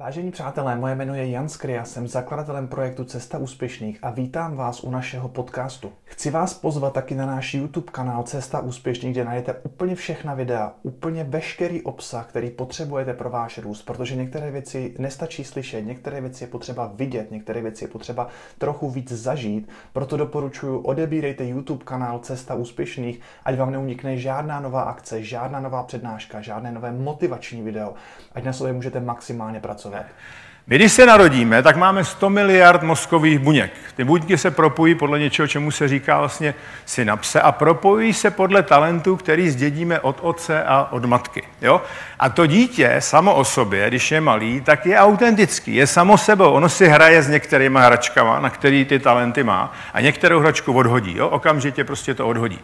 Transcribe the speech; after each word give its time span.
Vážení 0.00 0.30
přátelé, 0.30 0.76
moje 0.76 0.94
jméno 0.94 1.14
je 1.14 1.30
Jan 1.30 1.48
Skria, 1.48 1.84
jsem 1.84 2.08
zakladatelem 2.08 2.68
projektu 2.68 3.04
Cesta 3.04 3.38
úspěšných 3.38 3.98
a 4.02 4.10
vítám 4.10 4.56
vás 4.56 4.84
u 4.84 4.90
našeho 4.90 5.28
podcastu. 5.28 5.92
Chci 6.04 6.30
vás 6.30 6.54
pozvat 6.54 6.92
taky 6.92 7.14
na 7.14 7.26
náš 7.26 7.54
YouTube 7.54 7.92
kanál 7.92 8.22
Cesta 8.22 8.60
úspěšných, 8.60 9.12
kde 9.12 9.24
najdete 9.24 9.54
úplně 9.62 9.94
všechna 9.94 10.34
videa, 10.34 10.72
úplně 10.82 11.24
veškerý 11.24 11.82
obsah, 11.82 12.26
který 12.26 12.50
potřebujete 12.50 13.14
pro 13.14 13.30
váš 13.30 13.58
růst, 13.58 13.82
protože 13.82 14.16
některé 14.16 14.50
věci 14.50 14.94
nestačí 14.98 15.44
slyšet, 15.44 15.82
některé 15.82 16.20
věci 16.20 16.44
je 16.44 16.48
potřeba 16.48 16.92
vidět, 16.94 17.30
některé 17.30 17.62
věci 17.62 17.84
je 17.84 17.88
potřeba 17.88 18.28
trochu 18.58 18.90
víc 18.90 19.12
zažít, 19.12 19.68
proto 19.92 20.16
doporučuji 20.16 20.80
odebírejte 20.80 21.44
YouTube 21.44 21.84
kanál 21.84 22.18
Cesta 22.18 22.54
úspěšných, 22.54 23.20
ať 23.44 23.56
vám 23.56 23.70
neunikne 23.70 24.16
žádná 24.16 24.60
nová 24.60 24.82
akce, 24.82 25.22
žádná 25.22 25.60
nová 25.60 25.82
přednáška, 25.82 26.40
žádné 26.40 26.72
nové 26.72 26.92
motivační 26.92 27.62
video, 27.62 27.94
ať 28.32 28.44
na 28.44 28.52
sobě 28.52 28.72
můžete 28.72 29.00
maximálně 29.00 29.60
pracovat 29.60 29.89
pracovat. 29.90 30.20
My, 30.66 30.76
když 30.76 30.92
se 30.92 31.06
narodíme, 31.06 31.62
tak 31.62 31.76
máme 31.76 32.04
100 32.04 32.30
miliard 32.30 32.82
mozkových 32.82 33.38
buněk. 33.38 33.72
Ty 33.96 34.04
buňky 34.04 34.38
se 34.38 34.50
propojí 34.50 34.94
podle 34.94 35.18
něčeho, 35.18 35.48
čemu 35.48 35.70
se 35.70 35.88
říká 35.88 36.18
vlastně 36.18 36.54
synapse 36.86 37.40
a 37.40 37.52
propojí 37.52 38.12
se 38.12 38.30
podle 38.30 38.62
talentu, 38.62 39.16
který 39.16 39.50
zdědíme 39.50 40.00
od 40.00 40.18
otce 40.20 40.64
a 40.64 40.88
od 40.90 41.04
matky. 41.04 41.42
Jo? 41.62 41.82
A 42.18 42.28
to 42.28 42.46
dítě 42.46 42.96
samo 42.98 43.34
o 43.34 43.44
sobě, 43.44 43.88
když 43.88 44.10
je 44.10 44.20
malý, 44.20 44.60
tak 44.60 44.86
je 44.86 44.98
autentický, 44.98 45.74
je 45.74 45.86
samo 45.86 46.18
sebou. 46.18 46.52
Ono 46.52 46.68
si 46.68 46.88
hraje 46.88 47.22
s 47.22 47.28
některýma 47.28 47.80
hračkama, 47.80 48.40
na 48.40 48.50
který 48.50 48.84
ty 48.84 48.98
talenty 48.98 49.42
má 49.42 49.72
a 49.94 50.00
některou 50.00 50.40
hračku 50.40 50.72
odhodí. 50.72 51.16
Jo? 51.16 51.28
Okamžitě 51.28 51.84
prostě 51.84 52.14
to 52.14 52.28
odhodí. 52.28 52.60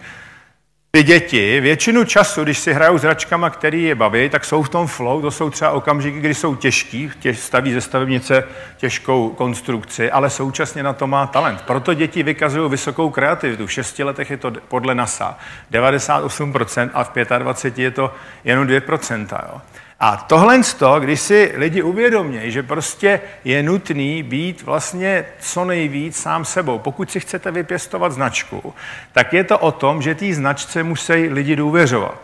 Ty 0.97 1.03
děti 1.03 1.61
většinu 1.61 2.05
času, 2.05 2.43
když 2.43 2.59
si 2.59 2.73
hrajou 2.73 2.99
s 2.99 3.03
hračkama, 3.03 3.51
který 3.51 3.83
je 3.83 3.95
baví, 3.95 4.29
tak 4.29 4.45
jsou 4.45 4.63
v 4.63 4.69
tom 4.69 4.87
flow, 4.87 5.23
to 5.23 5.31
jsou 5.31 5.51
třeba 5.51 5.71
okamžiky, 5.71 6.21
kdy 6.21 6.35
jsou 6.35 6.55
těžký, 6.55 7.11
těž, 7.21 7.39
staví 7.39 7.73
ze 7.73 7.81
stavebnice 7.81 8.45
těžkou 8.77 9.29
konstrukci, 9.29 10.11
ale 10.11 10.31
současně 10.31 10.83
na 10.83 10.93
to 10.93 11.07
má 11.07 11.27
talent. 11.27 11.63
Proto 11.63 11.95
děti 11.95 12.23
vykazují 12.23 12.71
vysokou 12.71 13.11
kreativitu. 13.11 13.67
V 13.67 13.73
šesti 13.73 14.05
letech 14.05 14.31
je 14.31 14.37
to 14.37 14.53
podle 14.69 14.95
NASA 14.95 15.39
98% 15.73 16.91
a 16.95 17.05
v 17.05 17.11
25 17.39 17.83
je 17.83 17.91
to 17.91 18.15
jenom 18.45 18.67
2%. 18.67 19.27
Jo. 19.53 19.61
A 20.01 20.17
tohle 20.17 20.61
když 20.99 21.21
si 21.21 21.53
lidi 21.57 21.83
uvědomějí, 21.83 22.51
že 22.51 22.63
prostě 22.63 23.21
je 23.45 23.63
nutný 23.63 24.23
být 24.23 24.63
vlastně 24.63 25.25
co 25.41 25.65
nejvíc 25.65 26.17
sám 26.17 26.45
sebou. 26.45 26.79
Pokud 26.79 27.11
si 27.11 27.21
chcete 27.21 27.51
vypěstovat 27.51 28.13
značku, 28.13 28.75
tak 29.13 29.33
je 29.33 29.45
to 29.45 29.59
o 29.59 29.73
tom, 29.73 30.03
že 30.03 30.15
té 30.15 30.35
značce 30.35 30.83
musí 30.83 31.13
lidi 31.13 31.57
důvěřovat. 31.57 32.19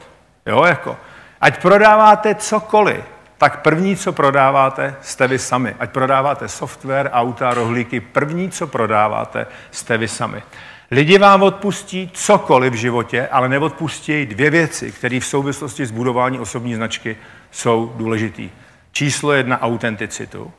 Jo, 0.47 0.65
jako. 0.65 0.97
Ať 1.41 1.63
prodáváte 1.63 2.35
cokoliv, 2.35 3.01
tak 3.39 3.63
první, 3.63 3.97
co 3.97 4.13
prodáváte, 4.13 4.95
jste 5.01 5.29
vy 5.29 5.39
sami. 5.39 5.75
Ať 5.79 5.91
prodáváte 5.91 6.49
software, 6.49 7.11
auta, 7.13 7.55
rohlíky, 7.55 8.01
první, 8.01 8.51
co 8.51 8.67
prodáváte, 8.67 9.47
jste 9.71 9.99
vy 9.99 10.09
sami. 10.09 10.43
Lidi 10.91 11.19
vám 11.19 11.43
odpustí 11.43 12.11
cokoliv 12.15 12.73
v 12.73 12.77
životě, 12.77 13.29
ale 13.31 13.49
neodpustí 13.49 14.27
dvě 14.27 14.51
věci, 14.51 14.93
které 14.93 15.21
v 15.21 15.27
souvislosti 15.27 15.87
s 15.87 15.91
budováním 15.91 16.41
osobní 16.41 16.75
značky 16.75 17.17
jsou 17.53 17.93
důležitý. 17.97 18.51
Číslo 18.93 19.33
jedna, 19.33 19.63
autenticitu. 19.63 20.53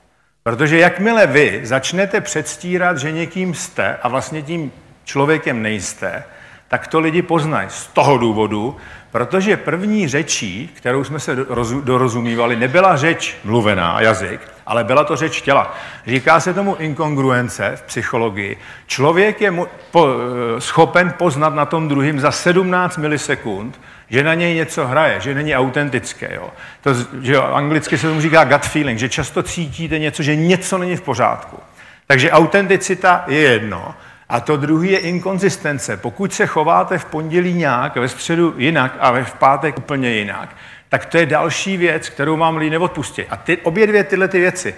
Protože 0.43 0.79
jakmile 0.79 1.27
vy 1.27 1.59
začnete 1.63 2.21
předstírat, 2.21 2.97
že 2.97 3.11
někým 3.11 3.53
jste 3.53 3.97
a 4.01 4.07
vlastně 4.07 4.41
tím 4.41 4.71
člověkem 5.05 5.61
nejste, 5.61 6.23
tak 6.67 6.87
to 6.87 6.99
lidi 6.99 7.21
poznají 7.21 7.69
z 7.69 7.87
toho 7.87 8.17
důvodu, 8.17 8.77
protože 9.11 9.57
první 9.57 10.07
řečí, 10.07 10.69
kterou 10.73 11.03
jsme 11.03 11.19
se 11.19 11.35
dorozumívali, 11.83 12.55
nebyla 12.55 12.97
řeč 12.97 13.37
mluvená, 13.43 14.01
jazyk, 14.01 14.41
ale 14.65 14.83
byla 14.83 15.03
to 15.03 15.15
řeč 15.15 15.41
těla. 15.41 15.75
Říká 16.07 16.39
se 16.39 16.53
tomu 16.53 16.75
inkongruence 16.75 17.71
v 17.75 17.81
psychologii. 17.81 18.57
Člověk 18.87 19.41
je 19.41 19.53
eh, 19.53 20.01
schopen 20.59 21.13
poznat 21.17 21.55
na 21.55 21.65
tom 21.65 21.87
druhém 21.87 22.19
za 22.19 22.31
17 22.31 22.97
milisekund, 22.97 23.79
že 24.13 24.23
na 24.23 24.33
něj 24.33 24.55
něco 24.55 24.87
hraje, 24.87 25.19
že 25.19 25.33
není 25.33 25.55
autentické. 25.55 26.29
Jo. 26.35 26.49
To, 26.81 26.93
že 27.21 27.33
jo, 27.33 27.43
anglicky 27.43 27.97
se 27.97 28.07
tomu 28.07 28.21
říká 28.21 28.43
gut 28.43 28.65
feeling, 28.65 28.99
že 28.99 29.09
často 29.09 29.43
cítíte 29.43 29.99
něco, 29.99 30.23
že 30.23 30.35
něco 30.35 30.77
není 30.77 30.95
v 30.95 31.01
pořádku. 31.01 31.59
Takže 32.07 32.31
autenticita 32.31 33.23
je 33.27 33.39
jedno. 33.39 33.95
A 34.29 34.39
to 34.39 34.57
druhý 34.57 34.91
je 34.91 34.99
inkonzistence. 34.99 35.97
Pokud 35.97 36.33
se 36.33 36.45
chováte 36.45 36.97
v 36.97 37.05
pondělí 37.05 37.53
nějak, 37.53 37.95
ve 37.95 38.07
středu 38.07 38.53
jinak 38.57 38.97
a 38.99 39.23
v 39.23 39.33
pátek 39.33 39.77
úplně 39.77 40.11
jinak, 40.11 40.55
tak 40.89 41.05
to 41.05 41.17
je 41.17 41.25
další 41.25 41.77
věc, 41.77 42.09
kterou 42.09 42.37
vám 42.37 42.57
lidi 42.57 42.71
neodpustí. 42.71 43.23
A 43.25 43.35
ty, 43.35 43.57
obě 43.57 43.87
dvě 43.87 44.03
tyhle 44.03 44.27
ty 44.27 44.39
věci, 44.39 44.75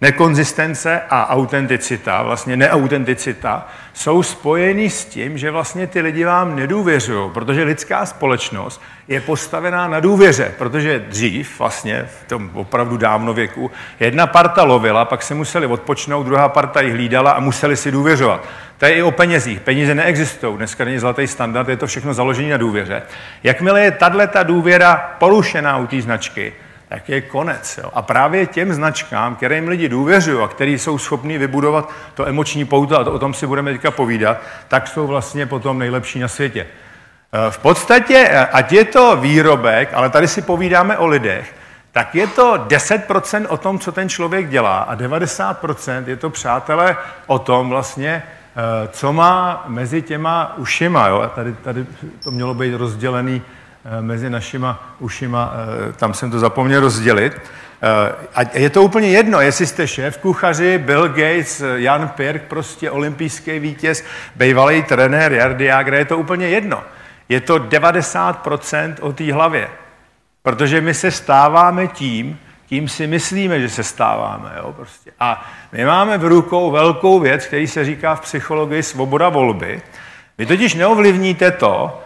nekonzistence 0.00 1.00
a 1.10 1.30
autenticita, 1.30 2.22
vlastně 2.22 2.56
neautenticita, 2.56 3.68
jsou 3.92 4.22
spojeny 4.22 4.90
s 4.90 5.04
tím, 5.04 5.38
že 5.38 5.50
vlastně 5.50 5.86
ty 5.86 6.00
lidi 6.00 6.24
vám 6.24 6.56
nedůvěřují, 6.56 7.30
protože 7.30 7.62
lidská 7.62 8.06
společnost 8.06 8.82
je 9.08 9.20
postavená 9.20 9.88
na 9.88 10.00
důvěře, 10.00 10.54
protože 10.58 10.98
dřív, 10.98 11.58
vlastně 11.58 12.08
v 12.20 12.28
tom 12.28 12.50
opravdu 12.54 12.96
dávno 12.96 13.34
věku, 13.34 13.70
jedna 14.00 14.26
parta 14.26 14.64
lovila, 14.64 15.04
pak 15.04 15.22
se 15.22 15.34
museli 15.34 15.66
odpočnout, 15.66 16.26
druhá 16.26 16.48
parta 16.48 16.80
ji 16.80 16.90
hlídala 16.90 17.30
a 17.30 17.40
museli 17.40 17.76
si 17.76 17.90
důvěřovat. 17.90 18.44
To 18.78 18.84
je 18.84 18.94
i 18.94 19.02
o 19.02 19.10
penězích. 19.10 19.60
Peníze 19.60 19.94
neexistují. 19.94 20.56
Dneska 20.56 20.84
není 20.84 20.98
zlatý 20.98 21.26
standard, 21.26 21.68
je 21.68 21.76
to 21.76 21.86
všechno 21.86 22.14
založené 22.14 22.50
na 22.50 22.56
důvěře. 22.56 23.02
Jakmile 23.42 23.80
je 23.80 23.90
tato 23.90 24.42
důvěra 24.42 25.16
porušená 25.18 25.76
u 25.76 25.86
té 25.86 26.02
značky, 26.02 26.52
tak 26.88 27.08
je 27.08 27.20
konec. 27.20 27.78
Jo. 27.82 27.90
A 27.94 28.02
právě 28.02 28.46
těm 28.46 28.74
značkám, 28.74 29.36
kterým 29.36 29.68
lidi 29.68 29.88
důvěřují 29.88 30.44
a 30.44 30.48
který 30.48 30.78
jsou 30.78 30.98
schopní 30.98 31.38
vybudovat 31.38 31.90
to 32.14 32.28
emoční 32.28 32.64
pouto, 32.64 33.00
a 33.00 33.04
to, 33.04 33.12
o 33.12 33.18
tom 33.18 33.34
si 33.34 33.46
budeme 33.46 33.72
teďka 33.72 33.90
povídat, 33.90 34.40
tak 34.68 34.88
jsou 34.88 35.06
vlastně 35.06 35.46
potom 35.46 35.78
nejlepší 35.78 36.18
na 36.18 36.28
světě. 36.28 36.60
E, 36.60 37.50
v 37.50 37.58
podstatě, 37.58 38.28
e, 38.30 38.46
ať 38.46 38.72
je 38.72 38.84
to 38.84 39.16
výrobek, 39.16 39.94
ale 39.94 40.10
tady 40.10 40.28
si 40.28 40.42
povídáme 40.42 40.98
o 40.98 41.06
lidech, 41.06 41.54
tak 41.92 42.14
je 42.14 42.26
to 42.26 42.54
10% 42.68 43.46
o 43.48 43.56
tom, 43.56 43.78
co 43.78 43.92
ten 43.92 44.08
člověk 44.08 44.48
dělá 44.48 44.78
a 44.78 44.96
90% 44.96 46.04
je 46.06 46.16
to, 46.16 46.30
přátelé, 46.30 46.96
o 47.26 47.38
tom 47.38 47.68
vlastně, 47.68 48.10
e, 48.12 48.88
co 48.88 49.12
má 49.12 49.64
mezi 49.66 50.02
těma 50.02 50.54
ušima. 50.56 51.08
Jo? 51.08 51.30
Tady, 51.34 51.52
tady 51.52 51.86
to 52.24 52.30
mělo 52.30 52.54
být 52.54 52.74
rozdělený 52.74 53.42
Eh, 53.42 53.57
mezi 54.00 54.30
našima 54.30 54.96
ušima, 54.98 55.52
eh, 55.88 55.92
tam 55.92 56.14
jsem 56.14 56.30
to 56.30 56.38
zapomněl 56.38 56.80
rozdělit. 56.80 57.32
Eh, 57.36 58.14
a 58.34 58.58
je 58.58 58.70
to 58.70 58.82
úplně 58.82 59.08
jedno, 59.08 59.40
jestli 59.40 59.66
jste 59.66 59.86
šéf 59.86 60.18
kuchaři, 60.18 60.78
Bill 60.78 61.08
Gates, 61.08 61.62
Jan 61.74 62.08
Pirk, 62.08 62.42
prostě 62.42 62.90
olympijský 62.90 63.58
vítěz, 63.58 64.04
bývalý 64.36 64.82
trenér 64.82 65.32
Jardy 65.32 65.64
Jager, 65.64 65.94
je 65.94 66.04
to 66.04 66.18
úplně 66.18 66.48
jedno. 66.48 66.82
Je 67.28 67.40
to 67.40 67.58
90% 67.58 68.94
o 69.00 69.12
té 69.12 69.32
hlavě. 69.32 69.68
Protože 70.42 70.80
my 70.80 70.94
se 70.94 71.10
stáváme 71.10 71.86
tím, 71.86 72.38
tím 72.66 72.88
si 72.88 73.06
myslíme, 73.06 73.60
že 73.60 73.68
se 73.68 73.82
stáváme. 73.82 74.52
Jo, 74.56 74.72
prostě. 74.72 75.10
A 75.20 75.50
my 75.72 75.84
máme 75.84 76.18
v 76.18 76.24
rukou 76.24 76.70
velkou 76.70 77.20
věc, 77.20 77.46
který 77.46 77.66
se 77.66 77.84
říká 77.84 78.14
v 78.14 78.20
psychologii 78.20 78.82
svoboda 78.82 79.28
volby. 79.28 79.82
Vy 80.38 80.46
totiž 80.46 80.74
neovlivníte 80.74 81.50
to, 81.50 82.02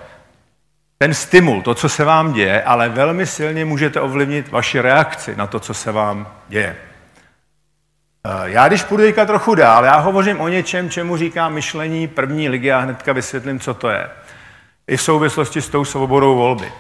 ten 1.03 1.15
stimul, 1.15 1.63
to, 1.63 1.75
co 1.75 1.89
se 1.89 2.05
vám 2.05 2.33
děje, 2.33 2.63
ale 2.63 2.89
velmi 2.89 3.27
silně 3.27 3.65
můžete 3.65 4.01
ovlivnit 4.01 4.51
vaši 4.51 4.81
reakci 4.81 5.37
na 5.37 5.47
to, 5.47 5.61
co 5.61 5.75
se 5.75 5.93
vám 5.93 6.29
děje. 6.49 6.77
Eh, 8.27 8.31
já 8.45 8.69
když 8.69 8.83
půjdu 8.83 9.03
teďka 9.03 9.27
trochu 9.27 9.55
dál, 9.55 9.85
já 9.85 9.97
hovořím 9.97 10.41
o 10.41 10.49
něčem, 10.49 10.91
čemu 10.91 11.17
říkám 11.17 11.55
myšlení 11.55 12.09
první 12.09 12.49
ligy 12.49 12.73
a 12.73 12.79
hnedka 12.79 13.12
vysvětlím, 13.12 13.61
co 13.61 13.75
to 13.75 13.89
je. 13.89 14.09
I 14.87 14.97
v 14.97 15.03
souvislosti 15.03 15.62
s 15.62 15.69
tou 15.69 15.85
svobodou 15.85 16.37
volby. 16.37 16.73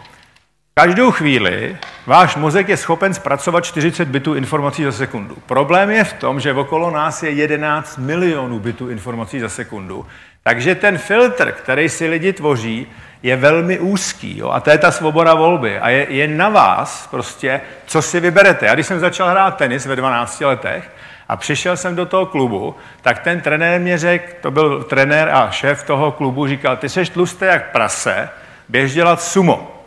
Každou 0.74 1.10
chvíli 1.10 1.76
váš 2.06 2.36
mozek 2.36 2.68
je 2.68 2.76
schopen 2.76 3.14
zpracovat 3.14 3.64
40 3.64 4.08
bitů 4.08 4.34
informací 4.34 4.84
za 4.84 4.92
sekundu. 4.92 5.36
Problém 5.46 5.90
je 5.90 6.04
v 6.04 6.12
tom, 6.12 6.40
že 6.40 6.52
okolo 6.52 6.90
nás 6.90 7.22
je 7.22 7.30
11 7.30 7.98
milionů 7.98 8.58
bitů 8.58 8.88
informací 8.88 9.40
za 9.40 9.48
sekundu. 9.48 10.06
Takže 10.42 10.74
ten 10.74 10.98
filtr, 10.98 11.52
který 11.52 11.88
si 11.88 12.08
lidi 12.08 12.32
tvoří, 12.32 12.86
je 13.22 13.36
velmi 13.36 13.78
úzký. 13.78 14.38
Jo? 14.38 14.50
A 14.50 14.60
to 14.60 14.70
je 14.70 14.78
ta 14.78 14.90
svoboda 14.90 15.34
volby. 15.34 15.78
A 15.78 15.88
je, 15.88 16.06
je 16.08 16.28
na 16.28 16.48
vás 16.48 17.06
prostě, 17.10 17.60
co 17.86 18.02
si 18.02 18.20
vyberete. 18.20 18.66
Já 18.66 18.74
když 18.74 18.86
jsem 18.86 19.00
začal 19.00 19.28
hrát 19.28 19.56
tenis 19.56 19.86
ve 19.86 19.96
12 19.96 20.40
letech 20.40 20.90
a 21.28 21.36
přišel 21.36 21.76
jsem 21.76 21.96
do 21.96 22.06
toho 22.06 22.26
klubu, 22.26 22.74
tak 23.02 23.18
ten 23.18 23.40
trenér 23.40 23.80
mě 23.80 23.98
řekl, 23.98 24.32
to 24.40 24.50
byl 24.50 24.82
trenér 24.82 25.28
a 25.28 25.50
šéf 25.50 25.82
toho 25.82 26.12
klubu, 26.12 26.46
říkal, 26.46 26.76
ty 26.76 26.88
seš 26.88 27.08
tlustý 27.08 27.44
jak 27.44 27.70
prase, 27.70 28.28
běž 28.68 28.94
dělat 28.94 29.22
sumo. 29.22 29.81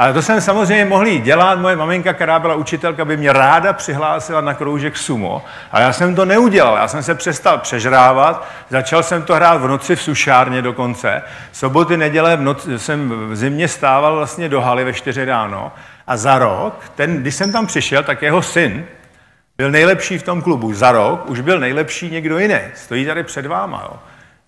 Ale 0.00 0.12
to 0.12 0.22
jsem 0.22 0.40
samozřejmě 0.40 0.84
mohl 0.84 1.18
dělat. 1.18 1.58
Moje 1.58 1.76
maminka, 1.76 2.12
která 2.12 2.38
byla 2.38 2.54
učitelka, 2.54 3.04
by 3.04 3.16
mě 3.16 3.32
ráda 3.32 3.72
přihlásila 3.72 4.40
na 4.40 4.54
kroužek 4.54 4.96
sumo. 4.96 5.44
A 5.72 5.80
já 5.80 5.92
jsem 5.92 6.14
to 6.14 6.24
neudělal. 6.24 6.76
Já 6.76 6.88
jsem 6.88 7.02
se 7.02 7.14
přestal 7.14 7.58
přežrávat. 7.58 8.48
Začal 8.70 9.02
jsem 9.02 9.22
to 9.22 9.34
hrát 9.34 9.56
v 9.56 9.68
noci 9.68 9.96
v 9.96 10.02
sušárně 10.02 10.62
dokonce. 10.62 11.22
Soboty, 11.52 11.96
neděle 11.96 12.36
v 12.36 12.40
noci, 12.40 12.78
jsem 12.78 13.08
v 13.30 13.36
zimě 13.36 13.68
stával 13.68 14.16
vlastně 14.16 14.48
do 14.48 14.60
haly 14.60 14.84
ve 14.84 14.92
čtyři 14.92 15.24
ráno. 15.24 15.72
A 16.06 16.16
za 16.16 16.38
rok, 16.38 16.84
ten, 16.94 17.16
když 17.16 17.34
jsem 17.34 17.52
tam 17.52 17.66
přišel, 17.66 18.02
tak 18.02 18.22
jeho 18.22 18.42
syn 18.42 18.84
byl 19.58 19.70
nejlepší 19.70 20.18
v 20.18 20.22
tom 20.22 20.42
klubu. 20.42 20.74
Za 20.74 20.92
rok 20.92 21.30
už 21.30 21.40
byl 21.40 21.60
nejlepší 21.60 22.10
někdo 22.10 22.38
jiný. 22.38 22.60
Stojí 22.74 23.06
tady 23.06 23.22
před 23.22 23.46
váma. 23.46 23.82
Jo. 23.84 23.98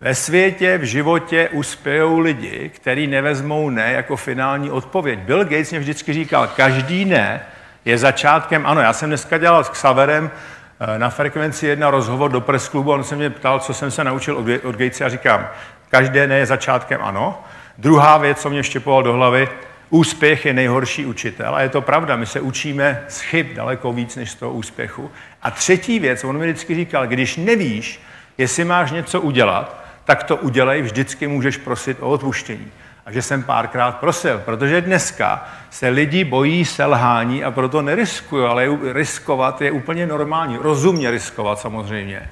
Ve 0.02 0.14
světě, 0.14 0.78
v 0.78 0.82
životě 0.82 1.48
uspějou 1.52 2.18
lidi, 2.18 2.70
kteří 2.74 3.06
nevezmou 3.06 3.70
ne 3.70 3.92
jako 3.92 4.16
finální 4.16 4.70
odpověď. 4.70 5.18
Bill 5.18 5.44
Gates 5.44 5.70
mě 5.70 5.80
vždycky 5.80 6.12
říkal, 6.12 6.46
každý 6.56 7.04
ne 7.04 7.40
je 7.84 7.98
začátkem, 7.98 8.66
ano, 8.66 8.80
já 8.80 8.92
jsem 8.92 9.10
dneska 9.10 9.38
dělal 9.38 9.64
s 9.64 9.68
Xaverem 9.68 10.30
eh, 10.80 10.98
na 10.98 11.10
frekvenci 11.10 11.66
jedna 11.66 11.90
rozhovor 11.90 12.30
do 12.30 12.40
press 12.40 12.68
klubu, 12.68 12.92
on 12.92 13.04
se 13.04 13.16
mě 13.16 13.30
ptal, 13.30 13.60
co 13.60 13.74
jsem 13.74 13.90
se 13.90 14.04
naučil 14.04 14.36
od 14.62 14.76
Gatesa 14.76 15.06
a 15.06 15.08
říkám, 15.08 15.48
každé 15.90 16.26
ne 16.26 16.38
je 16.38 16.46
začátkem 16.46 17.00
ano. 17.02 17.44
Druhá 17.78 18.18
věc, 18.18 18.40
co 18.40 18.50
mě 18.50 18.62
štěpoval 18.62 19.02
do 19.02 19.12
hlavy, 19.12 19.48
úspěch 19.90 20.46
je 20.46 20.52
nejhorší 20.52 21.06
učitel. 21.06 21.54
A 21.54 21.60
je 21.60 21.68
to 21.68 21.80
pravda, 21.80 22.16
my 22.16 22.26
se 22.26 22.40
učíme 22.40 23.04
z 23.08 23.20
chyb 23.20 23.46
daleko 23.54 23.92
víc 23.92 24.16
než 24.16 24.30
z 24.30 24.34
toho 24.34 24.52
úspěchu. 24.52 25.10
A 25.42 25.50
třetí 25.50 25.98
věc, 25.98 26.24
on 26.24 26.38
mi 26.38 26.46
vždycky 26.46 26.74
říkal, 26.74 27.06
když 27.06 27.36
nevíš, 27.36 28.02
jestli 28.38 28.64
máš 28.64 28.90
něco 28.90 29.20
udělat, 29.20 29.81
tak 30.04 30.22
to 30.22 30.36
udělej, 30.36 30.82
vždycky 30.82 31.26
můžeš 31.26 31.56
prosit 31.56 31.96
o 32.00 32.08
odpuštění. 32.08 32.72
A 33.06 33.12
že 33.12 33.22
jsem 33.22 33.42
párkrát 33.42 33.96
prosil, 33.96 34.38
protože 34.44 34.80
dneska 34.80 35.48
se 35.70 35.88
lidi 35.88 36.24
bojí 36.24 36.64
selhání 36.64 37.44
a 37.44 37.50
proto 37.50 37.82
neriskují, 37.82 38.46
ale 38.46 38.68
riskovat 38.92 39.62
je 39.62 39.70
úplně 39.70 40.06
normální. 40.06 40.56
Rozumně 40.56 41.10
riskovat 41.10 41.58
samozřejmě. 41.58 42.28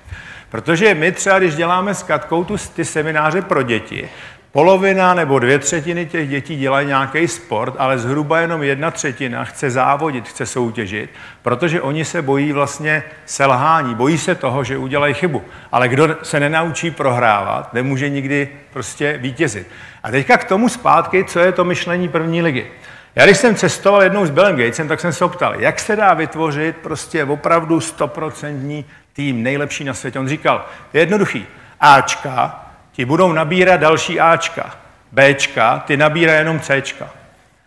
Protože 0.50 0.94
my 0.94 1.12
třeba, 1.12 1.38
když 1.38 1.54
děláme 1.54 1.94
s 1.94 2.02
Katkou 2.02 2.44
tu, 2.44 2.56
ty 2.74 2.84
semináře 2.84 3.42
pro 3.42 3.62
děti, 3.62 4.08
Polovina 4.52 5.14
nebo 5.14 5.38
dvě 5.38 5.58
třetiny 5.58 6.06
těch 6.06 6.28
dětí 6.28 6.56
dělají 6.56 6.86
nějaký 6.86 7.28
sport, 7.28 7.74
ale 7.78 7.98
zhruba 7.98 8.40
jenom 8.40 8.62
jedna 8.62 8.90
třetina 8.90 9.44
chce 9.44 9.70
závodit, 9.70 10.28
chce 10.28 10.46
soutěžit, 10.46 11.10
protože 11.42 11.80
oni 11.80 12.04
se 12.04 12.22
bojí 12.22 12.52
vlastně 12.52 13.02
selhání, 13.26 13.94
bojí 13.94 14.18
se 14.18 14.34
toho, 14.34 14.64
že 14.64 14.78
udělají 14.78 15.14
chybu. 15.14 15.44
Ale 15.72 15.88
kdo 15.88 16.16
se 16.22 16.40
nenaučí 16.40 16.90
prohrávat, 16.90 17.74
nemůže 17.74 18.08
nikdy 18.08 18.48
prostě 18.72 19.18
vítězit. 19.18 19.66
A 20.02 20.10
teďka 20.10 20.36
k 20.36 20.44
tomu 20.44 20.68
zpátky, 20.68 21.24
co 21.24 21.38
je 21.38 21.52
to 21.52 21.64
myšlení 21.64 22.08
první 22.08 22.42
ligy. 22.42 22.66
Já 23.14 23.24
když 23.24 23.36
jsem 23.36 23.54
cestoval 23.54 24.02
jednou 24.02 24.26
s 24.26 24.30
Billem 24.30 24.56
Gatesem, 24.56 24.88
tak 24.88 25.00
jsem 25.00 25.12
se 25.12 25.24
optal, 25.24 25.60
jak 25.60 25.80
se 25.80 25.96
dá 25.96 26.14
vytvořit 26.14 26.76
prostě 26.76 27.24
opravdu 27.24 27.80
stoprocentní 27.80 28.84
tým, 29.12 29.42
nejlepší 29.42 29.84
na 29.84 29.94
světě. 29.94 30.18
On 30.18 30.28
říkal, 30.28 30.66
je 30.92 31.00
jednoduchý, 31.00 31.46
Ačka, 31.80 32.69
ti 32.92 33.04
budou 33.04 33.32
nabírat 33.32 33.80
další 33.80 34.20
Ačka. 34.20 34.74
Bčka, 35.12 35.78
ty 35.86 35.96
nabírají 35.96 36.38
jenom 36.38 36.60
Cčka. 36.60 37.10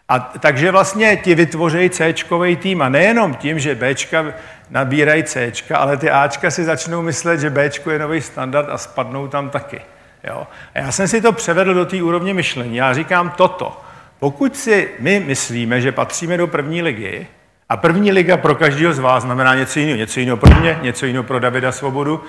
A 0.10 0.20
takže 0.20 0.72
vlastně 0.72 1.18
ti 1.18 1.36
vytvoří 1.36 1.90
Cčkový 1.90 2.56
tým 2.56 2.82
a 2.82 2.90
nejenom 2.90 3.36
tím, 3.36 3.60
že 3.60 3.76
Bčka 3.76 4.26
nabírají 4.70 5.24
Cčka, 5.24 5.78
ale 5.78 5.98
ty 5.98 6.10
Ačka 6.10 6.52
si 6.52 6.64
začnou 6.64 7.02
myslet, 7.02 7.40
že 7.40 7.50
Bčko 7.50 7.92
je 7.92 8.00
nový 8.00 8.22
standard 8.22 8.70
a 8.70 8.78
spadnou 8.78 9.28
tam 9.28 9.50
taky. 9.50 9.82
Jo? 10.24 10.48
A 10.76 10.80
já 10.80 10.92
jsem 10.92 11.08
si 11.08 11.22
to 11.22 11.32
převedl 11.32 11.74
do 11.74 11.86
té 11.86 12.04
úrovně 12.04 12.34
myšlení. 12.34 12.76
Já 12.76 12.94
říkám 12.94 13.30
toto. 13.30 13.82
Pokud 14.20 14.58
si 14.58 14.90
my 15.00 15.20
myslíme, 15.20 15.82
že 15.82 15.92
patříme 15.92 16.38
do 16.38 16.48
první 16.48 16.82
ligy, 16.82 17.28
a 17.70 17.78
první 17.78 18.12
liga 18.12 18.38
pro 18.38 18.56
každého 18.56 18.94
z 18.94 19.00
vás 19.00 19.24
znamená 19.24 19.56
něco 19.56 19.80
jiného. 19.80 19.98
Něco 19.98 20.20
jiného 20.20 20.38
pro 20.38 20.56
mě, 20.60 20.80
něco 20.82 21.06
jiného 21.06 21.24
pro 21.24 21.40
Davida 21.40 21.72
Svobodu, 21.72 22.24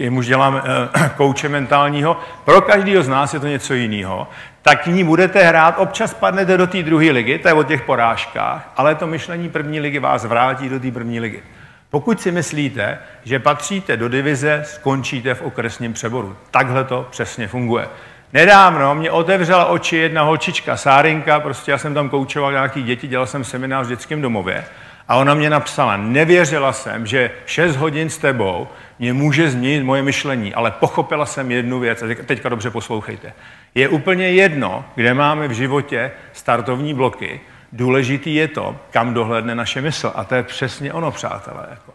jemuž 0.00 0.26
dělám 0.26 0.62
eh, 0.64 1.08
kouče 1.16 1.48
mentálního. 1.48 2.16
Pro 2.44 2.60
každého 2.60 3.02
z 3.02 3.08
nás 3.08 3.34
je 3.34 3.40
to 3.40 3.46
něco 3.46 3.74
jiného. 3.74 4.28
Tak 4.62 4.86
ní 4.86 5.04
budete 5.04 5.42
hrát, 5.42 5.74
občas 5.78 6.14
padnete 6.14 6.56
do 6.56 6.66
té 6.66 6.82
druhé 6.82 7.10
ligy, 7.10 7.38
to 7.38 7.48
je 7.48 7.54
o 7.54 7.62
těch 7.62 7.82
porážkách, 7.82 8.72
ale 8.76 8.94
to 8.94 9.06
myšlení 9.06 9.48
první 9.48 9.80
ligy 9.80 9.98
vás 9.98 10.24
vrátí 10.24 10.68
do 10.68 10.80
té 10.80 10.90
první 10.90 11.20
ligy. 11.20 11.42
Pokud 11.90 12.20
si 12.20 12.32
myslíte, 12.32 12.98
že 13.24 13.38
patříte 13.38 13.96
do 13.96 14.08
divize, 14.08 14.62
skončíte 14.66 15.34
v 15.34 15.42
okresním 15.42 15.92
přeboru. 15.92 16.36
Takhle 16.50 16.84
to 16.84 17.06
přesně 17.10 17.48
funguje. 17.48 17.88
Nedávno 18.32 18.94
mě 18.94 19.10
otevřela 19.10 19.66
oči 19.66 19.96
jedna 19.96 20.22
holčička, 20.22 20.76
Sárinka, 20.76 21.40
prostě 21.40 21.70
já 21.70 21.78
jsem 21.78 21.94
tam 21.94 22.08
koučoval 22.08 22.52
nějaký 22.52 22.82
děti, 22.82 23.08
dělal 23.08 23.26
jsem 23.26 23.44
seminář 23.44 23.86
v 23.86 23.88
dětském 23.88 24.22
domově 24.22 24.64
a 25.10 25.16
ona 25.16 25.34
mě 25.34 25.50
napsala, 25.50 25.96
nevěřila 25.96 26.72
jsem, 26.72 27.06
že 27.06 27.30
6 27.46 27.76
hodin 27.76 28.10
s 28.10 28.18
tebou 28.18 28.68
mě 28.98 29.12
může 29.12 29.50
změnit 29.50 29.82
moje 29.82 30.02
myšlení, 30.02 30.54
ale 30.54 30.70
pochopila 30.70 31.26
jsem 31.26 31.50
jednu 31.50 31.80
věc, 31.80 32.02
a 32.02 32.06
teďka 32.26 32.48
dobře 32.48 32.70
poslouchejte. 32.70 33.32
Je 33.74 33.88
úplně 33.88 34.30
jedno, 34.30 34.84
kde 34.94 35.14
máme 35.14 35.48
v 35.48 35.52
životě 35.52 36.10
startovní 36.32 36.94
bloky, 36.94 37.40
důležitý 37.72 38.34
je 38.34 38.48
to, 38.48 38.76
kam 38.90 39.14
dohledne 39.14 39.54
naše 39.54 39.80
mysl. 39.80 40.12
A 40.14 40.24
to 40.24 40.34
je 40.34 40.42
přesně 40.42 40.92
ono, 40.92 41.10
přátelé. 41.10 41.66
Jako. 41.70 41.89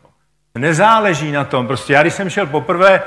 Nezáleží 0.57 1.31
na 1.31 1.43
tom. 1.43 1.67
Prostě 1.67 1.93
já, 1.93 2.01
když 2.01 2.13
jsem 2.13 2.29
šel 2.29 2.45
poprvé 2.45 3.01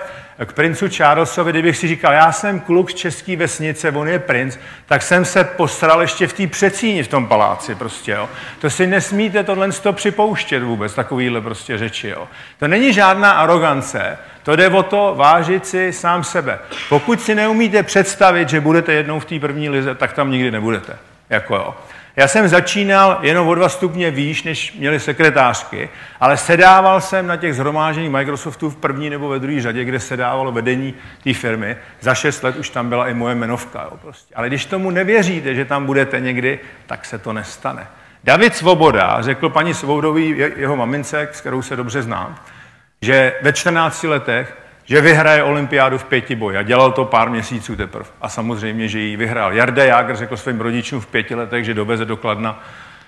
k 0.46 0.52
princu 0.52 0.86
Charlesovi, 0.96 1.52
kdybych 1.52 1.76
si 1.76 1.88
říkal, 1.88 2.12
já 2.12 2.32
jsem 2.32 2.60
kluk 2.60 2.90
z 2.90 2.94
české 2.94 3.36
vesnice, 3.36 3.90
on 3.90 4.08
je 4.08 4.18
princ, 4.18 4.58
tak 4.86 5.02
jsem 5.02 5.24
se 5.24 5.44
posral 5.44 6.00
ještě 6.00 6.26
v 6.26 6.32
té 6.32 6.46
přecíni 6.46 7.02
v 7.02 7.08
tom 7.08 7.26
paláci 7.26 7.74
prostě, 7.74 8.12
jo. 8.12 8.28
To 8.60 8.70
si 8.70 8.86
nesmíte 8.86 9.44
tohle 9.44 9.72
to 9.72 9.92
připouštět 9.92 10.62
vůbec, 10.62 10.94
takovýhle 10.94 11.40
prostě 11.40 11.78
řeči, 11.78 12.08
jo. 12.08 12.28
To 12.58 12.68
není 12.68 12.92
žádná 12.92 13.30
arogance, 13.30 14.18
to 14.42 14.56
jde 14.56 14.68
o 14.68 14.82
to 14.82 15.14
vážit 15.16 15.66
si 15.66 15.92
sám 15.92 16.24
sebe. 16.24 16.58
Pokud 16.88 17.20
si 17.20 17.34
neumíte 17.34 17.82
představit, 17.82 18.48
že 18.48 18.60
budete 18.60 18.92
jednou 18.92 19.20
v 19.20 19.24
té 19.24 19.40
první 19.40 19.68
lize, 19.68 19.94
tak 19.94 20.12
tam 20.12 20.30
nikdy 20.30 20.50
nebudete. 20.50 20.96
Jako 21.30 21.54
jo. 21.54 21.74
Já 22.18 22.28
jsem 22.28 22.48
začínal 22.48 23.18
jenom 23.22 23.48
o 23.48 23.54
dva 23.54 23.68
stupně 23.68 24.10
výš, 24.10 24.42
než 24.42 24.72
měli 24.72 25.00
sekretářky, 25.00 25.88
ale 26.20 26.36
sedával 26.36 27.00
jsem 27.00 27.26
na 27.26 27.36
těch 27.36 27.54
zhromáženích 27.54 28.10
Microsoftu 28.10 28.70
v 28.70 28.76
první 28.76 29.10
nebo 29.10 29.28
ve 29.28 29.38
druhé 29.38 29.62
řadě, 29.62 29.84
kde 29.84 30.00
sedávalo 30.00 30.52
vedení 30.52 30.94
té 31.24 31.34
firmy. 31.34 31.76
Za 32.00 32.14
šest 32.14 32.42
let 32.42 32.56
už 32.56 32.70
tam 32.70 32.88
byla 32.88 33.08
i 33.08 33.14
moje 33.14 33.34
jmenovka. 33.34 33.82
Jo, 33.82 33.96
prostě. 34.02 34.34
Ale 34.34 34.48
když 34.48 34.66
tomu 34.66 34.90
nevěříte, 34.90 35.54
že 35.54 35.64
tam 35.64 35.86
budete 35.86 36.20
někdy, 36.20 36.58
tak 36.86 37.04
se 37.04 37.18
to 37.18 37.32
nestane. 37.32 37.86
David 38.24 38.56
Svoboda 38.56 39.22
řekl 39.22 39.48
paní 39.48 39.74
Svobodový, 39.74 40.38
jeho 40.56 40.76
mamince, 40.76 41.28
s 41.32 41.40
kterou 41.40 41.62
se 41.62 41.76
dobře 41.76 42.02
znám, 42.02 42.34
že 43.02 43.34
ve 43.42 43.52
14 43.52 44.04
letech 44.04 44.56
že 44.88 45.00
vyhraje 45.00 45.42
olympiádu 45.42 45.98
v 45.98 46.04
pěti 46.04 46.34
boji. 46.34 46.56
A 46.56 46.62
dělal 46.62 46.92
to 46.92 47.04
pár 47.04 47.30
měsíců 47.30 47.76
teprve. 47.76 48.04
A 48.20 48.28
samozřejmě, 48.28 48.88
že 48.88 48.98
ji 48.98 49.16
vyhrál. 49.16 49.52
Jarda 49.52 49.84
Jágr 49.84 50.16
řekl 50.16 50.36
svým 50.36 50.60
rodičům 50.60 51.00
v 51.00 51.06
pěti 51.06 51.34
letech, 51.34 51.64
že 51.64 51.74
doveze 51.74 52.04
do 52.04 52.16
Kladna 52.16 52.62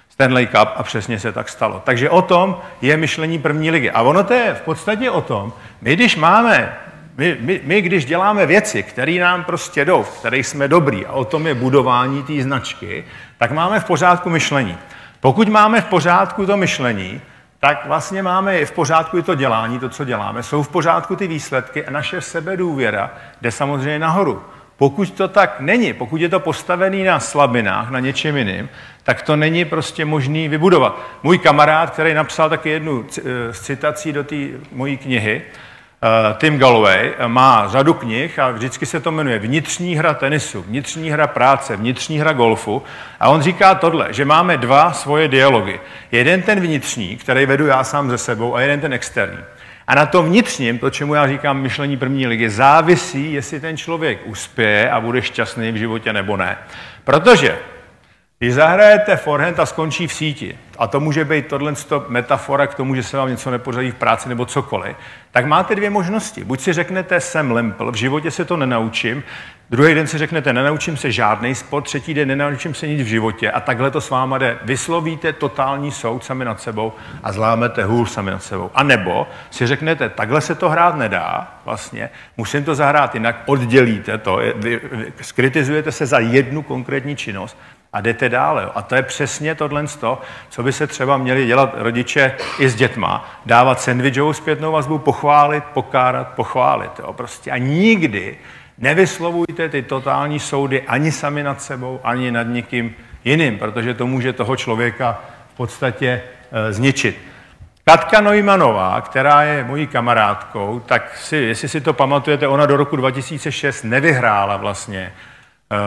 Stanley 0.08 0.46
Cup 0.46 0.68
a 0.76 0.82
přesně 0.82 1.18
se 1.18 1.32
tak 1.32 1.48
stalo. 1.48 1.82
Takže 1.84 2.10
o 2.10 2.22
tom 2.22 2.60
je 2.82 2.96
myšlení 2.96 3.38
první 3.38 3.70
ligy. 3.70 3.90
A 3.90 4.02
ono 4.02 4.24
to 4.24 4.34
je 4.34 4.54
v 4.54 4.60
podstatě 4.60 5.10
o 5.10 5.20
tom, 5.20 5.52
my 5.82 5.96
když 5.96 6.16
máme, 6.16 6.76
my, 7.16 7.36
my, 7.40 7.60
my 7.64 7.82
když 7.82 8.04
děláme 8.04 8.46
věci, 8.46 8.82
které 8.82 9.12
nám 9.12 9.44
prostě 9.44 9.84
jdou, 9.84 10.02
v 10.02 10.18
kterých 10.18 10.46
jsme 10.46 10.68
dobrý 10.68 11.06
a 11.06 11.12
o 11.12 11.24
tom 11.24 11.46
je 11.46 11.54
budování 11.54 12.22
té 12.22 12.42
značky, 12.42 13.04
tak 13.38 13.50
máme 13.50 13.80
v 13.80 13.84
pořádku 13.84 14.30
myšlení. 14.30 14.76
Pokud 15.20 15.48
máme 15.48 15.80
v 15.80 15.84
pořádku 15.84 16.46
to 16.46 16.56
myšlení, 16.56 17.20
tak 17.60 17.86
vlastně 17.86 18.22
máme 18.22 18.64
v 18.64 18.72
pořádku 18.72 19.18
i 19.18 19.22
to 19.22 19.34
dělání, 19.34 19.78
to, 19.78 19.88
co 19.88 20.04
děláme. 20.04 20.42
Jsou 20.42 20.62
v 20.62 20.68
pořádku 20.68 21.16
ty 21.16 21.26
výsledky 21.26 21.86
a 21.86 21.90
naše 21.90 22.20
sebedůvěra 22.20 23.10
jde 23.42 23.50
samozřejmě 23.50 23.98
nahoru. 23.98 24.42
Pokud 24.76 25.10
to 25.10 25.28
tak 25.28 25.60
není, 25.60 25.92
pokud 25.92 26.20
je 26.20 26.28
to 26.28 26.40
postavený 26.40 27.04
na 27.04 27.20
slabinách, 27.20 27.90
na 27.90 28.00
něčem 28.00 28.36
jiným, 28.36 28.68
tak 29.02 29.22
to 29.22 29.36
není 29.36 29.64
prostě 29.64 30.04
možný 30.04 30.48
vybudovat. 30.48 30.98
Můj 31.22 31.38
kamarád, 31.38 31.90
který 31.90 32.14
napsal 32.14 32.48
taky 32.48 32.70
jednu 32.70 33.06
z 33.50 33.60
citací 33.60 34.12
do 34.12 34.24
té 34.24 34.36
mojí 34.72 34.96
knihy, 34.96 35.42
Eh, 35.42 35.69
Tim 36.38 36.58
Galloway 36.58 37.12
eh, 37.18 37.28
má 37.28 37.68
řadu 37.68 37.94
knih 37.94 38.38
a 38.38 38.50
vždycky 38.50 38.86
se 38.86 39.00
to 39.00 39.12
jmenuje 39.12 39.38
Vnitřní 39.38 39.94
hra 39.94 40.14
tenisu, 40.14 40.62
vnitřní 40.62 41.10
hra 41.10 41.26
práce, 41.26 41.76
vnitřní 41.76 42.18
hra 42.18 42.32
golfu. 42.32 42.82
A 43.20 43.28
on 43.28 43.42
říká 43.42 43.74
tohle, 43.74 44.12
že 44.12 44.24
máme 44.24 44.56
dva 44.56 44.92
svoje 44.92 45.28
dialogy. 45.28 45.80
Jeden 46.12 46.42
ten 46.42 46.60
vnitřní, 46.60 47.16
který 47.16 47.46
vedu 47.46 47.66
já 47.66 47.84
sám 47.84 48.10
ze 48.10 48.18
sebou, 48.18 48.54
a 48.54 48.60
jeden 48.60 48.80
ten 48.80 48.92
externí. 48.92 49.38
A 49.86 49.94
na 49.94 50.06
tom 50.06 50.26
vnitřním, 50.26 50.78
to, 50.78 50.90
čemu 50.90 51.14
já 51.14 51.28
říkám 51.28 51.60
myšlení 51.60 51.96
první 51.96 52.26
ligy, 52.26 52.50
závisí, 52.50 53.32
jestli 53.32 53.60
ten 53.60 53.76
člověk 53.76 54.20
uspěje 54.24 54.90
a 54.90 55.00
bude 55.00 55.22
šťastný 55.22 55.72
v 55.72 55.76
životě 55.76 56.12
nebo 56.12 56.36
ne. 56.36 56.58
Protože 57.04 57.58
když 58.42 58.54
zahrajete 58.54 59.16
forehand 59.16 59.60
a 59.60 59.66
skončí 59.66 60.06
v 60.06 60.12
síti, 60.12 60.58
a 60.78 60.86
to 60.86 61.00
může 61.00 61.24
být 61.24 61.46
tohle 61.46 61.74
metafora 62.08 62.66
k 62.66 62.74
tomu, 62.74 62.94
že 62.94 63.02
se 63.02 63.16
vám 63.16 63.28
něco 63.28 63.50
nepořadí 63.50 63.90
v 63.90 63.94
práci 63.94 64.28
nebo 64.28 64.46
cokoliv, 64.46 64.96
tak 65.30 65.46
máte 65.46 65.74
dvě 65.74 65.90
možnosti. 65.90 66.44
Buď 66.44 66.60
si 66.60 66.72
řeknete, 66.72 67.20
jsem 67.20 67.50
lempl, 67.50 67.92
v 67.92 67.94
životě 67.94 68.30
se 68.30 68.44
to 68.44 68.56
nenaučím, 68.56 69.22
druhý 69.70 69.94
den 69.94 70.06
si 70.06 70.18
řeknete, 70.18 70.52
nenaučím 70.52 70.96
se 70.96 71.12
žádný 71.12 71.54
sport, 71.54 71.82
třetí 71.82 72.14
den 72.14 72.28
nenaučím 72.28 72.74
se 72.74 72.88
nic 72.88 73.02
v 73.02 73.06
životě 73.06 73.50
a 73.50 73.60
takhle 73.60 73.90
to 73.90 74.00
s 74.00 74.10
váma 74.10 74.38
jde. 74.38 74.58
Vyslovíte 74.62 75.32
totální 75.32 75.90
soud 75.90 76.24
sami 76.24 76.44
nad 76.44 76.60
sebou 76.60 76.92
a 77.22 77.32
zlámete 77.32 77.84
hůl 77.84 78.06
sami 78.06 78.30
nad 78.30 78.42
sebou. 78.42 78.70
A 78.74 78.82
nebo 78.82 79.26
si 79.50 79.66
řeknete, 79.66 80.08
takhle 80.08 80.40
se 80.40 80.54
to 80.54 80.68
hrát 80.68 80.96
nedá, 80.96 81.54
vlastně, 81.64 82.10
musím 82.36 82.64
to 82.64 82.74
zahrát 82.74 83.14
jinak, 83.14 83.36
oddělíte 83.46 84.18
to, 84.18 84.40
vy, 84.56 84.80
vy, 84.92 85.12
skritizujete 85.20 85.92
se 85.92 86.06
za 86.06 86.18
jednu 86.18 86.62
konkrétní 86.62 87.16
činnost 87.16 87.56
a 87.92 88.00
jdete 88.00 88.28
dále. 88.28 88.70
A 88.74 88.82
to 88.82 88.94
je 88.94 89.02
přesně 89.02 89.54
tohle, 89.54 89.86
co 90.48 90.62
by 90.62 90.72
se 90.72 90.86
třeba 90.86 91.16
měli 91.16 91.46
dělat 91.46 91.74
rodiče 91.74 92.36
i 92.58 92.68
s 92.68 92.74
dětma. 92.74 93.30
Dávat 93.46 93.80
sandwichovou 93.80 94.32
zpětnou 94.32 94.72
vazbu, 94.72 94.98
pochválit, 94.98 95.64
pokárat, 95.64 96.28
pochválit. 96.28 96.90
Jo. 96.98 97.12
Prostě 97.12 97.50
a 97.50 97.58
nikdy 97.58 98.38
nevyslovujte 98.78 99.68
ty 99.68 99.82
totální 99.82 100.38
soudy 100.38 100.82
ani 100.82 101.12
sami 101.12 101.42
nad 101.42 101.62
sebou, 101.62 102.00
ani 102.04 102.30
nad 102.30 102.42
nikým 102.42 102.94
jiným, 103.24 103.58
protože 103.58 103.94
to 103.94 104.06
může 104.06 104.32
toho 104.32 104.56
člověka 104.56 105.20
v 105.54 105.56
podstatě 105.56 106.22
e, 106.52 106.72
zničit. 106.72 107.18
Katka 107.84 108.20
Neumannová, 108.20 109.00
která 109.00 109.42
je 109.42 109.64
mojí 109.64 109.86
kamarádkou, 109.86 110.82
tak 110.86 111.16
si, 111.16 111.36
jestli 111.36 111.68
si 111.68 111.80
to 111.80 111.92
pamatujete, 111.92 112.48
ona 112.48 112.66
do 112.66 112.76
roku 112.76 112.96
2006 112.96 113.82
nevyhrála 113.82 114.56
vlastně 114.56 115.12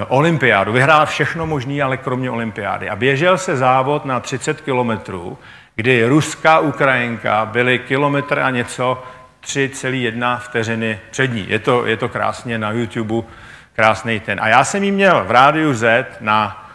olympiádu. 0.08 0.72
Vyhrál 0.72 1.06
všechno 1.06 1.48
možné, 1.48 1.84
ale 1.84 1.98
kromě 1.98 2.32
olympiády. 2.32 2.90
A 2.90 2.96
běžel 2.96 3.38
se 3.38 3.58
závod 3.58 4.06
na 4.06 4.20
30 4.20 4.62
kilometrů, 4.62 5.38
kdy 5.76 6.06
ruská 6.06 6.60
Ukrajinka 6.60 7.46
byly 7.46 7.80
kilometr 7.80 8.40
a 8.40 8.50
něco 8.50 9.04
3,1 9.44 10.40
vteřiny 10.40 11.00
před 11.12 11.28
ní. 11.28 11.46
Je 11.50 11.60
to, 11.60 11.86
je 11.86 11.98
to 11.98 12.10
krásně 12.10 12.58
na 12.58 12.72
YouTube, 12.72 13.28
krásný 13.74 14.20
ten. 14.20 14.40
A 14.42 14.48
já 14.48 14.64
jsem 14.64 14.84
jí 14.84 14.92
měl 14.92 15.24
v 15.28 15.32
rádiu 15.32 15.74
Z 15.74 16.06
na 16.22 16.70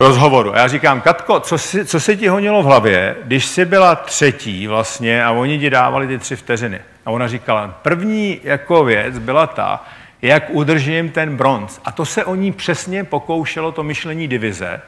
rozhovoru. 0.00 0.54
A 0.54 0.58
já 0.58 0.68
říkám, 0.68 1.00
Katko, 1.00 1.40
co, 1.40 1.58
si, 1.58 1.84
co 1.84 2.00
se 2.00 2.16
ti 2.16 2.28
honilo 2.28 2.62
v 2.62 2.66
hlavě, 2.66 3.16
když 3.24 3.46
jsi 3.46 3.64
byla 3.64 3.94
třetí 3.94 4.66
vlastně 4.66 5.24
a 5.24 5.30
oni 5.30 5.58
ti 5.58 5.70
dávali 5.70 6.06
ty 6.06 6.18
tři 6.18 6.36
vteřiny. 6.36 6.80
A 7.06 7.10
ona 7.10 7.28
říkala, 7.28 7.78
první 7.82 8.40
jako 8.44 8.84
věc 8.84 9.18
byla 9.18 9.46
ta, 9.46 9.84
jak 10.24 10.50
udržím 10.50 11.10
ten 11.10 11.36
bronz. 11.36 11.80
A 11.84 11.92
to 11.92 12.04
se 12.04 12.24
o 12.24 12.34
ní 12.34 12.52
přesně 12.52 13.04
pokoušelo 13.04 13.72
to 13.72 13.82
myšlení 13.82 14.28
divize. 14.28 14.80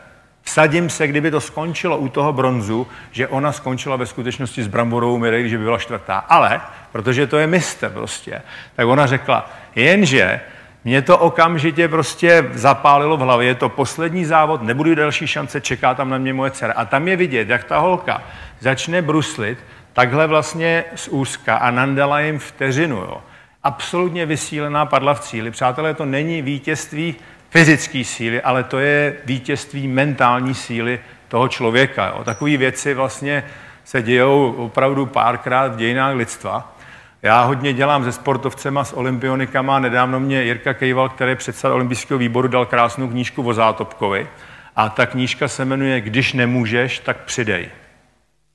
Vsadím 0.43 0.91
se, 0.91 1.07
kdyby 1.07 1.31
to 1.31 1.41
skončilo 1.41 1.99
u 1.99 2.09
toho 2.09 2.33
bronzu, 2.33 2.87
že 3.11 3.29
ona 3.29 3.53
skončila 3.53 3.97
ve 3.97 4.07
skutečnosti 4.07 4.63
s 4.63 4.67
bramborovou 4.67 5.19
medailí, 5.19 5.49
že 5.49 5.59
by 5.59 5.65
byla 5.65 5.79
čtvrtá. 5.79 6.19
Ale, 6.19 6.61
protože 6.93 7.27
to 7.27 7.39
je 7.39 7.47
mistr 7.47 7.91
prostě, 7.91 8.43
tak 8.77 8.87
ona 8.87 9.07
řekla, 9.07 9.51
jenže 9.75 10.41
mě 10.85 11.03
to 11.03 11.19
okamžitě 11.19 11.89
prostě 11.89 12.51
zapálilo 12.53 13.17
v 13.17 13.21
hlavě, 13.21 13.49
je 13.49 13.55
to 13.55 13.69
poslední 13.69 14.25
závod, 14.25 14.63
nebudu 14.63 14.95
další 14.95 15.27
šance, 15.27 15.61
čeká 15.61 15.95
tam 15.95 16.11
na 16.11 16.19
mě 16.19 16.33
moje 16.33 16.51
dcera. 16.51 16.73
A 16.73 16.85
tam 16.85 17.09
je 17.09 17.17
vidět, 17.17 17.49
jak 17.49 17.65
ta 17.65 17.79
holka 17.79 18.23
začne 18.61 19.03
bruslit 19.03 19.59
takhle 19.93 20.27
vlastně 20.27 20.85
z 20.95 21.09
úzka 21.09 21.57
a 21.57 21.71
nandala 21.71 22.21
jim 22.21 22.39
vteřinu. 22.39 22.97
Jo 22.97 23.23
absolutně 23.67 24.27
vysílená 24.27 24.87
padla 24.87 25.15
v 25.15 25.21
cíli. 25.21 25.51
Přátelé, 25.51 25.95
to 25.95 26.05
není 26.05 26.43
vítězství 26.43 27.15
fyzické 27.51 28.05
síly, 28.05 28.43
ale 28.43 28.65
to 28.65 28.79
je 28.79 29.17
vítězství 29.25 29.89
mentální 29.89 30.55
síly 30.55 31.01
toho 31.29 31.49
člověka. 31.49 32.07
Jo. 32.07 32.25
Takové 32.25 32.57
věci 32.57 32.95
vlastně 32.95 33.45
se 33.85 34.03
dějou 34.03 34.53
opravdu 34.53 35.07
párkrát 35.07 35.73
v 35.73 35.77
dějinách 35.77 36.15
lidstva. 36.15 36.77
Já 37.23 37.43
hodně 37.43 37.73
dělám 37.73 38.05
se 38.05 38.13
sportovcema, 38.13 38.85
s 38.85 38.93
olympionikama. 38.93 39.79
Nedávno 39.79 40.21
mě 40.21 40.43
Jirka 40.43 40.75
Kejval, 40.75 41.09
který 41.09 41.31
je 41.31 41.37
předseda 41.37 41.75
olympijského 41.75 42.19
výboru, 42.19 42.49
dal 42.49 42.67
krásnou 42.67 43.09
knížku 43.09 43.43
o 43.43 43.55
Zátopkovi. 43.55 44.29
A 44.77 44.89
ta 44.89 45.07
knížka 45.07 45.49
se 45.49 45.65
jmenuje 45.65 46.01
Když 46.01 46.33
nemůžeš, 46.33 46.99
tak 46.99 47.17
přidej. 47.17 47.69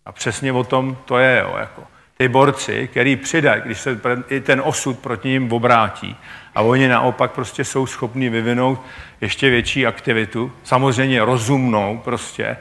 A 0.05 0.11
přesně 0.11 0.51
o 0.51 0.63
tom 0.63 0.97
to 1.05 1.17
je. 1.17 1.39
Jo, 1.43 1.55
jako 1.59 1.83
ty 2.21 2.27
borci, 2.27 2.87
který 2.91 3.15
přidají, 3.15 3.61
když 3.65 3.79
se 3.79 3.99
i 4.29 4.39
ten 4.39 4.61
osud 4.65 4.99
proti 4.99 5.29
ním 5.29 5.53
obrátí. 5.53 6.17
A 6.55 6.61
oni 6.61 6.87
naopak 6.87 7.31
prostě 7.31 7.63
jsou 7.63 7.85
schopni 7.85 8.29
vyvinout 8.29 8.81
ještě 9.21 9.49
větší 9.49 9.87
aktivitu, 9.87 10.51
samozřejmě 10.63 11.25
rozumnou 11.25 12.01
prostě, 12.03 12.43
eh, 12.43 12.57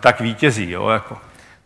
tak 0.00 0.20
vítězí. 0.20 0.70
Jo, 0.70 0.88
jako. 0.88 1.16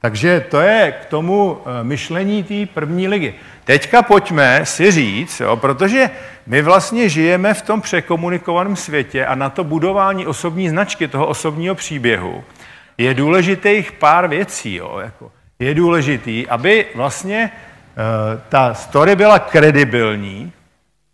Takže 0.00 0.40
to 0.40 0.60
je 0.60 0.94
k 1.02 1.04
tomu 1.04 1.58
eh, 1.60 1.84
myšlení 1.84 2.44
té 2.44 2.66
první 2.74 3.08
ligy. 3.08 3.34
Teďka 3.64 4.02
pojďme 4.02 4.60
si 4.66 4.90
říct, 4.90 5.40
jo, 5.40 5.56
protože 5.56 6.10
my 6.46 6.62
vlastně 6.62 7.08
žijeme 7.08 7.54
v 7.54 7.62
tom 7.62 7.80
překomunikovaném 7.80 8.76
světě 8.76 9.26
a 9.26 9.34
na 9.34 9.50
to 9.50 9.64
budování 9.64 10.26
osobní 10.26 10.68
značky, 10.68 11.08
toho 11.08 11.26
osobního 11.26 11.74
příběhu, 11.74 12.44
je 12.98 13.14
důležitých 13.14 13.92
pár 13.92 14.28
věcí. 14.28 14.74
Jo, 14.74 14.98
jako 15.02 15.37
je 15.58 15.74
důležitý, 15.74 16.48
aby 16.48 16.86
vlastně 16.94 17.50
uh, 17.50 18.40
ta 18.48 18.74
story 18.74 19.16
byla 19.16 19.38
kredibilní 19.38 20.52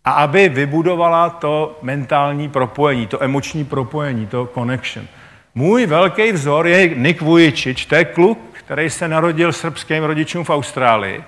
a 0.05 0.11
aby 0.11 0.49
vybudovala 0.49 1.29
to 1.29 1.79
mentální 1.81 2.49
propojení, 2.49 3.07
to 3.07 3.23
emoční 3.23 3.65
propojení, 3.65 4.27
to 4.27 4.49
connection. 4.53 5.07
Můj 5.55 5.85
velký 5.85 6.31
vzor 6.31 6.67
je 6.67 6.95
Nick 6.95 7.21
Vujicic, 7.21 7.85
to 7.85 7.95
je 7.95 8.05
kluk, 8.05 8.39
který 8.51 8.89
se 8.89 9.07
narodil 9.07 9.53
srbským 9.53 10.03
rodičům 10.03 10.43
v 10.43 10.49
Austrálii, 10.49 11.23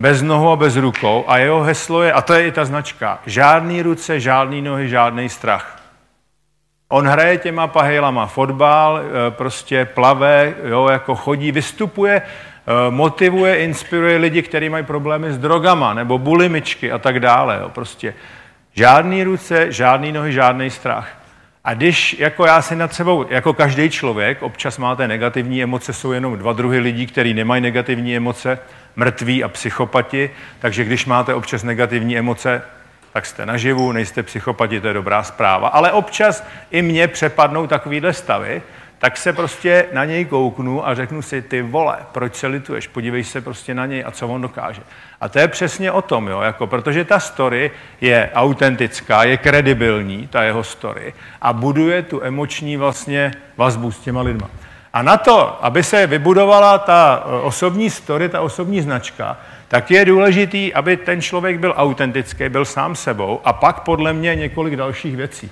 bez 0.00 0.22
nohou 0.22 0.50
a 0.50 0.56
bez 0.56 0.76
rukou 0.76 1.24
a 1.28 1.38
jeho 1.38 1.62
heslo 1.62 2.02
je, 2.02 2.12
a 2.12 2.22
to 2.22 2.34
je 2.34 2.46
i 2.46 2.52
ta 2.52 2.64
značka, 2.64 3.18
žádný 3.26 3.82
ruce, 3.82 4.20
žádný 4.20 4.62
nohy, 4.62 4.88
žádný 4.88 5.28
strach. 5.28 5.83
On 6.88 7.06
hraje 7.06 7.38
těma 7.38 7.66
pahejlama 7.66 8.26
fotbal, 8.26 9.00
eh, 9.00 9.30
prostě 9.30 9.84
plave, 9.84 10.54
jo, 10.64 10.88
jako 10.88 11.14
chodí, 11.14 11.52
vystupuje, 11.52 12.22
eh, 12.22 12.90
motivuje, 12.90 13.56
inspiruje 13.56 14.16
lidi, 14.16 14.42
kteří 14.42 14.68
mají 14.68 14.84
problémy 14.84 15.32
s 15.32 15.38
drogama 15.38 15.94
nebo 15.94 16.18
bulimičky 16.18 16.92
a 16.92 16.98
tak 16.98 17.20
dále. 17.20 17.58
Jo, 17.60 17.68
prostě 17.68 18.14
žádný 18.74 19.24
ruce, 19.24 19.72
žádný 19.72 20.12
nohy, 20.12 20.32
žádný 20.32 20.70
strach. 20.70 21.08
A 21.64 21.74
když 21.74 22.16
jako 22.18 22.46
já 22.46 22.62
si 22.62 22.76
nad 22.76 22.92
sebou, 22.94 23.26
jako 23.30 23.52
každý 23.52 23.90
člověk, 23.90 24.42
občas 24.42 24.78
máte 24.78 25.08
negativní 25.08 25.62
emoce, 25.62 25.92
jsou 25.92 26.12
jenom 26.12 26.38
dva 26.38 26.52
druhy 26.52 26.78
lidí, 26.78 27.06
kteří 27.06 27.34
nemají 27.34 27.62
negativní 27.62 28.16
emoce, 28.16 28.58
mrtví 28.96 29.44
a 29.44 29.48
psychopati, 29.48 30.30
takže 30.58 30.84
když 30.84 31.06
máte 31.06 31.34
občas 31.34 31.62
negativní 31.62 32.18
emoce, 32.18 32.62
tak 33.14 33.26
jste 33.26 33.46
naživu, 33.46 33.92
nejste 33.92 34.22
psychopati, 34.22 34.80
to 34.80 34.88
je 34.88 34.94
dobrá 34.94 35.22
zpráva. 35.22 35.68
Ale 35.68 35.92
občas 35.92 36.44
i 36.70 36.82
mě 36.82 37.08
přepadnou 37.08 37.66
takovýhle 37.66 38.12
stavy, 38.12 38.62
tak 38.98 39.16
se 39.16 39.32
prostě 39.32 39.86
na 39.92 40.04
něj 40.04 40.24
kouknu 40.24 40.88
a 40.88 40.94
řeknu 40.94 41.22
si, 41.22 41.42
ty 41.42 41.62
vole, 41.62 41.96
proč 42.12 42.34
se 42.34 42.46
lituješ, 42.46 42.86
podívej 42.86 43.24
se 43.24 43.40
prostě 43.40 43.74
na 43.74 43.86
něj 43.86 44.04
a 44.06 44.10
co 44.10 44.28
on 44.28 44.40
dokáže. 44.40 44.82
A 45.20 45.28
to 45.28 45.38
je 45.38 45.48
přesně 45.48 45.92
o 45.92 46.02
tom, 46.02 46.28
jo, 46.28 46.40
jako, 46.40 46.66
protože 46.66 47.04
ta 47.04 47.20
story 47.20 47.70
je 48.00 48.30
autentická, 48.34 49.24
je 49.24 49.36
kredibilní, 49.36 50.26
ta 50.26 50.42
jeho 50.42 50.64
story, 50.64 51.14
a 51.42 51.52
buduje 51.52 52.02
tu 52.02 52.22
emoční 52.22 52.76
vlastně 52.76 53.32
vazbu 53.56 53.92
s 53.92 53.98
těma 53.98 54.22
lidma. 54.22 54.50
A 54.92 55.02
na 55.02 55.16
to, 55.16 55.64
aby 55.64 55.82
se 55.82 56.06
vybudovala 56.06 56.78
ta 56.78 57.24
e, 57.26 57.30
osobní 57.40 57.90
story, 57.90 58.28
ta 58.28 58.40
osobní 58.40 58.80
značka, 58.80 59.36
tak 59.68 59.90
je 59.90 60.04
důležitý, 60.04 60.74
aby 60.74 60.96
ten 60.96 61.22
člověk 61.22 61.58
byl 61.58 61.74
autentický, 61.76 62.48
byl 62.48 62.64
sám 62.64 62.96
sebou 62.96 63.40
a 63.44 63.52
pak 63.52 63.80
podle 63.80 64.12
mě 64.12 64.34
několik 64.34 64.76
dalších 64.76 65.16
věcí. 65.16 65.50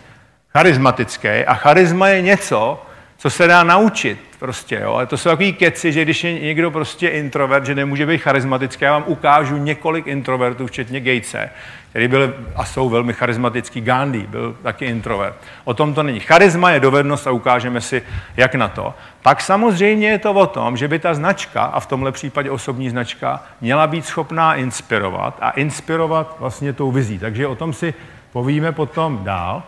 Charismatický 0.48 1.28
a 1.28 1.54
charisma 1.54 2.08
je 2.08 2.22
něco, 2.22 2.82
co 3.18 3.30
se 3.30 3.46
dá 3.46 3.62
naučit 3.64 4.18
prostě, 4.38 4.80
jo. 4.82 4.94
A 4.94 5.06
to 5.06 5.16
jsou 5.16 5.30
takový 5.30 5.52
keci, 5.52 5.92
že 5.92 6.02
když 6.02 6.24
je 6.24 6.40
někdo 6.40 6.70
prostě 6.70 7.08
introvert, 7.08 7.66
že 7.66 7.74
nemůže 7.74 8.06
být 8.06 8.18
charismatický, 8.18 8.84
já 8.84 8.92
vám 8.92 9.04
ukážu 9.06 9.56
několik 9.56 10.06
introvertů, 10.06 10.66
včetně 10.66 11.00
Gatese, 11.00 11.50
který 11.92 12.08
byl 12.08 12.34
a 12.56 12.64
jsou 12.64 12.88
velmi 12.88 13.12
charismatický. 13.12 13.80
Gandhi 13.80 14.26
byl 14.28 14.56
taky 14.62 14.84
introvert. 14.84 15.36
O 15.64 15.74
tom 15.74 15.94
to 15.94 16.02
není. 16.02 16.20
Charisma 16.20 16.70
je 16.70 16.80
dovednost 16.80 17.26
a 17.26 17.30
ukážeme 17.30 17.80
si, 17.80 18.02
jak 18.36 18.54
na 18.54 18.68
to. 18.68 18.94
Pak 19.22 19.40
samozřejmě 19.40 20.08
je 20.08 20.18
to 20.18 20.32
o 20.32 20.46
tom, 20.46 20.76
že 20.76 20.88
by 20.88 20.98
ta 20.98 21.14
značka, 21.14 21.62
a 21.62 21.80
v 21.80 21.86
tomhle 21.86 22.12
případě 22.12 22.50
osobní 22.50 22.90
značka, 22.90 23.42
měla 23.60 23.86
být 23.86 24.06
schopná 24.06 24.54
inspirovat 24.54 25.38
a 25.40 25.50
inspirovat 25.50 26.36
vlastně 26.38 26.72
tou 26.72 26.90
vizí. 26.90 27.18
Takže 27.18 27.46
o 27.46 27.54
tom 27.54 27.72
si 27.72 27.94
povíme 28.32 28.72
potom 28.72 29.24
dál. 29.24 29.62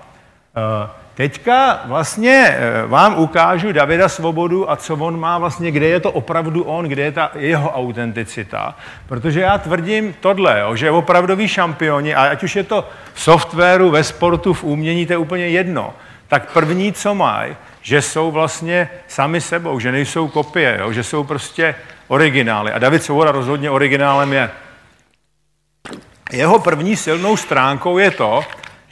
Teďka 1.14 1.80
vlastně 1.85 2.56
eh, 2.59 2.87
vám 2.87 3.18
ukážu 3.18 3.73
Davida 3.73 4.09
Svobodu 4.09 4.71
a 4.71 4.76
co 4.76 4.97
on 4.97 5.21
má 5.21 5.38
vlastně, 5.38 5.71
kde 5.71 5.87
je 5.87 6.00
to 6.00 6.12
opravdu 6.12 6.62
on, 6.62 6.85
kde 6.85 7.02
je 7.02 7.12
ta 7.12 7.30
jeho 7.35 7.71
autenticita. 7.71 8.76
Protože 9.06 9.40
já 9.40 9.59
tvrdím 9.59 10.14
tohle, 10.21 10.62
že 10.75 10.90
opravdoví 10.90 11.49
šampioni, 11.49 12.14
a 12.14 12.23
ať 12.23 12.42
už 12.42 12.56
je 12.56 12.62
to 12.62 12.88
v 13.14 13.21
softwaru, 13.21 13.90
ve 13.90 14.04
sportu, 14.04 14.52
v 14.52 14.64
umění, 14.64 15.06
to 15.06 15.12
je 15.12 15.16
úplně 15.16 15.49
jedno, 15.49 15.94
tak 16.28 16.52
první, 16.52 16.92
co 16.92 17.14
mají, 17.14 17.56
že 17.83 18.02
jsou 18.02 18.30
vlastně 18.30 18.88
sami 19.09 19.40
sebou, 19.40 19.80
že 19.80 19.92
nejsou 19.92 20.28
kopie, 20.28 20.78
jo, 20.80 20.92
že 20.92 21.04
jsou 21.04 21.25
prostě 21.25 21.75
originály. 22.09 22.73
A 22.73 22.78
David 22.78 23.02
Svoboda 23.02 23.33
rozhodně 23.33 23.71
originálem 23.71 24.33
je. 24.33 24.50
Jeho 26.33 26.59
první 26.59 26.97
silnou 26.97 27.37
stránkou 27.37 27.99
je 27.99 28.11
to, 28.11 28.44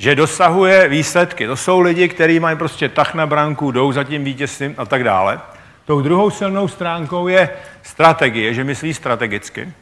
že 0.02 0.14
dosahuje 0.14 0.88
výsledky. 0.88 1.47
To 1.47 1.56
jsou 1.56 1.80
lidi, 1.80 2.09
kteří 2.09 2.40
mají 2.40 2.56
prostě 2.56 2.88
tah 2.88 3.14
na 3.14 3.26
branku, 3.26 3.71
jdou 3.71 3.92
za 3.92 4.04
tím 4.04 4.25
vítězstvím 4.25 4.75
a 4.78 4.85
tak 4.85 5.04
dále. 5.04 5.40
Tou 5.85 6.00
druhou 6.00 6.30
silnou 6.30 6.68
stránkou 6.68 7.28
je 7.28 7.49
strategie, 7.82 8.54
že 8.54 8.64
myslí 8.64 8.94
strategicky. 8.94 9.73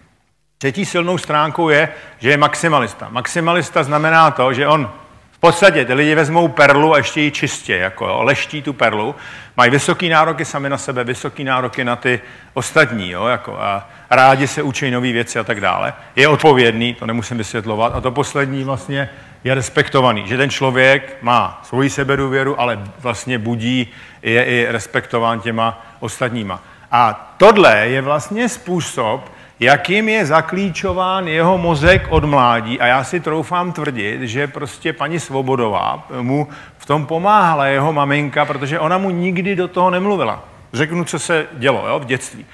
Třetí 0.59 0.85
silnou 0.85 1.19
stránkou 1.19 1.69
je, 1.69 1.89
že 2.19 2.31
je 2.31 2.37
maximalista. 2.37 3.09
Maximalista 3.11 3.83
znamená 3.83 4.31
to, 4.31 4.53
že 4.53 4.67
on 4.67 4.91
v 5.31 5.39
podstatě 5.39 5.85
ty 5.85 5.95
lidi 5.95 6.15
vezmou 6.15 6.49
perlu 6.49 6.95
a 6.95 6.97
ještě 6.97 7.21
ji 7.21 7.31
čistě, 7.31 7.77
jako 7.77 8.07
jo, 8.07 8.23
leští 8.23 8.63
tu 8.63 8.73
perlu, 8.73 9.15
mají 9.57 9.71
vysoký 9.71 10.09
nároky 10.09 10.45
sami 10.45 10.69
na 10.69 10.79
sebe, 10.79 11.05
vysoký 11.05 11.45
nároky 11.45 11.85
na 11.85 11.97
ty 11.97 12.21
ostatní, 12.55 13.11
jo, 13.11 13.27
jako 13.27 13.57
a 13.61 13.89
rádi 14.11 14.47
se 14.47 14.63
učí 14.63 14.91
nové 14.91 15.13
věci 15.13 15.39
a 15.39 15.45
tak 15.45 15.61
dále. 15.61 15.95
Je 16.17 16.29
odpovědný, 16.29 16.95
to 16.95 17.07
nemusím 17.07 17.39
vysvětlovat. 17.39 17.95
A 17.95 18.01
to 18.01 18.11
poslední 18.11 18.65
vlastně 18.65 19.09
je 19.45 19.55
respektovaný, 19.55 20.29
že 20.29 20.37
ten 20.37 20.51
člověk 20.51 21.17
má 21.23 21.61
svoji 21.65 21.91
sebedůvěru, 21.91 22.61
ale 22.61 22.79
vlastně 22.99 23.39
budí, 23.39 23.93
je 24.23 24.45
i 24.45 24.67
respektován 24.71 25.41
těma 25.41 25.87
ostatníma. 26.01 26.63
A 26.91 27.35
tohle 27.39 27.87
je 27.89 28.03
vlastně 28.03 28.49
způsob, 28.49 29.33
jakým 29.61 30.09
je 30.09 30.27
zaklíčován 30.27 31.29
jeho 31.29 31.59
mozek 31.59 32.07
od 32.09 32.25
mládí. 32.25 32.81
A 32.81 32.87
já 32.87 33.05
si 33.05 33.21
troufám 33.21 33.73
tvrdit, 33.73 34.23
že 34.23 34.47
prostě 34.47 34.93
paní 34.93 35.21
Svobodová 35.21 36.07
mu 36.21 36.49
v 36.79 36.87
tom 36.87 37.07
pomáhala 37.07 37.67
jeho 37.67 37.93
maminka, 37.93 38.45
protože 38.45 38.79
ona 38.79 38.99
mu 38.99 39.11
nikdy 39.11 39.57
do 39.57 39.69
toho 39.69 39.91
nemluvila. 39.91 40.45
Řeknu, 40.73 41.05
co 41.05 41.19
se 41.19 41.47
dělo 41.53 41.89
jo, 41.89 41.99
v 41.99 42.05
dětství. 42.05 42.47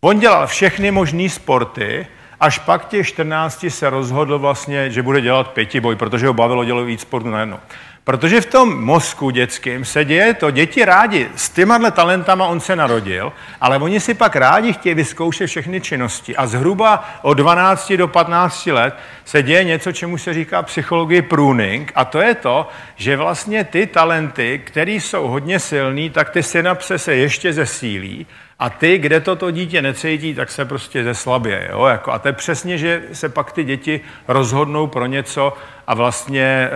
On 0.00 0.20
dělal 0.20 0.46
všechny 0.46 0.90
možné 0.90 1.28
sporty, 1.28 2.06
až 2.42 2.58
pak 2.58 2.88
těch 2.88 3.06
14 3.06 3.66
se 3.68 3.90
rozhodl 3.90 4.38
vlastně, 4.38 4.90
že 4.90 5.02
bude 5.02 5.20
dělat 5.20 5.50
pětiboj, 5.50 5.96
protože 5.96 6.26
ho 6.26 6.34
bavilo 6.34 6.64
dělat 6.64 6.82
víc 6.82 7.00
sportu 7.00 7.30
najednou. 7.30 7.58
Protože 8.04 8.40
v 8.40 8.46
tom 8.46 8.84
mozku 8.84 9.30
dětským 9.30 9.84
se 9.84 10.04
děje 10.04 10.34
to, 10.34 10.50
děti 10.50 10.84
rádi, 10.84 11.28
s 11.36 11.50
těma 11.50 11.90
talentama 11.90 12.46
on 12.46 12.60
se 12.60 12.76
narodil, 12.76 13.32
ale 13.60 13.78
oni 13.78 14.00
si 14.00 14.14
pak 14.14 14.36
rádi 14.36 14.72
chtějí 14.72 14.94
vyzkoušet 14.94 15.46
všechny 15.46 15.80
činnosti. 15.80 16.36
A 16.36 16.46
zhruba 16.46 17.10
od 17.22 17.34
12 17.34 17.92
do 17.92 18.08
15 18.08 18.66
let 18.66 18.94
se 19.24 19.42
děje 19.42 19.64
něco, 19.64 19.92
čemu 19.92 20.18
se 20.18 20.34
říká 20.34 20.62
psychologie 20.62 21.22
pruning, 21.22 21.92
a 21.94 22.04
to 22.04 22.20
je 22.20 22.34
to, 22.34 22.68
že 22.96 23.16
vlastně 23.16 23.64
ty 23.64 23.86
talenty, 23.86 24.60
které 24.64 24.92
jsou 24.92 25.28
hodně 25.28 25.58
silný, 25.58 26.10
tak 26.10 26.30
ty 26.30 26.42
synapse 26.42 26.98
se 26.98 27.14
ještě 27.14 27.52
zesílí 27.52 28.26
a 28.62 28.70
ty, 28.70 28.98
kde 28.98 29.20
toto 29.20 29.50
dítě 29.50 29.82
necítí, 29.82 30.34
tak 30.34 30.50
se 30.50 30.64
prostě 30.64 31.04
zeslabě. 31.04 31.68
Jo? 31.70 31.86
Jako, 31.86 32.12
a 32.12 32.18
to 32.18 32.28
je 32.28 32.32
přesně, 32.32 32.78
že 32.78 33.02
se 33.12 33.28
pak 33.28 33.52
ty 33.52 33.64
děti 33.64 34.00
rozhodnou 34.28 34.86
pro 34.86 35.06
něco 35.06 35.52
a 35.86 35.94
vlastně 35.94 36.42
e, 36.42 36.70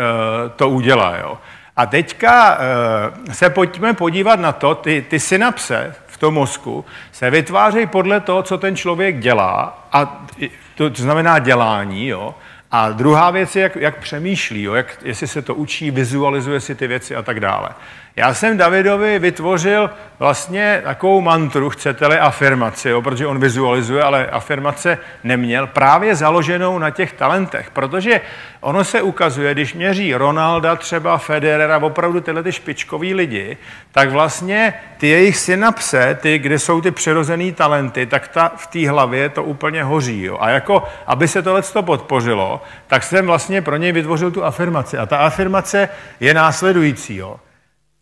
to 0.57 0.69
udělá. 0.69 1.16
Jo? 1.16 1.38
A 1.76 1.87
teďka 1.87 2.59
e, 3.28 3.35
se 3.35 3.50
pojďme 3.50 3.95
podívat 3.95 4.40
na 4.40 4.52
to, 4.52 4.75
ty, 4.75 5.05
ty 5.09 5.21
synapse 5.21 5.95
v 6.07 6.16
tom 6.16 6.35
mozku 6.35 6.85
se 7.12 7.31
vytvářejí 7.31 7.87
podle 7.87 8.21
toho, 8.21 8.43
co 8.43 8.59
ten 8.59 8.76
člověk 8.76 9.19
dělá, 9.19 9.87
a 9.93 10.26
to, 10.75 10.90
to 10.90 11.02
znamená 11.02 11.38
dělání, 11.38 12.07
jo? 12.07 12.35
A 12.71 12.90
druhá 12.90 13.31
věc 13.31 13.57
je, 13.57 13.62
jak, 13.62 13.76
jak 13.76 13.99
přemýšlí, 13.99 14.62
jo? 14.62 14.75
Jak, 14.75 14.99
jestli 15.02 15.26
se 15.26 15.43
to 15.43 15.55
učí, 15.55 15.90
vizualizuje 15.90 16.61
si 16.61 16.75
ty 16.75 16.87
věci 16.87 17.16
a 17.16 17.23
tak 17.23 17.40
dále. 17.40 17.69
Já 18.18 18.35
jsem 18.35 18.56
Davidovi 18.56 19.18
vytvořil 19.18 19.90
vlastně 20.18 20.80
takovou 20.85 21.20
mantru, 21.20 21.70
chcete-li 21.70 22.18
afirmaci, 22.18 22.88
jo, 22.88 23.02
protože 23.02 23.26
on 23.26 23.40
vizualizuje, 23.40 24.02
ale 24.02 24.26
afirmace 24.26 24.99
neměl, 25.25 25.66
právě 25.66 26.16
založenou 26.16 26.78
na 26.78 26.90
těch 26.90 27.12
talentech, 27.12 27.70
protože 27.70 28.20
ono 28.61 28.85
se 28.85 29.02
ukazuje, 29.02 29.54
když 29.54 29.75
měří 29.75 30.14
Ronalda, 30.14 30.76
třeba 30.76 31.18
Federera, 31.18 31.78
opravdu 31.78 32.20
tyhle 32.20 32.42
ty 32.42 32.52
špičkoví 32.52 33.14
lidi, 33.14 33.56
tak 33.92 34.11
vlastně 34.11 34.75
ty 34.99 35.08
jejich 35.08 35.37
synapse, 35.37 36.18
ty, 36.20 36.38
kde 36.38 36.58
jsou 36.58 36.80
ty 36.80 36.90
přirozené 36.90 37.52
talenty, 37.52 38.06
tak 38.06 38.28
ta, 38.28 38.52
v 38.56 38.66
té 38.66 38.90
hlavě 38.90 39.28
to 39.28 39.42
úplně 39.42 39.82
hoří. 39.82 40.23
Jo. 40.23 40.38
A 40.40 40.50
jako, 40.50 40.82
aby 41.06 41.28
se 41.28 41.42
tohle 41.42 41.62
podpořilo, 41.80 42.62
tak 42.87 43.02
jsem 43.02 43.26
vlastně 43.26 43.62
pro 43.62 43.76
něj 43.76 43.92
vytvořil 43.92 44.30
tu 44.30 44.44
afirmaci. 44.44 44.99
A 44.99 45.06
ta 45.06 45.16
afirmace 45.16 45.88
je 46.20 46.35
následující. 46.35 47.16
Jo. 47.16 47.37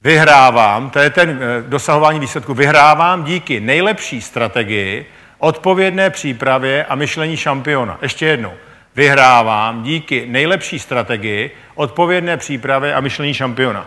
Vyhrávám, 0.04 0.90
to 0.90 0.98
je 0.98 1.10
ten 1.10 1.30
eh, 1.30 1.62
dosahování 1.68 2.20
výsledku, 2.20 2.54
vyhrávám 2.54 3.24
díky 3.24 3.60
nejlepší 3.60 4.20
strategii, 4.20 5.06
odpovědné 5.38 6.10
přípravě 6.10 6.84
a 6.84 6.94
myšlení 6.94 7.36
šampiona. 7.36 7.98
Ještě 8.02 8.26
jednou. 8.26 8.52
Vyhrávám 8.96 9.82
díky 9.82 10.26
nejlepší 10.28 10.78
strategii, 10.78 11.50
odpovědné 11.74 12.36
přípravě 12.36 12.94
a 12.94 13.00
myšlení 13.00 13.34
šampiona. 13.34 13.86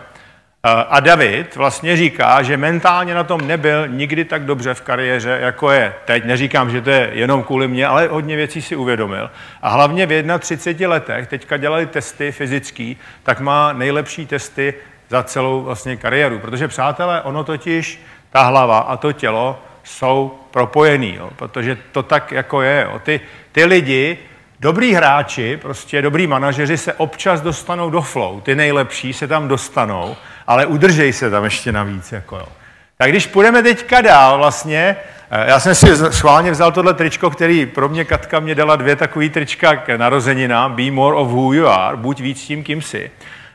Eh, 0.66 0.84
a 0.88 1.00
David 1.00 1.56
vlastně 1.56 1.96
říká, 1.96 2.42
že 2.42 2.56
mentálně 2.56 3.14
na 3.14 3.24
tom 3.24 3.46
nebyl 3.46 3.88
nikdy 3.88 4.24
tak 4.24 4.44
dobře 4.44 4.74
v 4.74 4.80
kariéře, 4.80 5.38
jako 5.42 5.70
je 5.70 5.94
teď. 6.04 6.24
Neříkám, 6.24 6.70
že 6.70 6.80
to 6.80 6.90
je 6.90 7.10
jenom 7.12 7.42
kvůli 7.42 7.68
mně, 7.68 7.86
ale 7.86 8.08
hodně 8.08 8.36
věcí 8.36 8.62
si 8.62 8.76
uvědomil. 8.76 9.30
A 9.62 9.68
hlavně 9.68 10.06
v 10.06 10.38
31 10.38 10.88
letech, 10.88 11.26
teďka 11.26 11.56
dělali 11.56 11.86
testy 11.86 12.32
fyzický, 12.32 12.96
tak 13.22 13.40
má 13.40 13.72
nejlepší 13.72 14.26
testy 14.26 14.74
za 15.08 15.22
celou 15.22 15.62
vlastně 15.62 15.96
kariéru. 15.96 16.38
Protože, 16.38 16.68
přátelé, 16.68 17.22
ono 17.22 17.44
totiž, 17.44 18.02
ta 18.30 18.42
hlava 18.42 18.78
a 18.78 18.96
to 18.96 19.12
tělo 19.12 19.58
jsou 19.84 20.38
propojený, 20.50 21.14
jo, 21.14 21.30
protože 21.36 21.78
to 21.92 22.02
tak 22.02 22.32
jako 22.32 22.62
je. 22.62 22.86
Jo. 22.90 22.98
Ty, 22.98 23.20
ty 23.52 23.64
lidi, 23.64 24.18
dobrý 24.60 24.94
hráči, 24.94 25.56
prostě 25.56 26.02
dobrý 26.02 26.26
manažeři 26.26 26.78
se 26.78 26.92
občas 26.92 27.40
dostanou 27.40 27.90
do 27.90 28.02
flow, 28.02 28.40
ty 28.40 28.54
nejlepší 28.54 29.12
se 29.12 29.26
tam 29.26 29.48
dostanou, 29.48 30.16
ale 30.46 30.66
udržej 30.66 31.12
se 31.12 31.30
tam 31.30 31.44
ještě 31.44 31.72
navíc. 31.72 32.12
Jako 32.12 32.36
jo. 32.36 32.48
Tak 32.96 33.10
když 33.10 33.26
půjdeme 33.26 33.62
teďka 33.62 34.00
dál 34.00 34.38
vlastně, 34.38 34.96
eh, 35.30 35.44
já 35.48 35.60
jsem 35.60 35.74
si 35.74 35.96
schválně 35.96 36.50
vzal 36.50 36.72
tohle 36.72 36.94
tričko, 36.94 37.30
který 37.30 37.66
pro 37.66 37.88
mě 37.88 38.04
Katka 38.04 38.40
mě 38.40 38.54
dala 38.54 38.76
dvě 38.76 38.96
takové 38.96 39.28
trička 39.28 39.76
k 39.76 39.96
narozeninám, 39.96 40.76
be 40.76 40.90
more 40.90 41.16
of 41.16 41.28
who 41.28 41.52
you 41.52 41.66
are, 41.66 41.96
buď 41.96 42.20
víc 42.20 42.42
tím, 42.42 42.64
kým 42.64 42.82
jsi. 42.82 43.10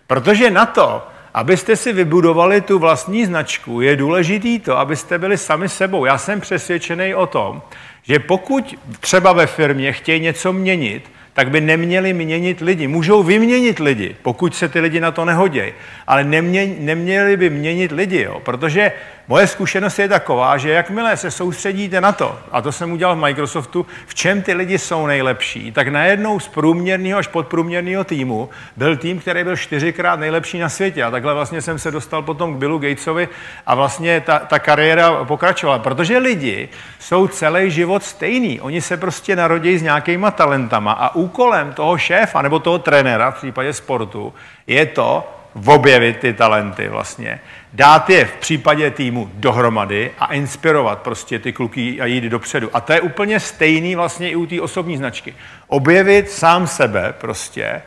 Protože 0.07 0.51
na 0.51 0.65
to, 0.65 1.07
Abyste 1.33 1.75
si 1.75 1.93
vybudovali 1.93 2.61
tu 2.61 2.79
vlastní 2.79 3.25
značku, 3.25 3.81
je 3.81 3.95
důležitý 3.95 4.59
to, 4.59 4.77
abyste 4.77 5.17
byli 5.17 5.37
sami 5.37 5.69
sebou. 5.69 6.05
Já 6.05 6.17
jsem 6.17 6.41
přesvědčený 6.41 7.15
o 7.15 7.27
tom, 7.27 7.61
že 8.03 8.19
pokud 8.19 8.75
třeba 8.99 9.33
ve 9.33 9.47
firmě 9.47 9.93
chtějí 9.93 10.19
něco 10.19 10.53
měnit, 10.53 11.11
tak 11.33 11.49
by 11.49 11.61
neměli 11.61 12.13
měnit 12.13 12.61
lidi. 12.61 12.87
Můžou 12.87 13.23
vyměnit 13.23 13.79
lidi, 13.79 14.15
pokud 14.21 14.55
se 14.55 14.69
ty 14.69 14.79
lidi 14.79 14.99
na 14.99 15.11
to 15.11 15.25
nehodějí, 15.25 15.73
ale 16.07 16.23
nemě, 16.23 16.75
neměli 16.79 17.37
by 17.37 17.49
měnit 17.49 17.91
lidi, 17.91 18.21
jo? 18.21 18.39
protože 18.39 18.91
moje 19.27 19.47
zkušenost 19.47 19.99
je 19.99 20.07
taková, 20.07 20.57
že 20.57 20.69
jakmile 20.69 21.17
se 21.17 21.31
soustředíte 21.31 22.01
na 22.01 22.11
to, 22.11 22.39
a 22.51 22.61
to 22.61 22.71
jsem 22.71 22.91
udělal 22.91 23.15
v 23.15 23.19
Microsoftu, 23.19 23.85
v 24.07 24.15
čem 24.15 24.41
ty 24.41 24.53
lidi 24.53 24.77
jsou 24.77 25.07
nejlepší, 25.07 25.71
tak 25.71 25.87
najednou 25.87 26.39
z 26.39 26.47
průměrného 26.47 27.19
až 27.19 27.27
podprůměrného 27.27 28.03
týmu 28.03 28.49
byl 28.77 28.97
tým, 28.97 29.19
který 29.19 29.43
byl 29.43 29.57
čtyřikrát 29.57 30.19
nejlepší 30.19 30.59
na 30.59 30.69
světě. 30.69 31.03
A 31.03 31.11
takhle 31.11 31.33
vlastně 31.33 31.61
jsem 31.61 31.79
se 31.79 31.91
dostal 31.91 32.21
potom 32.21 32.55
k 32.55 32.57
Billu 32.57 32.77
Gatesovi 32.77 33.29
a 33.65 33.75
vlastně 33.75 34.21
ta, 34.21 34.39
ta 34.39 34.59
kariéra 34.59 35.23
pokračovala. 35.23 35.79
Protože 35.79 36.17
lidi 36.17 36.69
jsou 36.99 37.27
celý 37.27 37.71
život 37.71 38.03
stejný. 38.03 38.61
Oni 38.61 38.81
se 38.81 38.97
prostě 38.97 39.35
narodí 39.35 39.77
s 39.77 39.83
nějakýma 39.83 40.31
talentama 40.31 40.91
a 40.91 41.15
úkolem 41.15 41.73
toho 41.73 41.97
šéfa 41.97 42.41
nebo 42.41 42.59
toho 42.59 42.79
trenéra 42.79 43.31
v 43.31 43.37
případě 43.37 43.73
sportu 43.73 44.33
je 44.67 44.85
to, 44.85 45.27
objevit 45.65 46.17
ty 46.17 46.33
talenty 46.33 46.87
vlastně, 46.87 47.39
dát 47.73 48.09
je 48.09 48.25
v 48.25 48.33
případě 48.33 48.91
týmu 48.91 49.31
dohromady 49.33 50.11
a 50.19 50.33
inspirovat 50.33 51.01
prostě 51.01 51.39
ty 51.39 51.53
kluky 51.53 52.01
a 52.01 52.05
jít 52.05 52.23
dopředu. 52.23 52.69
A 52.73 52.81
to 52.81 52.93
je 52.93 53.01
úplně 53.01 53.39
stejný 53.39 53.95
vlastně 53.95 54.29
i 54.29 54.35
u 54.35 54.45
té 54.45 54.61
osobní 54.61 54.97
značky. 54.97 55.33
Objevit 55.67 56.29
sám 56.29 56.67
sebe 56.67 57.13
prostě, 57.17 57.81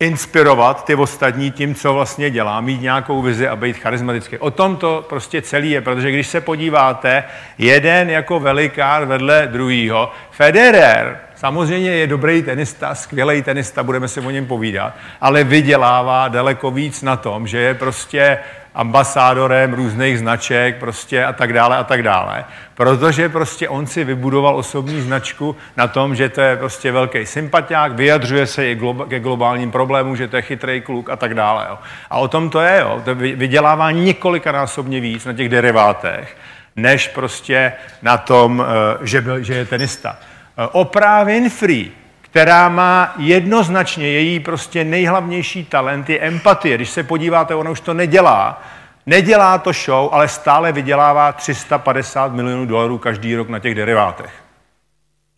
inspirovat 0.00 0.84
ty 0.84 0.94
ostatní 0.94 1.50
tím, 1.50 1.74
co 1.74 1.94
vlastně 1.94 2.30
dělá, 2.30 2.60
mít 2.60 2.80
nějakou 2.80 3.22
vizi 3.22 3.48
a 3.48 3.56
být 3.56 3.76
charismatický. 3.76 4.38
O 4.38 4.50
tom 4.50 4.76
to 4.76 5.06
prostě 5.08 5.42
celý 5.42 5.70
je, 5.70 5.80
protože 5.80 6.10
když 6.10 6.26
se 6.26 6.40
podíváte, 6.40 7.24
jeden 7.58 8.10
jako 8.10 8.40
velikár 8.40 9.04
vedle 9.04 9.48
druhýho, 9.52 10.12
Federer 10.30 11.18
samozřejmě 11.34 11.90
je 11.90 12.06
dobrý 12.06 12.42
tenista, 12.42 12.94
skvělý 12.94 13.42
tenista, 13.42 13.82
budeme 13.82 14.08
si 14.08 14.20
o 14.20 14.30
něm 14.30 14.46
povídat, 14.46 14.94
ale 15.20 15.44
vydělává 15.44 16.28
daleko 16.28 16.70
víc 16.70 17.02
na 17.02 17.16
tom, 17.16 17.46
že 17.46 17.58
je 17.58 17.74
prostě 17.74 18.38
ambasádorem 18.74 19.74
různých 19.74 20.18
značek 20.18 20.78
prostě 20.78 21.24
a 21.24 21.32
tak 21.32 21.52
dále 21.52 21.76
a 21.76 21.84
tak 21.84 22.02
dále. 22.02 22.44
Protože 22.74 23.28
prostě 23.28 23.68
on 23.68 23.86
si 23.86 24.04
vybudoval 24.04 24.56
osobní 24.56 25.00
značku 25.00 25.56
na 25.76 25.86
tom, 25.86 26.14
že 26.14 26.28
to 26.28 26.40
je 26.40 26.56
prostě 26.56 26.92
velký 26.92 27.26
sympatiák, 27.26 27.92
vyjadřuje 27.92 28.46
se 28.46 28.66
i 28.66 28.80
ke 29.08 29.20
globálním 29.20 29.70
problémům, 29.70 30.16
že 30.16 30.28
to 30.28 30.36
je 30.36 30.42
chytrý 30.42 30.80
kluk 30.80 31.10
a 31.10 31.16
tak 31.16 31.34
dále. 31.34 31.66
Jo. 31.68 31.78
A 32.10 32.18
o 32.18 32.28
tom 32.28 32.50
to 32.50 32.60
je, 32.60 32.80
jo. 32.80 33.02
To 33.04 33.14
vydělává 33.14 33.90
několikanásobně 33.90 35.00
víc 35.00 35.24
na 35.24 35.32
těch 35.32 35.48
derivátech, 35.48 36.36
než 36.76 37.08
prostě 37.08 37.72
na 38.02 38.16
tom, 38.16 38.64
eh, 38.66 38.98
že, 39.06 39.20
byl, 39.20 39.42
že 39.42 39.54
je 39.54 39.64
tenista. 39.64 40.16
Eh, 40.58 40.66
Oprah 40.72 41.26
Winfrey, 41.26 41.90
která 42.34 42.68
má 42.68 43.14
jednoznačně 43.18 44.08
její 44.08 44.40
prostě 44.40 44.84
nejhlavnější 44.84 45.64
talent 45.64 46.10
je 46.10 46.18
empatie. 46.18 46.76
Když 46.76 46.90
se 46.90 47.02
podíváte, 47.02 47.54
ona 47.54 47.70
už 47.70 47.80
to 47.80 47.94
nedělá, 47.94 48.62
nedělá 49.06 49.58
to 49.58 49.72
show, 49.72 50.08
ale 50.12 50.28
stále 50.28 50.72
vydělává 50.72 51.32
350 51.32 52.32
milionů 52.32 52.66
dolarů 52.66 52.98
každý 52.98 53.36
rok 53.36 53.48
na 53.48 53.58
těch 53.58 53.74
derivátech. 53.74 54.30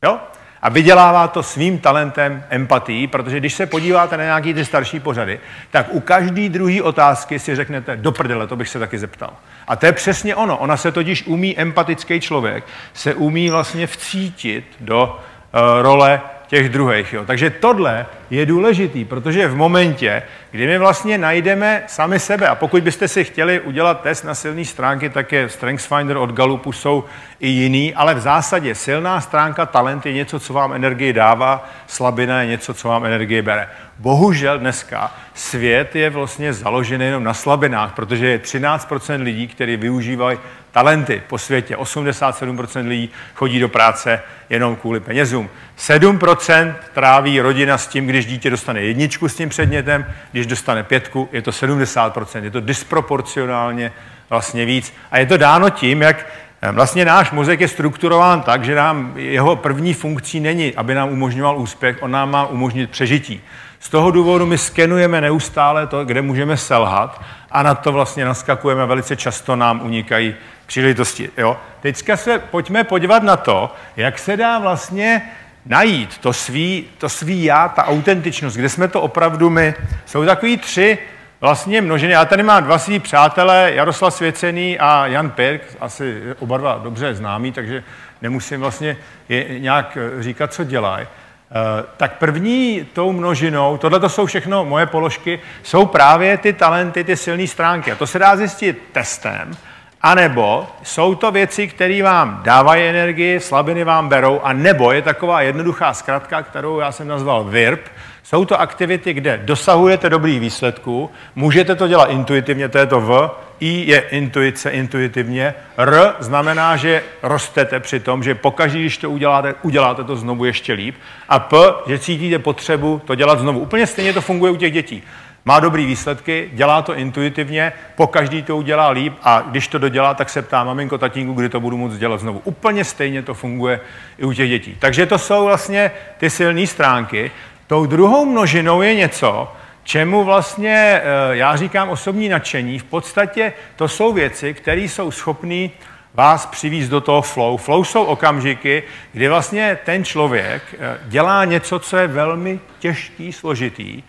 Jo? 0.05 0.19
A 0.63 0.69
vydělává 0.69 1.29
to 1.29 1.43
svým 1.43 1.79
talentem 1.79 2.45
empatii, 2.51 3.07
protože 3.07 3.41
když 3.41 3.55
se 3.55 3.67
podíváte 3.67 4.17
na 4.17 4.25
nějaký 4.25 4.55
ty 4.55 4.65
starší 4.65 5.01
pořady, 5.01 5.41
tak 5.71 5.87
u 5.91 6.01
každý 6.01 6.49
druhý 6.49 6.83
otázky 6.83 7.39
si 7.39 7.57
řeknete, 7.57 7.97
do 7.97 8.13
prdele, 8.13 8.47
to 8.47 8.57
bych 8.57 8.69
se 8.69 8.79
taky 8.79 8.99
zeptal. 8.99 9.33
A 9.69 9.77
to 9.77 9.87
je 9.87 9.93
přesně 9.93 10.37
ono. 10.37 10.57
Ona 10.57 10.77
se 10.77 10.93
totiž 10.93 11.27
umí, 11.27 11.59
empatický 11.59 12.21
člověk, 12.21 12.65
se 12.93 13.15
umí 13.15 13.51
vlastně 13.51 13.87
vcítit 13.87 14.65
do 14.81 15.21
uh, 15.55 15.83
role 15.83 16.21
těch 16.47 16.69
druhých. 16.69 17.13
Jo. 17.13 17.25
Takže 17.25 17.51
tohle 17.51 18.07
je 18.31 18.47
důležitý, 18.47 19.05
protože 19.05 19.49
v 19.49 19.57
momentě, 19.57 20.23
kdy 20.57 20.67
my 20.67 20.79
vlastně 20.79 21.19
najdeme 21.19 21.83
sami 21.87 22.19
sebe, 22.19 22.49
a 22.49 22.55
pokud 22.55 22.83
byste 22.83 23.09
si 23.09 23.25
chtěli 23.25 23.61
udělat 23.61 24.01
test 24.01 24.25
na 24.25 24.35
silné 24.35 24.65
stránky, 24.65 25.11
tak 25.11 25.33
je 25.33 25.49
StrengthsFinder 25.49 26.17
od 26.17 26.33
Galupu, 26.33 26.73
jsou 26.73 27.05
i 27.41 27.49
jiný, 27.49 27.95
ale 27.95 28.15
v 28.15 28.21
zásadě 28.21 28.75
silná 28.75 29.21
stránka, 29.21 29.67
talent 29.67 30.07
je 30.07 30.13
něco, 30.13 30.41
co 30.41 30.53
vám 30.53 30.73
energii 30.73 31.13
dává, 31.13 31.69
slabina 31.87 32.41
je 32.41 32.49
něco, 32.49 32.75
co 32.75 32.89
vám 32.89 33.05
energii 33.05 33.43
bere. 33.43 33.69
Bohužel 33.99 34.59
dneska 34.59 35.15
svět 35.35 35.97
je 35.97 36.11
vlastně 36.11 36.53
založený 36.53 37.05
jenom 37.05 37.25
na 37.25 37.35
slabinách, 37.35 37.93
protože 37.95 38.27
je 38.27 38.39
13% 38.39 39.23
lidí, 39.23 39.49
kteří 39.49 39.77
využívají 39.77 40.39
talenty 40.73 41.23
po 41.27 41.39
světě. 41.39 41.77
87% 41.77 42.89
lidí 42.89 43.11
chodí 43.35 43.61
do 43.61 43.69
práce 43.69 44.23
jenom 44.51 44.77
kvůli 44.77 45.01
penězům. 45.01 45.51
7% 45.79 46.75
tráví 46.95 47.41
rodina 47.41 47.79
s 47.79 47.87
tím, 47.87 48.07
když 48.07 48.27
dítě 48.27 48.51
dostane 48.51 48.81
jedničku 48.81 49.29
s 49.29 49.35
tím 49.35 49.49
předmětem, 49.49 50.07
když 50.33 50.46
dostane 50.47 50.83
pětku, 50.83 51.29
je 51.33 51.43
to 51.43 51.51
70%. 51.51 52.45
Je 52.45 52.51
to 52.51 52.61
disproporcionálně 52.61 53.93
vlastně 54.31 54.65
víc. 54.65 54.95
A 55.11 55.19
je 55.19 55.27
to 55.27 55.37
dáno 55.37 55.71
tím, 55.71 56.03
jak 56.03 56.27
eh, 56.63 56.73
Vlastně 56.73 57.05
náš 57.05 57.31
mozek 57.31 57.61
je 57.61 57.69
strukturován 57.69 58.43
tak, 58.43 58.65
že 58.65 58.75
nám 58.75 59.13
jeho 59.17 59.57
první 59.57 59.95
funkcí 59.95 60.41
není, 60.41 60.75
aby 60.75 60.95
nám 60.95 61.09
umožňoval 61.09 61.59
úspěch, 61.59 61.97
on 62.01 62.11
nám 62.11 62.31
má 62.31 62.47
umožnit 62.47 62.91
přežití. 62.91 63.43
Z 63.81 63.89
toho 63.89 64.11
důvodu 64.11 64.47
my 64.47 64.59
skenujeme 64.59 65.21
neustále 65.21 65.87
to, 65.87 66.05
kde 66.05 66.23
můžeme 66.23 66.57
selhat 66.57 67.23
a 67.51 67.63
na 67.63 67.75
to 67.75 67.93
vlastně 67.93 68.25
naskakujeme 68.25 68.87
velice 68.87 69.17
často 69.17 69.57
nám 69.57 69.81
unikají 69.85 70.35
příležitosti. 70.67 71.31
Jo? 71.37 71.57
Teďka 71.81 72.17
se 72.17 72.39
pojďme 72.39 72.85
podívat 72.85 73.23
na 73.23 73.37
to, 73.37 73.75
jak 73.97 74.19
se 74.19 74.37
dá 74.37 74.59
vlastně 74.59 75.23
najít 75.67 76.19
to 76.19 76.33
svý, 76.33 76.85
to 76.99 77.09
svý 77.09 77.45
já, 77.45 77.69
ta 77.69 77.85
autentičnost, 77.85 78.57
kde 78.57 78.69
jsme 78.69 78.89
to 78.89 79.03
opravdu 79.03 79.51
my. 79.51 79.75
Jsou 80.07 80.25
takový 80.25 80.57
tři 80.57 80.99
vlastně 81.41 81.83
množiny. 81.83 82.13
Já 82.13 82.25
tady 82.25 82.43
mám 82.43 82.65
dva 82.65 82.79
svý 82.79 82.99
přátelé, 82.99 83.73
Jaroslav 83.75 84.15
Svěcený 84.15 84.79
a 84.79 85.07
Jan 85.07 85.31
Pirk, 85.31 85.77
asi 85.81 86.23
oba 86.39 86.59
dva 86.59 86.81
dobře 86.83 87.15
známí, 87.15 87.53
takže 87.53 87.85
nemusím 88.23 88.61
vlastně 88.61 88.97
je 89.29 89.61
nějak 89.61 89.99
říkat, 90.19 90.53
co 90.53 90.65
dělají. 90.65 91.07
Eh, 91.51 91.85
tak 91.97 92.19
první 92.19 92.89
tou 92.93 93.13
množinou, 93.13 93.77
tohle 93.77 94.01
to 94.01 94.09
jsou 94.09 94.27
všechno 94.27 94.65
moje 94.65 94.87
položky, 94.87 95.41
jsou 95.63 95.87
právě 95.87 96.39
ty 96.39 96.53
talenty, 96.53 97.05
ty 97.05 97.17
silné 97.17 97.47
stránky. 97.47 97.93
A 97.93 97.95
to 97.97 98.07
se 98.07 98.19
dá 98.19 98.37
zjistit 98.37 98.83
testem, 98.93 99.57
anebo 100.03 100.67
jsou 100.83 101.15
to 101.15 101.31
věci, 101.31 101.69
které 101.69 102.03
vám 102.03 102.41
dávají 102.45 102.83
energii, 102.83 103.41
slabiny 103.41 103.85
vám 103.85 104.09
berou, 104.09 104.41
a 104.43 104.53
nebo 104.53 104.93
je 104.93 105.03
taková 105.03 105.41
jednoduchá 105.41 105.95
zkratka, 105.95 106.43
kterou 106.43 106.81
já 106.81 106.93
jsem 106.93 107.09
nazval 107.09 107.45
VIRP, 107.45 107.89
jsou 108.23 108.45
to 108.45 108.61
aktivity, 108.61 109.15
kde 109.15 109.41
dosahujete 109.45 110.11
dobrých 110.11 110.41
výsledků, 110.41 111.11
můžete 111.35 111.75
to 111.75 111.89
dělat 111.89 112.11
intuitivně, 112.11 112.69
to 112.69 112.79
je 112.79 112.87
to 112.87 113.01
V, 113.01 113.31
I 113.61 113.91
je 113.91 113.99
intuice, 113.99 114.71
intuitivně, 114.71 115.55
R 115.77 116.15
znamená, 116.19 116.77
že 116.77 117.03
rostete 117.23 117.81
při 117.81 118.01
tom, 118.01 118.23
že 118.23 118.35
pokaždé, 118.35 118.79
když 118.79 118.99
to 118.99 119.11
uděláte, 119.11 119.55
uděláte 119.63 120.05
to 120.05 120.17
znovu 120.17 120.45
ještě 120.45 120.73
líp, 120.73 120.95
a 121.29 121.39
P, 121.39 121.57
že 121.87 121.99
cítíte 121.99 122.39
potřebu 122.39 123.01
to 123.05 123.15
dělat 123.15 123.41
znovu. 123.41 123.61
Úplně 123.61 123.87
stejně 123.87 124.13
to 124.13 124.21
funguje 124.21 124.53
u 124.53 124.57
těch 124.57 124.73
dětí. 124.73 125.03
Má 125.49 125.61
dobrý 125.61 125.87
výsledky, 125.87 126.51
dělá 126.53 126.83
to 126.83 126.95
intuitivně, 126.95 127.73
po 127.95 128.07
každý 128.07 128.43
to 128.43 128.57
udělá 128.57 128.89
líp 128.89 129.15
a 129.23 129.41
když 129.41 129.69
to 129.69 129.79
dodělá, 129.79 130.15
tak 130.15 130.31
se 130.31 130.43
ptá 130.43 130.65
maminko, 130.65 130.99
tatínku, 130.99 131.33
kdy 131.33 131.49
to 131.49 131.61
budu 131.61 131.77
moct 131.77 131.99
dělat 131.99 132.21
znovu. 132.21 132.41
Úplně 132.45 132.85
stejně 132.85 133.23
to 133.23 133.35
funguje 133.35 133.81
i 134.19 134.25
u 134.25 134.33
těch 134.33 134.49
dětí. 134.49 134.77
Takže 134.79 135.07
to 135.07 135.19
jsou 135.19 135.45
vlastně 135.45 135.91
ty 136.19 136.31
silné 136.31 136.67
stránky. 136.67 137.31
Tou 137.67 137.87
druhou 137.87 138.25
množinou 138.25 138.83
je 138.83 138.95
něco, 138.95 139.53
čemu 139.85 140.25
vlastně 140.25 141.01
eh, 141.03 141.03
já 141.31 141.57
říkám 141.57 141.89
osobní 141.89 142.29
nadšení. 142.29 142.79
V 142.79 142.85
podstatě 142.85 143.53
to 143.77 143.89
jsou 143.89 144.13
věci, 144.13 144.55
které 144.55 144.81
jsou 144.81 145.11
schopné 145.11 145.69
vás 146.15 146.47
přivízt 146.47 146.91
do 146.91 147.01
toho 147.01 147.23
flow. 147.23 147.57
Flow 147.57 147.85
jsou 147.85 148.05
okamžiky, 148.05 148.83
kdy 149.13 149.29
vlastně 149.29 149.79
ten 149.85 150.05
člověk 150.05 150.63
eh, 150.79 150.99
dělá 151.05 151.45
něco, 151.45 151.79
co 151.79 151.97
je 151.97 152.07
velmi 152.07 152.61
těžký, 152.79 153.33
složitý, 153.33 154.03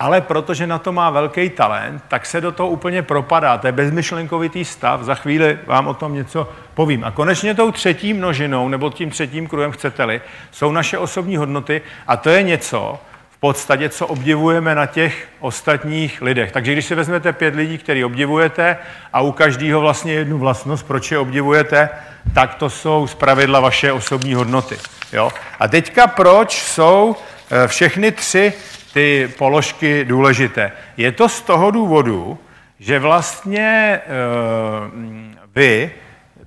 ale 0.00 0.20
protože 0.20 0.66
na 0.66 0.78
to 0.78 0.92
má 0.92 1.10
velký 1.10 1.50
talent, 1.50 2.02
tak 2.08 2.26
se 2.26 2.40
do 2.40 2.52
toho 2.52 2.68
úplně 2.68 3.02
propadá. 3.02 3.58
To 3.58 3.66
je 3.66 3.72
bezmyšlenkovitý 3.72 4.64
stav, 4.64 5.02
za 5.02 5.14
chvíli 5.14 5.58
vám 5.66 5.86
o 5.86 5.94
tom 5.94 6.14
něco 6.14 6.48
povím. 6.74 7.04
A 7.04 7.10
konečně 7.10 7.54
tou 7.54 7.72
třetí 7.72 8.14
množinou, 8.14 8.68
nebo 8.68 8.90
tím 8.90 9.10
třetím 9.10 9.46
kruhem 9.46 9.72
chcete-li, 9.72 10.20
jsou 10.50 10.72
naše 10.72 10.98
osobní 10.98 11.36
hodnoty 11.36 11.82
a 12.06 12.16
to 12.16 12.30
je 12.30 12.42
něco, 12.42 12.98
v 13.30 13.40
podstatě, 13.40 13.88
co 13.88 14.06
obdivujeme 14.06 14.74
na 14.74 14.86
těch 14.86 15.28
ostatních 15.40 16.22
lidech. 16.22 16.52
Takže 16.52 16.72
když 16.72 16.84
si 16.84 16.94
vezmete 16.94 17.32
pět 17.32 17.54
lidí, 17.54 17.78
který 17.78 18.04
obdivujete 18.04 18.76
a 19.12 19.20
u 19.20 19.32
každého 19.32 19.80
vlastně 19.80 20.12
jednu 20.12 20.38
vlastnost, 20.38 20.86
proč 20.86 21.10
je 21.10 21.18
obdivujete, 21.18 21.88
tak 22.34 22.54
to 22.54 22.70
jsou 22.70 23.06
zpravidla 23.06 23.60
vaše 23.60 23.92
osobní 23.92 24.34
hodnoty. 24.34 24.76
Jo? 25.12 25.30
A 25.60 25.68
teďka 25.68 26.06
proč 26.06 26.62
jsou 26.62 27.16
eh, 27.50 27.68
všechny 27.68 28.12
tři 28.12 28.52
ty 28.92 29.30
položky 29.38 30.04
důležité. 30.04 30.72
Je 30.96 31.12
to 31.12 31.28
z 31.28 31.40
toho 31.40 31.70
důvodu, 31.70 32.38
že 32.80 32.98
vlastně 32.98 34.00
uh, 34.06 34.92
vy, 35.54 35.90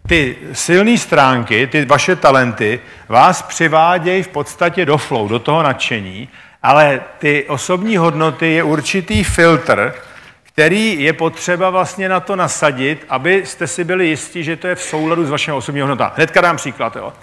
ty 0.08 0.38
silné 0.54 0.98
stránky, 0.98 1.68
ty 1.68 1.86
vaše 1.86 2.16
talenty, 2.16 2.80
vás 3.08 3.42
přivádějí 3.42 4.24
v 4.24 4.28
podstatě 4.28 4.86
do 4.86 4.98
flow, 4.98 5.28
do 5.28 5.40
toho 5.40 5.64
nadšení, 5.64 6.30
ale 6.64 7.02
ty 7.20 7.46
osobní 7.48 7.98
hodnoty 7.98 8.52
je 8.52 8.64
určitý 8.64 9.24
filtr, 9.24 9.94
který 10.44 11.04
je 11.04 11.14
potřeba 11.14 11.70
vlastně 11.70 12.10
na 12.10 12.20
to 12.20 12.36
nasadit, 12.36 13.06
abyste 13.10 13.68
si 13.68 13.84
byli 13.84 14.08
jistí, 14.08 14.44
že 14.44 14.56
to 14.56 14.68
je 14.68 14.76
v 14.76 14.82
souladu 14.82 15.26
s 15.26 15.30
vašimi 15.30 15.58
osobní 15.58 15.82
hodnotami. 15.82 16.12
Hnedka 16.16 16.42
dám 16.42 16.58
příklad. 16.58 16.96
Jo. 16.96 17.14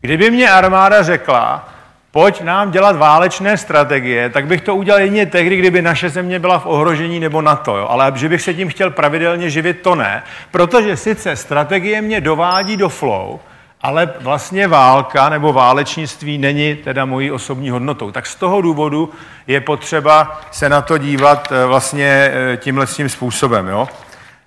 Kdyby 0.00 0.30
mě 0.30 0.50
armáda 0.50 1.02
řekla, 1.02 1.68
pojď 2.12 2.40
nám 2.40 2.70
dělat 2.70 2.96
válečné 2.96 3.56
strategie, 3.56 4.30
tak 4.30 4.46
bych 4.46 4.60
to 4.60 4.76
udělal 4.76 5.00
jedině 5.00 5.26
tehdy, 5.26 5.56
kdyby 5.56 5.82
naše 5.82 6.08
země 6.08 6.38
byla 6.38 6.58
v 6.58 6.66
ohrožení 6.66 7.20
nebo 7.20 7.42
NATO. 7.42 7.76
Jo? 7.76 7.86
Ale 7.90 8.12
že 8.14 8.28
bych 8.28 8.42
se 8.42 8.54
tím 8.54 8.68
chtěl 8.68 8.90
pravidelně 8.90 9.50
živit, 9.50 9.80
to 9.82 9.94
ne. 9.94 10.22
Protože 10.50 10.96
sice 10.96 11.36
strategie 11.36 12.02
mě 12.02 12.20
dovádí 12.20 12.76
do 12.76 12.88
flow, 12.88 13.40
ale 13.82 14.12
vlastně 14.20 14.68
válka 14.68 15.28
nebo 15.28 15.52
válečnictví 15.52 16.38
není 16.38 16.74
teda 16.74 17.04
mojí 17.04 17.30
osobní 17.30 17.70
hodnotou. 17.70 18.10
Tak 18.10 18.26
z 18.26 18.34
toho 18.34 18.60
důvodu 18.60 19.10
je 19.46 19.60
potřeba 19.60 20.40
se 20.50 20.68
na 20.68 20.82
to 20.82 20.98
dívat 20.98 21.52
eh, 21.52 21.66
vlastně 21.66 22.32
eh, 22.32 22.56
tímhle 22.56 22.86
tím 22.86 23.08
způsobem. 23.08 23.68
Jo? 23.68 23.88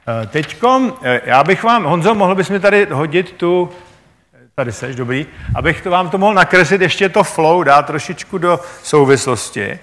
Eh, 0.07 0.27
teďkom, 0.27 0.93
já 1.23 1.43
bych 1.43 1.63
vám, 1.63 1.83
Honzo, 1.83 2.15
mohl 2.15 2.35
bys 2.35 2.49
mi 2.49 2.59
tady 2.59 2.87
hodit 2.91 3.31
tu 3.31 3.69
Tady 4.55 4.71
seš, 4.71 4.95
dobrý. 4.95 5.25
Abych 5.55 5.81
to 5.81 5.89
vám 5.89 6.09
to 6.09 6.17
mohl 6.17 6.33
nakreslit 6.33 6.81
ještě 6.81 7.09
to 7.09 7.23
flow, 7.23 7.63
dát 7.63 7.85
trošičku 7.85 8.37
do 8.37 8.59
souvislosti. 8.83 9.79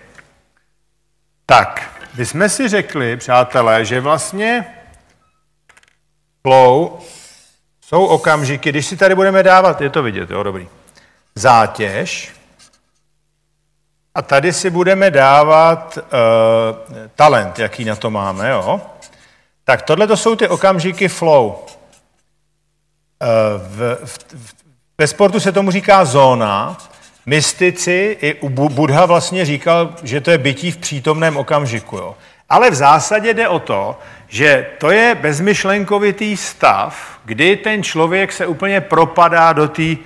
Tak, 1.46 2.00
my 2.16 2.26
jsme 2.26 2.48
si 2.48 2.68
řekli, 2.68 3.16
přátelé, 3.16 3.84
že 3.84 4.00
vlastně 4.00 4.64
flow 6.42 7.00
jsou 7.80 8.06
okamžiky, 8.06 8.70
když 8.70 8.86
si 8.86 8.96
tady 8.96 9.14
budeme 9.14 9.42
dávat, 9.42 9.80
je 9.80 9.90
to 9.90 10.02
vidět, 10.02 10.30
jo, 10.30 10.42
dobrý, 10.42 10.68
zátěž, 11.34 12.32
a 14.14 14.22
tady 14.22 14.52
si 14.52 14.70
budeme 14.70 15.10
dávat 15.10 15.98
uh, 15.98 16.02
talent, 17.14 17.58
jaký 17.58 17.84
na 17.84 17.96
to 17.96 18.10
máme, 18.10 18.50
jo. 18.50 18.80
Tak 19.64 19.82
tohle 19.82 20.06
to 20.06 20.16
jsou 20.16 20.36
ty 20.36 20.48
okamžiky 20.48 21.08
flow. 21.08 21.66
Uh, 23.22 23.28
v, 23.58 23.98
v, 24.04 24.18
v, 24.34 24.61
ve 24.98 25.06
sportu 25.06 25.40
se 25.40 25.52
tomu 25.52 25.70
říká 25.70 26.04
zóna. 26.04 26.76
Mystici 27.26 28.16
i 28.20 28.34
u 28.34 28.48
Budha 28.48 29.06
vlastně 29.06 29.44
říkal, 29.44 29.94
že 30.02 30.20
to 30.20 30.30
je 30.30 30.38
bytí 30.38 30.70
v 30.70 30.76
přítomném 30.76 31.36
okamžiku. 31.36 31.96
Jo. 31.96 32.14
Ale 32.48 32.70
v 32.70 32.74
zásadě 32.74 33.34
jde 33.34 33.48
o 33.48 33.58
to, 33.58 33.98
že 34.28 34.66
to 34.78 34.90
je 34.90 35.14
bezmyšlenkovitý 35.14 36.36
stav, 36.36 37.18
kdy 37.24 37.56
ten 37.56 37.82
člověk 37.82 38.32
se 38.32 38.46
úplně 38.46 38.80
propadá 38.80 39.52
do 39.52 39.68
té 39.68 39.96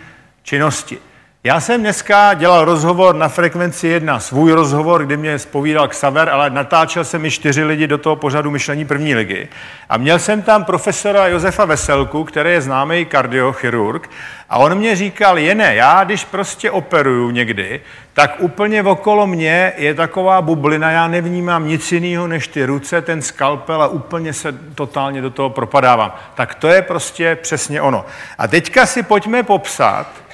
činnosti. 0.42 0.98
Já 1.46 1.60
jsem 1.60 1.80
dneska 1.80 2.34
dělal 2.34 2.64
rozhovor 2.64 3.14
na 3.14 3.28
frekvenci 3.28 3.88
1, 3.88 4.20
svůj 4.20 4.52
rozhovor, 4.52 5.06
kdy 5.06 5.16
mě 5.16 5.38
spovídal 5.38 5.88
Xaver, 5.88 6.28
ale 6.28 6.50
natáčel 6.50 7.04
jsem 7.04 7.24
i 7.24 7.30
čtyři 7.30 7.64
lidi 7.64 7.86
do 7.86 7.98
toho 7.98 8.16
pořadu 8.16 8.50
myšlení 8.50 8.84
první 8.84 9.14
ligy. 9.14 9.48
A 9.88 9.96
měl 9.96 10.18
jsem 10.18 10.42
tam 10.42 10.64
profesora 10.64 11.26
Josefa 11.26 11.64
Veselku, 11.64 12.24
který 12.24 12.50
je 12.50 12.60
známý 12.60 13.04
kardiochirurg, 13.04 14.10
a 14.50 14.58
on 14.58 14.74
mě 14.74 14.96
říkal, 14.96 15.34
ne, 15.54 15.74
já 15.74 16.04
když 16.04 16.24
prostě 16.24 16.70
operuju 16.70 17.30
někdy, 17.30 17.80
tak 18.12 18.34
úplně 18.38 18.82
okolo 18.82 19.26
mě 19.26 19.72
je 19.76 19.94
taková 19.94 20.42
bublina, 20.42 20.90
já 20.90 21.08
nevnímám 21.08 21.68
nic 21.68 21.92
jiného 21.92 22.26
než 22.26 22.48
ty 22.48 22.66
ruce, 22.66 23.02
ten 23.02 23.22
skalpel 23.22 23.82
a 23.82 23.88
úplně 23.88 24.32
se 24.32 24.54
totálně 24.74 25.22
do 25.22 25.30
toho 25.30 25.50
propadávám. 25.50 26.14
Tak 26.34 26.54
to 26.54 26.68
je 26.68 26.82
prostě 26.82 27.38
přesně 27.42 27.80
ono. 27.80 28.04
A 28.38 28.48
teďka 28.48 28.86
si 28.86 29.02
pojďme 29.02 29.42
popsat, 29.42 30.25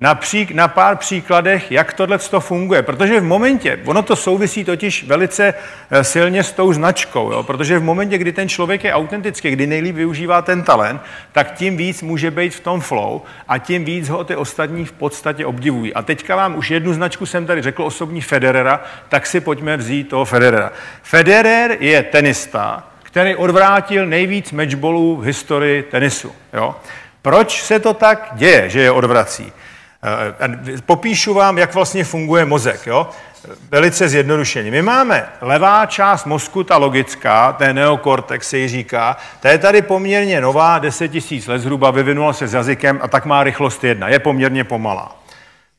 na, 0.00 0.14
přík, 0.14 0.50
na 0.50 0.68
pár 0.68 0.96
příkladech, 0.96 1.72
jak 1.72 1.92
tohle 1.92 2.18
to 2.18 2.40
funguje. 2.40 2.82
Protože 2.82 3.20
v 3.20 3.24
momentě, 3.24 3.78
ono 3.84 4.02
to 4.02 4.16
souvisí 4.16 4.64
totiž 4.64 5.04
velice 5.04 5.54
eh, 5.90 6.04
silně 6.04 6.42
s 6.44 6.52
tou 6.52 6.72
značkou, 6.72 7.32
jo? 7.32 7.42
protože 7.42 7.78
v 7.78 7.82
momentě, 7.82 8.18
kdy 8.18 8.32
ten 8.32 8.48
člověk 8.48 8.84
je 8.84 8.92
autentický, 8.92 9.50
kdy 9.50 9.66
nejlíp 9.66 9.96
využívá 9.96 10.42
ten 10.42 10.62
talent, 10.62 11.00
tak 11.32 11.54
tím 11.54 11.76
víc 11.76 12.02
může 12.02 12.30
být 12.30 12.54
v 12.54 12.60
tom 12.60 12.80
flow 12.80 13.20
a 13.48 13.58
tím 13.58 13.84
víc 13.84 14.08
ho 14.08 14.24
ty 14.24 14.36
ostatní 14.36 14.84
v 14.84 14.92
podstatě 14.92 15.46
obdivují. 15.46 15.94
A 15.94 16.02
teďka 16.02 16.36
vám 16.36 16.56
už 16.56 16.70
jednu 16.70 16.92
značku 16.92 17.26
jsem 17.26 17.46
tady 17.46 17.62
řekl, 17.62 17.82
osobní 17.82 18.20
Federera, 18.20 18.80
tak 19.08 19.26
si 19.26 19.40
pojďme 19.40 19.76
vzít 19.76 20.08
toho 20.08 20.24
Federera. 20.24 20.72
Federer 21.02 21.76
je 21.80 22.02
tenista, 22.02 22.88
který 23.02 23.36
odvrátil 23.36 24.06
nejvíc 24.06 24.52
matchballů 24.52 25.16
v 25.16 25.24
historii 25.24 25.82
tenisu. 25.82 26.32
Jo? 26.52 26.76
Proč 27.22 27.62
se 27.62 27.78
to 27.78 27.94
tak 27.94 28.30
děje, 28.34 28.68
že 28.68 28.80
je 28.80 28.90
odvrací? 28.90 29.52
Eh, 30.02 30.80
popíšu 30.86 31.34
vám, 31.34 31.58
jak 31.58 31.74
vlastně 31.74 32.04
funguje 32.04 32.44
mozek. 32.44 32.86
Jo? 32.86 33.08
Velice 33.70 34.08
zjednodušeně. 34.08 34.70
My 34.70 34.82
máme 34.82 35.28
levá 35.40 35.86
část 35.86 36.26
mozku, 36.26 36.64
ta 36.64 36.76
logická, 36.76 37.52
ten 37.52 37.76
neokortex 37.76 38.48
se 38.48 38.58
ji 38.58 38.68
říká, 38.68 39.16
ta 39.40 39.50
je 39.50 39.58
tady 39.58 39.82
poměrně 39.82 40.40
nová, 40.40 40.78
10 40.78 41.08
tisíc 41.08 41.46
let 41.46 41.58
zhruba, 41.58 41.90
vyvinula 41.90 42.32
se 42.32 42.48
s 42.48 42.54
jazykem 42.54 42.98
a 43.02 43.08
tak 43.08 43.24
má 43.24 43.44
rychlost 43.44 43.84
jedna, 43.84 44.08
je 44.08 44.18
poměrně 44.18 44.64
pomalá. 44.64 45.19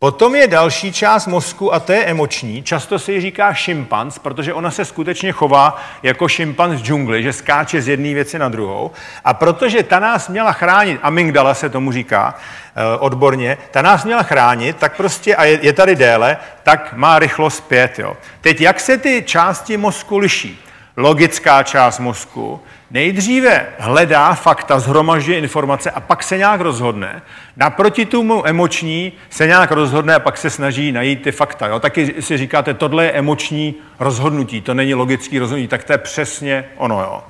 Potom 0.04 0.36
je 0.36 0.48
další 0.48 0.94
část 0.94 1.28
mozku 1.28 1.74
a 1.74 1.80
to 1.80 1.92
je 1.92 2.06
emoční. 2.06 2.64
Často 2.64 3.00
se 3.00 3.12
ji 3.12 3.22
říká 3.22 3.54
šimpanz, 3.54 4.20
protože 4.20 4.54
ona 4.54 4.72
se 4.72 4.86
skutečně 4.86 5.32
chová 5.32 5.82
jako 6.04 6.28
šimpanz 6.28 6.80
z 6.80 6.84
džungly, 6.84 7.24
že 7.24 7.34
skáče 7.34 7.82
z 7.82 7.88
jedné 7.88 8.14
věci 8.14 8.40
na 8.40 8.50
druhou. 8.50 8.92
A 9.26 9.34
protože 9.34 9.84
ta 9.84 10.00
nás 10.00 10.30
měla 10.30 10.52
chránit, 10.52 11.00
amygdala 11.04 11.54
se 11.54 11.70
tomu 11.70 11.92
říká 11.92 12.36
eh, 12.36 12.98
odborně, 12.98 13.58
ta 13.72 13.82
nás 13.82 14.06
měla 14.06 14.24
chránit, 14.24 14.78
tak 14.78 14.98
prostě, 14.98 15.36
a 15.36 15.44
je, 15.44 15.60
je 15.62 15.74
tady 15.74 15.96
déle, 15.96 16.38
tak 16.64 16.94
má 16.94 17.20
rychlost 17.20 17.62
pět. 17.62 18.00
Jo. 18.00 18.18
Teď 18.42 18.62
jak 18.62 18.80
se 18.80 18.98
ty 18.98 19.24
části 19.26 19.78
mozku 19.78 20.18
liší? 20.18 20.60
Logická 20.98 21.64
část 21.64 22.00
mozku 22.00 22.62
nejdříve 22.92 23.66
hledá 23.78 24.34
fakta, 24.34 24.80
zhromažďuje 24.80 25.38
informace 25.38 25.92
a 25.92 26.00
pak 26.00 26.24
se 26.24 26.38
nějak 26.38 26.62
rozhodne. 26.62 27.22
Naproti 27.58 28.06
tomu 28.06 28.48
emoční 28.48 29.14
se 29.30 29.48
nějak 29.48 29.72
rozhodne 29.72 30.16
a 30.16 30.20
pak 30.20 30.38
se 30.38 30.50
snaží 30.50 30.92
najít 30.92 31.22
ty 31.22 31.32
fakta. 31.32 31.68
Jo? 31.68 31.80
Taky 31.80 32.22
si 32.22 32.38
říkáte, 32.38 32.74
tohle 32.74 33.06
je 33.06 33.12
emoční 33.12 33.76
rozhodnutí, 34.00 34.62
to 34.62 34.74
není 34.74 34.94
logický 34.94 35.40
rozhodnutí, 35.40 35.68
tak 35.68 35.84
to 35.84 35.94
je 35.94 35.98
přesně 35.98 36.66
ono. 36.78 37.02
Jo? 37.02 37.24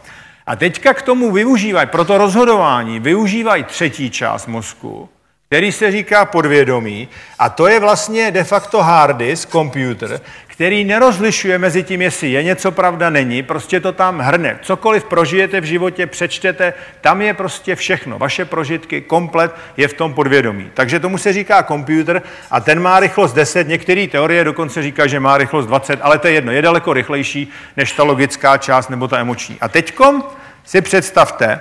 A 0.45 0.56
teďka 0.56 0.93
k 0.93 1.02
tomu 1.02 1.32
využívají, 1.32 1.88
pro 1.88 2.06
to 2.06 2.17
rozhodování 2.17 3.00
využívají 3.00 3.63
třetí 3.63 4.10
část 4.10 4.47
mozku, 4.47 5.10
který 5.47 5.71
se 5.71 5.91
říká 5.91 6.26
podvědomí, 6.26 7.08
a 7.39 7.50
to 7.50 7.67
je 7.67 7.80
vlastně 7.80 8.32
de 8.32 8.43
facto 8.43 8.84
hard 8.84 9.17
disk, 9.17 9.50
computer, 9.50 10.21
který 10.62 10.84
nerozlišuje 10.84 11.58
mezi 11.58 11.84
tím, 11.84 12.02
jestli 12.02 12.32
je 12.32 12.43
něco 12.43 12.71
pravda, 12.71 13.10
není, 13.10 13.43
prostě 13.43 13.80
to 13.80 13.91
tam 13.91 14.19
hrne. 14.19 14.60
Cokoliv 14.62 15.04
prožijete 15.04 15.62
v 15.62 15.63
životě, 15.63 16.08
přečtete, 16.08 16.74
tam 17.02 17.21
je 17.21 17.34
prostě 17.34 17.76
všechno. 17.76 18.19
Vaše 18.19 18.45
prožitky, 18.45 19.02
komplet 19.02 19.56
je 19.78 19.88
v 19.88 19.93
tom 19.93 20.13
podvědomí. 20.13 20.71
Takže 20.74 21.00
tomu 21.00 21.17
se 21.17 21.34
říká 21.34 21.63
počítač 21.63 22.24
a 22.52 22.60
ten 22.60 22.82
má 22.82 23.00
rychlost 23.00 23.34
10, 23.34 23.67
některé 23.67 24.08
teorie 24.08 24.43
dokonce 24.43 24.82
říká, 24.82 25.08
že 25.08 25.19
má 25.19 25.38
rychlost 25.38 25.65
20, 25.65 26.00
ale 26.02 26.19
to 26.19 26.28
je 26.28 26.34
jedno, 26.34 26.52
je 26.52 26.62
daleko 26.62 26.93
rychlejší 26.93 27.52
než 27.78 27.91
ta 27.91 28.04
logická 28.04 28.58
část 28.58 28.89
nebo 28.89 29.08
ta 29.08 29.19
emoční. 29.19 29.58
A 29.62 29.67
teďkom 29.69 30.24
si 30.65 30.82
představte 30.82 31.60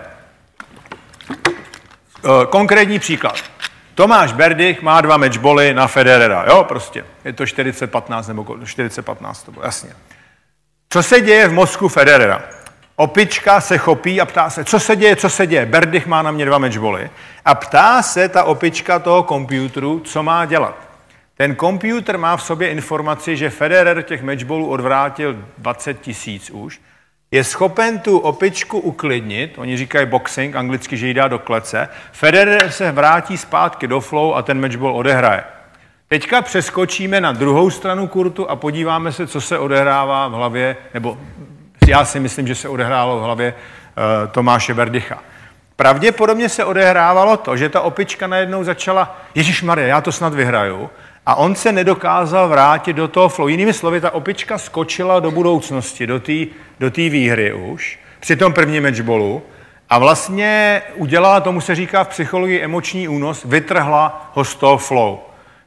eh, 1.30 2.28
konkrétní 2.50 2.98
příklad. 2.98 3.59
Tomáš 4.00 4.32
Berdych 4.32 4.82
má 4.82 5.00
dva 5.00 5.16
matchboly 5.16 5.74
na 5.74 5.86
Federera, 5.86 6.44
jo, 6.48 6.64
prostě. 6.64 7.04
Je 7.24 7.32
to 7.32 7.44
40-15 7.44 8.28
nebo 8.28 8.42
40-15, 8.42 9.44
to 9.44 9.52
bylo 9.52 9.64
jasně. 9.64 9.90
Co 10.88 11.02
se 11.02 11.20
děje 11.20 11.48
v 11.48 11.52
mozku 11.52 11.88
Federera? 11.88 12.42
Opička 12.96 13.60
se 13.60 13.78
chopí 13.78 14.20
a 14.20 14.26
ptá 14.26 14.50
se, 14.50 14.64
co 14.64 14.80
se 14.80 14.96
děje, 14.96 15.16
co 15.16 15.30
se 15.30 15.46
děje. 15.46 15.66
Berdych 15.66 16.06
má 16.06 16.22
na 16.22 16.30
mě 16.30 16.44
dva 16.44 16.58
matchboly. 16.58 17.10
A 17.44 17.54
ptá 17.54 18.02
se 18.02 18.28
ta 18.28 18.44
opička 18.44 18.98
toho 18.98 19.22
počítače, 19.22 20.00
co 20.04 20.22
má 20.22 20.44
dělat. 20.44 20.76
Ten 21.36 21.56
počítač 21.56 22.16
má 22.16 22.36
v 22.36 22.42
sobě 22.42 22.68
informaci, 22.68 23.36
že 23.36 23.50
Federer 23.50 24.02
těch 24.02 24.22
matchbolů 24.22 24.68
odvrátil 24.68 25.36
20 25.58 26.00
tisíc 26.00 26.50
už 26.50 26.80
je 27.32 27.44
schopen 27.44 27.98
tu 27.98 28.18
opičku 28.18 28.78
uklidnit, 28.78 29.58
oni 29.58 29.76
říkají 29.76 30.06
boxing, 30.06 30.56
anglicky, 30.56 30.96
že 30.96 31.06
ji 31.06 31.14
dá 31.14 31.28
do 31.28 31.38
klece, 31.38 31.88
Federer 32.12 32.70
se 32.70 32.92
vrátí 32.92 33.36
zpátky 33.36 33.86
do 33.86 34.00
flow 34.00 34.34
a 34.34 34.42
ten 34.42 34.60
matchball 34.60 34.96
odehraje. 34.96 35.44
Teďka 36.08 36.42
přeskočíme 36.42 37.20
na 37.20 37.32
druhou 37.32 37.70
stranu 37.70 38.06
kurtu 38.06 38.50
a 38.50 38.56
podíváme 38.56 39.12
se, 39.12 39.26
co 39.26 39.40
se 39.40 39.58
odehrává 39.58 40.28
v 40.28 40.32
hlavě, 40.32 40.76
nebo 40.94 41.18
já 41.88 42.04
si 42.04 42.20
myslím, 42.20 42.46
že 42.46 42.54
se 42.54 42.68
odehrálo 42.68 43.20
v 43.20 43.22
hlavě 43.22 43.54
uh, 43.54 44.32
Tomáše 44.32 44.74
Berdycha. 44.74 45.18
Pravděpodobně 45.76 46.48
se 46.48 46.64
odehrávalo 46.64 47.36
to, 47.36 47.56
že 47.56 47.68
ta 47.68 47.80
opička 47.80 48.26
najednou 48.26 48.64
začala, 48.64 49.20
Ježíš 49.34 49.62
Maria, 49.62 49.86
já 49.86 50.00
to 50.00 50.12
snad 50.12 50.34
vyhraju, 50.34 50.90
a 51.30 51.34
on 51.34 51.54
se 51.54 51.72
nedokázal 51.72 52.48
vrátit 52.48 52.92
do 52.92 53.08
toho 53.08 53.28
flow. 53.28 53.48
Jinými 53.48 53.72
slovy, 53.72 54.00
ta 54.00 54.10
opička 54.10 54.58
skočila 54.58 55.20
do 55.20 55.30
budoucnosti, 55.30 56.06
do 56.06 56.20
té 56.20 56.32
do 56.80 56.90
výhry 56.96 57.52
už, 57.52 57.98
při 58.20 58.36
tom 58.36 58.52
prvním 58.52 58.82
matchballu 58.82 59.42
a 59.90 59.98
vlastně 59.98 60.82
udělala, 60.94 61.40
tomu 61.40 61.60
se 61.60 61.74
říká 61.74 62.04
v 62.04 62.08
psychologii 62.08 62.60
emoční 62.60 63.08
únos, 63.08 63.44
vytrhla 63.44 64.30
ho 64.34 64.44
z 64.44 64.54
toho 64.54 64.78
flow. 64.78 65.18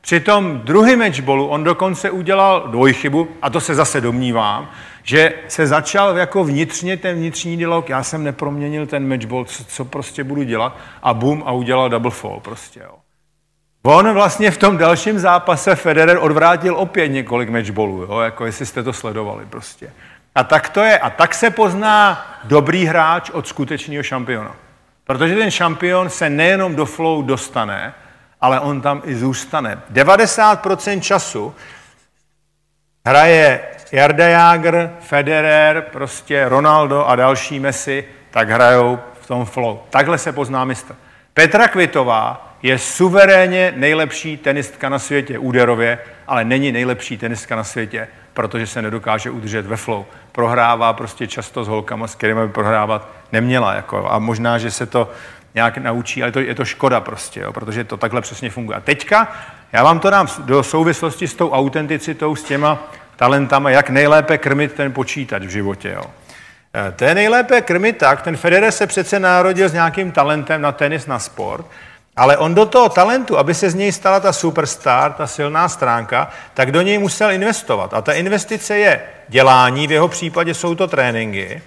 Při 0.01 0.19
tom 0.19 0.59
druhém 0.63 0.99
matchballu 0.99 1.47
on 1.47 1.63
dokonce 1.63 2.11
udělal 2.11 2.67
dvojchybu, 2.67 3.27
a 3.41 3.49
to 3.49 3.61
se 3.61 3.75
zase 3.75 4.01
domnívám, 4.01 4.69
že 5.03 5.33
se 5.47 5.67
začal 5.67 6.17
jako 6.17 6.43
vnitřně 6.43 6.97
ten 6.97 7.15
vnitřní 7.15 7.57
dialog, 7.57 7.89
já 7.89 8.03
jsem 8.03 8.23
neproměnil 8.23 8.87
ten 8.87 9.07
matchball, 9.07 9.45
co, 9.45 9.65
co 9.65 9.85
prostě 9.85 10.23
budu 10.23 10.43
dělat, 10.43 10.77
a 11.03 11.13
bum, 11.13 11.43
a 11.45 11.51
udělal 11.51 11.89
double 11.89 12.11
fall 12.11 12.39
prostě, 12.39 12.79
jo. 12.79 13.02
On 13.85 14.13
vlastně 14.13 14.51
v 14.51 14.57
tom 14.57 14.77
dalším 14.77 15.19
zápase 15.19 15.75
Federer 15.75 16.17
odvrátil 16.21 16.75
opět 16.75 17.07
několik 17.07 17.49
matchballů, 17.49 18.01
jo, 18.01 18.19
jako 18.19 18.45
jestli 18.45 18.65
jste 18.65 18.83
to 18.83 18.93
sledovali 18.93 19.45
prostě. 19.45 19.93
A 20.35 20.43
tak 20.43 20.69
to 20.69 20.81
je. 20.81 20.99
A 20.99 21.09
tak 21.09 21.33
se 21.33 21.49
pozná 21.49 22.25
dobrý 22.43 22.85
hráč 22.85 23.29
od 23.29 23.47
skutečného 23.47 24.03
šampiona. 24.03 24.55
Protože 25.03 25.35
ten 25.35 25.51
šampion 25.51 26.09
se 26.09 26.29
nejenom 26.29 26.75
do 26.75 26.85
flow 26.85 27.23
dostane, 27.23 27.93
ale 28.41 28.59
on 28.59 28.81
tam 28.81 29.01
i 29.05 29.15
zůstane. 29.15 29.81
90% 29.91 30.99
času 30.99 31.55
hraje 33.05 33.59
Jarda 33.91 34.27
Jager, 34.27 34.91
Federer, 34.99 35.81
prostě 35.81 36.49
Ronaldo 36.49 37.05
a 37.05 37.15
další 37.15 37.59
Messi, 37.59 38.05
tak 38.31 38.49
hrajou 38.49 38.99
v 39.21 39.27
tom 39.27 39.45
flow. 39.45 39.83
Takhle 39.89 40.17
se 40.17 40.31
pozná 40.31 40.65
mistr. 40.65 40.95
Petra 41.33 41.67
Kvitová 41.67 42.52
je 42.63 42.79
suverénně 42.79 43.73
nejlepší 43.75 44.37
tenistka 44.37 44.89
na 44.89 44.99
světě 44.99 45.37
úderově, 45.37 45.99
ale 46.27 46.45
není 46.45 46.71
nejlepší 46.71 47.17
tenistka 47.17 47.55
na 47.55 47.63
světě, 47.63 48.07
protože 48.33 48.67
se 48.67 48.81
nedokáže 48.81 49.29
udržet 49.29 49.65
ve 49.65 49.77
flow. 49.77 50.05
Prohrává 50.31 50.93
prostě 50.93 51.27
často 51.27 51.63
s 51.63 51.67
holkama, 51.67 52.07
s 52.07 52.15
kterými 52.15 52.41
by 52.47 52.53
prohrávat 52.53 53.09
neměla. 53.31 53.73
Jako, 53.73 54.11
a 54.11 54.19
možná, 54.19 54.57
že 54.57 54.71
se 54.71 54.85
to 54.85 55.11
nějak 55.55 55.77
naučí, 55.77 56.23
ale 56.23 56.31
to, 56.31 56.39
je 56.39 56.55
to 56.55 56.65
škoda 56.65 56.99
prostě, 56.99 57.39
jo, 57.39 57.53
protože 57.53 57.83
to 57.83 57.97
takhle 57.97 58.21
přesně 58.21 58.49
funguje. 58.49 58.77
A 58.77 58.81
teďka 58.81 59.31
já 59.71 59.83
vám 59.83 59.99
to 59.99 60.09
dám 60.09 60.27
do 60.39 60.63
souvislosti 60.63 61.27
s 61.27 61.33
tou 61.33 61.51
autenticitou, 61.51 62.35
s 62.35 62.43
těma 62.43 62.91
talentama, 63.15 63.69
jak 63.69 63.89
nejlépe 63.89 64.37
krmit 64.37 64.73
ten 64.73 64.91
počítač 64.91 65.43
v 65.43 65.49
životě. 65.49 65.91
Jo. 65.95 66.03
E, 66.87 66.91
to 66.91 67.05
je 67.05 67.15
nejlépe 67.15 67.61
krmit 67.61 67.97
tak, 67.97 68.21
ten 68.21 68.37
Federer 68.37 68.71
se 68.71 68.87
přece 68.87 69.19
narodil 69.19 69.69
s 69.69 69.73
nějakým 69.73 70.11
talentem 70.11 70.61
na 70.61 70.71
tenis, 70.71 71.07
na 71.07 71.19
sport, 71.19 71.65
ale 72.15 72.37
on 72.37 72.55
do 72.55 72.65
toho 72.65 72.89
talentu, 72.89 73.37
aby 73.37 73.53
se 73.53 73.69
z 73.69 73.75
něj 73.75 73.91
stala 73.91 74.19
ta 74.19 74.33
superstar, 74.33 75.13
ta 75.13 75.27
silná 75.27 75.69
stránka, 75.69 76.29
tak 76.53 76.71
do 76.71 76.81
něj 76.81 76.97
musel 76.97 77.31
investovat. 77.31 77.93
A 77.93 78.01
ta 78.01 78.13
investice 78.13 78.77
je 78.77 79.01
dělání, 79.27 79.87
v 79.87 79.91
jeho 79.91 80.07
případě 80.07 80.53
jsou 80.53 80.75
to 80.75 80.87
tréninky, 80.87 81.61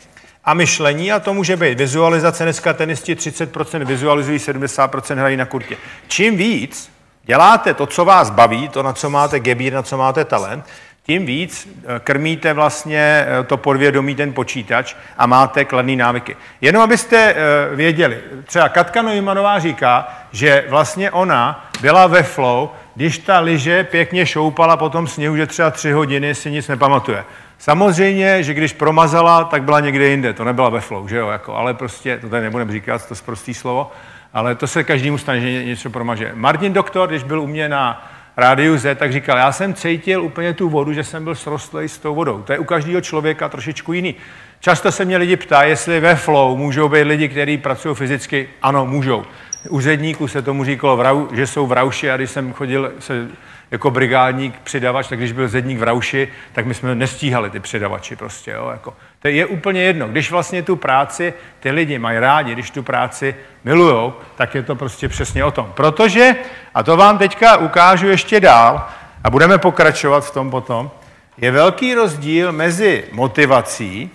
a 0.46 0.54
myšlení, 0.54 1.12
a 1.12 1.20
to 1.20 1.34
může 1.34 1.56
být 1.56 1.78
vizualizace. 1.78 2.44
Dneska 2.44 2.72
tenisti 2.72 3.14
30% 3.14 3.84
vizualizují, 3.84 4.38
70% 4.38 5.14
hrají 5.16 5.36
na 5.36 5.44
kurtě. 5.44 5.76
Čím 6.08 6.36
víc 6.36 6.90
děláte 7.24 7.74
to, 7.74 7.86
co 7.86 8.04
vás 8.04 8.30
baví, 8.30 8.68
to, 8.68 8.82
na 8.82 8.92
co 8.92 9.10
máte 9.10 9.40
gebír, 9.40 9.72
na 9.72 9.82
co 9.82 9.96
máte 9.96 10.24
talent, 10.24 10.64
tím 11.06 11.26
víc 11.26 11.68
eh, 11.68 12.00
krmíte 12.04 12.52
vlastně 12.52 13.26
eh, 13.26 13.44
to 13.44 13.56
podvědomí, 13.56 14.14
ten 14.14 14.32
počítač 14.32 14.94
a 15.18 15.26
máte 15.26 15.64
kladné 15.64 15.96
návyky. 15.96 16.36
Jenom 16.60 16.82
abyste 16.82 17.16
eh, 17.16 17.76
věděli, 17.76 18.18
třeba 18.44 18.68
Katka 18.68 19.02
Neumannová 19.02 19.58
říká, 19.58 20.08
že 20.32 20.64
vlastně 20.68 21.10
ona 21.10 21.70
byla 21.80 22.06
ve 22.06 22.22
flow, 22.22 22.70
když 22.94 23.18
ta 23.18 23.40
liže 23.40 23.84
pěkně 23.84 24.26
šoupala 24.26 24.76
po 24.76 24.88
tom 24.88 25.06
sněhu, 25.06 25.36
že 25.36 25.46
třeba 25.46 25.70
tři 25.70 25.92
hodiny 25.92 26.34
si 26.34 26.50
nic 26.50 26.68
nepamatuje. 26.68 27.24
Samozřejmě, 27.58 28.42
že 28.42 28.54
když 28.54 28.72
promazala, 28.72 29.44
tak 29.44 29.62
byla 29.62 29.80
někde 29.80 30.08
jinde, 30.08 30.32
to 30.32 30.44
nebyla 30.44 30.68
ve 30.68 30.80
flow, 30.80 31.08
že 31.08 31.16
jo, 31.16 31.28
jako, 31.28 31.54
ale 31.54 31.74
prostě, 31.74 32.18
to 32.18 32.28
tady 32.28 32.42
nebudem 32.42 32.72
říkat, 32.72 33.08
to 33.08 33.14
je 33.14 33.20
prostý 33.24 33.54
slovo, 33.54 33.92
ale 34.34 34.54
to 34.54 34.66
se 34.66 34.84
každému 34.84 35.18
stane, 35.18 35.40
že 35.40 35.64
něco 35.64 35.90
promaže. 35.90 36.32
Martin 36.34 36.72
Doktor, 36.72 37.08
když 37.08 37.22
byl 37.22 37.40
u 37.40 37.46
mě 37.46 37.68
na 37.68 38.10
rádiu 38.36 38.78
Z, 38.78 38.98
tak 38.98 39.12
říkal, 39.12 39.38
já 39.38 39.52
jsem 39.52 39.74
cítil 39.74 40.22
úplně 40.22 40.54
tu 40.54 40.68
vodu, 40.68 40.92
že 40.92 41.04
jsem 41.04 41.24
byl 41.24 41.34
srostlý 41.34 41.88
s 41.88 41.98
tou 41.98 42.14
vodou. 42.14 42.42
To 42.42 42.52
je 42.52 42.58
u 42.58 42.64
každého 42.64 43.00
člověka 43.00 43.48
trošičku 43.48 43.92
jiný. 43.92 44.14
Často 44.60 44.92
se 44.92 45.04
mě 45.04 45.16
lidi 45.16 45.36
ptá, 45.36 45.62
jestli 45.62 46.00
ve 46.00 46.14
flow 46.14 46.56
můžou 46.56 46.88
být 46.88 47.02
lidi, 47.02 47.28
kteří 47.28 47.58
pracují 47.58 47.94
fyzicky. 47.94 48.48
Ano, 48.62 48.86
můžou. 48.86 49.24
U 49.68 49.80
zedníků 49.80 50.28
se 50.28 50.42
tomu 50.42 50.64
říkalo, 50.64 51.28
že 51.32 51.46
jsou 51.46 51.66
v 51.66 51.72
rauši 51.72 52.10
a 52.10 52.16
když 52.16 52.30
jsem 52.30 52.52
chodil 52.52 52.92
se 52.98 53.28
jako 53.70 53.90
brigádník, 53.90 54.60
přidavač, 54.64 55.08
tak 55.08 55.18
když 55.18 55.32
byl 55.32 55.48
zedník 55.48 55.78
v 55.78 55.82
Rauši, 55.82 56.28
tak 56.52 56.66
my 56.66 56.74
jsme 56.74 56.94
nestíhali 56.94 57.50
ty 57.50 57.60
přidavači 57.60 58.16
prostě. 58.16 58.50
Jo, 58.50 58.68
jako. 58.72 58.94
To 59.18 59.28
je 59.28 59.46
úplně 59.46 59.82
jedno. 59.82 60.08
Když 60.08 60.30
vlastně 60.30 60.62
tu 60.62 60.76
práci 60.76 61.34
ty 61.60 61.70
lidi 61.70 61.98
mají 61.98 62.18
rádi, 62.18 62.52
když 62.52 62.70
tu 62.70 62.82
práci 62.82 63.34
milujou, 63.64 64.14
tak 64.36 64.54
je 64.54 64.62
to 64.62 64.74
prostě 64.74 65.08
přesně 65.08 65.44
o 65.44 65.50
tom. 65.50 65.72
Protože, 65.74 66.34
a 66.74 66.82
to 66.82 66.96
vám 66.96 67.18
teďka 67.18 67.56
ukážu 67.56 68.08
ještě 68.08 68.40
dál, 68.40 68.88
a 69.24 69.30
budeme 69.30 69.58
pokračovat 69.58 70.20
v 70.26 70.30
tom 70.30 70.50
potom, 70.50 70.90
je 71.36 71.50
velký 71.50 71.94
rozdíl 71.94 72.52
mezi 72.52 73.04
motivací 73.12 74.10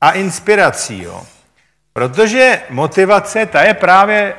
a 0.00 0.10
inspirací. 0.10 1.02
Jo. 1.02 1.22
Protože 1.92 2.60
motivace, 2.70 3.46
ta 3.46 3.62
je 3.62 3.74
právě 3.74 4.18
e, 4.18 4.34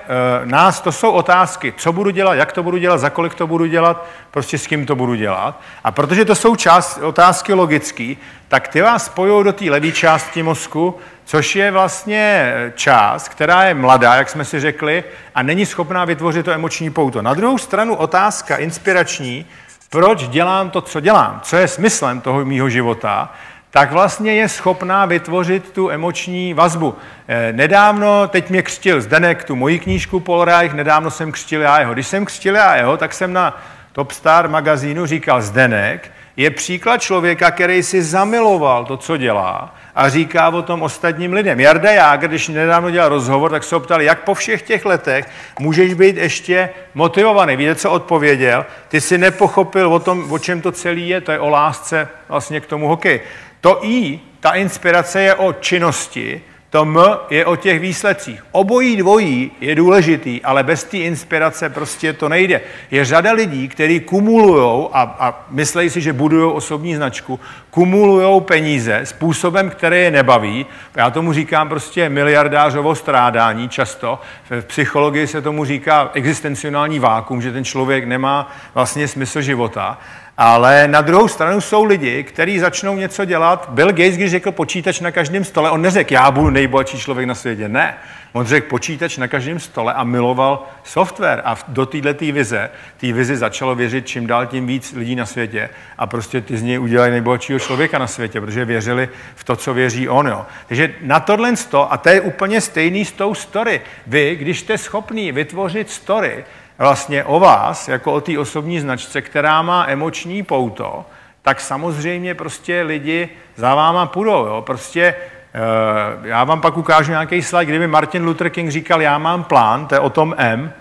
nás, 0.45 0.81
to 0.81 0.91
jsou 0.91 1.11
otázky, 1.11 1.73
co 1.77 1.93
budu 1.93 2.09
dělat, 2.09 2.33
jak 2.33 2.51
to 2.51 2.63
budu 2.63 2.77
dělat, 2.77 2.97
za 2.97 3.09
kolik 3.09 3.35
to 3.35 3.47
budu 3.47 3.65
dělat, 3.65 4.05
prostě 4.31 4.57
s 4.57 4.67
kým 4.67 4.85
to 4.85 4.95
budu 4.95 5.15
dělat. 5.15 5.61
A 5.83 5.91
protože 5.91 6.25
to 6.25 6.35
jsou 6.35 6.55
část, 6.55 6.97
otázky 6.97 7.53
logické, 7.53 8.15
tak 8.47 8.67
ty 8.67 8.81
vás 8.81 9.05
spojují 9.05 9.43
do 9.43 9.53
té 9.53 9.65
levé 9.65 9.91
části 9.91 10.43
mozku, 10.43 10.99
což 11.25 11.55
je 11.55 11.71
vlastně 11.71 12.53
část, 12.75 13.29
která 13.29 13.63
je 13.63 13.73
mladá, 13.73 14.15
jak 14.15 14.29
jsme 14.29 14.45
si 14.45 14.59
řekli, 14.59 15.03
a 15.35 15.43
není 15.43 15.65
schopná 15.65 16.05
vytvořit 16.05 16.45
to 16.45 16.51
emoční 16.51 16.89
pouto. 16.89 17.21
Na 17.21 17.33
druhou 17.33 17.57
stranu 17.57 17.95
otázka 17.95 18.55
inspirační, 18.55 19.45
proč 19.89 20.27
dělám 20.27 20.69
to, 20.69 20.81
co 20.81 20.99
dělám, 20.99 21.39
co 21.43 21.57
je 21.57 21.67
smyslem 21.67 22.21
toho 22.21 22.45
mýho 22.45 22.69
života, 22.69 23.33
tak 23.71 23.91
vlastně 23.91 24.33
je 24.33 24.49
schopná 24.49 25.05
vytvořit 25.05 25.71
tu 25.71 25.91
emoční 25.91 26.53
vazbu. 26.53 26.95
Eh, 27.27 27.53
nedávno, 27.53 28.27
teď 28.27 28.49
mě 28.49 28.61
křtil 28.61 29.01
Zdenek 29.01 29.43
tu 29.43 29.55
moji 29.55 29.79
knížku 29.79 30.19
Polreich, 30.19 30.73
nedávno 30.73 31.11
jsem 31.11 31.31
křtil 31.31 31.61
já 31.61 31.79
jeho. 31.79 31.93
Když 31.93 32.07
jsem 32.07 32.25
křtil 32.25 32.55
já 32.55 32.75
jeho, 32.75 32.97
tak 32.97 33.13
jsem 33.13 33.33
na 33.33 33.61
Top 33.91 34.11
Star 34.11 34.49
magazínu 34.49 35.05
říkal 35.05 35.41
Zdenek, 35.41 36.11
je 36.37 36.51
příklad 36.51 37.01
člověka, 37.01 37.51
který 37.51 37.83
si 37.83 38.03
zamiloval 38.03 38.85
to, 38.85 38.97
co 38.97 39.17
dělá 39.17 39.75
a 39.95 40.09
říká 40.09 40.49
o 40.49 40.61
tom 40.61 40.81
ostatním 40.81 41.33
lidem. 41.33 41.59
Jarda 41.59 41.91
Jágr, 41.91 42.27
když 42.27 42.47
nedávno 42.47 42.91
dělal 42.91 43.09
rozhovor, 43.09 43.51
tak 43.51 43.63
se 43.63 43.75
ho 43.75 43.83
jak 43.99 44.23
po 44.23 44.33
všech 44.33 44.61
těch 44.61 44.85
letech 44.85 45.25
můžeš 45.59 45.93
být 45.93 46.17
ještě 46.17 46.69
motivovaný. 46.93 47.55
Víte, 47.55 47.75
co 47.75 47.91
odpověděl? 47.91 48.65
Ty 48.87 49.01
si 49.01 49.17
nepochopil 49.17 49.93
o 49.93 49.99
tom, 49.99 50.31
o 50.31 50.39
čem 50.39 50.61
to 50.61 50.71
celý 50.71 51.09
je, 51.09 51.21
to 51.21 51.31
je 51.31 51.39
o 51.39 51.49
lásce 51.49 52.07
vlastně 52.29 52.59
k 52.59 52.65
tomu 52.65 52.87
hokeji. 52.87 53.21
To 53.61 53.85
I, 53.85 54.19
ta 54.39 54.51
inspirace 54.51 55.21
je 55.21 55.35
o 55.35 55.53
činnosti, 55.53 56.41
to 56.71 56.85
M 56.85 56.99
je 57.29 57.45
o 57.45 57.55
těch 57.55 57.79
výsledcích. 57.79 58.45
Obojí 58.51 58.97
dvojí 58.97 59.51
je 59.61 59.75
důležitý, 59.75 60.41
ale 60.41 60.63
bez 60.63 60.83
té 60.83 60.97
inspirace 60.97 61.69
prostě 61.69 62.13
to 62.13 62.29
nejde. 62.29 62.61
Je 62.91 63.05
řada 63.05 63.31
lidí, 63.31 63.67
kteří 63.67 63.99
kumulují 63.99 64.87
a, 64.93 65.01
a 65.19 65.45
myslejí 65.49 65.89
si, 65.89 66.01
že 66.01 66.13
budují 66.13 66.51
osobní 66.51 66.95
značku, 66.95 67.39
kumulují 67.71 68.41
peníze 68.41 69.01
způsobem, 69.03 69.69
který 69.69 69.97
je 70.01 70.11
nebaví. 70.11 70.65
Já 70.95 71.09
tomu 71.09 71.33
říkám 71.33 71.69
prostě 71.69 72.09
miliardářovo 72.09 72.95
strádání 72.95 73.69
často. 73.69 74.19
V 74.49 74.65
psychologii 74.65 75.27
se 75.27 75.41
tomu 75.41 75.65
říká 75.65 76.09
existenciální 76.13 76.99
vákum, 76.99 77.41
že 77.41 77.51
ten 77.51 77.63
člověk 77.63 78.05
nemá 78.05 78.51
vlastně 78.73 79.07
smysl 79.07 79.41
života. 79.41 79.97
Ale 80.43 80.87
na 80.87 81.01
druhou 81.01 81.27
stranu 81.27 81.61
jsou 81.61 81.83
lidi, 81.83 82.23
kteří 82.23 82.59
začnou 82.59 82.95
něco 82.95 83.25
dělat. 83.25 83.69
Bill 83.69 83.87
Gates, 83.87 84.15
když 84.15 84.31
řekl 84.31 84.51
počítač 84.51 84.99
na 84.99 85.11
každém 85.11 85.43
stole, 85.43 85.71
on 85.71 85.81
neřekl, 85.81 86.13
já 86.13 86.31
budu 86.31 86.49
nejbohatší 86.49 86.99
člověk 86.99 87.27
na 87.27 87.35
světě. 87.35 87.69
Ne. 87.69 87.97
On 88.33 88.45
řekl 88.45 88.67
počítač 88.69 89.17
na 89.17 89.27
každém 89.27 89.59
stole 89.59 89.93
a 89.93 90.03
miloval 90.03 90.67
software. 90.83 91.41
A 91.45 91.57
do 91.67 91.85
této 91.85 92.25
vize, 92.25 92.69
té 92.97 93.13
vizi 93.13 93.37
začalo 93.37 93.75
věřit 93.75 94.07
čím 94.07 94.27
dál 94.27 94.45
tím 94.45 94.67
víc 94.67 94.93
lidí 94.93 95.15
na 95.15 95.25
světě. 95.25 95.69
A 95.97 96.07
prostě 96.07 96.41
ty 96.41 96.57
z 96.57 96.61
něj 96.61 96.79
udělali 96.79 97.11
nejbohatšího 97.11 97.59
člověka 97.59 97.97
na 97.97 98.07
světě, 98.07 98.41
protože 98.41 98.65
věřili 98.65 99.09
v 99.35 99.43
to, 99.43 99.55
co 99.55 99.73
věří 99.73 100.09
on. 100.09 100.27
Jo. 100.27 100.45
Takže 100.67 100.93
na 101.01 101.19
tohle 101.19 101.55
sto, 101.55 101.93
a 101.93 101.97
to 101.97 102.09
je 102.09 102.21
úplně 102.21 102.61
stejný 102.61 103.05
s 103.05 103.11
tou 103.11 103.33
story. 103.33 103.81
Vy, 104.07 104.35
když 104.35 104.59
jste 104.59 104.77
schopný 104.77 105.31
vytvořit 105.31 105.89
story, 105.89 106.43
vlastně 106.81 107.23
o 107.23 107.39
vás, 107.39 107.87
jako 107.87 108.13
o 108.13 108.21
té 108.21 108.39
osobní 108.39 108.79
značce, 108.79 109.21
která 109.21 109.61
má 109.61 109.85
emoční 109.87 110.43
pouto, 110.43 111.05
tak 111.41 111.61
samozřejmě 111.61 112.35
prostě 112.35 112.81
lidi 112.81 113.29
za 113.55 113.75
váma 113.75 114.05
půjdou. 114.05 114.45
Jo? 114.45 114.63
Prostě 114.65 115.01
eh, 115.01 116.27
já 116.27 116.43
vám 116.43 116.61
pak 116.61 116.77
ukážu 116.77 117.11
nějaký 117.11 117.41
slide, 117.41 117.65
kdyby 117.65 117.87
Martin 117.87 118.25
Luther 118.25 118.49
King 118.49 118.71
říkal, 118.71 119.01
já 119.01 119.17
mám 119.17 119.43
plán, 119.43 119.87
to 119.87 119.95
je 119.95 119.99
o 119.99 120.09
tom 120.09 120.35
M, 120.37 120.73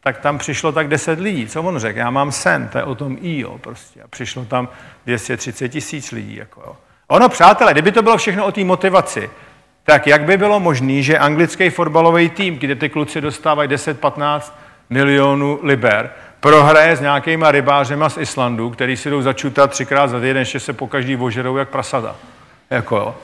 tak 0.00 0.18
tam 0.18 0.38
přišlo 0.38 0.72
tak 0.72 0.88
10 0.88 1.20
lidí. 1.20 1.46
Co 1.46 1.62
on 1.62 1.78
řekl? 1.78 1.98
Já 1.98 2.10
mám 2.10 2.32
sen, 2.32 2.68
to 2.68 2.78
je 2.78 2.84
o 2.84 2.94
tom 2.94 3.16
I, 3.20 3.38
jo, 3.40 3.58
prostě. 3.58 4.02
A 4.02 4.08
přišlo 4.08 4.44
tam 4.44 4.68
230 5.06 5.68
tisíc 5.68 6.12
lidí. 6.12 6.36
Jako, 6.36 6.62
jo. 6.66 6.76
Ono, 7.08 7.28
přátelé, 7.28 7.72
kdyby 7.72 7.92
to 7.92 8.02
bylo 8.02 8.16
všechno 8.16 8.46
o 8.46 8.52
té 8.52 8.64
motivaci, 8.64 9.30
tak 9.84 10.06
jak 10.06 10.22
by 10.22 10.36
bylo 10.36 10.60
možné, 10.60 11.02
že 11.02 11.18
anglický 11.18 11.70
fotbalový 11.70 12.30
tým, 12.30 12.58
kde 12.58 12.74
ty 12.74 12.88
kluci 12.88 13.20
dostávají 13.20 13.68
10-15 13.68 14.52
milionů 14.92 15.58
liber, 15.62 16.10
prohraje 16.40 16.96
s 16.96 17.00
nějakýma 17.00 17.50
rybářema 17.50 18.08
z 18.08 18.16
Islandu, 18.16 18.70
který 18.70 18.96
si 18.96 19.10
jdou 19.10 19.22
začutat 19.22 19.70
třikrát 19.70 20.06
za 20.06 20.20
týden, 20.20 20.36
ještě 20.36 20.60
se 20.60 20.72
po 20.72 20.86
každý 20.86 21.16
ožerou 21.16 21.56
jak 21.56 21.68
prasada. 21.68 22.16
Jako 22.70 22.96
jo. 22.96 23.14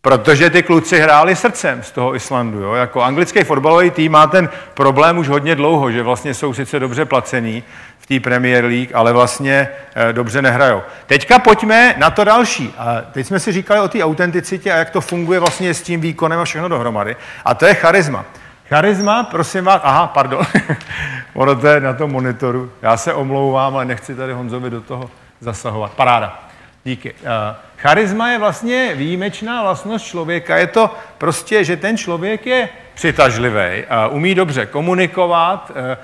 Protože 0.00 0.50
ty 0.50 0.62
kluci 0.62 1.00
hráli 1.00 1.36
srdcem 1.36 1.82
z 1.82 1.90
toho 1.90 2.14
Islandu. 2.14 2.60
Jo? 2.60 2.74
Jako 2.74 3.02
anglický 3.02 3.44
fotbalový 3.44 3.90
tým 3.90 4.12
má 4.12 4.26
ten 4.26 4.48
problém 4.74 5.18
už 5.18 5.28
hodně 5.28 5.54
dlouho, 5.54 5.92
že 5.92 6.02
vlastně 6.02 6.34
jsou 6.34 6.54
sice 6.54 6.80
dobře 6.80 7.04
placení 7.04 7.62
v 7.98 8.06
té 8.06 8.20
Premier 8.20 8.64
League, 8.64 8.90
ale 8.94 9.12
vlastně 9.12 9.68
e, 9.94 10.12
dobře 10.12 10.42
nehrajou. 10.42 10.82
Teďka 11.06 11.38
pojďme 11.38 11.94
na 11.98 12.10
to 12.10 12.24
další. 12.24 12.74
A 12.78 13.00
teď 13.12 13.26
jsme 13.26 13.40
si 13.40 13.52
říkali 13.52 13.80
o 13.80 13.88
té 13.88 14.04
autenticitě 14.04 14.72
a 14.72 14.76
jak 14.76 14.90
to 14.90 15.00
funguje 15.00 15.40
vlastně 15.40 15.74
s 15.74 15.82
tím 15.82 16.00
výkonem 16.00 16.38
a 16.38 16.44
všechno 16.44 16.68
dohromady. 16.68 17.16
A 17.44 17.54
to 17.54 17.66
je 17.66 17.74
charisma. 17.74 18.24
Charisma, 18.68 19.24
prosím 19.24 19.64
vás, 19.64 19.80
aha, 19.84 20.06
pardon, 20.06 20.46
ono 21.34 21.56
to 21.56 21.66
je 21.66 21.80
na 21.80 21.92
tom 21.92 22.12
monitoru. 22.12 22.72
Já 22.82 22.96
se 22.96 23.14
omlouvám, 23.14 23.74
ale 23.74 23.84
nechci 23.84 24.14
tady 24.14 24.32
Honzovi 24.32 24.70
do 24.70 24.80
toho 24.80 25.10
zasahovat. 25.40 25.92
Paráda. 25.92 26.48
Díky. 26.84 27.14
Eh, 27.24 27.56
charisma 27.76 28.30
je 28.30 28.38
vlastně 28.38 28.94
výjimečná 28.94 29.62
vlastnost 29.62 30.06
člověka. 30.06 30.56
Je 30.56 30.66
to 30.66 30.94
prostě, 31.18 31.64
že 31.64 31.76
ten 31.76 31.96
člověk 31.96 32.46
je 32.46 32.68
přitažlivý, 32.94 33.84
umí 34.10 34.34
dobře 34.34 34.66
komunikovat. 34.66 35.72
Eh, 35.74 35.96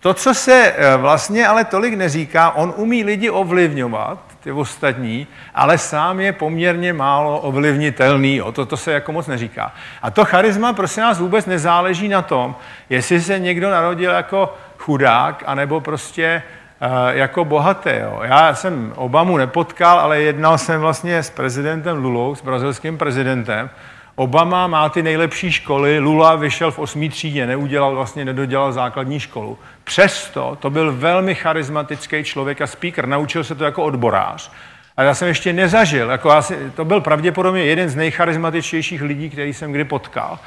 to, 0.00 0.14
co 0.14 0.34
se 0.34 0.74
eh, 0.76 0.96
vlastně 0.96 1.48
ale 1.48 1.64
tolik 1.64 1.94
neříká, 1.94 2.50
on 2.50 2.74
umí 2.76 3.04
lidi 3.04 3.30
ovlivňovat 3.30 4.18
ty 4.40 4.52
ostatní, 4.52 5.26
ale 5.54 5.78
sám 5.78 6.20
je 6.20 6.32
poměrně 6.32 6.92
málo 6.92 7.40
ovlivnitelný. 7.40 8.36
Jo. 8.36 8.52
To, 8.52 8.66
to 8.66 8.76
se 8.76 8.92
jako 8.92 9.12
moc 9.12 9.26
neříká. 9.26 9.72
A 10.02 10.10
to 10.10 10.24
charisma, 10.24 10.72
prosím 10.72 11.02
nás, 11.02 11.18
vůbec 11.18 11.46
nezáleží 11.46 12.08
na 12.08 12.22
tom, 12.22 12.56
jestli 12.90 13.20
se 13.20 13.38
někdo 13.38 13.70
narodil 13.70 14.10
jako 14.10 14.54
chudák, 14.78 15.42
anebo 15.46 15.80
prostě 15.80 16.42
uh, 16.80 17.16
jako 17.16 17.44
bohatý. 17.44 17.90
Jo. 18.00 18.20
Já 18.22 18.54
jsem 18.54 18.92
Obamu 18.96 19.36
nepotkal, 19.36 20.00
ale 20.00 20.20
jednal 20.20 20.58
jsem 20.58 20.80
vlastně 20.80 21.22
s 21.22 21.30
prezidentem 21.30 22.02
Lulou, 22.02 22.34
s 22.34 22.42
brazilským 22.42 22.98
prezidentem. 22.98 23.70
Obama 24.18 24.66
má 24.66 24.88
ty 24.88 25.02
nejlepší 25.02 25.52
školy, 25.52 25.98
Lula 25.98 26.34
vyšel 26.34 26.70
v 26.70 26.78
osmý 26.78 27.08
třídě, 27.08 27.46
neudělal 27.46 27.94
vlastně, 27.94 28.24
nedodělal 28.24 28.72
základní 28.72 29.20
školu. 29.20 29.58
Přesto 29.84 30.56
to 30.60 30.70
byl 30.70 30.92
velmi 30.92 31.34
charismatický 31.34 32.24
člověk 32.24 32.60
a 32.60 32.66
speaker, 32.66 33.06
naučil 33.06 33.44
se 33.44 33.54
to 33.54 33.64
jako 33.64 33.84
odborář. 33.84 34.50
A 34.96 35.02
já 35.02 35.14
jsem 35.14 35.28
ještě 35.28 35.52
nezažil, 35.52 36.10
jako 36.10 36.30
asi, 36.30 36.56
to 36.74 36.84
byl 36.84 37.00
pravděpodobně 37.00 37.64
jeden 37.64 37.88
z 37.88 37.96
nejcharismatičtějších 37.96 39.02
lidí, 39.02 39.30
který 39.30 39.54
jsem 39.54 39.72
kdy 39.72 39.84
potkal. 39.84 40.38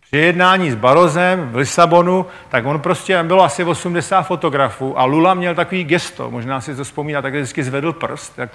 Při 0.00 0.16
jednání 0.18 0.70
s 0.70 0.74
Barozem 0.74 1.48
v 1.52 1.56
Lisabonu, 1.56 2.26
tak 2.48 2.66
on 2.66 2.80
prostě, 2.80 3.22
bylo 3.22 3.44
asi 3.44 3.64
80 3.64 4.22
fotografů 4.22 4.98
a 4.98 5.04
Lula 5.04 5.34
měl 5.34 5.54
takový 5.54 5.84
gesto, 5.84 6.30
možná 6.30 6.60
si 6.60 6.76
to 6.76 6.84
vzpomíná, 6.84 7.22
tak 7.22 7.34
vždycky 7.34 7.62
zvedl 7.62 7.92
prst, 7.92 8.36
tak 8.36 8.50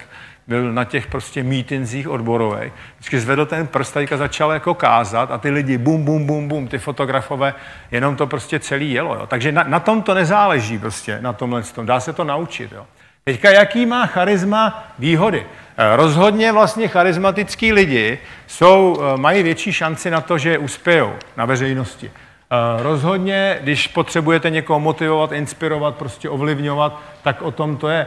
byl 0.48 0.72
na 0.72 0.84
těch 0.84 1.06
prostě 1.06 1.42
mítinzích 1.42 2.08
odborových. 2.08 2.72
Vždycky 2.96 3.20
zvedl 3.20 3.46
ten 3.46 3.66
prst 3.66 3.96
a 3.96 4.16
začal 4.16 4.52
jako 4.52 4.74
kázat 4.74 5.30
a 5.30 5.38
ty 5.38 5.50
lidi 5.50 5.78
bum, 5.78 6.04
bum, 6.04 6.26
bum, 6.26 6.48
bum, 6.48 6.68
ty 6.68 6.78
fotografové, 6.78 7.54
jenom 7.90 8.16
to 8.16 8.26
prostě 8.26 8.58
celý 8.58 8.92
jelo. 8.92 9.14
Jo. 9.14 9.26
Takže 9.26 9.52
na, 9.52 9.62
na 9.62 9.80
tom 9.80 10.02
to 10.02 10.14
nezáleží 10.14 10.78
prostě, 10.78 11.18
na 11.20 11.32
tomhle 11.32 11.62
tom. 11.62 11.86
Dá 11.86 12.00
se 12.00 12.12
to 12.12 12.24
naučit. 12.24 12.72
Jo. 12.72 12.86
Teďka, 13.24 13.50
jaký 13.50 13.86
má 13.86 14.06
charisma 14.06 14.92
výhody? 14.98 15.46
Eh, 15.76 15.96
rozhodně 15.96 16.52
vlastně 16.52 16.88
charismatický 16.88 17.72
lidi 17.72 18.18
jsou, 18.46 19.00
eh, 19.00 19.16
mají 19.16 19.42
větší 19.42 19.72
šanci 19.72 20.10
na 20.10 20.20
to, 20.20 20.38
že 20.38 20.58
uspějou 20.58 21.12
na 21.36 21.44
veřejnosti. 21.44 22.10
Eh, 22.50 22.82
rozhodně, 22.82 23.58
když 23.60 23.88
potřebujete 23.88 24.50
někoho 24.50 24.80
motivovat, 24.80 25.32
inspirovat, 25.32 25.96
prostě 25.96 26.28
ovlivňovat, 26.28 27.02
tak 27.22 27.42
o 27.42 27.50
tom 27.50 27.76
to 27.76 27.88
je. 27.88 28.06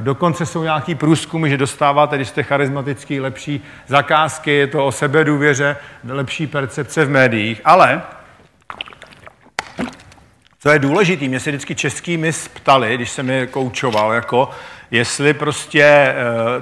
Dokonce 0.00 0.46
jsou 0.46 0.62
nějaký 0.62 0.94
průzkumy, 0.94 1.50
že 1.50 1.56
dostáváte, 1.56 2.16
když 2.16 2.28
jste 2.28 2.42
charismatický, 2.42 3.20
lepší 3.20 3.64
zakázky, 3.86 4.50
je 4.50 4.66
to 4.66 4.86
o 4.86 4.92
sebedůvěře, 4.92 5.76
lepší 6.08 6.46
percepce 6.46 7.04
v 7.04 7.10
médiích. 7.10 7.60
Ale 7.64 8.02
co 10.60 10.70
je 10.70 10.78
důležité, 10.78 11.28
mě 11.28 11.40
se 11.40 11.50
vždycky 11.50 11.74
český 11.74 12.16
mis 12.16 12.48
ptali, 12.48 12.94
když 12.94 13.10
jsem 13.10 13.30
je 13.30 13.46
koučoval, 13.46 14.12
jako, 14.12 14.50
jestli 14.90 15.34
prostě 15.34 15.84
eh, 15.84 16.14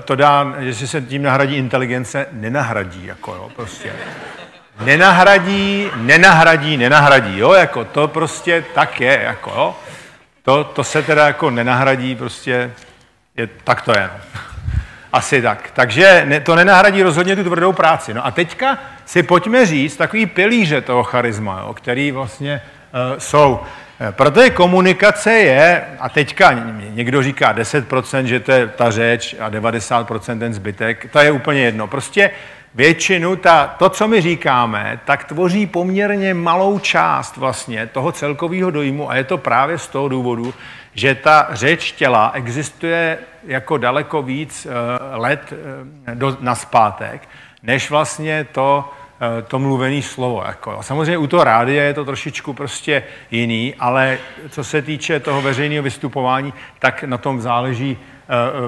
to 0.05 0.17
dá, 0.17 0.55
jestli 0.59 0.89
se 0.89 1.01
tím 1.01 1.23
nahradí 1.23 1.57
inteligence, 1.57 2.27
nenahradí, 2.33 3.07
jako 3.07 3.35
jo, 3.35 3.51
prostě. 3.57 3.93
Nenahradí, 4.81 5.91
nenahradí, 5.97 6.77
nenahradí, 6.77 7.39
jo, 7.39 7.53
jako 7.53 7.85
to 7.85 8.09
prostě 8.09 8.65
tak 8.75 9.01
je, 9.01 9.21
jako 9.25 9.51
jo. 9.51 9.77
To, 10.43 10.65
to 10.65 10.85
se 10.85 11.03
teda 11.03 11.27
jako 11.27 11.51
nenahradí, 11.51 12.15
prostě 12.15 12.71
je, 13.37 13.49
tak 13.65 13.83
to 13.83 13.93
je. 13.93 14.11
No. 14.13 14.41
Asi 15.13 15.43
tak. 15.43 15.71
Takže 15.75 16.23
ne, 16.27 16.41
to 16.41 16.57
nenahradí 16.57 17.03
rozhodně 17.03 17.37
tu 17.37 17.45
tvrdou 17.45 17.73
práci. 17.73 18.15
No 18.15 18.27
a 18.27 18.31
teďka 18.31 18.79
si 19.05 19.23
pojďme 19.23 19.67
říct 19.67 19.97
takový 19.97 20.27
pilíře 20.27 20.81
toho 20.81 21.03
charisma, 21.03 21.61
jo, 21.67 21.75
který 21.75 22.13
vlastně 22.13 22.63
uh, 23.13 23.19
jsou. 23.19 23.61
Eh, 24.01 24.13
protože 24.13 24.51
komunikace 24.51 25.33
je, 25.33 25.85
a 25.99 26.09
teďka 26.09 26.53
někdo 26.91 27.23
říká 27.23 27.55
10%, 27.55 28.25
že 28.25 28.41
to 28.41 28.53
je 28.53 28.67
ta 28.69 28.91
řeč 28.91 29.35
a 29.39 29.51
90% 29.51 30.39
ten 30.39 30.55
zbytek, 30.55 31.09
to 31.13 31.19
je 31.19 31.31
úplně 31.31 31.61
jedno. 31.61 31.87
Prostě 31.87 32.31
většinu, 32.77 33.37
ta, 33.37 33.67
to, 33.67 33.89
co 33.89 34.09
my 34.09 34.21
říkáme, 34.21 35.01
tak 35.05 35.25
tvoří 35.25 35.67
poměrně 35.67 36.35
malou 36.35 36.79
část 36.79 37.37
vlastně 37.37 37.87
toho 37.87 38.13
celkového 38.13 38.71
dojmu 38.71 39.11
a 39.11 39.17
je 39.17 39.25
to 39.25 39.39
právě 39.39 39.79
z 39.79 39.89
toho 39.89 40.09
důvodu, 40.09 40.55
že 40.95 41.15
ta 41.15 41.49
řeč 41.51 41.93
těla 41.93 42.31
existuje 42.35 43.19
jako 43.47 43.77
daleko 43.77 44.23
víc 44.23 44.67
uh, 44.67 44.73
let 45.21 45.53
uh, 45.53 46.15
do, 46.15 46.37
na 46.41 46.55
zpátek, 46.55 47.29
než 47.63 47.91
vlastně 47.91 48.47
to, 48.53 48.85
Eh, 49.21 49.43
to 49.43 49.59
mluvené 49.59 50.03
slovo. 50.03 50.43
Jako. 50.47 50.79
Samozřejmě 50.81 51.19
u 51.19 51.27
toho 51.27 51.45
rádia 51.45 51.85
je 51.85 51.95
to 51.95 52.05
trošičku 52.05 52.53
prostě 52.53 53.03
jiný, 53.31 53.75
ale 53.79 54.19
co 54.49 54.65
se 54.65 54.83
týče 54.83 55.21
toho 55.21 55.43
veřejného 55.43 55.83
vystupování, 55.83 56.55
tak 56.79 57.05
na 57.05 57.19
tom 57.19 57.41
záleží 57.41 57.99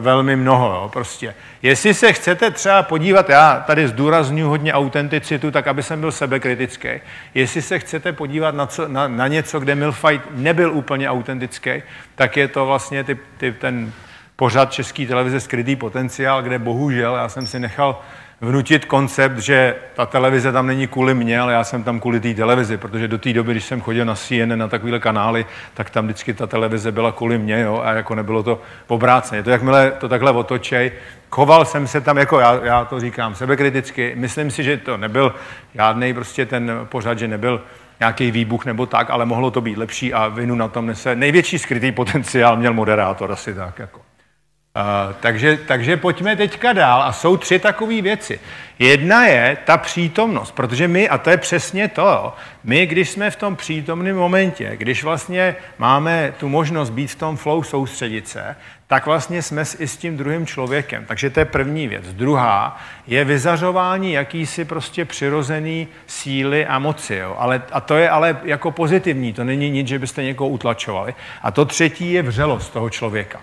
velmi 0.00 0.36
mnoho. 0.36 0.68
Jo, 0.68 0.90
prostě. 0.92 1.34
Jestli 1.62 1.94
se 1.94 2.12
chcete 2.12 2.50
třeba 2.50 2.82
podívat, 2.82 3.28
já 3.28 3.64
tady 3.66 3.88
zdůraznuju 3.88 4.48
hodně 4.48 4.72
autenticitu, 4.72 5.50
tak 5.50 5.66
aby 5.66 5.82
jsem 5.82 6.00
byl 6.00 6.12
sebekritický. 6.12 6.88
Jestli 7.34 7.62
se 7.62 7.78
chcete 7.78 8.12
podívat 8.12 8.54
na, 8.54 8.66
co, 8.66 8.88
na, 8.88 9.08
na 9.08 9.28
něco, 9.28 9.60
kde 9.60 9.74
Milfight 9.74 10.24
nebyl 10.30 10.72
úplně 10.72 11.10
autentický, 11.10 11.82
tak 12.14 12.36
je 12.36 12.48
to 12.48 12.66
vlastně 12.66 13.04
ty, 13.04 13.18
ty, 13.36 13.52
ten 13.52 13.92
pořad 14.36 14.72
České 14.72 15.06
televize 15.06 15.40
Skrytý 15.40 15.76
potenciál, 15.76 16.42
kde 16.42 16.58
bohužel 16.58 17.14
já 17.16 17.28
jsem 17.28 17.46
si 17.46 17.60
nechal 17.60 18.00
vnutit 18.40 18.84
koncept, 18.84 19.38
že 19.38 19.74
ta 19.94 20.06
televize 20.06 20.52
tam 20.52 20.66
není 20.66 20.86
kvůli 20.86 21.14
mě, 21.14 21.40
ale 21.40 21.52
já 21.52 21.64
jsem 21.64 21.82
tam 21.84 22.00
kvůli 22.00 22.20
té 22.20 22.34
televizi, 22.34 22.76
protože 22.76 23.08
do 23.08 23.18
té 23.18 23.32
doby, 23.32 23.52
když 23.52 23.64
jsem 23.64 23.80
chodil 23.80 24.04
na 24.04 24.14
CNN, 24.14 24.58
na 24.58 24.68
takovéhle 24.68 24.98
kanály, 24.98 25.46
tak 25.74 25.90
tam 25.90 26.04
vždycky 26.04 26.34
ta 26.34 26.46
televize 26.46 26.92
byla 26.92 27.12
kvůli 27.12 27.38
mě, 27.38 27.60
jo, 27.60 27.82
a 27.84 27.92
jako 27.92 28.14
nebylo 28.14 28.42
to 28.42 28.62
obráceně. 28.86 29.42
To 29.42 29.50
jakmile 29.50 29.90
to 29.90 30.08
takhle 30.08 30.32
otočej, 30.32 30.92
choval 31.30 31.64
jsem 31.64 31.86
se 31.86 32.00
tam, 32.00 32.18
jako 32.18 32.40
já, 32.40 32.60
já 32.64 32.84
to 32.84 33.00
říkám 33.00 33.34
sebekriticky, 33.34 34.12
myslím 34.16 34.50
si, 34.50 34.64
že 34.64 34.76
to 34.76 34.96
nebyl 34.96 35.34
žádný 35.74 36.14
prostě 36.14 36.46
ten 36.46 36.72
pořad, 36.84 37.18
že 37.18 37.28
nebyl 37.28 37.62
nějaký 38.00 38.30
výbuch 38.30 38.64
nebo 38.64 38.86
tak, 38.86 39.10
ale 39.10 39.26
mohlo 39.26 39.50
to 39.50 39.60
být 39.60 39.78
lepší 39.78 40.14
a 40.14 40.28
vinu 40.28 40.54
na 40.54 40.68
tom 40.68 40.86
nese. 40.86 41.16
Největší 41.16 41.58
skrytý 41.58 41.92
potenciál 41.92 42.56
měl 42.56 42.74
moderátor 42.74 43.32
asi 43.32 43.54
tak. 43.54 43.78
Jako. 43.78 44.07
Uh, 44.76 45.14
takže, 45.20 45.56
takže 45.56 45.96
pojďme 45.96 46.36
teďka 46.36 46.72
dál. 46.72 47.02
A 47.02 47.12
jsou 47.12 47.36
tři 47.36 47.58
takové 47.58 48.02
věci. 48.02 48.40
Jedna 48.78 49.26
je 49.26 49.56
ta 49.64 49.76
přítomnost, 49.76 50.50
protože 50.52 50.88
my, 50.88 51.08
a 51.08 51.18
to 51.18 51.30
je 51.30 51.36
přesně 51.36 51.88
to, 51.88 52.34
my, 52.64 52.86
když 52.86 53.10
jsme 53.10 53.30
v 53.30 53.36
tom 53.36 53.56
přítomném 53.56 54.16
momentě, 54.16 54.72
když 54.76 55.04
vlastně 55.04 55.56
máme 55.78 56.34
tu 56.38 56.48
možnost 56.48 56.90
být 56.90 57.06
v 57.06 57.14
tom 57.14 57.36
flow, 57.36 57.62
soustředit 57.62 58.28
se, 58.28 58.56
tak 58.86 59.06
vlastně 59.06 59.42
jsme 59.42 59.62
i 59.78 59.88
s 59.88 59.96
tím 59.96 60.16
druhým 60.16 60.46
člověkem. 60.46 61.04
Takže 61.04 61.30
to 61.30 61.40
je 61.40 61.44
první 61.44 61.88
věc. 61.88 62.12
Druhá 62.12 62.80
je 63.06 63.24
vyzařování 63.24 64.12
jakýsi 64.12 64.64
prostě 64.64 65.04
přirozený 65.04 65.88
síly 66.06 66.66
a 66.66 66.78
moci. 66.78 67.14
Jo. 67.14 67.36
Ale, 67.38 67.62
a 67.72 67.80
to 67.80 67.96
je 67.96 68.10
ale 68.10 68.36
jako 68.44 68.70
pozitivní, 68.70 69.32
to 69.32 69.44
není 69.44 69.70
nic, 69.70 69.88
že 69.88 69.98
byste 69.98 70.22
někoho 70.22 70.48
utlačovali. 70.48 71.14
A 71.42 71.50
to 71.50 71.64
třetí 71.64 72.12
je 72.12 72.22
vřelost 72.22 72.72
toho 72.72 72.90
člověka. 72.90 73.40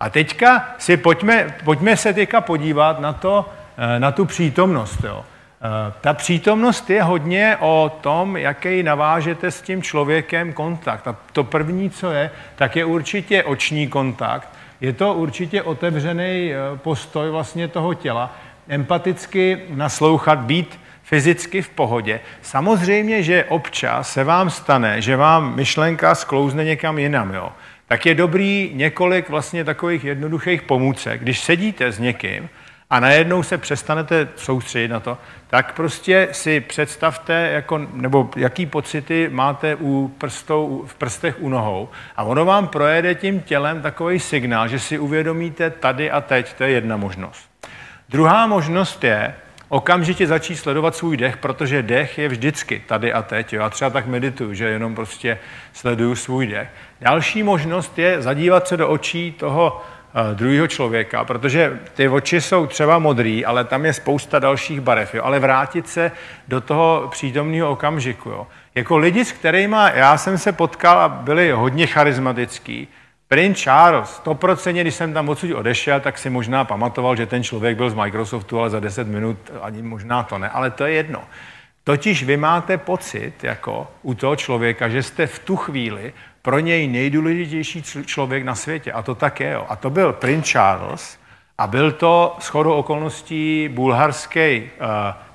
A 0.00 0.10
teďka 0.10 0.74
si 0.78 0.96
pojďme, 0.96 1.54
pojďme 1.64 1.96
se 1.96 2.12
teďka 2.12 2.40
podívat 2.40 3.00
na, 3.00 3.12
to, 3.12 3.48
eh, 3.78 4.00
na 4.00 4.12
tu 4.12 4.24
přítomnost. 4.24 5.04
Jo. 5.04 5.24
Eh, 5.24 5.92
ta 6.00 6.14
přítomnost 6.14 6.90
je 6.90 7.02
hodně 7.02 7.56
o 7.60 7.98
tom, 8.00 8.36
jaký 8.36 8.82
navážete 8.82 9.50
s 9.50 9.62
tím 9.62 9.82
člověkem 9.82 10.52
kontakt. 10.52 11.08
A 11.08 11.16
to 11.32 11.44
první, 11.44 11.90
co 11.90 12.10
je, 12.10 12.30
tak 12.56 12.76
je 12.76 12.84
určitě 12.84 13.44
oční 13.44 13.88
kontakt. 13.88 14.48
Je 14.80 14.92
to 14.92 15.14
určitě 15.14 15.62
otevřený 15.62 16.52
eh, 16.52 16.76
postoj 16.76 17.30
vlastně 17.30 17.68
toho 17.68 17.94
těla. 17.94 18.34
Empaticky 18.68 19.62
naslouchat, 19.68 20.38
být 20.38 20.80
fyzicky 21.02 21.62
v 21.62 21.68
pohodě. 21.68 22.20
Samozřejmě, 22.42 23.22
že 23.22 23.44
občas 23.44 24.12
se 24.12 24.24
vám 24.24 24.50
stane, 24.50 25.02
že 25.02 25.16
vám 25.16 25.56
myšlenka 25.56 26.14
sklouzne 26.14 26.64
někam 26.64 26.98
jinam. 26.98 27.34
Jo 27.34 27.52
tak 27.88 28.06
je 28.06 28.14
dobrý 28.14 28.70
několik 28.74 29.28
vlastně 29.28 29.64
takových 29.64 30.04
jednoduchých 30.04 30.62
pomůcek. 30.62 31.20
Když 31.20 31.40
sedíte 31.40 31.92
s 31.92 31.98
někým 31.98 32.48
a 32.90 33.00
najednou 33.00 33.42
se 33.42 33.58
přestanete 33.58 34.28
soustředit 34.36 34.88
na 34.88 35.00
to, 35.00 35.18
tak 35.46 35.74
prostě 35.74 36.28
si 36.32 36.60
představte, 36.60 37.50
jako, 37.52 37.78
nebo 37.92 38.30
jaký 38.36 38.66
pocity 38.66 39.28
máte 39.32 39.76
u 39.80 40.14
prstou, 40.18 40.84
v 40.86 40.94
prstech 40.94 41.36
u 41.40 41.48
nohou 41.48 41.88
a 42.16 42.22
ono 42.22 42.44
vám 42.44 42.68
projede 42.68 43.14
tím 43.14 43.40
tělem 43.40 43.82
takový 43.82 44.20
signál, 44.20 44.68
že 44.68 44.78
si 44.78 44.98
uvědomíte 44.98 45.70
tady 45.70 46.10
a 46.10 46.20
teď, 46.20 46.52
to 46.52 46.64
je 46.64 46.70
jedna 46.70 46.96
možnost. 46.96 47.50
Druhá 48.08 48.46
možnost 48.46 49.04
je, 49.04 49.34
okamžitě 49.68 50.26
začít 50.26 50.56
sledovat 50.56 50.96
svůj 50.96 51.16
dech, 51.16 51.36
protože 51.36 51.82
dech 51.82 52.18
je 52.18 52.28
vždycky 52.28 52.82
tady 52.86 53.12
a 53.12 53.22
teď. 53.22 53.52
Jo. 53.52 53.62
Já 53.62 53.70
třeba 53.70 53.90
tak 53.90 54.06
medituju, 54.06 54.54
že 54.54 54.68
jenom 54.68 54.94
prostě 54.94 55.38
sleduju 55.72 56.14
svůj 56.14 56.46
dech. 56.46 56.68
Další 57.00 57.42
možnost 57.42 57.98
je 57.98 58.22
zadívat 58.22 58.68
se 58.68 58.76
do 58.76 58.88
očí 58.88 59.32
toho 59.32 59.82
uh, 60.14 60.36
druhého 60.36 60.66
člověka, 60.66 61.24
protože 61.24 61.80
ty 61.94 62.08
oči 62.08 62.40
jsou 62.40 62.66
třeba 62.66 62.98
modrý, 62.98 63.44
ale 63.44 63.64
tam 63.64 63.84
je 63.84 63.92
spousta 63.92 64.38
dalších 64.38 64.80
barev, 64.80 65.14
jo. 65.14 65.22
ale 65.24 65.38
vrátit 65.38 65.88
se 65.88 66.12
do 66.48 66.60
toho 66.60 67.08
přítomného 67.10 67.70
okamžiku. 67.70 68.30
Jo. 68.30 68.46
Jako 68.74 68.98
lidi, 68.98 69.24
s 69.24 69.32
kterými 69.32 69.76
já 69.94 70.18
jsem 70.18 70.38
se 70.38 70.52
potkal 70.52 70.98
a 70.98 71.08
byli 71.08 71.50
hodně 71.50 71.86
charismatický, 71.86 72.88
Prince 73.28 73.62
Charles, 73.62 74.20
100%, 74.24 74.80
když 74.80 74.94
jsem 74.94 75.12
tam 75.12 75.28
odsud 75.28 75.52
odešel, 75.52 76.00
tak 76.00 76.18
si 76.18 76.30
možná 76.30 76.64
pamatoval, 76.64 77.16
že 77.16 77.26
ten 77.26 77.42
člověk 77.42 77.76
byl 77.76 77.90
z 77.90 77.94
Microsoftu, 77.94 78.60
ale 78.60 78.70
za 78.70 78.80
10 78.80 79.08
minut 79.08 79.36
ani 79.62 79.82
možná 79.82 80.22
to 80.22 80.38
ne, 80.38 80.48
ale 80.48 80.70
to 80.70 80.86
je 80.86 80.92
jedno. 80.92 81.22
Totiž 81.84 82.24
vy 82.24 82.36
máte 82.36 82.78
pocit, 82.78 83.44
jako 83.44 83.88
u 84.02 84.14
toho 84.14 84.36
člověka, 84.36 84.88
že 84.88 85.02
jste 85.02 85.26
v 85.26 85.38
tu 85.38 85.56
chvíli 85.56 86.12
pro 86.42 86.58
něj 86.58 86.88
nejdůležitější 86.88 87.82
člověk 87.82 88.44
na 88.44 88.54
světě. 88.54 88.92
A 88.92 89.02
to 89.02 89.14
tak 89.14 89.40
je. 89.40 89.50
Jo. 89.50 89.66
A 89.68 89.76
to 89.76 89.90
byl 89.90 90.12
princ 90.12 90.50
Charles 90.50 91.18
a 91.58 91.66
byl 91.66 91.92
to 91.92 92.36
shodou 92.40 92.72
okolností 92.72 93.68
bulharský 93.72 94.62
uh, 94.62 94.86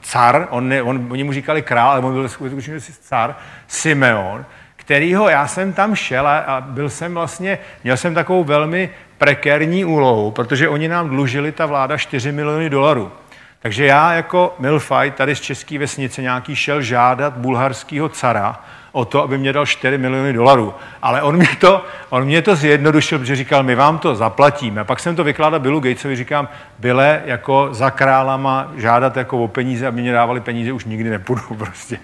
car, 0.01 0.47
on, 0.49 0.69
ne, 0.69 0.81
on, 0.81 1.07
oni 1.11 1.23
mu 1.23 1.33
říkali 1.33 1.61
král, 1.61 1.89
ale 1.89 1.99
on 1.99 2.13
byl 2.13 2.29
skutečně 2.29 2.79
car, 2.79 3.35
Simeon, 3.67 4.45
kterýho 4.85 5.29
já 5.29 5.47
jsem 5.47 5.73
tam 5.73 5.95
šel 5.95 6.27
a, 6.27 6.37
a 6.39 6.61
byl 6.61 6.89
jsem 6.89 7.13
vlastně, 7.13 7.59
měl 7.83 7.97
jsem 7.97 8.13
takovou 8.13 8.43
velmi 8.43 8.89
prekérní 9.17 9.85
úlohu, 9.85 10.31
protože 10.31 10.69
oni 10.69 10.87
nám 10.87 11.09
dlužili 11.09 11.51
ta 11.51 11.65
vláda 11.65 11.97
4 11.97 12.31
miliony 12.31 12.69
dolarů. 12.69 13.11
Takže 13.59 13.85
já 13.85 14.13
jako 14.13 14.55
Milfaj 14.59 15.11
tady 15.11 15.35
z 15.35 15.41
České 15.41 15.79
vesnice 15.79 16.21
nějaký 16.21 16.55
šel 16.55 16.81
žádat 16.81 17.37
bulharského 17.37 18.09
cara 18.09 18.59
o 18.93 19.05
to, 19.05 19.23
aby 19.23 19.37
mě 19.37 19.53
dal 19.53 19.65
4 19.65 19.97
miliony 19.97 20.33
dolarů. 20.33 20.73
Ale 21.01 21.21
on 21.21 21.35
mě 21.35 21.47
to, 21.59 21.85
on 22.09 22.25
mě 22.25 22.41
to 22.41 22.55
zjednodušil, 22.55 23.19
protože 23.19 23.35
říkal, 23.35 23.63
my 23.63 23.75
vám 23.75 23.99
to 23.99 24.15
zaplatíme. 24.15 24.81
A 24.81 24.83
pak 24.83 24.99
jsem 24.99 25.15
to 25.15 25.23
vykládal 25.23 25.59
Billu 25.59 25.79
Gatesovi, 25.79 26.15
říkám, 26.15 26.49
byle 26.79 27.21
jako 27.25 27.67
za 27.71 27.91
králama 27.91 28.71
žádat 28.75 29.17
jako 29.17 29.43
o 29.43 29.47
peníze, 29.47 29.87
aby 29.87 30.01
mě 30.01 30.11
dávali 30.11 30.41
peníze, 30.41 30.71
už 30.71 30.85
nikdy 30.85 31.09
nepůjdu 31.09 31.41
prostě. 31.57 31.99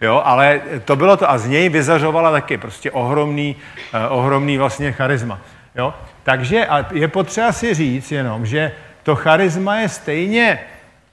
Jo, 0.00 0.22
ale 0.24 0.60
to 0.84 0.96
bylo 0.96 1.16
to 1.16 1.30
a 1.30 1.38
z 1.38 1.46
něj 1.46 1.68
vyzařovala 1.68 2.30
taky 2.30 2.58
prostě 2.58 2.90
ohromný, 2.90 3.56
eh, 3.92 4.08
ohromný 4.08 4.58
vlastně 4.58 4.92
charisma. 4.92 5.38
Jo? 5.76 5.94
Takže 6.22 6.66
a 6.66 6.86
je 6.92 7.08
potřeba 7.08 7.52
si 7.52 7.74
říct 7.74 8.12
jenom, 8.12 8.46
že 8.46 8.72
to 9.02 9.16
charisma 9.16 9.76
je 9.76 9.88
stejně 9.88 10.58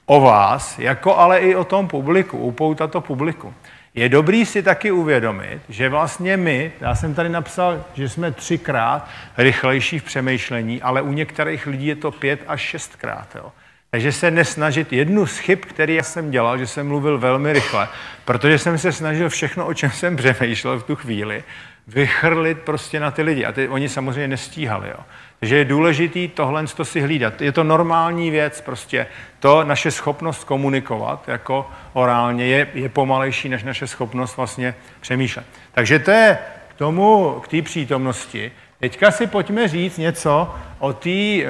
o 0.06 0.20
vás, 0.20 0.78
jako 0.78 1.16
ale 1.16 1.38
i 1.38 1.54
o 1.54 1.64
tom 1.64 1.88
publiku, 1.88 2.38
upoutat 2.38 2.90
to 2.90 3.00
publiku. 3.00 3.54
Je 3.94 4.08
dobrý 4.08 4.46
si 4.46 4.62
taky 4.62 4.90
uvědomit, 4.90 5.60
že 5.68 5.88
vlastně 5.88 6.36
my, 6.36 6.72
já 6.80 6.94
jsem 6.94 7.14
tady 7.14 7.28
napsal, 7.28 7.84
že 7.94 8.08
jsme 8.08 8.32
třikrát 8.32 9.08
rychlejší 9.38 9.98
v 9.98 10.04
přemýšlení, 10.04 10.82
ale 10.82 11.02
u 11.02 11.12
některých 11.12 11.66
lidí 11.66 11.86
je 11.86 11.96
to 11.96 12.10
pět 12.10 12.40
až 12.46 12.60
šestkrát. 12.60 13.28
Jo. 13.34 13.52
Takže 13.90 14.12
se 14.12 14.30
nesnažit 14.30 14.92
jednu 14.92 15.26
z 15.26 15.38
chyb, 15.38 15.58
který 15.58 15.94
já 15.94 16.02
jsem 16.02 16.30
dělal, 16.30 16.58
že 16.58 16.66
jsem 16.66 16.88
mluvil 16.88 17.18
velmi 17.18 17.52
rychle, 17.52 17.88
protože 18.24 18.58
jsem 18.58 18.78
se 18.78 18.92
snažil 18.92 19.28
všechno, 19.28 19.66
o 19.66 19.74
čem 19.74 19.90
jsem 19.90 20.16
přemýšlel 20.34 20.78
v 20.78 20.84
tu 20.84 20.96
chvíli, 20.96 21.44
vychrlit 21.86 22.58
prostě 22.58 23.00
na 23.00 23.10
ty 23.10 23.22
lidi. 23.22 23.44
A 23.44 23.52
ty, 23.52 23.68
oni 23.68 23.88
samozřejmě 23.88 24.28
nestíhali. 24.28 24.88
Jo. 24.88 25.04
Takže 25.40 25.56
je 25.56 25.64
důležitý 25.64 26.28
tohle 26.28 26.66
to 26.66 26.84
si 26.84 27.00
hlídat. 27.00 27.42
Je 27.42 27.52
to 27.52 27.64
normální 27.64 28.30
věc, 28.30 28.60
prostě 28.60 29.06
to 29.40 29.64
naše 29.64 29.90
schopnost 29.90 30.44
komunikovat 30.44 31.28
jako 31.28 31.70
orálně 31.92 32.46
je, 32.46 32.66
je 32.74 32.88
pomalejší 32.88 33.48
než 33.48 33.62
naše 33.62 33.86
schopnost 33.86 34.36
vlastně 34.36 34.74
přemýšlet. 35.00 35.46
Takže 35.72 35.98
to 35.98 36.10
je 36.10 36.38
k 36.68 36.74
tomu, 36.74 37.40
k 37.44 37.48
té 37.48 37.62
přítomnosti. 37.62 38.52
Teďka 38.80 39.10
si 39.10 39.26
pojďme 39.26 39.68
říct 39.68 39.98
něco 39.98 40.54
o, 40.78 40.92
tý, 40.92 41.44
eh, 41.44 41.48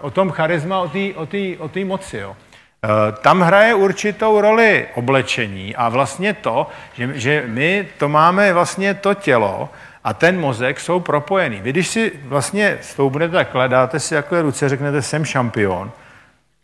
o 0.00 0.10
tom 0.10 0.30
charisma, 0.30 0.80
o 0.80 0.88
té 0.88 1.14
o 1.14 1.26
tý, 1.26 1.56
o 1.58 1.68
tý 1.68 1.84
moci. 1.84 2.16
Jo. 2.16 2.36
Eh, 2.84 3.12
tam 3.12 3.40
hraje 3.40 3.74
určitou 3.74 4.40
roli 4.40 4.86
oblečení 4.94 5.76
a 5.76 5.88
vlastně 5.88 6.34
to, 6.34 6.70
že, 6.94 7.10
že 7.14 7.44
my 7.46 7.88
to 7.98 8.08
máme 8.08 8.52
vlastně 8.52 8.94
to 8.94 9.14
tělo, 9.14 9.68
a 10.04 10.14
ten 10.14 10.40
mozek 10.40 10.80
jsou 10.80 11.00
propojený. 11.00 11.60
Vy 11.60 11.70
když 11.70 11.88
si 11.88 12.12
vlastně 12.24 12.78
stoupnete 12.80 13.32
takhle, 13.32 13.68
dáte 13.68 14.00
si 14.00 14.14
jako 14.14 14.42
ruce, 14.42 14.68
řeknete, 14.68 15.02
jsem 15.02 15.24
šampion, 15.24 15.90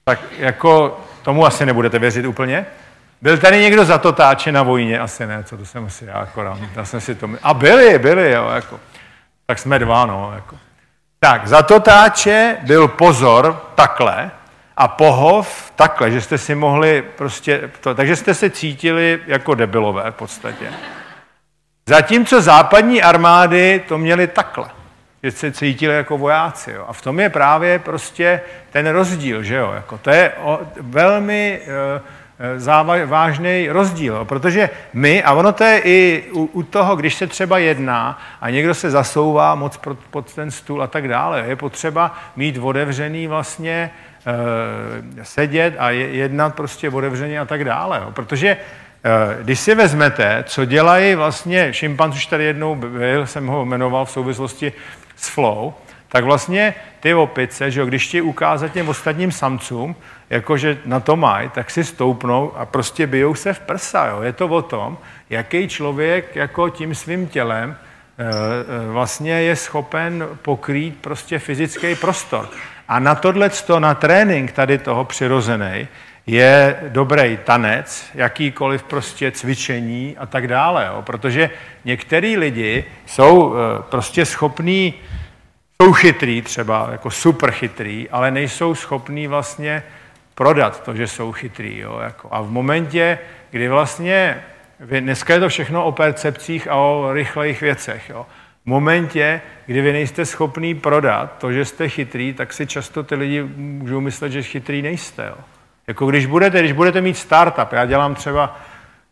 tak 0.04 0.20
jako 0.38 1.00
tomu 1.22 1.46
asi 1.46 1.66
nebudete 1.66 1.98
věřit 1.98 2.26
úplně. 2.26 2.66
Byl 3.22 3.38
tady 3.38 3.60
někdo 3.60 3.84
za 3.84 3.98
to 3.98 4.12
táče 4.12 4.52
na 4.52 4.62
vojně? 4.62 4.98
Asi 4.98 5.26
ne, 5.26 5.44
co 5.44 5.56
to 5.56 5.66
jsem 5.66 5.84
asi 5.84 6.04
já 6.04 6.14
akorát. 6.14 6.58
Já 6.76 6.84
jsem 6.84 7.00
si 7.00 7.14
to... 7.14 7.30
A 7.42 7.54
byli, 7.54 7.98
byli, 7.98 8.32
jo, 8.32 8.50
jako. 8.54 8.80
Tak 9.46 9.58
jsme 9.58 9.78
dva, 9.78 10.06
no, 10.06 10.32
jako. 10.34 10.56
Tak, 11.20 11.46
za 11.46 11.62
to 11.62 11.80
táče 11.80 12.56
byl 12.62 12.88
pozor 12.88 13.62
takhle 13.74 14.30
a 14.80 14.88
pohov 14.88 15.72
takhle, 15.76 16.10
že 16.10 16.20
jste 16.20 16.38
si 16.38 16.54
mohli 16.54 17.04
prostě... 17.16 17.70
To, 17.80 17.94
takže 17.94 18.16
jste 18.16 18.34
se 18.34 18.50
cítili 18.50 19.20
jako 19.26 19.54
debilové 19.54 20.10
v 20.10 20.14
podstatě. 20.14 20.66
Zatímco 21.88 22.42
západní 22.42 23.02
armády 23.02 23.82
to 23.88 23.98
měly 23.98 24.26
takhle, 24.26 24.68
že 25.22 25.30
se 25.30 25.52
cítili 25.52 25.94
jako 25.94 26.18
vojáci. 26.18 26.72
Jo. 26.72 26.84
A 26.88 26.92
v 26.92 27.02
tom 27.02 27.20
je 27.20 27.28
právě 27.28 27.78
prostě 27.78 28.40
ten 28.70 28.86
rozdíl, 28.86 29.42
že 29.42 29.54
jo. 29.54 29.72
Jako 29.74 29.98
to 29.98 30.10
je 30.10 30.32
o, 30.42 30.60
velmi 30.80 31.60
e, 33.00 33.06
vážný 33.06 33.68
rozdíl, 33.68 34.16
jo. 34.16 34.24
protože 34.24 34.70
my, 34.92 35.22
a 35.22 35.32
ono 35.32 35.52
to 35.52 35.64
je 35.64 35.80
i 35.84 36.24
u, 36.32 36.44
u 36.52 36.62
toho, 36.62 36.96
když 36.96 37.14
se 37.14 37.26
třeba 37.26 37.58
jedná 37.58 38.18
a 38.40 38.50
někdo 38.50 38.74
se 38.74 38.90
zasouvá 38.90 39.54
moc 39.54 39.76
pod, 39.76 39.98
pod 40.10 40.34
ten 40.34 40.50
stůl 40.50 40.82
a 40.82 40.86
tak 40.86 41.08
dále, 41.08 41.44
je 41.46 41.56
potřeba 41.56 42.16
mít 42.36 42.58
otevřený 42.58 43.26
vlastně 43.26 43.90
sedět 45.22 45.74
a 45.78 45.90
jednat 45.90 46.54
prostě 46.54 46.90
otevřeně 46.90 47.40
a 47.40 47.44
tak 47.44 47.64
dále, 47.64 48.00
jo. 48.04 48.10
protože 48.12 48.56
Eh, 49.04 49.42
když 49.42 49.60
si 49.60 49.74
vezmete, 49.74 50.44
co 50.46 50.64
dělají 50.64 51.14
vlastně, 51.14 51.72
šimpanz 51.72 52.14
už 52.14 52.26
tady 52.26 52.44
jednou 52.44 52.74
byl, 52.74 53.26
jsem 53.26 53.46
ho 53.46 53.64
jmenoval 53.64 54.04
v 54.04 54.10
souvislosti 54.10 54.72
s 55.16 55.28
flow, 55.28 55.74
tak 56.08 56.24
vlastně 56.24 56.74
ty 57.00 57.14
opice, 57.14 57.70
že 57.70 57.80
jo, 57.80 57.86
když 57.86 58.08
ti 58.08 58.20
ukázat 58.20 58.72
těm 58.72 58.88
ostatním 58.88 59.32
samcům, 59.32 59.96
jakože 60.30 60.78
na 60.84 61.00
to 61.00 61.16
mají, 61.16 61.48
tak 61.48 61.70
si 61.70 61.84
stoupnou 61.84 62.56
a 62.56 62.66
prostě 62.66 63.06
bijou 63.06 63.34
se 63.34 63.52
v 63.52 63.60
prsa. 63.60 64.06
Jo. 64.06 64.22
Je 64.22 64.32
to 64.32 64.48
o 64.48 64.62
tom, 64.62 64.98
jaký 65.30 65.68
člověk 65.68 66.36
jako 66.36 66.68
tím 66.68 66.94
svým 66.94 67.28
tělem 67.28 67.76
e, 67.76 68.92
vlastně 68.92 69.32
je 69.32 69.56
schopen 69.56 70.28
pokrýt 70.42 70.98
prostě 71.00 71.38
fyzický 71.38 71.94
prostor. 71.94 72.48
A 72.90 72.98
na 72.98 73.14
tohle, 73.14 73.50
na 73.78 73.94
trénink 73.94 74.52
tady 74.52 74.78
toho 74.78 75.04
přirozený, 75.04 75.88
je 76.26 76.76
dobrý 76.88 77.38
tanec, 77.44 78.10
jakýkoliv 78.14 78.82
prostě 78.82 79.30
cvičení 79.30 80.16
a 80.18 80.26
tak 80.26 80.48
dále. 80.48 80.86
Jo? 80.86 81.02
Protože 81.02 81.50
některý 81.84 82.36
lidi 82.36 82.84
jsou 83.06 83.54
eh, 83.54 83.82
prostě 83.90 84.26
schopní, 84.26 84.94
jsou 85.82 85.92
chytrý 85.92 86.42
třeba, 86.42 86.88
jako 86.92 87.10
super 87.10 87.50
chytrý, 87.50 88.08
ale 88.10 88.30
nejsou 88.30 88.74
schopní 88.74 89.26
vlastně 89.26 89.82
prodat 90.34 90.82
to, 90.82 90.94
že 90.94 91.06
jsou 91.06 91.32
chytrý. 91.32 91.78
Jo? 91.78 92.00
Jako. 92.02 92.28
A 92.30 92.40
v 92.40 92.50
momentě, 92.50 93.18
kdy 93.50 93.68
vlastně, 93.68 94.42
dneska 95.00 95.34
je 95.34 95.40
to 95.40 95.48
všechno 95.48 95.84
o 95.84 95.92
percepcích 95.92 96.68
a 96.68 96.74
o 96.74 97.12
rychlejch 97.12 97.60
věcech. 97.60 98.10
Jo? 98.10 98.26
V 98.64 98.66
momentě, 98.66 99.40
kdy 99.66 99.80
vy 99.80 99.92
nejste 99.92 100.26
schopný 100.26 100.74
prodat 100.74 101.38
to, 101.38 101.52
že 101.52 101.64
jste 101.64 101.88
chytrý, 101.88 102.32
tak 102.32 102.52
si 102.52 102.66
často 102.66 103.02
ty 103.02 103.14
lidi 103.14 103.42
můžou 103.56 104.00
myslet, 104.00 104.32
že 104.32 104.42
chytrý 104.42 104.82
nejste. 104.82 105.26
Jo? 105.26 105.36
Jako 105.86 106.06
když 106.06 106.26
budete, 106.26 106.60
když 106.60 106.72
budete 106.72 107.00
mít 107.00 107.16
startup, 107.16 107.72
já 107.72 107.86
dělám 107.86 108.14
třeba 108.14 108.60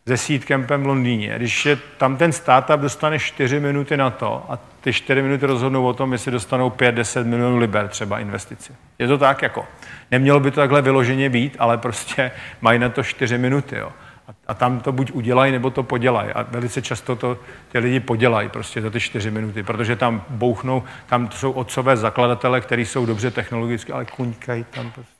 se 0.07 0.17
Seedcampem 0.17 0.83
v 0.83 0.87
Londýně, 0.87 1.33
když 1.35 1.65
je 1.65 1.77
tam 1.97 2.17
ten 2.17 2.31
startup 2.31 2.79
dostane 2.79 3.19
4 3.19 3.59
minuty 3.59 3.97
na 3.97 4.09
to 4.09 4.45
a 4.49 4.59
ty 4.81 4.93
4 4.93 5.21
minuty 5.21 5.45
rozhodnou 5.45 5.85
o 5.85 5.93
tom, 5.93 6.13
jestli 6.13 6.31
dostanou 6.31 6.69
5-10 6.69 7.25
milionů 7.25 7.57
liber 7.57 7.87
třeba 7.87 8.19
investici. 8.19 8.73
Je 8.99 9.07
to 9.07 9.17
tak 9.17 9.41
jako. 9.41 9.65
Nemělo 10.11 10.39
by 10.39 10.51
to 10.51 10.61
takhle 10.61 10.81
vyloženě 10.81 11.29
být, 11.29 11.55
ale 11.59 11.77
prostě 11.77 12.31
mají 12.61 12.79
na 12.79 12.89
to 12.89 13.03
4 13.03 13.37
minuty. 13.37 13.75
Jo. 13.75 13.91
A, 14.29 14.33
a 14.47 14.53
tam 14.53 14.79
to 14.79 14.91
buď 14.91 15.11
udělají, 15.11 15.51
nebo 15.51 15.69
to 15.69 15.83
podělají. 15.83 16.31
A 16.31 16.41
velice 16.41 16.81
často 16.81 17.15
to 17.15 17.37
ty 17.71 17.79
lidi 17.79 17.99
podělají 17.99 18.49
prostě 18.49 18.81
za 18.81 18.89
ty 18.89 18.99
4 18.99 19.31
minuty, 19.31 19.63
protože 19.63 19.95
tam 19.95 20.23
bouchnou, 20.29 20.83
tam 21.05 21.31
jsou 21.31 21.51
otcové 21.51 21.97
zakladatele, 21.97 22.61
kteří 22.61 22.85
jsou 22.85 23.05
dobře 23.05 23.31
technologicky, 23.31 23.91
ale 23.91 24.05
kuňkají 24.05 24.63
tam 24.63 24.91
prostě 24.91 25.19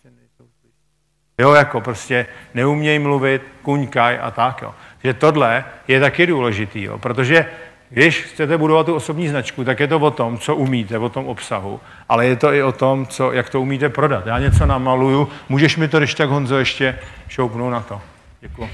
Jo, 1.39 1.53
jako 1.53 1.82
prostě 1.82 2.26
neumějí 2.53 2.99
mluvit, 2.99 3.41
kuňkaj 3.62 4.20
a 4.22 4.32
tak. 4.32 4.62
Jo. 4.62 4.76
Že 5.03 5.14
tohle 5.14 5.66
je 5.88 5.99
taky 5.99 6.28
důležitý, 6.28 6.84
jo, 6.84 6.97
protože 6.97 7.45
když 7.89 8.22
chcete 8.22 8.57
budovat 8.57 8.86
tu 8.86 8.95
osobní 8.95 9.28
značku, 9.28 9.64
tak 9.64 9.80
je 9.80 9.88
to 9.88 9.99
o 9.99 10.12
tom, 10.12 10.38
co 10.38 10.55
umíte, 10.55 10.97
o 10.97 11.10
tom 11.10 11.28
obsahu, 11.28 11.80
ale 12.10 12.26
je 12.26 12.36
to 12.36 12.53
i 12.53 12.64
o 12.64 12.72
tom, 12.72 13.07
co, 13.07 13.32
jak 13.32 13.49
to 13.49 13.62
umíte 13.62 13.89
prodat. 13.89 14.28
Já 14.28 14.39
něco 14.39 14.66
namaluju, 14.66 15.30
můžeš 15.49 15.78
mi 15.78 15.88
to, 15.88 15.97
když 15.97 16.14
tak 16.14 16.30
Honzo, 16.30 16.57
ještě 16.57 16.99
šoupnout 17.28 17.72
na 17.72 17.82
to. 17.82 18.01
Děkuji. 18.41 18.70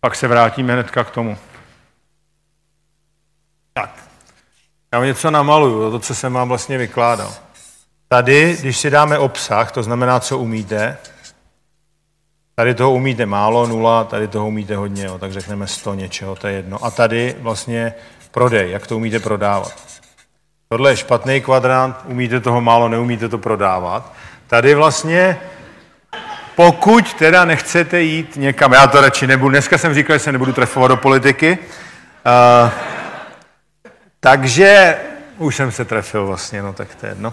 Pak 0.00 0.16
se 0.16 0.28
vrátíme 0.28 0.72
hnedka 0.72 1.04
k 1.04 1.10
tomu. 1.10 1.38
Tak. 3.72 4.04
Já 4.92 5.04
něco 5.04 5.30
namaluju, 5.30 5.90
to, 5.90 5.98
co 5.98 6.14
jsem 6.14 6.32
vám 6.32 6.48
vlastně 6.48 6.78
vykládal. 6.78 7.34
Tady, 8.08 8.56
když 8.60 8.78
si 8.78 8.90
dáme 8.90 9.18
obsah, 9.18 9.72
to 9.72 9.82
znamená, 9.82 10.20
co 10.20 10.38
umíte, 10.38 10.98
tady 12.54 12.74
toho 12.74 12.92
umíte 12.92 13.26
málo, 13.26 13.66
nula, 13.66 14.04
tady 14.04 14.28
toho 14.28 14.48
umíte 14.48 14.76
hodně, 14.76 15.04
jo, 15.04 15.18
tak 15.18 15.32
řekneme 15.32 15.66
100 15.66 15.94
něčeho, 15.94 16.36
to 16.36 16.46
je 16.46 16.54
jedno. 16.54 16.84
A 16.84 16.90
tady 16.90 17.36
vlastně 17.38 17.94
prodej, 18.30 18.70
jak 18.70 18.86
to 18.86 18.96
umíte 18.96 19.20
prodávat. 19.20 20.00
Tohle 20.68 20.92
je 20.92 20.96
špatný 20.96 21.40
kvadrant, 21.40 21.96
umíte 22.04 22.40
toho 22.40 22.60
málo, 22.60 22.88
neumíte 22.88 23.28
to 23.28 23.38
prodávat. 23.38 24.12
Tady 24.46 24.74
vlastně, 24.74 25.40
pokud 26.58 27.14
teda 27.14 27.44
nechcete 27.44 28.00
jít 28.00 28.36
někam, 28.36 28.72
já 28.72 28.86
to 28.86 29.00
radši 29.00 29.26
nebudu, 29.26 29.50
dneska 29.50 29.78
jsem 29.78 29.94
říkal, 29.94 30.16
že 30.16 30.24
se 30.24 30.32
nebudu 30.32 30.52
trefovat 30.52 30.90
do 30.90 30.96
politiky, 30.96 31.58
uh, 32.62 32.70
takže 34.20 34.96
už 35.36 35.56
jsem 35.56 35.72
se 35.72 35.84
trefil 35.84 36.26
vlastně, 36.26 36.62
no 36.62 36.72
tak 36.72 36.94
to 36.94 37.06
je 37.06 37.10
jedno. 37.10 37.32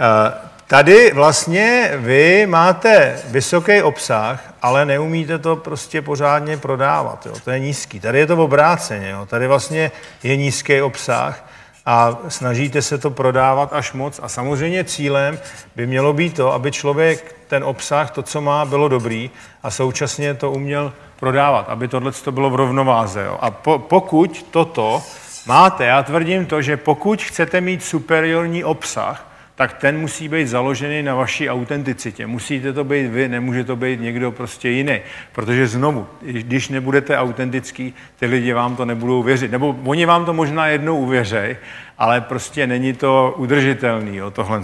Eh, 0.00 0.32
tady 0.66 1.12
vlastně 1.12 1.90
vy 1.96 2.46
máte 2.46 3.18
vysoký 3.24 3.82
obsah, 3.82 4.54
ale 4.62 4.86
neumíte 4.86 5.38
to 5.38 5.56
prostě 5.56 6.02
pořádně 6.02 6.56
prodávat. 6.56 7.26
Jo. 7.26 7.32
To 7.44 7.50
je 7.50 7.58
nízký. 7.58 8.00
Tady 8.00 8.18
je 8.18 8.26
to 8.26 8.36
obráceně. 8.36 9.10
Jo. 9.10 9.26
Tady 9.26 9.46
vlastně 9.46 9.92
je 10.22 10.36
nízký 10.36 10.82
obsah 10.82 11.44
a 11.86 12.18
snažíte 12.28 12.82
se 12.82 12.98
to 12.98 13.10
prodávat 13.10 13.72
až 13.72 13.92
moc. 13.92 14.20
A 14.22 14.28
samozřejmě 14.28 14.84
cílem 14.84 15.38
by 15.76 15.86
mělo 15.86 16.12
být 16.12 16.36
to, 16.36 16.52
aby 16.52 16.72
člověk 16.72 17.36
ten 17.48 17.64
obsah, 17.64 18.10
to, 18.10 18.22
co 18.22 18.40
má, 18.40 18.64
bylo 18.64 18.88
dobrý 18.88 19.30
a 19.62 19.70
současně 19.70 20.34
to 20.34 20.50
uměl 20.50 20.92
prodávat, 21.20 21.68
aby 21.68 21.88
tohle 21.88 22.12
to 22.12 22.32
bylo 22.32 22.50
v 22.50 22.54
rovnováze. 22.54 23.24
Jo. 23.24 23.38
A 23.40 23.50
po, 23.50 23.78
pokud 23.78 24.46
toto 24.50 25.02
máte, 25.46 25.84
já 25.84 26.02
tvrdím 26.02 26.46
to, 26.46 26.62
že 26.62 26.76
pokud 26.76 27.22
chcete 27.22 27.60
mít 27.60 27.84
superiorní 27.84 28.64
obsah, 28.64 29.29
tak 29.60 29.72
ten 29.72 29.98
musí 29.98 30.28
být 30.28 30.48
založený 30.48 31.02
na 31.02 31.14
vaší 31.14 31.50
autenticitě. 31.50 32.26
Musíte 32.26 32.72
to 32.72 32.84
být 32.84 33.06
vy, 33.06 33.28
nemůže 33.28 33.64
to 33.64 33.76
být 33.76 34.00
někdo 34.00 34.32
prostě 34.32 34.68
jiný. 34.68 35.00
Protože 35.32 35.66
znovu, 35.66 36.06
když 36.22 36.68
nebudete 36.68 37.18
autentický, 37.18 37.94
ty 38.18 38.26
lidi 38.26 38.52
vám 38.52 38.76
to 38.76 38.84
nebudou 38.84 39.22
věřit. 39.22 39.50
Nebo 39.50 39.76
oni 39.84 40.06
vám 40.06 40.24
to 40.24 40.32
možná 40.32 40.66
jednou 40.66 40.98
uvěřej, 40.98 41.56
ale 41.98 42.20
prostě 42.20 42.66
není 42.66 42.92
to 42.92 43.34
udržitelný, 43.36 44.16
jo, 44.16 44.30
tohle. 44.30 44.62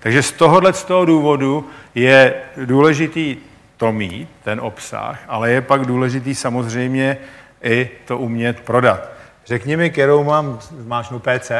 Takže 0.00 0.22
z 0.22 0.32
tohohle 0.32 0.72
z 0.72 0.84
toho 0.84 1.04
důvodu 1.04 1.68
je 1.94 2.34
důležitý 2.64 3.36
to 3.76 3.92
mít, 3.92 4.28
ten 4.44 4.60
obsah, 4.60 5.24
ale 5.28 5.50
je 5.50 5.60
pak 5.60 5.84
důležitý 5.84 6.34
samozřejmě 6.34 7.16
i 7.62 7.90
to 8.04 8.18
umět 8.18 8.60
prodat. 8.60 9.10
Řekni 9.46 9.76
mi, 9.76 9.90
kterou 9.90 10.24
mám, 10.24 10.58
máš 10.86 11.10
no 11.10 11.18
PC? 11.18 11.52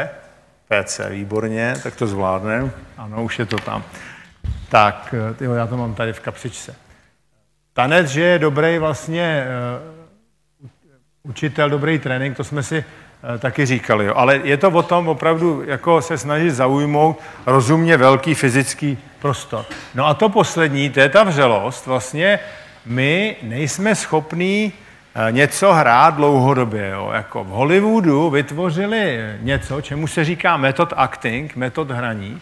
PC, 0.67 1.01
výborně, 1.09 1.75
tak 1.83 1.95
to 1.95 2.07
zvládne. 2.07 2.71
Ano, 2.97 3.23
už 3.23 3.39
je 3.39 3.45
to 3.45 3.57
tam. 3.57 3.83
Tak, 4.69 5.15
tyjo, 5.35 5.53
já 5.53 5.67
to 5.67 5.77
mám 5.77 5.95
tady 5.95 6.13
v 6.13 6.19
kapsičce. 6.19 6.75
Tanec, 7.73 8.07
že 8.07 8.21
je 8.21 8.39
dobrý 8.39 8.77
vlastně 8.77 9.45
uh, 10.63 10.69
učitel, 11.23 11.69
dobrý 11.69 11.99
trénink, 11.99 12.37
to 12.37 12.43
jsme 12.43 12.63
si 12.63 12.77
uh, 12.77 13.39
taky 13.39 13.65
říkali. 13.65 14.05
Jo. 14.05 14.13
Ale 14.15 14.41
je 14.43 14.57
to 14.57 14.69
o 14.69 14.83
tom 14.83 15.07
opravdu 15.07 15.63
jako 15.65 16.01
se 16.01 16.17
snažit 16.17 16.51
zaujmout 16.51 17.19
rozumně 17.45 17.97
velký 17.97 18.33
fyzický 18.33 18.97
prostor. 19.19 19.65
No 19.95 20.05
a 20.05 20.13
to 20.13 20.29
poslední, 20.29 20.89
to 20.89 20.99
je 20.99 21.09
ta 21.09 21.23
vřelost. 21.23 21.85
Vlastně 21.85 22.39
my 22.85 23.35
nejsme 23.41 23.95
schopní 23.95 24.73
Eh, 24.73 24.86
něco 25.31 25.73
hrát 25.73 26.15
dlouhodobě. 26.15 26.89
Jo. 26.89 27.11
Jako 27.13 27.43
v 27.43 27.47
Hollywoodu 27.47 28.29
vytvořili 28.29 29.19
něco, 29.39 29.81
čemu 29.81 30.07
se 30.07 30.25
říká 30.25 30.57
metod 30.57 30.93
acting, 30.95 31.55
metod 31.55 31.91
hraní. 31.91 32.41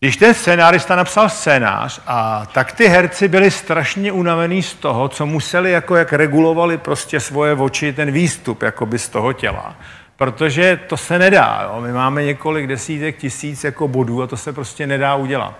Když 0.00 0.16
ten 0.16 0.34
scénárista 0.34 0.96
napsal 0.96 1.28
scénář, 1.28 2.00
a 2.06 2.46
tak 2.46 2.72
ty 2.72 2.88
herci 2.88 3.28
byli 3.28 3.50
strašně 3.50 4.12
unavený 4.12 4.62
z 4.62 4.74
toho, 4.74 5.08
co 5.08 5.26
museli, 5.26 5.72
jako 5.72 5.96
jak 5.96 6.12
regulovali 6.12 6.78
prostě 6.78 7.20
svoje 7.20 7.54
oči, 7.54 7.92
ten 7.92 8.10
výstup 8.10 8.62
jakoby 8.62 8.98
z 8.98 9.08
toho 9.08 9.32
těla. 9.32 9.74
Protože 10.16 10.80
to 10.86 10.96
se 10.96 11.18
nedá. 11.18 11.60
Jo. 11.62 11.80
My 11.80 11.92
máme 11.92 12.24
několik 12.24 12.66
desítek 12.66 13.16
tisíc 13.16 13.64
jako 13.64 13.88
bodů 13.88 14.22
a 14.22 14.26
to 14.26 14.36
se 14.36 14.52
prostě 14.52 14.86
nedá 14.86 15.14
udělat. 15.14 15.54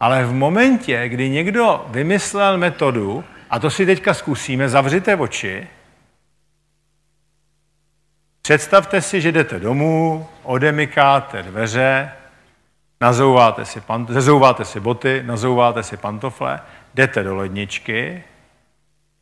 Ale 0.00 0.24
v 0.24 0.32
momentě, 0.32 1.08
kdy 1.08 1.30
někdo 1.30 1.86
vymyslel 1.88 2.58
metodu, 2.58 3.24
a 3.54 3.58
to 3.58 3.70
si 3.70 3.86
teďka 3.86 4.14
zkusíme. 4.14 4.68
Zavřite 4.68 5.16
oči. 5.16 5.68
Představte 8.42 9.00
si, 9.00 9.20
že 9.20 9.32
jdete 9.32 9.60
domů, 9.60 10.28
odemykáte 10.42 11.42
dveře, 11.42 12.12
nazouváte 13.00 13.64
si, 13.64 13.80
pant- 13.80 14.12
zezouváte 14.12 14.64
si 14.64 14.80
boty, 14.80 15.22
nazouváte 15.22 15.82
si 15.82 15.96
pantofle, 15.96 16.60
jdete 16.94 17.22
do 17.22 17.36
ledničky, 17.36 18.24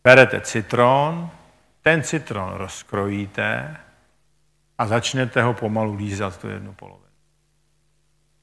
berete 0.05 0.41
citron, 0.41 1.31
ten 1.83 2.03
citron 2.03 2.53
rozkrojíte 2.55 3.77
a 4.79 4.87
začnete 4.87 5.43
ho 5.43 5.55
pomalu 5.55 5.95
lízat 5.95 6.41
tu 6.41 6.49
jednu 6.49 6.73
polovinu. 6.73 7.07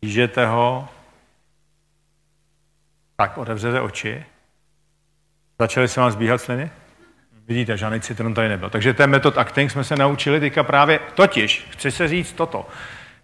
Lížete 0.04 0.46
ho, 0.46 0.90
tak 3.16 3.38
otevřete 3.38 3.82
oči 3.82 4.26
Začaly 5.60 5.88
se 5.88 6.00
vám 6.00 6.12
zbíhat 6.12 6.42
sliny? 6.42 6.70
Vidíte, 7.48 7.78
žádný 7.78 8.00
citron 8.00 8.34
tady 8.34 8.50
nebyl. 8.50 8.70
Takže 8.70 8.94
ten 8.94 9.10
metod 9.10 9.38
acting 9.38 9.72
jsme 9.72 9.84
se 9.84 9.96
naučili 9.96 10.40
teďka 10.40 10.64
právě 10.64 11.00
totiž, 11.16 11.68
chci 11.70 11.92
se 11.92 12.08
říct 12.08 12.34
toto, 12.34 12.68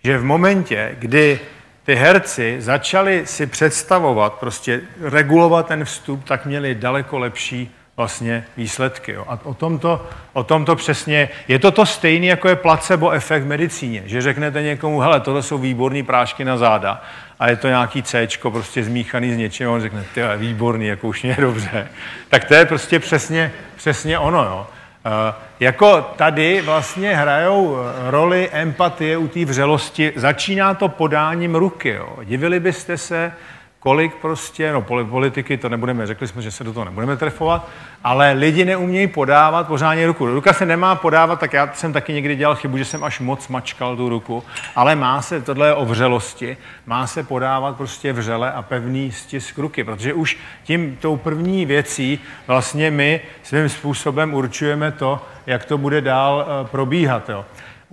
že 0.03 0.17
v 0.17 0.23
momentě, 0.23 0.95
kdy 0.99 1.39
ty 1.83 1.95
herci 1.95 2.57
začali 2.59 3.27
si 3.27 3.47
představovat, 3.47 4.33
prostě 4.33 4.81
regulovat 5.01 5.67
ten 5.67 5.85
vstup, 5.85 6.23
tak 6.23 6.45
měli 6.45 6.75
daleko 6.75 7.19
lepší 7.19 7.75
vlastně 7.97 8.45
výsledky. 8.57 9.11
Jo. 9.11 9.25
A 9.27 9.39
o 9.43 9.53
tomto, 9.53 10.07
o 10.33 10.43
tomto 10.43 10.75
přesně, 10.75 11.29
je 11.47 11.59
to 11.59 11.71
to 11.71 11.85
stejné, 11.85 12.25
jako 12.25 12.49
je 12.49 12.55
placebo 12.55 13.11
efekt 13.11 13.43
v 13.43 13.47
medicíně, 13.47 14.03
že 14.05 14.21
řeknete 14.21 14.61
někomu, 14.61 14.99
hele, 14.99 15.19
tohle 15.19 15.43
jsou 15.43 15.57
výborné 15.57 16.03
prášky 16.03 16.45
na 16.45 16.57
záda 16.57 17.03
a 17.39 17.49
je 17.49 17.55
to 17.55 17.67
nějaký 17.67 18.03
C, 18.03 18.27
prostě 18.41 18.83
zmíchaný 18.83 19.33
z 19.33 19.37
něčeho, 19.37 19.73
on 19.73 19.81
řekne, 19.81 20.03
ty 20.13 20.21
výborný, 20.37 20.87
jako 20.87 21.07
už 21.07 21.23
mě 21.23 21.31
je 21.31 21.41
dobře. 21.41 21.87
Tak 22.29 22.45
to 22.45 22.53
je 22.53 22.65
prostě 22.65 22.99
přesně, 22.99 23.51
přesně 23.75 24.19
ono. 24.19 24.43
Jo. 24.43 24.67
Uh, 25.05 25.11
jako 25.59 26.01
tady 26.01 26.61
vlastně 26.61 27.15
hrajou 27.15 27.77
roli 28.09 28.49
empatie 28.51 29.17
u 29.17 29.27
té 29.27 29.45
vřelosti. 29.45 30.13
Začíná 30.15 30.73
to 30.73 30.89
podáním 30.89 31.55
ruky. 31.55 31.89
Jo. 31.89 32.17
Divili 32.23 32.59
byste 32.59 32.97
se, 32.97 33.31
kolik 33.85 34.15
prostě, 34.15 34.71
no 34.71 34.81
politiky 34.81 35.57
to 35.57 35.69
nebudeme, 35.69 36.07
řekli 36.07 36.27
jsme, 36.27 36.41
že 36.41 36.51
se 36.51 36.63
do 36.63 36.73
toho 36.73 36.85
nebudeme 36.85 37.17
trefovat, 37.17 37.69
ale 38.03 38.31
lidi 38.31 38.65
neumějí 38.65 39.07
podávat 39.07 39.67
pořádně 39.67 40.07
ruku. 40.07 40.25
Ruka 40.25 40.53
se 40.53 40.65
nemá 40.65 40.95
podávat, 40.95 41.39
tak 41.39 41.53
já 41.53 41.69
jsem 41.73 41.93
taky 41.93 42.13
někdy 42.13 42.35
dělal 42.35 42.55
chybu, 42.55 42.77
že 42.77 42.85
jsem 42.85 43.03
až 43.03 43.19
moc 43.19 43.47
mačkal 43.47 43.95
tu 43.95 44.09
ruku, 44.09 44.43
ale 44.75 44.95
má 44.95 45.21
se, 45.21 45.41
tohle 45.41 45.67
je 45.67 45.73
o 45.73 45.85
vřelosti, 45.85 46.57
má 46.85 47.07
se 47.07 47.23
podávat 47.23 47.77
prostě 47.77 48.13
vřele 48.13 48.51
a 48.51 48.61
pevný 48.61 49.11
stisk 49.11 49.57
ruky, 49.57 49.83
protože 49.83 50.13
už 50.13 50.37
tím, 50.63 50.97
tou 51.01 51.17
první 51.17 51.65
věcí 51.65 52.19
vlastně 52.47 52.91
my 52.91 53.21
svým 53.43 53.69
způsobem 53.69 54.33
určujeme 54.33 54.91
to, 54.91 55.21
jak 55.47 55.65
to 55.65 55.77
bude 55.77 56.01
dál 56.01 56.45
eh, 56.47 56.67
probíhat. 56.67 57.29
Jo 57.29 57.45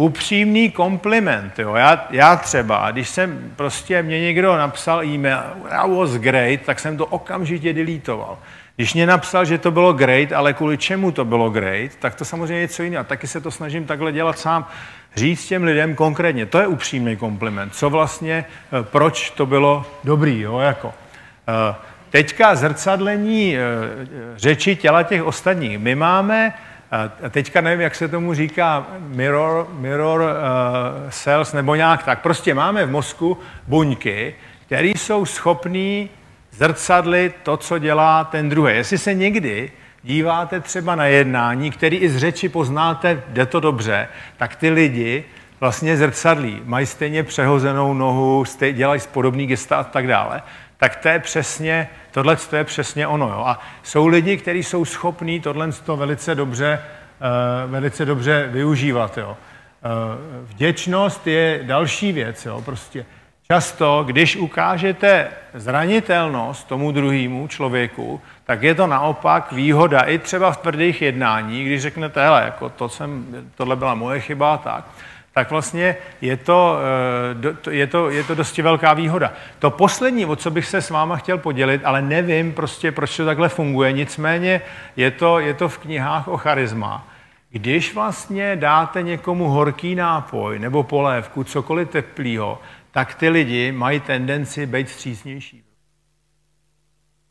upřímný 0.03 0.71
kompliment. 0.71 1.59
Jo. 1.59 1.75
Já, 1.75 2.07
já 2.11 2.37
třeba, 2.37 2.91
když 2.91 3.09
jsem 3.09 3.53
prostě, 3.57 4.03
mě 4.03 4.21
někdo 4.21 4.57
napsal 4.57 5.05
e-mail, 5.05 5.39
that 5.69 5.91
was 5.91 6.11
great, 6.11 6.61
tak 6.61 6.81
jsem 6.81 6.97
to 6.97 7.07
okamžitě 7.07 7.73
deletoval. 7.73 8.39
Když 8.77 8.95
mě 8.95 9.07
napsal, 9.07 9.45
že 9.45 9.59
to 9.59 9.71
bylo 9.71 9.93
great, 9.93 10.33
ale 10.33 10.53
kvůli 10.53 10.79
čemu 10.79 11.13
to 11.13 11.25
bylo 11.25 11.51
great, 11.51 11.91
tak 11.99 12.15
to 12.15 12.25
samozřejmě 12.25 12.55
je 12.55 12.61
něco 12.61 12.83
jiného. 12.83 13.05
Taky 13.05 13.27
se 13.27 13.41
to 13.41 13.51
snažím 13.51 13.87
takhle 13.87 14.13
dělat 14.13 14.39
sám. 14.39 14.67
Říct 15.17 15.47
těm 15.47 15.65
lidem 15.65 15.95
konkrétně, 15.95 16.47
to 16.47 16.59
je 16.59 16.67
upřímný 16.67 17.17
kompliment. 17.17 17.75
Co 17.75 17.91
vlastně, 17.91 18.45
eh, 18.45 18.83
proč 18.83 19.31
to 19.31 19.47
bylo 19.47 19.87
dobrý, 20.05 20.41
jo, 20.41 20.59
jako. 20.59 20.95
Eh, 21.49 21.75
teďka 22.11 22.55
zrcadlení 22.55 23.57
eh, 23.57 23.61
řeči 24.37 24.77
těla 24.77 25.03
těch 25.03 25.23
ostatních. 25.23 25.79
My 25.79 25.95
máme 25.95 26.55
a 26.93 27.29
teďka 27.31 27.61
nevím, 27.61 27.81
jak 27.81 27.95
se 27.95 28.09
tomu 28.09 28.35
říká, 28.35 28.87
mirror, 28.99 29.69
mirror 29.73 30.21
uh, 30.21 31.11
cells 31.11 31.53
nebo 31.53 31.75
nějak 31.75 32.03
tak. 32.03 32.21
Prostě 32.21 32.55
máme 32.55 32.87
v 32.87 32.91
mozku 32.91 33.39
buňky, 33.67 34.35
které 34.67 34.89
jsou 34.89 35.25
schopné 35.25 36.07
zrcadlit 36.51 37.37
to, 37.43 37.57
co 37.57 37.79
dělá 37.79 38.25
ten 38.25 38.49
druhý. 38.49 38.75
Jestli 38.75 38.99
se 38.99 39.15
někdy 39.15 39.73
díváte 40.03 40.61
třeba 40.61 40.95
na 40.95 41.07
jednání, 41.07 41.71
který 41.71 41.97
i 41.97 42.09
z 42.09 42.17
řeči 42.17 42.49
poznáte, 42.49 43.23
jde 43.29 43.47
to 43.47 43.61
dobře, 43.61 44.09
tak 44.37 44.57
ty 44.57 44.71
lidi 44.71 45.25
vlastně 45.61 45.97
zrcadlí. 45.97 46.63
Mají 46.65 46.87
stejně 46.87 47.23
přehozenou 47.23 47.95
nohu, 47.95 48.45
stej, 48.45 48.73
dělají 48.73 49.01
podobný 49.13 49.47
gesta 49.47 49.77
a 49.77 49.85
tak 49.85 50.07
dále. 50.07 50.43
Tak 50.83 50.97
to 50.97 51.09
je 51.09 51.19
přesně 51.19 51.89
Tohle 52.11 52.37
je 52.57 52.65
přesně 52.65 53.07
ono. 53.07 53.29
Jo. 53.29 53.45
A 53.47 53.61
jsou 53.83 54.07
lidi, 54.07 54.37
kteří 54.37 54.63
jsou 54.63 54.85
schopní 54.85 55.41
tohle 55.41 55.69
velice 55.97 56.35
dobře, 56.35 56.83
uh, 57.65 57.71
velice 57.71 58.05
dobře 58.05 58.49
využívat. 58.51 59.19
Jo. 59.19 59.29
Uh, 59.31 60.49
vděčnost 60.49 61.27
je 61.27 61.61
další 61.63 62.13
věc. 62.13 62.47
Jo. 62.47 62.61
Prostě 62.61 63.07
často, 63.47 64.05
když 64.07 64.37
ukážete 64.37 65.29
zranitelnost 65.55 66.69
tomu 66.69 66.93
druhému 66.93 67.49
člověku, 67.49 68.21
tak 68.45 68.63
je 68.63 68.75
to 68.75 68.87
naopak 68.87 69.53
výhoda 69.53 70.01
i 70.01 70.19
třeba 70.19 70.53
v 70.53 70.57
tvrdých 70.57 71.03
jednání, 71.03 71.65
když 71.65 71.83
řeknete, 71.83 72.25
hele, 72.25 72.43
jako 72.45 72.69
to 72.69 72.89
jsem, 72.89 73.27
tohle 73.55 73.77
byla 73.77 73.95
moje 73.95 74.21
chyba, 74.21 74.57
tak 74.57 74.85
tak 75.33 75.51
vlastně 75.51 75.97
je 76.21 76.37
to, 76.37 76.79
eh, 77.67 77.71
je, 77.71 77.87
to, 77.87 78.11
je 78.11 78.25
to 78.25 78.35
dosti 78.35 78.63
velká 78.63 78.95
výhoda. 78.95 79.33
To 79.59 79.71
poslední, 79.71 80.27
o 80.27 80.37
co 80.37 80.51
bych 80.51 80.67
se 80.67 80.83
s 80.83 80.91
váma 80.91 81.17
chtěl 81.17 81.39
podělit, 81.39 81.83
ale 81.85 82.03
nevím 82.03 82.53
prostě, 82.53 82.93
proč 82.93 83.17
to 83.17 83.25
takhle 83.25 83.49
funguje, 83.49 83.93
nicméně 83.93 84.61
je 84.97 85.11
to, 85.11 85.39
je 85.39 85.55
to 85.55 85.69
v 85.69 85.79
knihách 85.79 86.29
o 86.29 86.37
charisma. 86.37 87.09
Když 87.51 87.95
vlastně 87.95 88.57
dáte 88.57 89.03
někomu 89.03 89.49
horký 89.49 89.95
nápoj 89.95 90.59
nebo 90.59 90.83
polévku, 90.83 91.45
cokoliv 91.45 91.91
teplýho, 91.91 92.61
tak 92.91 93.15
ty 93.15 93.29
lidi 93.29 93.73
mají 93.73 94.01
tendenci 94.01 94.67
být 94.67 94.89
střísnější. 94.89 95.65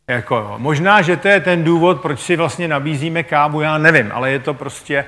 Jako, 0.08 0.56
možná, 0.58 1.02
že 1.02 1.18
to 1.18 1.28
je 1.28 1.39
ten 1.39 1.64
důvod, 1.64 2.02
proč 2.02 2.20
si 2.20 2.36
vlastně 2.36 2.68
nabízíme 2.68 3.24
kávu, 3.24 3.62
já 3.62 3.78
nevím, 3.78 4.12
ale 4.14 4.32
je 4.32 4.39
to 4.39 4.54
prostě 4.54 5.06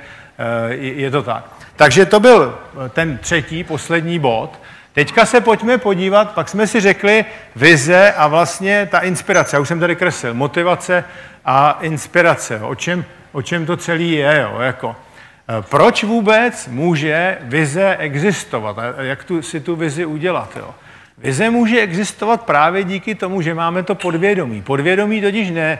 je 0.78 1.12
to 1.12 1.24
tak. 1.24 1.63
Takže 1.76 2.06
to 2.06 2.20
byl 2.20 2.58
ten 2.90 3.18
třetí, 3.18 3.64
poslední 3.64 4.20
bod. 4.20 4.60
Teďka 4.94 5.26
se 5.26 5.42
pojďme 5.42 5.78
podívat, 5.78 6.32
pak 6.32 6.50
jsme 6.50 6.68
si 6.68 6.80
řekli 6.80 7.26
vize 7.56 8.14
a 8.18 8.28
vlastně 8.28 8.88
ta 8.92 9.00
inspirace. 9.00 9.56
Já 9.56 9.60
už 9.60 9.68
jsem 9.68 9.80
tady 9.80 9.96
kreslil. 9.96 10.34
Motivace 10.34 11.04
a 11.46 11.78
inspirace. 11.82 12.60
O 12.60 12.76
čem, 12.76 13.06
o 13.32 13.42
čem 13.42 13.66
to 13.66 13.78
celé 13.78 14.04
je. 14.04 14.40
Jo, 14.42 14.60
jako. 14.60 14.96
Eh, 15.50 15.62
proč 15.70 16.04
vůbec 16.04 16.68
může 16.68 17.38
vize 17.42 17.96
existovat? 18.00 18.80
A 18.80 19.02
jak 19.02 19.24
tu, 19.24 19.42
si 19.42 19.60
tu 19.60 19.76
vizi 19.76 20.06
udělat? 20.06 20.58
Jo? 20.58 20.76
Vize 21.18 21.50
může 21.50 21.82
existovat 21.82 22.42
právě 22.42 22.84
díky 22.84 23.16
tomu, 23.16 23.42
že 23.42 23.54
máme 23.54 23.84
to 23.84 23.96
podvědomí. 23.96 24.62
Podvědomí 24.62 25.22
totiž 25.22 25.50
ne, 25.52 25.80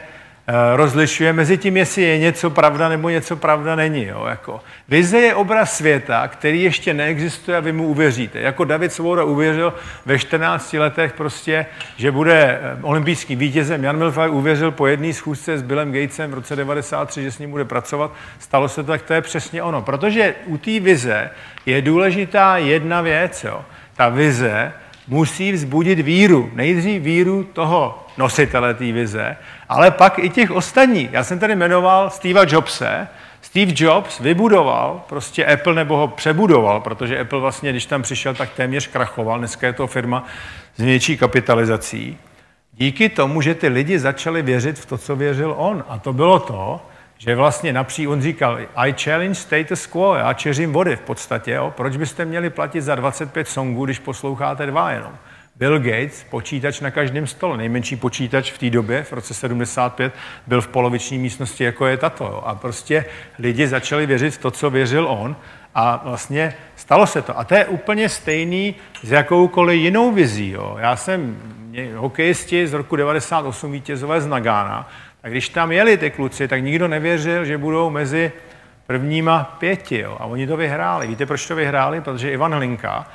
rozlišuje 0.74 1.32
mezi 1.32 1.58
tím, 1.58 1.76
jestli 1.76 2.02
je 2.02 2.18
něco 2.18 2.50
pravda 2.50 2.88
nebo 2.88 3.08
něco 3.08 3.36
pravda 3.36 3.76
není. 3.76 4.04
Jo? 4.04 4.26
Jako, 4.28 4.60
vize 4.88 5.18
je 5.18 5.34
obraz 5.34 5.76
světa, 5.76 6.28
který 6.28 6.62
ještě 6.62 6.94
neexistuje 6.94 7.56
a 7.56 7.60
vy 7.60 7.72
mu 7.72 7.86
uvěříte. 7.86 8.40
Jako 8.40 8.64
David 8.64 8.92
Svoboda 8.92 9.24
uvěřil 9.24 9.74
ve 10.06 10.18
14 10.18 10.72
letech 10.72 11.12
prostě, 11.12 11.66
že 11.96 12.10
bude 12.10 12.60
eh, 12.62 12.78
olympijským 12.82 13.38
vítězem. 13.38 13.84
Jan 13.84 13.96
Milfaj 13.96 14.30
uvěřil 14.30 14.70
po 14.70 14.86
jedné 14.86 15.12
schůzce 15.12 15.58
s 15.58 15.62
Billem 15.62 15.92
Gatesem 15.92 16.30
v 16.30 16.34
roce 16.34 16.56
93, 16.56 17.22
že 17.22 17.32
s 17.32 17.38
ním 17.38 17.50
bude 17.50 17.64
pracovat. 17.64 18.12
Stalo 18.38 18.68
se 18.68 18.82
to, 18.82 18.92
tak 18.92 19.02
to 19.02 19.14
je 19.14 19.20
přesně 19.20 19.62
ono. 19.62 19.82
Protože 19.82 20.34
u 20.46 20.58
té 20.58 20.80
vize 20.80 21.30
je 21.66 21.82
důležitá 21.82 22.56
jedna 22.56 23.00
věc. 23.00 23.44
Jo? 23.44 23.64
Ta 23.96 24.08
vize 24.08 24.72
musí 25.08 25.52
vzbudit 25.52 26.00
víru. 26.00 26.50
Nejdřív 26.54 27.02
víru 27.02 27.44
toho 27.44 28.06
nositele 28.16 28.74
té 28.74 28.92
vize, 28.92 29.36
ale 29.68 29.90
pak 29.90 30.18
i 30.18 30.28
těch 30.28 30.50
ostatních. 30.50 31.12
Já 31.12 31.24
jsem 31.24 31.38
tady 31.38 31.56
jmenoval 31.56 32.10
Steva 32.10 32.44
Jobse. 32.48 33.08
Steve 33.40 33.72
Jobs 33.76 34.20
vybudoval 34.20 35.02
prostě 35.08 35.46
Apple 35.46 35.74
nebo 35.74 35.96
ho 35.96 36.08
přebudoval, 36.08 36.80
protože 36.80 37.18
Apple 37.18 37.40
vlastně, 37.40 37.70
když 37.70 37.86
tam 37.86 38.02
přišel, 38.02 38.34
tak 38.34 38.50
téměř 38.50 38.86
krachoval. 38.86 39.38
Dneska 39.38 39.66
je 39.66 39.72
to 39.72 39.86
firma 39.86 40.24
s 40.76 40.82
větší 40.82 41.16
kapitalizací. 41.16 42.18
Díky 42.72 43.08
tomu, 43.08 43.40
že 43.40 43.54
ty 43.54 43.68
lidi 43.68 43.98
začali 43.98 44.42
věřit 44.42 44.78
v 44.78 44.86
to, 44.86 44.98
co 44.98 45.16
věřil 45.16 45.54
on. 45.56 45.84
A 45.88 45.98
to 45.98 46.12
bylo 46.12 46.38
to, 46.38 46.80
že 47.18 47.34
vlastně 47.34 47.72
napří 47.72 48.08
on 48.08 48.22
říkal, 48.22 48.58
I 48.76 48.94
challenge 49.02 49.34
status 49.34 49.86
quo, 49.86 50.14
já 50.14 50.32
čeřím 50.32 50.72
vody 50.72 50.96
v 50.96 51.00
podstatě, 51.00 51.50
jo? 51.50 51.72
proč 51.76 51.96
byste 51.96 52.24
měli 52.24 52.50
platit 52.50 52.80
za 52.80 52.94
25 52.94 53.48
songů, 53.48 53.84
když 53.84 53.98
posloucháte 53.98 54.66
dva 54.66 54.90
jenom? 54.90 55.12
Bill 55.56 55.78
Gates, 55.78 56.24
počítač 56.30 56.80
na 56.80 56.90
každém 56.90 57.26
stole, 57.26 57.56
nejmenší 57.56 57.96
počítač 57.96 58.52
v 58.52 58.58
té 58.58 58.70
době, 58.70 59.02
v 59.02 59.12
roce 59.12 59.34
75, 59.34 60.12
byl 60.46 60.60
v 60.60 60.68
poloviční 60.68 61.18
místnosti, 61.18 61.64
jako 61.64 61.86
je 61.86 61.96
tato. 61.96 62.24
Jo? 62.24 62.42
A 62.46 62.54
prostě 62.54 63.04
lidi 63.38 63.68
začali 63.68 64.06
věřit 64.06 64.30
v 64.30 64.38
to, 64.38 64.50
co 64.50 64.70
věřil 64.70 65.06
on 65.08 65.36
a 65.74 66.00
vlastně 66.04 66.54
stalo 66.76 67.06
se 67.06 67.22
to. 67.22 67.38
A 67.38 67.44
to 67.44 67.54
je 67.54 67.66
úplně 67.66 68.08
stejný 68.08 68.74
s 69.02 69.10
jakoukoliv 69.10 69.80
jinou 69.80 70.12
vizí. 70.12 70.50
Jo? 70.50 70.76
Já 70.80 70.96
jsem 70.96 71.36
hokejisti 71.96 72.66
z 72.66 72.72
roku 72.72 72.96
98 72.96 73.72
vítězové 73.72 74.20
z 74.20 74.26
Nagána, 74.26 74.88
a 75.24 75.28
když 75.28 75.48
tam 75.48 75.72
jeli 75.72 75.96
ty 75.96 76.10
kluci, 76.10 76.48
tak 76.48 76.62
nikdo 76.62 76.88
nevěřil, 76.88 77.44
že 77.44 77.58
budou 77.58 77.90
mezi 77.90 78.32
prvníma 78.86 79.56
pěti. 79.58 79.98
Jo? 79.98 80.16
A 80.20 80.24
oni 80.24 80.46
to 80.46 80.56
vyhráli. 80.56 81.06
Víte, 81.06 81.26
proč 81.26 81.46
to 81.46 81.56
vyhráli? 81.56 82.00
Protože 82.00 82.30
Ivan 82.30 82.54
Hlinka 82.54 83.06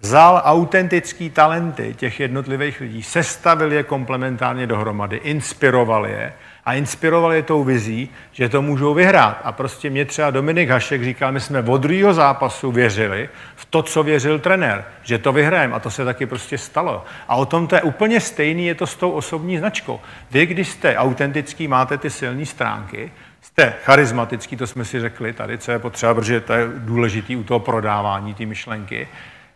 vzal 0.00 0.42
autentický 0.44 1.30
talenty 1.30 1.94
těch 1.94 2.20
jednotlivých 2.20 2.80
lidí, 2.80 3.02
sestavil 3.02 3.72
je 3.72 3.82
komplementárně 3.82 4.66
dohromady, 4.66 5.16
inspiroval 5.16 6.06
je 6.06 6.32
a 6.64 6.74
inspiroval 6.74 7.32
je 7.32 7.42
tou 7.42 7.64
vizí, 7.64 8.08
že 8.32 8.48
to 8.48 8.62
můžou 8.62 8.94
vyhrát. 8.94 9.40
A 9.44 9.52
prostě 9.52 9.90
mě 9.90 10.04
třeba 10.04 10.30
Dominik 10.30 10.70
Hašek 10.70 11.04
říkal, 11.04 11.32
my 11.32 11.40
jsme 11.40 11.62
od 11.62 11.78
druhého 11.78 12.14
zápasu 12.14 12.72
věřili 12.72 13.28
v 13.56 13.64
to, 13.64 13.82
co 13.82 14.02
věřil 14.02 14.38
trenér, 14.38 14.84
že 15.02 15.18
to 15.18 15.32
vyhrajeme 15.32 15.74
a 15.74 15.80
to 15.80 15.90
se 15.90 16.04
taky 16.04 16.26
prostě 16.26 16.58
stalo. 16.58 17.04
A 17.28 17.36
o 17.36 17.46
tom 17.46 17.66
to 17.66 17.74
je 17.74 17.82
úplně 17.82 18.20
stejný, 18.20 18.66
je 18.66 18.74
to 18.74 18.86
s 18.86 18.96
tou 18.96 19.10
osobní 19.10 19.58
značkou. 19.58 20.00
Vy, 20.30 20.46
když 20.46 20.68
jste 20.68 20.96
autentický, 20.96 21.68
máte 21.68 21.98
ty 21.98 22.10
silné 22.10 22.46
stránky, 22.46 23.12
jste 23.40 23.74
charismatický, 23.84 24.56
to 24.56 24.66
jsme 24.66 24.84
si 24.84 25.00
řekli 25.00 25.32
tady, 25.32 25.58
co 25.58 25.72
je 25.72 25.78
potřeba, 25.78 26.14
protože 26.14 26.40
to 26.40 26.52
je 26.52 26.66
důležitý 26.76 27.36
u 27.36 27.44
toho 27.44 27.60
prodávání, 27.60 28.34
ty 28.34 28.46
myšlenky, 28.46 29.08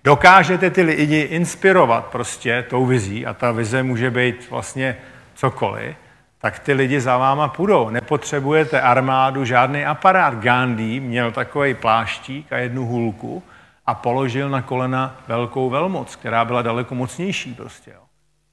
dokážete 0.05 0.71
ty 0.71 0.83
lidi 0.83 1.21
inspirovat 1.21 2.07
prostě 2.07 2.65
tou 2.69 2.87
vizí 2.87 3.27
a 3.27 3.35
ta 3.35 3.53
vize 3.53 3.83
může 3.83 4.11
být 4.11 4.51
vlastně 4.51 4.97
cokoliv, 5.35 5.97
tak 6.47 6.59
ty 6.59 6.73
lidi 6.73 7.01
za 7.01 7.17
váma 7.17 7.49
půjdou. 7.49 7.91
Nepotřebujete 7.91 8.81
armádu, 8.81 9.45
žádný 9.45 9.85
aparát. 9.85 10.35
Gandhi 10.35 11.01
měl 11.01 11.33
takový 11.33 11.75
pláštík 11.75 12.53
a 12.53 12.57
jednu 12.57 12.87
hůlku 12.87 13.43
a 13.87 13.95
položil 13.95 14.49
na 14.49 14.63
kolena 14.63 15.17
velkou 15.29 15.71
velmoc, 15.71 16.17
která 16.17 16.45
byla 16.45 16.63
daleko 16.63 16.95
mocnější 16.95 17.55
prostě. 17.55 17.91
Jo. 17.91 18.01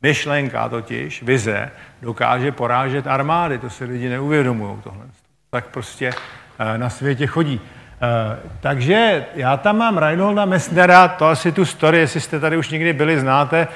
Myšlenka 0.02 0.70
totiž, 0.70 1.24
vize, 1.24 1.72
dokáže 2.02 2.52
porážet 2.52 3.08
armády, 3.08 3.58
to 3.58 3.70
si 3.70 3.86
lidi 3.86 4.10
neuvědomují 4.10 4.78
tohle. 4.84 5.06
Tak 5.50 5.68
prostě 5.68 6.14
eh, 6.60 6.78
na 6.78 6.90
světě 6.90 7.28
chodí. 7.28 7.62
Eh, 8.02 8.40
takže 8.60 9.26
já 9.36 9.58
tam 9.58 9.78
mám 9.78 9.98
Reinholda 9.98 10.46
Messnera, 10.46 11.08
to 11.08 11.26
asi 11.26 11.52
tu 11.52 11.66
story, 11.66 11.98
jestli 11.98 12.22
jste 12.22 12.40
tady 12.40 12.58
už 12.58 12.70
někdy 12.70 12.94
byli, 12.94 13.20
znáte. 13.20 13.68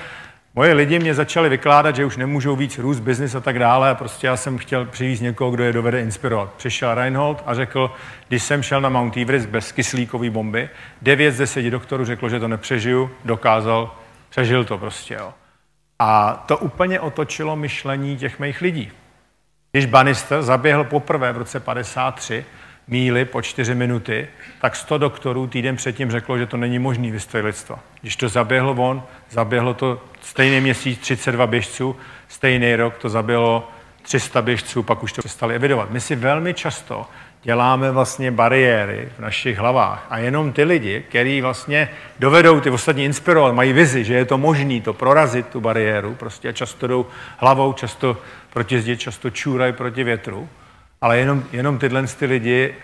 Moje 0.58 0.74
lidi 0.74 0.99
mě 0.99 1.14
začali 1.14 1.49
vykládat, 1.49 1.95
že 1.95 2.05
už 2.05 2.18
nemůžou 2.18 2.55
víc 2.55 2.78
růst 2.78 2.99
biznis 2.99 3.36
a 3.36 3.39
tak 3.39 3.60
dále 3.60 3.89
a 3.89 3.95
prostě 3.95 4.28
já 4.28 4.38
jsem 4.38 4.58
chtěl 4.58 4.86
přivést 4.86 5.20
někoho, 5.20 5.51
kdo 5.51 5.64
je 5.64 5.74
dovede 5.74 6.01
inspirovat. 6.01 6.53
Přišel 6.53 6.95
Reinhold 6.95 7.43
a 7.45 7.53
řekl, 7.53 7.91
když 8.28 8.43
jsem 8.43 8.64
šel 8.64 8.82
na 8.82 8.89
Mount 8.89 9.18
Everest 9.18 9.49
bez 9.49 9.72
kyslíkové 9.72 10.30
bomby, 10.30 10.70
9 11.01 11.32
z 11.32 11.38
10 11.38 11.62
doktorů 11.62 12.05
řeklo, 12.05 12.30
že 12.30 12.39
to 12.39 12.47
nepřežiju, 12.47 13.12
dokázal, 13.26 13.95
přežil 14.30 14.66
to 14.66 14.78
prostě. 14.78 15.14
Jo. 15.14 15.34
A 15.99 16.43
to 16.47 16.58
úplně 16.58 16.99
otočilo 16.99 17.55
myšlení 17.55 18.18
těch 18.18 18.39
mých 18.39 18.62
lidí. 18.62 18.91
Když 19.72 19.86
Bannister 19.86 20.41
zaběhl 20.41 20.84
poprvé 20.84 21.34
v 21.34 21.38
roce 21.38 21.60
53, 21.60 22.45
míly 22.88 23.25
po 23.25 23.41
čtyři 23.41 23.75
minuty, 23.75 24.27
tak 24.61 24.75
100 24.75 24.97
doktorů 24.97 25.47
týden 25.47 25.75
předtím 25.75 26.11
řeklo, 26.11 26.38
že 26.38 26.45
to 26.45 26.57
není 26.57 26.79
možný 26.79 27.11
v 27.11 27.33
lidstva. 27.33 27.79
Když 28.01 28.15
to 28.15 28.29
zaběhlo 28.29 28.73
on, 28.73 29.03
zaběhlo 29.29 29.73
to 29.73 30.03
stejný 30.21 30.61
měsíc 30.61 30.99
32 30.99 31.47
běžců, 31.47 31.95
stejný 32.27 32.75
rok 32.75 32.97
to 32.97 33.09
zaběhlo 33.09 33.71
300 34.01 34.41
běžců, 34.41 34.83
pak 34.83 35.03
už 35.03 35.13
to 35.13 35.21
přestali 35.21 35.55
evidovat. 35.55 35.91
My 35.91 35.99
si 36.01 36.15
velmi 36.15 36.53
často 36.53 37.05
děláme 37.43 37.91
vlastně 37.91 38.31
bariéry 38.31 39.09
v 39.17 39.19
našich 39.19 39.57
hlavách 39.57 40.07
a 40.09 40.17
jenom 40.17 40.53
ty 40.53 40.63
lidi, 40.63 41.03
kteří 41.09 41.41
vlastně 41.41 41.89
dovedou 42.19 42.59
ty 42.59 42.69
ostatní 42.69 43.05
inspirovat, 43.05 43.53
mají 43.53 43.73
vizi, 43.73 44.03
že 44.03 44.13
je 44.13 44.25
to 44.25 44.38
možné 44.38 44.81
to 44.81 44.93
prorazit, 44.93 45.47
tu 45.47 45.61
bariéru, 45.61 46.15
prostě 46.15 46.53
často 46.53 46.88
jdou 46.88 47.05
hlavou, 47.38 47.73
často 47.73 48.17
proti 48.53 48.79
zdi, 48.79 48.97
často 48.97 49.29
čůrají 49.29 49.73
proti 49.73 50.03
větru, 50.03 50.49
ale 51.02 51.18
jenom, 51.18 51.43
jenom 51.52 51.78
tyhle 51.78 52.08
ty 52.08 52.26
lidi, 52.26 52.76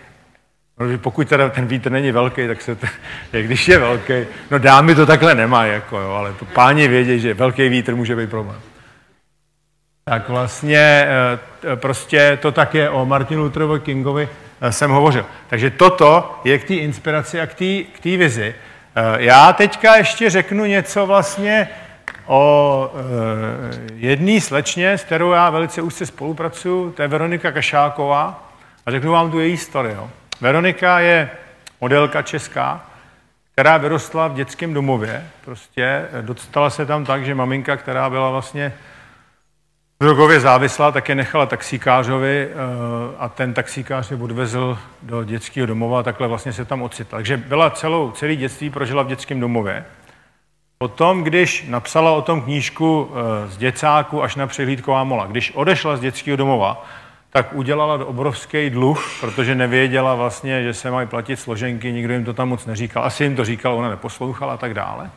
protože 0.75 0.97
pokud 0.97 1.29
teda 1.29 1.49
ten 1.49 1.67
vítr 1.67 1.91
není 1.91 2.11
velký, 2.11 2.47
tak 2.47 2.61
se 2.61 2.75
to, 2.75 2.87
jak 3.33 3.45
když 3.45 3.67
je 3.67 3.79
velký, 3.79 4.13
no 4.51 4.59
dámy 4.59 4.95
to 4.95 5.05
takhle 5.05 5.35
nemá, 5.35 5.65
jako 5.65 5.99
jo, 5.99 6.11
ale 6.11 6.33
páni 6.53 6.87
vědí, 6.87 7.19
že 7.19 7.33
velký 7.33 7.69
vítr 7.69 7.95
může 7.95 8.15
být 8.15 8.29
problém. 8.29 8.59
Tak 10.05 10.29
vlastně 10.29 11.07
eh, 11.67 11.75
prostě 11.75 12.37
to 12.41 12.51
tak 12.51 12.73
je 12.75 12.89
o 12.89 13.05
Martinu 13.05 13.43
Lutherovi 13.43 13.79
Kingovi 13.79 14.29
eh, 14.61 14.71
jsem 14.71 14.91
hovořil. 14.91 15.25
Takže 15.47 15.69
toto 15.69 16.39
je 16.43 16.59
k 16.59 16.63
té 16.63 16.73
inspiraci 16.73 17.41
a 17.41 17.47
k 17.47 17.53
té 18.03 18.17
vizi. 18.17 18.55
Eh, 18.95 19.23
já 19.23 19.53
teďka 19.53 19.95
ještě 19.95 20.29
řeknu 20.29 20.65
něco 20.65 21.05
vlastně 21.05 21.69
o 22.25 22.91
e, 22.93 23.95
jedné 23.95 24.41
slečně, 24.41 24.97
s 24.97 25.03
kterou 25.03 25.31
já 25.31 25.49
velice 25.49 25.81
úzce 25.81 26.05
spolupracuju, 26.05 26.91
to 26.91 27.01
je 27.01 27.07
Veronika 27.07 27.51
Kašáková 27.51 28.49
a 28.85 28.91
řeknu 28.91 29.11
vám 29.11 29.31
tu 29.31 29.39
její 29.39 29.51
historii. 29.51 29.97
Veronika 30.41 30.99
je 30.99 31.29
modelka 31.81 32.21
česká, 32.21 32.85
která 33.53 33.77
vyrostla 33.77 34.27
v 34.27 34.33
dětském 34.33 34.73
domově. 34.73 35.27
Prostě 35.45 36.05
dostala 36.21 36.69
se 36.69 36.85
tam 36.85 37.05
tak, 37.05 37.25
že 37.25 37.35
maminka, 37.35 37.77
která 37.77 38.09
byla 38.09 38.29
vlastně 38.29 38.73
drogově 39.99 40.39
závislá, 40.39 40.91
tak 40.91 41.09
je 41.09 41.15
nechala 41.15 41.45
taxikářovi 41.45 42.47
e, 42.47 42.49
a 43.17 43.29
ten 43.29 43.53
taxikář 43.53 44.11
je 44.11 44.17
odvezl 44.17 44.77
do 45.01 45.23
dětského 45.23 45.67
domova 45.67 45.99
a 45.99 46.03
takhle 46.03 46.27
vlastně 46.27 46.53
se 46.53 46.65
tam 46.65 46.81
ocitla. 46.81 47.17
Takže 47.17 47.37
byla 47.37 47.69
celou, 47.69 48.11
celý 48.11 48.35
dětství 48.35 48.69
prožila 48.69 49.03
v 49.03 49.07
dětském 49.07 49.39
domově. 49.39 49.85
Potom, 50.83 51.23
když 51.23 51.65
napsala 51.67 52.11
o 52.11 52.21
tom 52.21 52.41
knížku 52.41 53.11
eh, 53.11 53.47
z 53.47 53.57
děcáku 53.57 54.23
až 54.23 54.35
na 54.35 54.47
přehlídková 54.47 55.03
mola, 55.03 55.25
když 55.25 55.51
odešla 55.55 55.97
z 55.97 55.99
dětského 55.99 56.37
domova, 56.37 56.85
tak 57.29 57.53
udělala 57.53 58.05
obrovský 58.05 58.69
dluh, 58.69 59.11
protože 59.21 59.55
nevěděla 59.55 60.15
vlastně, 60.15 60.63
že 60.63 60.73
se 60.73 60.91
mají 60.91 61.07
platit 61.07 61.37
složenky, 61.39 61.91
nikdo 61.91 62.13
jim 62.13 62.25
to 62.25 62.33
tam 62.33 62.49
moc 62.49 62.65
neříkal. 62.65 63.03
Asi 63.03 63.23
jim 63.23 63.35
to 63.35 63.45
říkal, 63.45 63.75
ona 63.75 63.89
neposlouchala 63.89 64.53
a 64.53 64.57
tak 64.57 64.73
dále. 64.73 65.09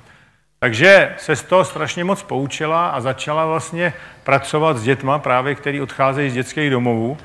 Takže 0.58 1.14
se 1.18 1.36
z 1.36 1.42
toho 1.42 1.64
strašně 1.64 2.04
moc 2.04 2.22
poučila 2.22 2.88
a 2.88 3.00
začala 3.00 3.46
vlastně 3.46 3.92
pracovat 4.24 4.76
s 4.76 4.82
dětma, 4.82 5.18
právě 5.18 5.54
který 5.54 5.80
odcházejí 5.80 6.30
z 6.30 6.34
dětských 6.34 6.70
domovů. 6.70 7.18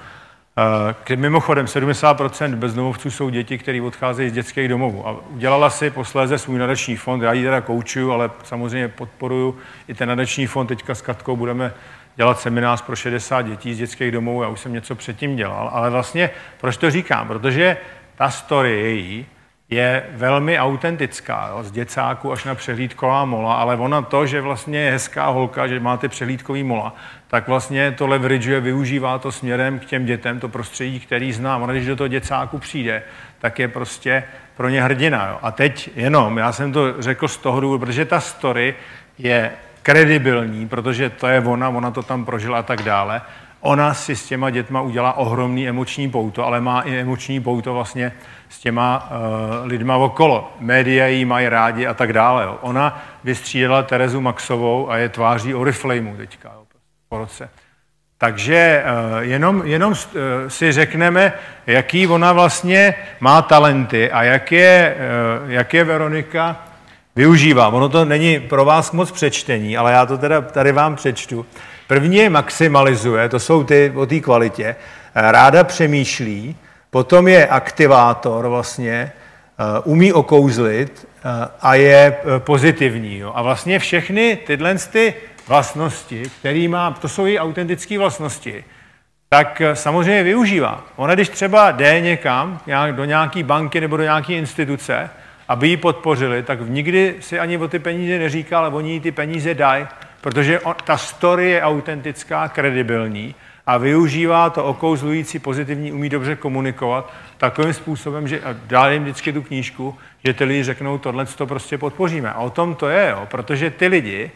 K 1.04 1.10
mimochodem 1.10 1.66
70% 1.66 2.56
bezdomovců 2.56 3.12
jsou 3.12 3.30
děti, 3.30 3.58
které 3.58 3.82
odcházejí 3.82 4.30
z 4.30 4.34
dětských 4.34 4.68
domovů. 4.68 5.08
A 5.08 5.16
udělala 5.30 5.70
si 5.70 5.90
posléze 5.90 6.38
svůj 6.38 6.60
nadační 6.60 6.96
fond, 6.96 7.22
já 7.22 7.34
ji 7.34 7.44
teda 7.44 7.62
koučuju, 7.62 8.12
ale 8.12 8.32
samozřejmě 8.44 8.88
podporuju 8.88 9.58
i 9.88 9.94
ten 9.94 10.10
nadační 10.10 10.48
fond. 10.48 10.68
Teďka 10.68 10.96
s 10.96 11.02
Katkou 11.02 11.36
budeme 11.36 11.74
dělat 12.16 12.40
seminář 12.40 12.82
pro 12.82 12.96
60 12.96 13.42
dětí 13.42 13.74
z 13.74 13.78
dětských 13.78 14.12
domovů, 14.12 14.44
já 14.44 14.50
už 14.50 14.60
jsem 14.60 14.74
něco 14.74 14.96
předtím 14.96 15.36
dělal, 15.36 15.70
ale 15.74 15.90
vlastně 15.90 16.30
proč 16.62 16.78
to 16.78 16.92
říkám? 16.92 17.28
Protože 17.28 17.78
ta 18.16 18.30
story 18.30 18.72
její 18.72 19.26
je 19.70 20.04
velmi 20.12 20.60
autentická, 20.60 21.48
jo, 21.52 21.64
z 21.64 21.72
děcáku 21.72 22.32
až 22.32 22.46
na 22.46 22.56
přehlídková 22.56 23.26
mola, 23.26 23.56
ale 23.56 23.76
ona 23.76 24.02
to, 24.02 24.26
že 24.26 24.42
vlastně 24.42 24.80
je 24.80 24.92
hezká 24.92 25.28
holka, 25.28 25.68
že 25.68 25.80
máte 25.80 26.10
přehlídkový 26.10 26.64
mola, 26.64 26.96
tak 27.32 27.48
vlastně 27.48 27.92
to 27.92 28.08
leverageuje, 28.08 28.62
využívá 28.62 29.20
to 29.20 29.32
směrem 29.32 29.80
k 29.80 29.86
těm 29.86 30.06
dětem, 30.06 30.40
to 30.40 30.50
prostředí, 30.50 31.00
který 31.00 31.34
zná. 31.34 31.58
Ona, 31.58 31.74
když 31.74 31.86
do 31.86 31.96
toho 31.96 32.08
děcáku 32.08 32.58
přijde, 32.58 33.04
tak 33.40 33.60
je 33.60 33.68
prostě 33.68 34.24
pro 34.58 34.70
ně 34.70 34.84
hrdina. 34.84 35.28
Jo. 35.28 35.40
A 35.42 35.52
teď 35.52 35.90
jenom, 35.96 36.38
já 36.38 36.52
jsem 36.52 36.72
to 36.72 37.02
řekl 37.02 37.28
z 37.28 37.38
toho 37.38 37.60
důvodu, 37.60 37.80
protože 37.80 38.06
ta 38.06 38.20
story 38.20 38.76
je 39.18 39.52
kredibilní, 39.84 40.68
protože 40.68 41.10
to 41.10 41.28
je 41.28 41.40
ona, 41.40 41.70
ona 41.70 41.92
to 41.92 42.04
tam 42.04 42.26
prožila 42.26 42.60
a 42.60 42.64
tak 42.64 42.82
dále. 42.82 43.22
Ona 43.62 43.94
si 43.94 44.16
s 44.16 44.28
těma 44.28 44.50
dětma 44.50 44.82
udělá 44.82 45.18
ohromný 45.18 45.70
emoční 45.70 46.10
pouto, 46.10 46.46
ale 46.46 46.62
má 46.62 46.82
i 46.82 47.00
emoční 47.00 47.40
pouto 47.40 47.74
vlastně 47.74 48.12
s 48.50 48.60
těma 48.60 49.10
uh, 49.12 49.68
lidma 49.68 49.98
okolo. 49.98 50.54
Média 50.60 51.08
jí 51.08 51.26
mají 51.26 51.50
rádi 51.50 51.88
a 51.88 51.94
tak 51.94 52.14
dále. 52.14 52.44
Jo. 52.44 52.58
Ona 52.62 53.04
vystřídala 53.24 53.84
Terezu 53.84 54.22
Maxovou 54.22 54.92
a 54.92 54.98
je 54.98 55.10
tváří 55.10 55.56
Oriflameu 55.56 56.18
teďka 56.18 56.52
jo, 56.54 56.61
po 57.12 57.18
roce. 57.18 57.50
Takže 58.18 58.84
uh, 58.84 59.20
jenom, 59.20 59.62
jenom 59.66 59.92
uh, 59.92 60.20
si 60.48 60.72
řekneme, 60.72 61.34
jaký 61.68 62.08
ona 62.08 62.34
vlastně 62.34 62.96
má 63.20 63.42
talenty 63.42 64.12
a 64.12 64.24
jak 64.24 64.52
je, 64.52 64.96
uh, 65.44 65.52
jak 65.52 65.74
je 65.74 65.84
Veronika 65.84 66.60
využívá. 67.16 67.68
Ono 67.68 67.90
to 67.90 68.06
není 68.06 68.40
pro 68.40 68.66
vás 68.66 68.92
moc 68.92 69.12
přečtení, 69.12 69.78
ale 69.78 69.92
já 69.92 70.06
to 70.06 70.18
teda 70.18 70.42
tady 70.42 70.72
vám 70.72 70.96
přečtu. 70.96 71.46
První 71.88 72.18
je 72.18 72.30
maximalizuje, 72.30 73.30
to 73.30 73.40
jsou 73.40 73.64
ty 73.64 73.92
o 73.96 74.06
té 74.06 74.20
kvalitě, 74.20 74.76
ráda 75.16 75.64
přemýšlí, 75.64 76.56
potom 76.90 77.28
je 77.28 77.48
aktivátor 77.48 78.48
vlastně, 78.48 79.12
eh, 79.12 79.82
umí 79.84 80.14
okouzlit 80.14 81.08
eh, 81.08 81.48
a 81.62 81.76
je 81.76 82.16
eh, 82.18 82.40
pozitivní. 82.40 83.24
A 83.24 83.42
vlastně 83.42 83.80
všechny 83.80 84.38
tyhle 84.48 84.76
ty 84.76 85.14
vlastnosti, 85.48 86.24
který 86.40 86.68
má, 86.68 86.92
to 86.92 87.10
jsou 87.10 87.26
její 87.26 87.40
autentické 87.40 88.00
vlastnosti, 88.00 88.64
tak 89.30 89.62
samozřejmě 89.74 90.24
využívá. 90.24 90.84
Ona, 90.96 91.16
když 91.16 91.30
třeba 91.30 91.72
jde 91.72 92.02
někam, 92.02 92.60
do 92.92 93.06
nějaké 93.06 93.44
banky 93.44 93.82
nebo 93.82 93.98
do 93.98 94.04
nějaké 94.04 94.34
instituce, 94.34 95.10
aby 95.48 95.68
ji 95.68 95.78
podpořili, 95.78 96.44
tak 96.44 96.60
nikdy 96.70 97.16
si 97.20 97.40
ani 97.40 97.58
o 97.58 97.68
ty 97.68 97.80
peníze 97.80 98.20
neříká, 98.20 98.58
ale 98.58 98.70
oni 98.70 98.94
jí 98.94 99.00
ty 99.00 99.12
peníze 99.12 99.54
dají, 99.54 99.88
protože 100.22 100.60
on, 100.60 100.76
ta 100.84 100.98
story 100.98 101.50
je 101.50 101.62
autentická, 101.62 102.48
kredibilní 102.48 103.36
a 103.66 103.78
využívá 103.78 104.50
to 104.50 104.66
okouzlující 104.66 105.40
pozitivní, 105.40 105.92
umí 105.92 106.10
dobře 106.10 106.36
komunikovat 106.36 107.14
takovým 107.38 107.74
způsobem, 107.74 108.28
že 108.28 108.42
dá 108.66 108.92
jim 108.92 109.04
vždycky 109.04 109.34
tu 109.34 109.42
knížku, 109.42 109.98
že 110.26 110.34
ty 110.34 110.44
lidi 110.44 110.64
řeknou, 110.64 110.98
tohle 110.98 111.26
to 111.26 111.48
prostě 111.48 111.78
podpoříme. 111.78 112.32
A 112.32 112.40
o 112.40 112.50
tom 112.50 112.76
to 112.76 112.90
je, 112.90 113.10
jo, 113.10 113.28
protože 113.32 113.70
ty 113.70 113.88
lidi 113.88 114.32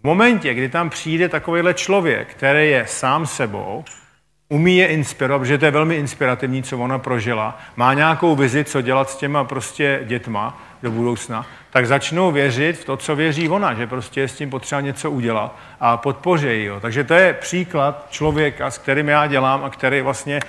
v 0.00 0.04
momentě, 0.04 0.54
kdy 0.54 0.68
tam 0.68 0.90
přijde 0.90 1.28
takovýhle 1.28 1.74
člověk, 1.74 2.28
který 2.28 2.70
je 2.70 2.84
sám 2.88 3.26
sebou, 3.26 3.84
umí 4.48 4.76
je 4.76 4.86
inspirovat, 4.86 5.40
protože 5.40 5.58
to 5.58 5.64
je 5.64 5.70
velmi 5.70 5.94
inspirativní, 5.94 6.62
co 6.62 6.78
ona 6.78 6.98
prožila, 6.98 7.58
má 7.76 7.94
nějakou 7.94 8.36
vizi, 8.36 8.64
co 8.64 8.80
dělat 8.80 9.10
s 9.10 9.16
těma 9.16 9.44
prostě 9.44 10.00
dětma 10.04 10.62
do 10.82 10.90
budoucna, 10.90 11.46
tak 11.70 11.86
začnou 11.86 12.32
věřit 12.32 12.72
v 12.72 12.84
to, 12.84 12.96
co 12.96 13.16
věří 13.16 13.48
ona, 13.48 13.74
že 13.74 13.86
prostě 13.86 14.20
je 14.20 14.28
s 14.28 14.36
tím 14.36 14.50
potřeba 14.50 14.80
něco 14.80 15.10
udělat 15.10 15.56
a 15.80 15.96
podpoří 15.96 16.68
ho. 16.68 16.80
Takže 16.80 17.04
to 17.04 17.14
je 17.14 17.32
příklad 17.32 18.06
člověka, 18.10 18.70
s 18.70 18.78
kterým 18.78 19.08
já 19.08 19.26
dělám 19.26 19.64
a 19.64 19.70
který 19.70 20.00
vlastně 20.00 20.40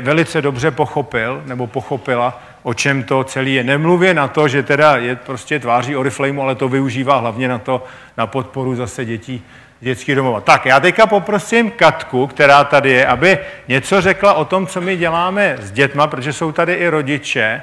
velice 0.00 0.42
dobře 0.42 0.70
pochopil 0.70 1.42
nebo 1.46 1.66
pochopila, 1.66 2.42
o 2.62 2.74
čem 2.74 3.02
to 3.02 3.24
celý 3.24 3.54
je. 3.54 3.64
Nemluvě 3.64 4.14
na 4.14 4.28
to, 4.28 4.48
že 4.48 4.62
teda 4.62 4.96
je 4.96 5.16
prostě 5.16 5.58
tváří 5.58 5.96
Oriflameu, 5.96 6.42
ale 6.42 6.54
to 6.54 6.68
využívá 6.68 7.16
hlavně 7.16 7.48
na 7.48 7.58
to, 7.58 7.84
na 8.16 8.26
podporu 8.26 8.76
zase 8.76 9.04
dětí 9.04 9.44
dětský 9.80 10.14
domova. 10.14 10.40
Tak, 10.40 10.66
já 10.66 10.80
teďka 10.80 11.06
poprosím 11.06 11.70
Katku, 11.70 12.26
která 12.26 12.64
tady 12.64 12.90
je, 12.90 13.06
aby 13.06 13.38
něco 13.68 14.00
řekla 14.00 14.34
o 14.34 14.44
tom, 14.44 14.66
co 14.66 14.80
my 14.80 14.96
děláme 14.96 15.56
s 15.60 15.70
dětma, 15.70 16.06
protože 16.06 16.32
jsou 16.32 16.52
tady 16.52 16.74
i 16.74 16.88
rodiče. 16.88 17.62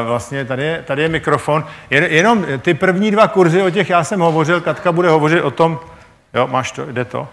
Uh, 0.00 0.06
vlastně 0.06 0.44
tady 0.44 0.64
je, 0.64 0.82
tady 0.86 1.02
je 1.02 1.08
mikrofon. 1.08 1.66
Jen, 1.90 2.04
jenom 2.04 2.46
ty 2.58 2.74
první 2.74 3.10
dva 3.10 3.28
kurzy, 3.28 3.62
o 3.62 3.70
těch 3.70 3.90
já 3.90 4.04
jsem 4.04 4.20
hovořil, 4.20 4.60
Katka 4.60 4.92
bude 4.92 5.08
hovořit 5.08 5.42
o 5.42 5.50
tom, 5.50 5.80
jo, 6.34 6.46
máš 6.46 6.72
to, 6.72 6.86
jde 6.86 7.04
to? 7.04 7.28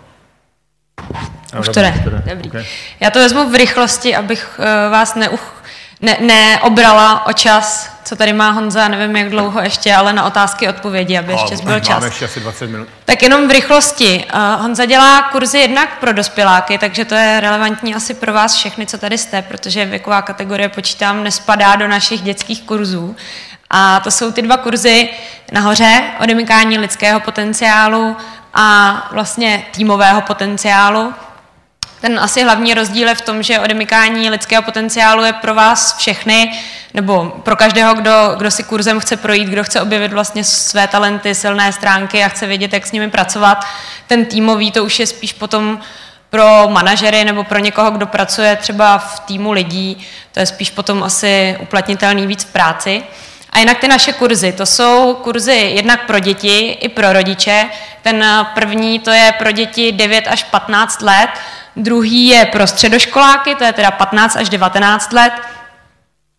No, 1.53 1.59
Už 1.59 1.69
to 1.69 1.80
jde, 1.80 1.93
dobrý. 2.26 2.49
Okay. 2.49 2.65
Já 2.99 3.09
to 3.09 3.19
vezmu 3.19 3.49
v 3.49 3.55
rychlosti, 3.55 4.15
abych 4.15 4.59
uh, 4.59 4.91
vás 4.91 5.15
neuch 5.15 5.61
ne, 6.02 6.18
neobrala 6.20 7.26
o 7.26 7.34
čas, 7.34 7.91
co 8.04 8.16
tady 8.16 8.34
má 8.34 8.49
Honza, 8.49 8.88
nevím 8.88 9.16
jak 9.16 9.30
dlouho 9.30 9.62
ještě, 9.62 9.95
ale 9.95 10.14
na 10.14 10.26
otázky 10.26 10.70
odpovědi, 10.70 11.18
aby 11.18 11.34
ještě 11.34 11.58
zbyl 11.58 11.80
čas. 11.80 11.95
Máme 11.95 12.08
ještě 12.08 12.26
asi 12.26 12.39
20 12.39 12.68
minut. 12.68 12.88
Tak 13.06 13.24
jenom 13.24 13.47
v 13.47 13.52
rychlosti. 13.52 14.26
Uh, 14.34 14.62
Honza 14.62 14.86
dělá 14.86 15.22
kurzy 15.22 15.60
jednak 15.60 15.99
pro 15.99 16.14
dospěláky, 16.14 16.78
takže 16.78 17.06
to 17.06 17.16
je 17.16 17.39
relevantní 17.39 17.95
asi 17.95 18.14
pro 18.14 18.34
vás 18.34 18.56
všechny, 18.56 18.86
co 18.86 18.97
tady 18.97 19.18
jste, 19.18 19.41
protože 19.41 19.86
věková 19.86 20.22
kategorie, 20.22 20.70
počítám, 20.70 21.24
nespadá 21.24 21.76
do 21.76 21.88
našich 21.88 22.22
dětských 22.22 22.62
kurzů. 22.62 23.16
A 23.70 23.99
to 23.99 24.12
jsou 24.12 24.32
ty 24.32 24.41
dva 24.41 24.58
kurzy 24.58 25.10
nahoře, 25.52 26.04
odemykání 26.20 26.78
lidského 26.78 27.20
potenciálu 27.20 28.18
a 28.54 28.97
vlastně 29.12 29.64
týmového 29.72 30.22
potenciálu, 30.22 31.14
ten 32.01 32.19
asi 32.19 32.43
hlavní 32.43 32.73
rozdíl 32.73 33.07
je 33.07 33.15
v 33.15 33.21
tom, 33.21 33.43
že 33.43 33.59
odemykání 33.59 34.29
lidského 34.29 34.61
potenciálu 34.61 35.23
je 35.23 35.34
pro 35.34 35.53
vás 35.53 35.97
všechny, 35.97 36.51
nebo 36.93 37.25
pro 37.43 37.55
každého, 37.55 37.93
kdo, 37.93 38.34
kdo 38.38 38.51
si 38.51 38.63
kurzem 38.63 38.99
chce 38.99 39.17
projít, 39.17 39.47
kdo 39.47 39.63
chce 39.63 39.82
objevit 39.82 40.13
vlastně 40.13 40.43
své 40.43 40.88
talenty, 40.88 41.36
silné 41.36 41.73
stránky 41.73 42.23
a 42.23 42.29
chce 42.29 42.47
vědět, 42.47 42.73
jak 42.73 42.88
s 42.88 42.91
nimi 42.91 43.09
pracovat. 43.09 43.65
Ten 44.07 44.25
týmový 44.25 44.71
to 44.71 44.86
už 44.86 44.99
je 44.99 45.07
spíš 45.07 45.34
potom 45.34 45.79
pro 46.29 46.67
manažery 46.69 47.25
nebo 47.25 47.43
pro 47.43 47.59
někoho, 47.59 47.91
kdo 47.91 48.07
pracuje 48.07 48.55
třeba 48.55 48.97
v 48.97 49.19
týmu 49.19 49.51
lidí, 49.51 50.07
to 50.32 50.39
je 50.39 50.45
spíš 50.45 50.69
potom 50.69 51.03
asi 51.03 51.57
uplatnitelný 51.61 52.27
víc 52.27 52.43
v 52.43 52.51
práci. 52.51 53.03
A 53.49 53.59
jinak 53.59 53.77
ty 53.77 53.88
naše 53.88 54.13
kurzy, 54.13 54.51
to 54.51 54.65
jsou 54.65 55.17
kurzy 55.23 55.71
jednak 55.75 56.05
pro 56.05 56.19
děti 56.19 56.77
i 56.82 56.89
pro 56.89 57.13
rodiče. 57.13 57.65
Ten 58.01 58.47
první 58.53 58.99
to 58.99 59.11
je 59.11 59.34
pro 59.38 59.51
děti 59.51 59.91
9 59.91 60.27
až 60.27 60.43
15 60.43 61.01
let, 61.01 61.29
druhý 61.76 62.28
je 62.28 62.45
pro 62.45 62.67
středoškoláky, 62.67 63.55
to 63.55 63.63
je 63.63 63.74
teda 63.74 63.91
15 63.91 64.36
až 64.36 64.49
19 64.49 65.13
let, 65.13 65.34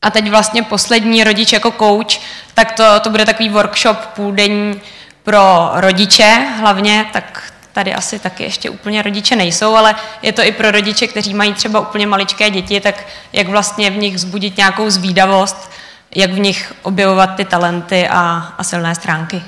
a 0.03 0.11
teď 0.11 0.31
vlastně 0.31 0.63
poslední 0.63 1.25
rodič 1.25 1.53
jako 1.53 1.71
coach, 1.71 2.21
tak 2.55 2.73
to, 2.73 3.01
to 3.01 3.11
bude 3.11 3.27
takový 3.27 3.49
workshop 3.49 3.99
půldenní 3.99 4.81
pro 5.23 5.71
rodiče 5.73 6.47
hlavně, 6.61 7.07
tak 7.13 7.53
tady 7.73 7.95
asi 7.95 8.19
taky 8.19 8.43
ještě 8.43 8.71
úplně 8.71 9.03
rodiče 9.03 9.37
nejsou, 9.37 9.75
ale 9.75 9.95
je 10.23 10.33
to 10.33 10.43
i 10.43 10.53
pro 10.53 10.71
rodiče, 10.71 11.07
kteří 11.07 11.35
mají 11.35 11.55
třeba 11.55 11.81
úplně 11.81 12.07
maličké 12.07 12.51
děti, 12.51 12.81
tak 12.81 13.07
jak 13.33 13.49
vlastně 13.49 13.91
v 13.91 13.97
nich 13.97 14.15
vzbudit 14.15 14.57
nějakou 14.57 14.91
zvídavost, 14.91 15.71
jak 16.15 16.31
v 16.31 16.39
nich 16.39 16.75
objevovat 16.83 17.35
ty 17.37 17.45
talenty 17.45 18.09
a, 18.09 18.53
a 18.59 18.65
silné 18.65 18.95
stránky. 18.95 19.43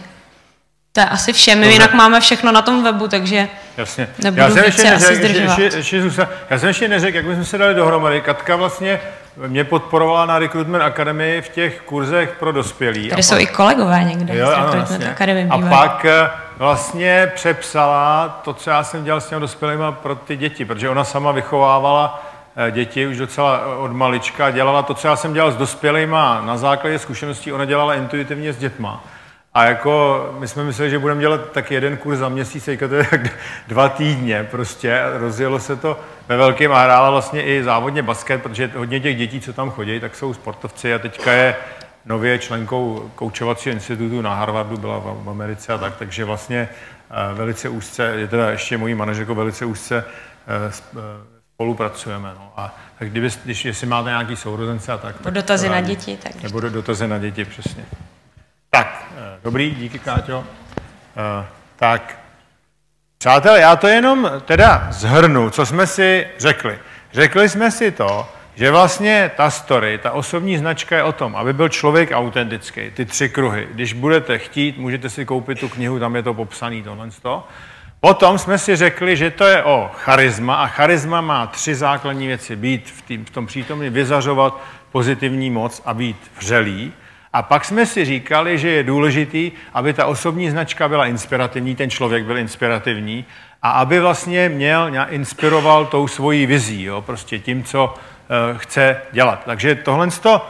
To 0.94 1.00
je 1.00 1.06
asi 1.06 1.32
vše. 1.32 1.54
My 1.54 1.72
jinak 1.72 1.94
máme 1.94 2.20
všechno 2.20 2.52
na 2.52 2.62
tom 2.62 2.84
webu, 2.84 3.08
takže 3.08 3.48
Jasně. 3.76 4.08
nebudu 4.22 4.42
já 4.42 4.50
jsem 4.50 4.64
ještě 4.64 4.90
neřek, 4.90 5.22
ještě, 5.22 5.42
ještě, 5.42 5.62
ještě, 5.62 5.96
ještě, 5.96 6.26
já 6.50 6.58
jsem 6.58 6.68
ještě 6.68 6.88
neřekl, 6.88 7.16
jak 7.16 7.26
jsme 7.26 7.44
se 7.44 7.58
dali 7.58 7.74
dohromady. 7.74 8.20
Katka 8.20 8.56
vlastně 8.56 9.00
mě 9.36 9.64
podporovala 9.64 10.26
na 10.26 10.38
Recruitment 10.38 10.84
Academy 10.84 11.42
v 11.42 11.48
těch 11.48 11.80
kurzech 11.80 12.36
pro 12.38 12.52
dospělí. 12.52 13.08
Tady 13.08 13.22
jsou 13.22 13.34
pak, 13.34 13.42
i 13.42 13.46
kolegové 13.46 14.04
někde 14.04 14.36
jo, 14.36 14.46
z 14.46 14.50
Recruitment 14.50 14.88
vlastně. 14.88 15.10
Academy. 15.10 15.48
A 15.50 15.58
pak 15.58 16.04
eh, 16.04 16.30
vlastně 16.56 17.32
přepsala 17.34 18.28
to, 18.44 18.54
co 18.54 18.70
já 18.70 18.84
jsem 18.84 19.04
dělal 19.04 19.20
s 19.20 19.28
těmi 19.28 19.40
dospělými 19.40 19.84
pro 20.02 20.14
ty 20.14 20.36
děti, 20.36 20.64
protože 20.64 20.88
ona 20.88 21.04
sama 21.04 21.32
vychovávala 21.32 22.22
eh, 22.56 22.70
děti 22.70 23.06
už 23.06 23.16
docela 23.16 23.60
eh, 23.62 23.76
od 23.76 23.92
malička, 23.92 24.50
dělala 24.50 24.82
to, 24.82 24.94
co 24.94 25.08
já 25.08 25.16
jsem 25.16 25.32
dělal 25.32 25.52
s 25.52 25.56
dospělými 25.56 26.16
na 26.40 26.56
základě 26.56 26.98
zkušeností, 26.98 27.52
ona 27.52 27.64
dělala 27.64 27.94
intuitivně 27.94 28.52
s 28.52 28.56
dětma. 28.56 29.04
A 29.54 29.64
jako 29.64 30.26
my 30.38 30.48
jsme 30.48 30.64
mysleli, 30.64 30.90
že 30.90 30.98
budeme 30.98 31.20
dělat 31.20 31.52
tak 31.52 31.70
jeden 31.70 31.96
kurz 31.96 32.18
za 32.18 32.28
měsíc, 32.28 32.68
jako 32.68 32.88
to 32.88 32.94
je 32.94 33.04
tak 33.04 33.20
dva 33.68 33.88
týdně 33.88 34.44
prostě. 34.50 35.00
Rozjelo 35.12 35.60
se 35.60 35.76
to 35.76 36.00
ve 36.28 36.36
velkém 36.36 36.72
a 36.72 36.82
hrála 36.82 37.10
vlastně 37.10 37.42
i 37.42 37.64
závodně 37.64 38.02
basket, 38.02 38.42
protože 38.42 38.70
hodně 38.76 39.00
těch 39.00 39.16
dětí, 39.16 39.40
co 39.40 39.52
tam 39.52 39.70
chodí, 39.70 40.00
tak 40.00 40.16
jsou 40.16 40.34
sportovci 40.34 40.94
a 40.94 40.98
teďka 40.98 41.32
je 41.32 41.56
nově 42.06 42.38
členkou 42.38 43.10
koučovacího 43.14 43.72
institutu 43.72 44.22
na 44.22 44.34
Harvardu, 44.34 44.76
byla 44.76 44.98
v 44.98 45.28
Americe 45.28 45.72
a 45.72 45.78
tak, 45.78 45.96
takže 45.96 46.24
vlastně 46.24 46.68
eh, 47.10 47.34
velice 47.34 47.68
úzce, 47.68 48.12
je 48.16 48.28
teda 48.28 48.50
ještě 48.50 48.78
mojí 48.78 48.94
manažerkou 48.94 49.34
velice 49.34 49.64
úzce 49.64 50.04
eh, 50.46 50.72
spolupracujeme. 51.54 52.32
No. 52.38 52.52
A 52.56 52.76
tak 52.98 53.10
kdyby, 53.10 53.30
když, 53.44 53.64
jestli 53.64 53.86
máte 53.86 54.08
nějaký 54.08 54.36
sourozence 54.36 54.92
a 54.92 54.98
tak. 54.98 55.16
tak 55.20 55.34
dotazy 55.34 55.68
na 55.68 55.80
děti. 55.80 56.16
Tak 56.22 56.42
nebo 56.42 56.60
do, 56.60 56.70
dotazy 56.70 57.08
na 57.08 57.18
děti, 57.18 57.44
přesně. 57.44 57.84
Tak, 58.74 59.06
dobrý, 59.44 59.70
díky 59.70 59.98
Káťo. 59.98 60.44
Eh, 61.16 61.46
tak, 61.76 62.18
přátelé, 63.18 63.60
já 63.60 63.76
to 63.76 63.88
jenom 63.88 64.30
teda 64.44 64.88
zhrnu, 64.90 65.50
co 65.50 65.66
jsme 65.66 65.86
si 65.86 66.26
řekli. 66.38 66.78
Řekli 67.12 67.48
jsme 67.48 67.70
si 67.70 67.90
to, 67.90 68.28
že 68.54 68.70
vlastně 68.70 69.30
ta 69.36 69.50
story, 69.50 69.98
ta 69.98 70.12
osobní 70.12 70.58
značka 70.58 70.96
je 70.96 71.02
o 71.02 71.12
tom, 71.12 71.36
aby 71.36 71.52
byl 71.52 71.68
člověk 71.68 72.10
autentický, 72.12 72.90
ty 72.90 73.04
tři 73.04 73.28
kruhy. 73.28 73.68
Když 73.72 73.92
budete 73.92 74.38
chtít, 74.38 74.78
můžete 74.78 75.10
si 75.10 75.24
koupit 75.24 75.60
tu 75.60 75.68
knihu, 75.68 75.98
tam 75.98 76.16
je 76.16 76.22
to 76.22 76.34
popsané 76.34 76.82
tohle. 76.82 77.08
Potom 78.00 78.38
jsme 78.38 78.58
si 78.58 78.76
řekli, 78.76 79.16
že 79.16 79.30
to 79.30 79.44
je 79.44 79.62
o 79.62 79.90
charisma 79.94 80.54
a 80.54 80.66
charisma 80.66 81.20
má 81.20 81.46
tři 81.46 81.74
základní 81.74 82.26
věci. 82.26 82.56
Být 82.56 82.90
v, 82.90 83.02
tým, 83.02 83.24
v 83.24 83.30
tom 83.30 83.46
přítomně, 83.46 83.90
vyzařovat 83.90 84.60
pozitivní 84.92 85.50
moc 85.50 85.82
a 85.84 85.94
být 85.94 86.30
vřelý. 86.38 86.92
A 87.34 87.42
pak 87.42 87.64
jsme 87.64 87.86
si 87.86 88.04
říkali, 88.04 88.58
že 88.58 88.68
je 88.68 88.82
důležitý, 88.82 89.52
aby 89.74 89.92
ta 89.92 90.06
osobní 90.06 90.50
značka 90.50 90.88
byla 90.88 91.06
inspirativní, 91.06 91.76
ten 91.76 91.90
člověk 91.90 92.24
byl 92.24 92.38
inspirativní 92.38 93.24
a 93.62 93.70
aby 93.70 94.00
vlastně 94.00 94.48
měl, 94.48 94.90
inspiroval 95.08 95.86
tou 95.86 96.08
svojí 96.08 96.46
vizí, 96.46 96.82
jo, 96.82 97.02
prostě 97.02 97.38
tím, 97.38 97.64
co 97.64 97.94
uh, 97.94 98.58
chce 98.58 99.00
dělat. 99.12 99.42
Takže 99.44 99.74
tohle 99.74 100.10
to 100.10 100.34
uh, 100.34 100.42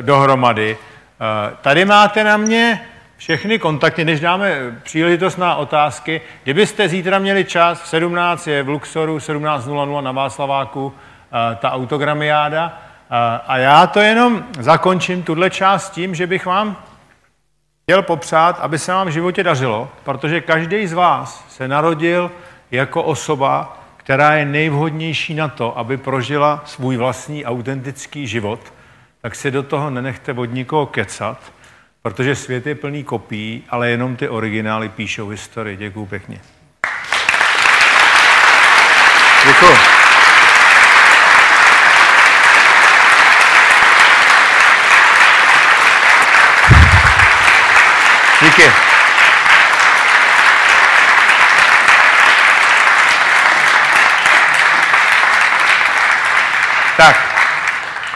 dohromady. 0.00 0.76
Uh, 0.76 1.56
tady 1.60 1.84
máte 1.84 2.24
na 2.24 2.36
mě 2.36 2.80
všechny 3.16 3.58
kontakty, 3.58 4.04
než 4.04 4.20
dáme 4.20 4.78
příležitost 4.82 5.36
na 5.36 5.54
otázky. 5.54 6.20
Kdybyste 6.44 6.88
zítra 6.88 7.18
měli 7.18 7.44
čas, 7.44 7.82
v 7.82 7.88
17 7.88 8.46
je 8.46 8.62
v 8.62 8.68
Luxoru, 8.68 9.18
17.00 9.18 10.02
na 10.02 10.12
Václaváku, 10.12 10.94
ta 11.58 11.72
autogramiáda. 11.72 12.83
A 13.46 13.58
já 13.58 13.86
to 13.86 14.00
jenom 14.00 14.44
zakončím, 14.58 15.22
tuhle 15.22 15.50
část 15.50 15.90
tím, 15.90 16.14
že 16.14 16.26
bych 16.26 16.46
vám 16.46 16.76
chtěl 17.82 18.02
popřát, 18.02 18.60
aby 18.60 18.78
se 18.78 18.92
vám 18.92 19.06
v 19.06 19.10
životě 19.10 19.42
dařilo, 19.42 19.88
protože 20.04 20.40
každý 20.40 20.86
z 20.86 20.92
vás 20.92 21.44
se 21.48 21.68
narodil 21.68 22.30
jako 22.70 23.02
osoba, 23.02 23.78
která 23.96 24.34
je 24.34 24.44
nejvhodnější 24.44 25.34
na 25.34 25.48
to, 25.48 25.78
aby 25.78 25.96
prožila 25.96 26.62
svůj 26.64 26.96
vlastní 26.96 27.44
autentický 27.44 28.26
život, 28.26 28.60
tak 29.20 29.34
si 29.34 29.50
do 29.50 29.62
toho 29.62 29.90
nenechte 29.90 30.32
od 30.32 30.44
nikoho 30.44 30.86
kecat, 30.86 31.38
protože 32.02 32.36
svět 32.36 32.66
je 32.66 32.74
plný 32.74 33.04
kopií, 33.04 33.64
ale 33.70 33.90
jenom 33.90 34.16
ty 34.16 34.28
originály 34.28 34.88
píšou 34.88 35.28
historii. 35.28 35.76
Děkuju 35.76 36.06
pěkně. 36.06 36.40
Děkuji. 39.46 39.76
Díky. 48.44 48.70
Tak, 56.96 57.16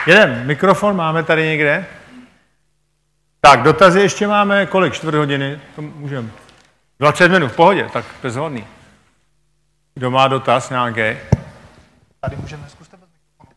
jeden 0.07 0.47
mikrofon 0.47 0.97
máme 0.97 1.23
tady 1.23 1.45
někde. 1.47 1.87
Tak, 3.41 3.63
dotazy 3.63 4.01
ještě 4.01 4.27
máme 4.27 4.67
kolik? 4.67 4.95
Čtvrt 4.95 5.15
hodiny? 5.15 5.61
To 5.77 5.83
můžeme. 5.83 6.29
20 7.01 7.29
minut, 7.29 7.49
v 7.49 7.57
pohodě, 7.57 7.89
tak 7.93 8.05
bezhodný. 8.23 8.67
Kdo 9.95 10.11
má 10.11 10.29
dotaz 10.29 10.71
nějaký? 10.71 11.19
Tady 12.21 12.37
můžeme 12.37 12.69
zkusit 12.69 12.95
bez 12.95 13.09
mikrofonu. 13.11 13.57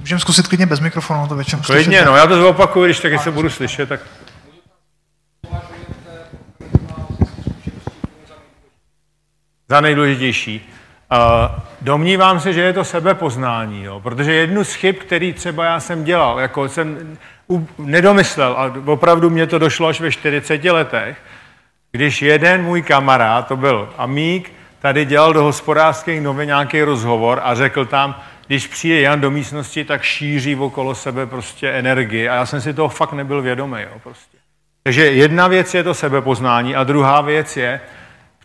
Můžeme 0.00 0.20
zkusit 0.20 0.48
klidně 0.48 0.66
bez 0.66 0.80
mikrofonu, 0.80 1.28
to 1.28 1.34
většinou 1.34 1.62
Klidně, 1.62 2.04
no, 2.04 2.16
já 2.16 2.26
to 2.26 2.42
zopakuju, 2.42 2.84
když 2.84 3.00
tak, 3.00 3.22
se 3.22 3.30
budu 3.30 3.50
slyšet, 3.50 3.88
tak... 3.88 4.00
Za 9.68 9.80
nejdůležitější. 9.80 10.77
Domnívám 11.80 12.40
se, 12.40 12.52
že 12.52 12.60
je 12.60 12.72
to 12.72 12.84
sebepoznání, 12.84 13.84
jo, 13.84 14.00
protože 14.00 14.32
jednu 14.32 14.64
z 14.64 14.74
chyb, 14.74 14.96
který 14.96 15.32
třeba 15.32 15.64
já 15.64 15.80
jsem 15.80 16.04
dělal, 16.04 16.40
jako 16.40 16.68
jsem 16.68 17.16
nedomyslel 17.78 18.52
a 18.58 18.72
opravdu 18.86 19.30
mě 19.30 19.46
to 19.46 19.58
došlo 19.58 19.88
až 19.88 20.00
ve 20.00 20.12
40 20.12 20.64
letech, 20.64 21.18
když 21.92 22.22
jeden 22.22 22.62
můj 22.62 22.82
kamarád, 22.82 23.48
to 23.48 23.56
byl 23.56 23.88
Amík, 23.98 24.52
tady 24.78 25.04
dělal 25.04 25.32
do 25.32 25.42
hospodářských 25.42 26.20
novin 26.20 26.46
nějaký 26.46 26.82
rozhovor 26.82 27.40
a 27.44 27.54
řekl 27.54 27.84
tam, 27.84 28.20
když 28.46 28.66
přijde 28.66 29.00
Jan 29.00 29.20
do 29.20 29.30
místnosti, 29.30 29.84
tak 29.84 30.02
šíří 30.02 30.56
okolo 30.56 30.94
sebe 30.94 31.26
prostě 31.26 31.70
energii 31.70 32.28
a 32.28 32.34
já 32.34 32.46
jsem 32.46 32.60
si 32.60 32.74
toho 32.74 32.88
fakt 32.88 33.12
nebyl 33.12 33.42
vědomý. 33.42 33.82
Jo, 33.82 33.98
prostě. 34.02 34.38
Takže 34.82 35.12
jedna 35.12 35.48
věc 35.48 35.74
je 35.74 35.82
to 35.84 35.94
sebepoznání 35.94 36.76
a 36.76 36.84
druhá 36.84 37.20
věc 37.20 37.56
je 37.56 37.80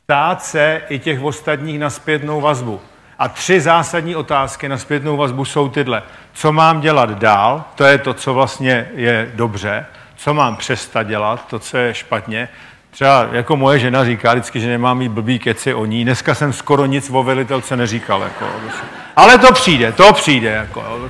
ptát 0.05 0.43
se 0.43 0.81
i 0.89 0.99
těch 0.99 1.23
ostatních 1.23 1.79
na 1.79 1.89
zpětnou 1.89 2.41
vazbu. 2.41 2.81
A 3.19 3.27
tři 3.27 3.61
zásadní 3.61 4.15
otázky 4.15 4.69
na 4.69 4.77
zpětnou 4.77 5.17
vazbu 5.17 5.45
jsou 5.45 5.69
tyhle. 5.69 6.03
Co 6.33 6.51
mám 6.51 6.81
dělat 6.81 7.09
dál, 7.09 7.63
to 7.75 7.83
je 7.83 7.97
to, 7.97 8.13
co 8.13 8.33
vlastně 8.33 8.89
je 8.95 9.31
dobře. 9.33 9.85
Co 10.15 10.33
mám 10.33 10.55
přestat 10.55 11.03
dělat, 11.03 11.47
to, 11.47 11.59
co 11.59 11.77
je 11.77 11.93
špatně. 11.93 12.49
Třeba 12.91 13.27
jako 13.31 13.57
moje 13.57 13.79
žena 13.79 14.05
říká 14.05 14.33
vždycky, 14.33 14.59
že 14.59 14.67
nemám 14.67 14.97
mít 14.97 15.09
blbý 15.09 15.39
keci 15.39 15.73
o 15.73 15.85
ní. 15.85 16.03
Dneska 16.03 16.35
jsem 16.35 16.53
skoro 16.53 16.85
nic 16.85 17.09
o 17.13 17.23
velitelce 17.23 17.77
neříkal. 17.77 18.21
Jako, 18.21 18.45
ale 19.15 19.37
to 19.37 19.53
přijde, 19.53 19.91
to 19.91 20.13
přijde. 20.13 20.49
Jako, 20.49 21.09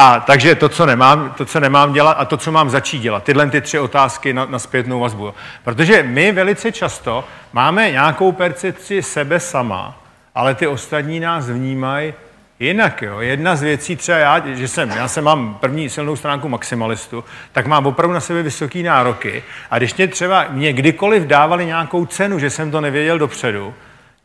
a 0.00 0.20
takže 0.20 0.54
to 0.54 0.68
co, 0.68 0.86
nemám, 0.86 1.34
to, 1.36 1.44
co 1.44 1.60
nemám 1.60 1.92
dělat 1.92 2.12
a 2.12 2.24
to, 2.24 2.36
co 2.36 2.52
mám 2.52 2.70
začít 2.70 2.98
dělat. 2.98 3.24
Tyhle 3.24 3.50
ty 3.50 3.60
tři 3.60 3.78
otázky 3.78 4.32
na, 4.32 4.44
na 4.44 4.58
zpětnou 4.58 5.00
vazbu. 5.00 5.34
Protože 5.64 6.02
my 6.02 6.32
velice 6.32 6.72
často 6.72 7.24
máme 7.52 7.90
nějakou 7.90 8.32
percepci 8.32 9.02
sebe 9.02 9.40
sama, 9.40 10.02
ale 10.34 10.54
ty 10.54 10.66
ostatní 10.66 11.20
nás 11.20 11.50
vnímají 11.50 12.14
jinak. 12.60 13.02
Jo. 13.02 13.20
Jedna 13.20 13.56
z 13.56 13.62
věcí, 13.62 13.96
třeba 13.96 14.18
já, 14.18 14.42
že 14.46 14.68
jsem, 14.68 14.90
já 14.90 15.08
jsem 15.08 15.24
mám 15.24 15.54
první 15.60 15.90
silnou 15.90 16.16
stránku 16.16 16.48
maximalistu, 16.48 17.24
tak 17.52 17.66
mám 17.66 17.86
opravdu 17.86 18.14
na 18.14 18.20
sebe 18.20 18.42
vysoké 18.42 18.82
nároky. 18.82 19.42
A 19.70 19.78
když 19.78 19.94
mě 19.94 20.08
třeba 20.08 20.46
mě 20.50 20.72
kdykoliv 20.72 21.22
dávali 21.22 21.66
nějakou 21.66 22.06
cenu, 22.06 22.38
že 22.38 22.50
jsem 22.50 22.70
to 22.70 22.80
nevěděl 22.80 23.18
dopředu, 23.18 23.74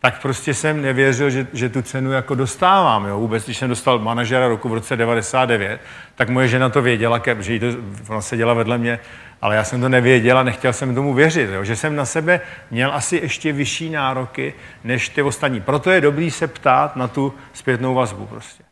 tak 0.03 0.21
prostě 0.21 0.53
jsem 0.53 0.81
nevěřil, 0.81 1.29
že, 1.29 1.47
že 1.53 1.69
tu 1.69 1.81
cenu 1.81 2.11
jako 2.11 2.35
dostávám. 2.35 3.05
Jo. 3.05 3.19
Vůbec, 3.19 3.45
když 3.45 3.57
jsem 3.57 3.69
dostal 3.69 3.99
manažera 3.99 4.47
roku 4.47 4.69
v 4.69 4.73
roce 4.73 4.95
99, 4.95 5.81
tak 6.15 6.29
moje 6.29 6.47
žena 6.47 6.69
to 6.69 6.81
věděla, 6.81 7.21
že 7.39 7.53
jí 7.53 7.59
to, 7.59 7.65
ona 8.09 8.21
seděla 8.21 8.53
vedle 8.53 8.77
mě, 8.77 8.99
ale 9.41 9.55
já 9.55 9.63
jsem 9.63 9.81
to 9.81 9.89
nevěděl 9.89 10.37
a 10.37 10.43
nechtěl 10.43 10.73
jsem 10.73 10.95
tomu 10.95 11.13
věřit, 11.13 11.49
jo. 11.49 11.63
že 11.63 11.75
jsem 11.75 11.95
na 11.95 12.05
sebe 12.05 12.41
měl 12.71 12.93
asi 12.93 13.15
ještě 13.15 13.53
vyšší 13.53 13.89
nároky 13.89 14.53
než 14.83 15.09
ty 15.09 15.21
ostatní. 15.21 15.61
Proto 15.61 15.91
je 15.91 16.01
dobrý 16.01 16.31
se 16.31 16.47
ptát 16.47 16.95
na 16.95 17.07
tu 17.07 17.33
zpětnou 17.53 17.93
vazbu 17.93 18.25
prostě. 18.25 18.63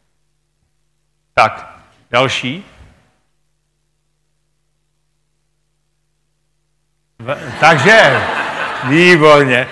Tak, 1.33 1.75
další. 2.11 2.65
Takže, 7.59 8.21
výborně. 8.89 9.67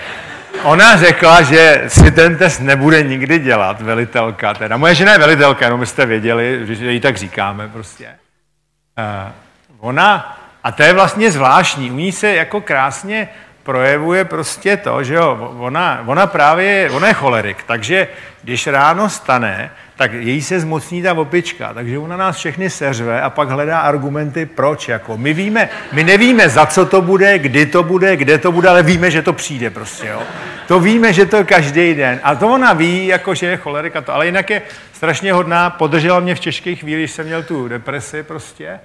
Ona 0.64 0.98
řekla, 0.98 1.42
že 1.42 1.84
si 1.88 2.12
ten 2.12 2.38
test 2.38 2.60
nebude 2.60 3.04
nikdy 3.04 3.40
dělat, 3.40 3.82
velitelka. 3.82 4.54
Teda 4.54 4.78
moje 4.78 4.96
žena 4.96 5.12
je 5.12 5.18
velitelka, 5.18 5.66
jenom 5.66 5.80
byste 5.80 6.06
věděli, 6.06 6.60
že 6.76 6.92
ji 6.92 7.00
tak 7.00 7.18
říkáme 7.18 7.70
prostě. 7.70 8.08
Uh, 8.08 9.32
ona, 9.80 10.38
a 10.64 10.72
to 10.72 10.84
je 10.84 10.94
vlastně 10.94 11.32
zvláštní, 11.32 11.92
u 11.92 11.96
ní 11.96 12.12
se 12.12 12.36
jako 12.36 12.62
krásně 12.62 13.30
projevuje 13.70 14.26
prostě 14.26 14.78
to, 14.78 15.04
že 15.04 15.14
jo, 15.14 15.56
ona, 15.60 16.04
ona 16.06 16.28
právě, 16.28 16.90
ona 16.90 17.08
je 17.08 17.14
cholerik, 17.14 17.64
takže 17.64 18.08
když 18.44 18.68
ráno 18.68 19.10
stane, 19.10 19.72
tak 19.96 20.14
její 20.14 20.42
se 20.42 20.60
zmocní 20.60 21.02
ta 21.02 21.14
opička, 21.14 21.74
takže 21.74 21.98
ona 21.98 22.18
nás 22.18 22.38
všechny 22.38 22.70
seřve 22.70 23.22
a 23.22 23.30
pak 23.30 23.50
hledá 23.50 23.80
argumenty, 23.80 24.46
proč. 24.46 24.88
Jako. 24.88 25.18
My, 25.18 25.34
víme, 25.34 25.70
my 25.92 26.04
nevíme, 26.04 26.50
za 26.50 26.66
co 26.66 26.86
to 26.86 27.02
bude, 27.02 27.40
kdy 27.40 27.66
to 27.66 27.84
bude, 27.84 28.18
kde 28.18 28.38
to 28.38 28.52
bude, 28.52 28.70
ale 28.70 28.84
víme, 28.84 29.12
že 29.12 29.22
to 29.22 29.34
přijde 29.34 29.70
prostě. 29.70 30.08
Jo. 30.08 30.22
To 30.68 30.80
víme, 30.80 31.14
že 31.14 31.26
to 31.26 31.38
je 31.38 31.44
každý 31.44 31.94
den. 31.94 32.20
A 32.24 32.36
to 32.36 32.48
ona 32.48 32.74
ví, 32.74 33.08
jako, 33.08 33.36
že 33.36 33.46
je 33.46 33.58
cholerika 33.58 34.02
to. 34.02 34.14
Ale 34.14 34.26
jinak 34.26 34.50
je 34.50 34.62
strašně 34.94 35.34
hodná, 35.34 35.70
podržela 35.70 36.20
mě 36.20 36.36
v 36.36 36.40
těžkých 36.40 36.80
chvíli, 36.80 37.02
když 37.02 37.12
jsem 37.12 37.26
měl 37.26 37.44
tu 37.44 37.68
depresi 37.68 38.24
prostě. 38.24 38.80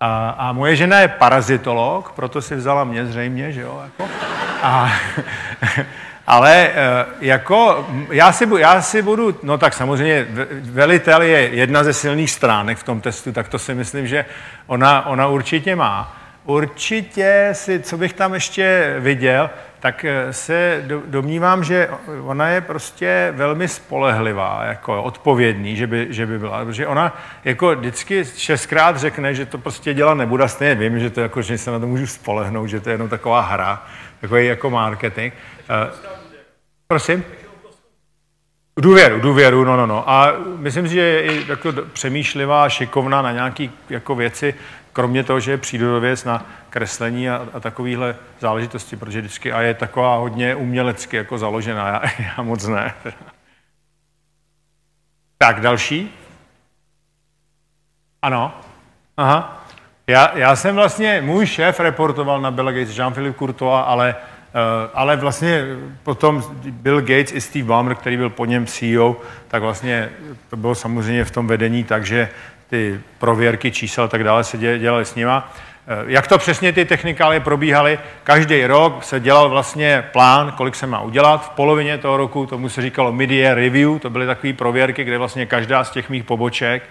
A, 0.00 0.30
a 0.30 0.52
moje 0.52 0.76
žena 0.76 1.00
je 1.00 1.08
parazitolog, 1.08 2.12
proto 2.16 2.42
si 2.42 2.56
vzala 2.56 2.84
mě 2.84 3.06
zřejmě, 3.06 3.52
že 3.52 3.60
jo. 3.60 3.82
Jako. 3.84 4.12
A, 4.62 4.92
ale 6.26 6.70
eh, 6.74 7.06
jako 7.20 7.88
já 8.10 8.32
si, 8.32 8.48
já 8.58 8.82
si 8.82 9.02
budu, 9.02 9.38
no 9.42 9.58
tak 9.58 9.74
samozřejmě 9.74 10.26
velitel 10.60 11.22
je 11.22 11.40
jedna 11.40 11.84
ze 11.84 11.92
silných 11.92 12.30
stránek 12.30 12.78
v 12.78 12.82
tom 12.82 13.00
testu, 13.00 13.32
tak 13.32 13.48
to 13.48 13.58
si 13.58 13.74
myslím, 13.74 14.06
že 14.06 14.24
ona, 14.66 15.06
ona 15.06 15.26
určitě 15.26 15.76
má. 15.76 16.16
Určitě 16.44 17.48
si, 17.52 17.80
co 17.80 17.98
bych 17.98 18.12
tam 18.12 18.34
ještě 18.34 18.96
viděl, 18.98 19.50
tak 19.80 20.04
eh, 20.04 20.32
se 20.32 20.84
domnívám, 21.06 21.64
že 21.64 21.88
ona 22.22 22.48
je 22.48 22.60
prostě 22.60 23.32
velmi 23.36 23.68
spolehlivá, 23.68 24.64
jako 24.64 25.02
odpovědný, 25.02 25.76
že 25.76 25.86
by, 25.86 26.06
že 26.10 26.26
by 26.26 26.38
byla. 26.38 26.64
Protože 26.64 26.86
ona 26.86 27.16
jako 27.44 27.76
vždycky 27.76 28.24
šestkrát 28.24 28.96
řekne, 28.96 29.34
že 29.34 29.46
to 29.46 29.58
prostě 29.58 29.94
dělat 29.94 30.14
nebude, 30.14 30.48
stejně 30.48 30.74
vím, 30.74 31.00
že 31.00 31.10
to 31.10 31.20
jako, 31.20 31.42
že 31.42 31.58
se 31.58 31.70
na 31.70 31.78
to 31.78 31.86
můžu 31.86 32.06
spolehnout, 32.06 32.68
že 32.68 32.80
to 32.80 32.88
je 32.88 32.94
jenom 32.94 33.08
taková 33.08 33.40
hra, 33.40 33.86
takový 34.20 34.46
jako 34.46 34.70
marketing. 34.70 35.32
Uh, 35.70 35.94
prosím? 36.86 37.24
Důvěru, 38.80 39.20
důvěru, 39.20 39.64
no, 39.64 39.76
no, 39.76 39.86
no. 39.86 40.10
A 40.10 40.32
myslím 40.56 40.88
si, 40.88 40.94
že 40.94 41.00
je 41.00 41.22
i 41.22 41.44
jako 41.48 41.72
přemýšlivá, 41.92 42.68
šikovná 42.68 43.22
na 43.22 43.32
nějaké 43.32 43.68
jako 43.90 44.14
věci, 44.14 44.54
kromě 44.92 45.24
toho, 45.24 45.40
že 45.40 45.50
je 45.50 45.58
přírodověc 45.58 46.24
na 46.24 46.46
kreslení 46.70 47.30
a, 47.30 47.46
a 47.52 47.60
takovéhle 47.60 48.16
záležitosti, 48.40 48.96
protože 48.96 49.20
vždycky 49.20 49.52
a 49.52 49.60
je 49.60 49.74
taková 49.74 50.16
hodně 50.16 50.54
umělecky 50.54 51.16
jako 51.16 51.38
založená, 51.38 51.88
já, 51.88 52.02
já 52.36 52.42
moc 52.42 52.66
ne. 52.66 52.94
Tak, 55.38 55.60
další. 55.60 56.14
Ano. 58.22 58.60
Aha. 59.16 59.64
Já, 60.06 60.38
já 60.38 60.56
jsem 60.56 60.74
vlastně, 60.74 61.22
můj 61.24 61.46
šéf 61.46 61.80
reportoval 61.80 62.40
na 62.40 62.50
Bill 62.50 62.72
Gates, 62.72 62.98
Jean-Philippe 62.98 63.38
Courtois, 63.38 63.84
ale, 63.86 64.14
uh, 64.14 64.90
ale 64.94 65.16
vlastně 65.16 65.64
potom 66.02 66.44
Bill 66.70 67.00
Gates 67.00 67.32
i 67.32 67.40
Steve 67.40 67.64
Ballmer, 67.64 67.94
který 67.94 68.16
byl 68.16 68.30
po 68.30 68.44
něm 68.44 68.66
CEO, 68.66 69.16
tak 69.48 69.62
vlastně 69.62 70.10
to 70.50 70.56
bylo 70.56 70.74
samozřejmě 70.74 71.24
v 71.24 71.30
tom 71.30 71.46
vedení 71.46 71.84
tak, 71.84 72.06
že 72.06 72.28
ty 72.70 73.00
prověrky 73.18 73.70
čísel 73.70 74.04
a 74.04 74.08
tak 74.08 74.24
dále 74.24 74.44
se 74.44 74.58
dělaly 74.78 75.04
s 75.04 75.14
nima. 75.14 75.52
Eh, 75.88 76.04
jak 76.06 76.28
to 76.28 76.38
přesně 76.38 76.72
ty 76.72 76.84
technikály 76.84 77.40
probíhaly? 77.40 77.98
Každý 78.24 78.66
rok 78.66 79.04
se 79.04 79.20
dělal 79.20 79.48
vlastně 79.48 80.04
plán, 80.12 80.52
kolik 80.52 80.74
se 80.74 80.86
má 80.86 81.00
udělat. 81.00 81.44
V 81.44 81.48
polovině 81.48 81.98
toho 81.98 82.16
roku 82.16 82.46
tomu 82.46 82.68
se 82.68 82.82
říkalo 82.82 83.12
mid-year 83.12 83.54
review, 83.54 83.98
to 83.98 84.10
byly 84.10 84.26
takové 84.26 84.52
prověrky, 84.52 85.04
kde 85.04 85.18
vlastně 85.18 85.46
každá 85.46 85.84
z 85.84 85.90
těch 85.90 86.10
mých 86.10 86.24
poboček 86.24 86.82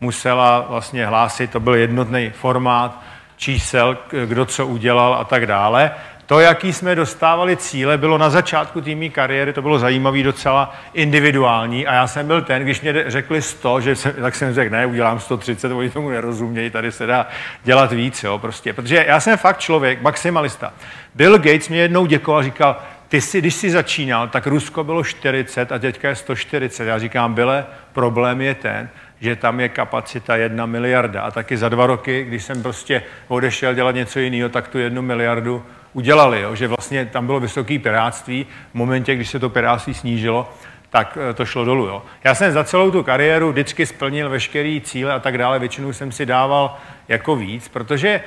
musela 0.00 0.66
vlastně 0.68 1.06
hlásit, 1.06 1.50
to 1.50 1.60
byl 1.60 1.74
jednotný 1.74 2.30
formát 2.30 3.02
čísel, 3.36 3.98
kdo 4.26 4.46
co 4.46 4.66
udělal 4.66 5.14
a 5.14 5.24
tak 5.24 5.46
dále. 5.46 5.90
To, 6.28 6.40
jaký 6.40 6.72
jsme 6.72 6.94
dostávali 6.94 7.56
cíle, 7.56 7.98
bylo 7.98 8.18
na 8.18 8.30
začátku 8.30 8.80
týmí 8.80 9.10
kariéry, 9.10 9.52
to 9.52 9.62
bylo 9.62 9.78
zajímavý, 9.78 10.22
docela 10.22 10.74
individuální 10.94 11.86
a 11.86 11.94
já 11.94 12.06
jsem 12.06 12.26
byl 12.26 12.42
ten, 12.42 12.62
když 12.62 12.80
mě 12.80 13.04
řekli 13.06 13.42
100, 13.42 13.80
že 13.80 13.96
jsem, 13.96 14.12
tak 14.12 14.34
jsem 14.34 14.54
řekl, 14.54 14.72
ne, 14.72 14.86
udělám 14.86 15.20
130, 15.20 15.72
oni 15.72 15.90
tomu 15.90 16.10
nerozumějí, 16.10 16.70
tady 16.70 16.92
se 16.92 17.06
dá 17.06 17.26
dělat 17.64 17.92
víc, 17.92 18.24
jo, 18.24 18.38
prostě. 18.38 18.72
Protože 18.72 19.04
já 19.08 19.20
jsem 19.20 19.36
fakt 19.36 19.58
člověk, 19.58 20.02
maximalista. 20.02 20.72
Bill 21.14 21.38
Gates 21.38 21.68
mě 21.68 21.80
jednou 21.80 22.06
děkoval, 22.06 22.42
říkal, 22.42 22.76
ty 23.08 23.20
si, 23.20 23.40
když 23.40 23.54
jsi 23.54 23.70
začínal, 23.70 24.28
tak 24.28 24.46
Rusko 24.46 24.84
bylo 24.84 25.04
40 25.04 25.72
a 25.72 25.78
teďka 25.78 26.08
je 26.08 26.14
140. 26.14 26.84
Já 26.84 26.98
říkám, 26.98 27.34
Byle, 27.34 27.66
problém 27.92 28.40
je 28.40 28.54
ten, 28.54 28.88
že 29.20 29.36
tam 29.36 29.60
je 29.60 29.68
kapacita 29.68 30.36
jedna 30.36 30.66
miliarda. 30.66 31.22
A 31.22 31.30
taky 31.30 31.56
za 31.56 31.68
dva 31.68 31.86
roky, 31.86 32.24
když 32.24 32.44
jsem 32.44 32.62
prostě 32.62 33.02
odešel 33.28 33.74
dělat 33.74 33.94
něco 33.94 34.18
jiného, 34.18 34.48
tak 34.48 34.68
tu 34.68 34.78
jednu 34.78 35.02
miliardu 35.02 35.64
udělali, 35.92 36.40
jo? 36.40 36.54
že 36.54 36.68
vlastně 36.68 37.06
tam 37.06 37.26
bylo 37.26 37.40
vysoké 37.40 37.78
piráctví. 37.78 38.46
V 38.70 38.74
momentě, 38.74 39.14
když 39.14 39.30
se 39.30 39.38
to 39.38 39.48
piráctví 39.48 39.94
snížilo, 39.94 40.50
tak 40.90 41.18
eh, 41.30 41.34
to 41.34 41.46
šlo 41.46 41.64
dolů. 41.64 41.86
Jo? 41.86 42.02
Já 42.24 42.34
jsem 42.34 42.52
za 42.52 42.64
celou 42.64 42.90
tu 42.90 43.02
kariéru 43.02 43.52
vždycky 43.52 43.86
splnil 43.86 44.30
veškeré 44.30 44.80
cíle 44.80 45.12
a 45.12 45.18
tak 45.18 45.38
dále. 45.38 45.58
Většinou 45.58 45.92
jsem 45.92 46.12
si 46.12 46.26
dával 46.26 46.76
jako 47.08 47.36
víc, 47.36 47.68
protože 47.68 48.20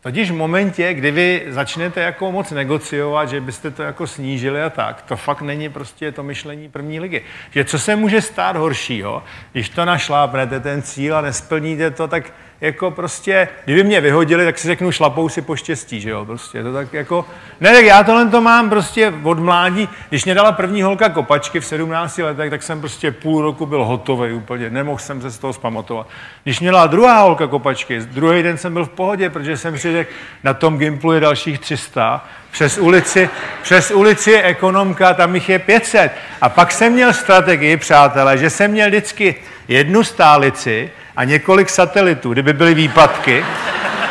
totiž 0.00 0.30
v 0.30 0.34
momentě, 0.34 0.94
kdy 0.94 1.10
vy 1.10 1.44
začnete 1.48 2.00
jako 2.00 2.32
moc 2.32 2.50
negociovat, 2.50 3.28
že 3.28 3.40
byste 3.40 3.70
to 3.70 3.82
jako 3.82 4.06
snížili 4.06 4.62
a 4.62 4.70
tak, 4.70 5.02
to 5.02 5.16
fakt 5.16 5.42
není 5.42 5.68
prostě 5.68 6.12
to 6.12 6.22
myšlení 6.22 6.68
první 6.68 7.00
ligy. 7.00 7.22
Že 7.50 7.64
co 7.64 7.78
se 7.78 7.96
může 7.96 8.20
stát 8.20 8.56
horšího, 8.56 9.22
když 9.52 9.68
to 9.68 9.84
našlápnete 9.84 10.60
ten 10.60 10.82
cíl 10.82 11.16
a 11.16 11.20
nesplníte 11.20 11.90
to, 11.90 12.08
tak 12.08 12.32
jako 12.60 12.90
prostě, 12.90 13.48
kdyby 13.64 13.84
mě 13.84 14.00
vyhodili, 14.00 14.44
tak 14.44 14.58
si 14.58 14.68
řeknu, 14.68 14.92
šlapou 14.92 15.28
si 15.28 15.42
poštěstí, 15.42 16.00
že 16.00 16.10
jo, 16.10 16.24
prostě, 16.24 16.62
to 16.62 16.72
tak 16.72 16.92
jako, 16.92 17.24
ne, 17.60 17.72
tak 17.72 17.84
já 17.84 18.04
tohle 18.04 18.26
to 18.26 18.40
mám 18.40 18.70
prostě 18.70 19.12
od 19.22 19.38
mládí, 19.38 19.88
když 20.08 20.24
mě 20.24 20.34
dala 20.34 20.52
první 20.52 20.82
holka 20.82 21.08
kopačky 21.08 21.60
v 21.60 21.64
17 21.64 22.18
letech, 22.18 22.50
tak 22.50 22.62
jsem 22.62 22.80
prostě 22.80 23.12
půl 23.12 23.42
roku 23.42 23.66
byl 23.66 23.84
hotový 23.84 24.32
úplně, 24.32 24.70
nemohl 24.70 24.98
jsem 24.98 25.22
se 25.22 25.30
z 25.30 25.38
toho 25.38 25.52
zpamatovat. 25.52 26.08
Když 26.42 26.60
mě 26.60 26.70
dala 26.70 26.86
druhá 26.86 27.20
holka 27.20 27.46
kopačky, 27.46 28.00
druhý 28.00 28.42
den 28.42 28.58
jsem 28.58 28.72
byl 28.72 28.84
v 28.84 28.90
pohodě, 28.90 29.30
protože 29.30 29.56
jsem 29.56 29.78
si 29.78 29.92
řekl, 29.92 30.10
na 30.44 30.54
tom 30.54 30.78
Gimplu 30.78 31.12
je 31.12 31.20
dalších 31.20 31.58
300, 31.58 32.24
přes 32.50 32.78
ulici, 32.78 33.30
přes 33.62 33.90
ulici 33.90 34.30
je 34.30 34.42
ekonomka, 34.42 35.14
tam 35.14 35.34
jich 35.34 35.48
je 35.48 35.58
500. 35.58 36.12
A 36.40 36.48
pak 36.48 36.72
jsem 36.72 36.92
měl 36.92 37.12
strategii, 37.12 37.76
přátelé, 37.76 38.38
že 38.38 38.50
jsem 38.50 38.70
měl 38.70 38.88
vždycky 38.88 39.34
jednu 39.68 40.04
stálici, 40.04 40.90
a 41.16 41.24
několik 41.24 41.70
satelitů, 41.70 42.32
kdyby 42.32 42.52
byly 42.52 42.74
výpadky. 42.74 43.44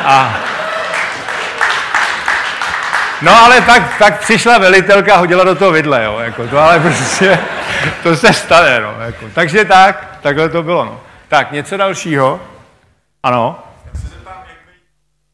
A... 0.04 0.40
No 3.22 3.32
ale 3.46 3.62
tak, 3.62 3.98
tak 4.00 4.20
přišla 4.20 4.58
velitelka 4.58 5.16
a 5.16 5.18
hodila 5.18 5.44
do 5.44 5.56
toho 5.56 5.72
vidle, 5.72 6.04
jo, 6.04 6.20
jako 6.20 6.48
to 6.48 6.60
ale 6.60 6.80
prostě, 6.80 7.40
to 8.04 8.16
se 8.16 8.34
stane, 8.34 8.80
no, 8.80 8.96
jako. 9.00 9.26
Takže 9.34 9.66
tak, 9.66 10.18
takhle 10.22 10.50
to 10.50 10.64
bylo, 10.64 10.86
no. 10.86 11.02
Tak, 11.28 11.52
něco 11.52 11.78
dalšího? 11.78 12.40
Ano? 13.24 13.60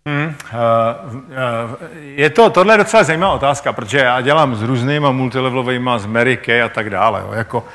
Hmm, 0.06 0.36
uh, 0.54 1.16
uh, 1.16 1.26
je 2.02 2.30
to, 2.30 2.50
tohle 2.50 2.74
je 2.74 2.78
docela 2.78 3.04
zajímavá 3.04 3.34
otázka, 3.34 3.74
protože 3.74 3.98
já 3.98 4.22
dělám 4.22 4.56
s 4.56 4.62
různýma 4.62 5.12
multilevelovými, 5.12 5.90
z 5.98 6.06
Mary 6.06 6.62
a 6.66 6.70
tak 6.70 6.90
dále. 6.90 7.22
Jo. 7.22 7.32
Jako, 7.34 7.58
uh, 7.58 7.66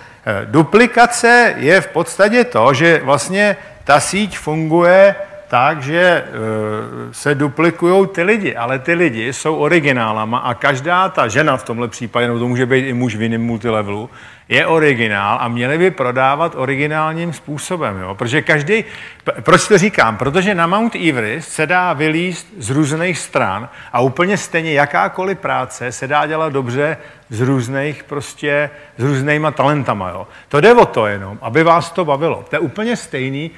duplikace 0.45 1.55
je 1.57 1.81
v 1.81 1.87
podstatě 1.87 2.45
to, 2.45 2.75
že 2.75 3.01
vlastně 3.05 3.57
ta 3.87 4.03
síť 4.03 4.35
funguje 4.39 5.15
tak, 5.49 5.83
že 5.83 6.01
e, 6.03 6.25
se 7.13 7.35
duplikují 7.35 8.07
ty 8.07 8.23
lidi, 8.23 8.57
ale 8.57 8.79
ty 8.79 8.95
lidi 8.95 9.33
jsou 9.33 9.57
originálama 9.57 10.39
a 10.39 10.55
každá 10.55 11.09
ta 11.09 11.29
žena 11.29 11.57
v 11.57 11.65
tomhle 11.65 11.89
případě, 11.89 12.29
no 12.29 12.39
to 12.39 12.49
může 12.49 12.67
být 12.67 12.89
i 12.89 12.93
muž 12.93 13.17
v 13.17 13.23
jiném 13.23 13.43
multilevelu, 13.43 14.11
je 14.49 14.67
originál 14.67 15.39
a 15.41 15.49
měli 15.49 15.79
by 15.79 15.91
prodávat 15.91 16.55
originálním 16.57 17.33
způsobem. 17.33 17.99
Jo? 18.01 18.15
Protože 18.15 18.43
každý, 18.43 18.85
proč 19.41 19.69
to 19.69 19.79
říkám? 19.79 20.17
Protože 20.17 20.55
na 20.55 20.67
Mount 20.67 20.95
Everest 20.95 21.49
se 21.49 21.67
dá 21.67 21.93
vylíst 21.93 22.47
z 22.59 22.71
různých 22.71 23.19
stran 23.19 23.69
a 23.93 24.01
úplně 24.01 24.37
stejně 24.37 24.73
jakákoliv 24.73 25.39
práce 25.39 25.93
se 25.93 26.09
dá 26.09 26.27
dělat 26.27 26.53
dobře 26.53 26.97
z 27.31 27.41
různých 27.41 28.05
prostě, 28.05 28.71
s 28.99 29.03
různýma 29.03 29.51
talentama. 29.51 30.09
Jo? 30.09 30.27
To 30.49 30.61
jde 30.61 30.75
o 30.75 30.87
to 30.87 31.07
jenom, 31.07 31.39
aby 31.43 31.63
vás 31.63 31.91
to 31.91 32.05
bavilo. 32.05 32.45
To 32.51 32.57
je 32.57 32.61
úplně 32.61 32.97
stejný, 32.97 33.51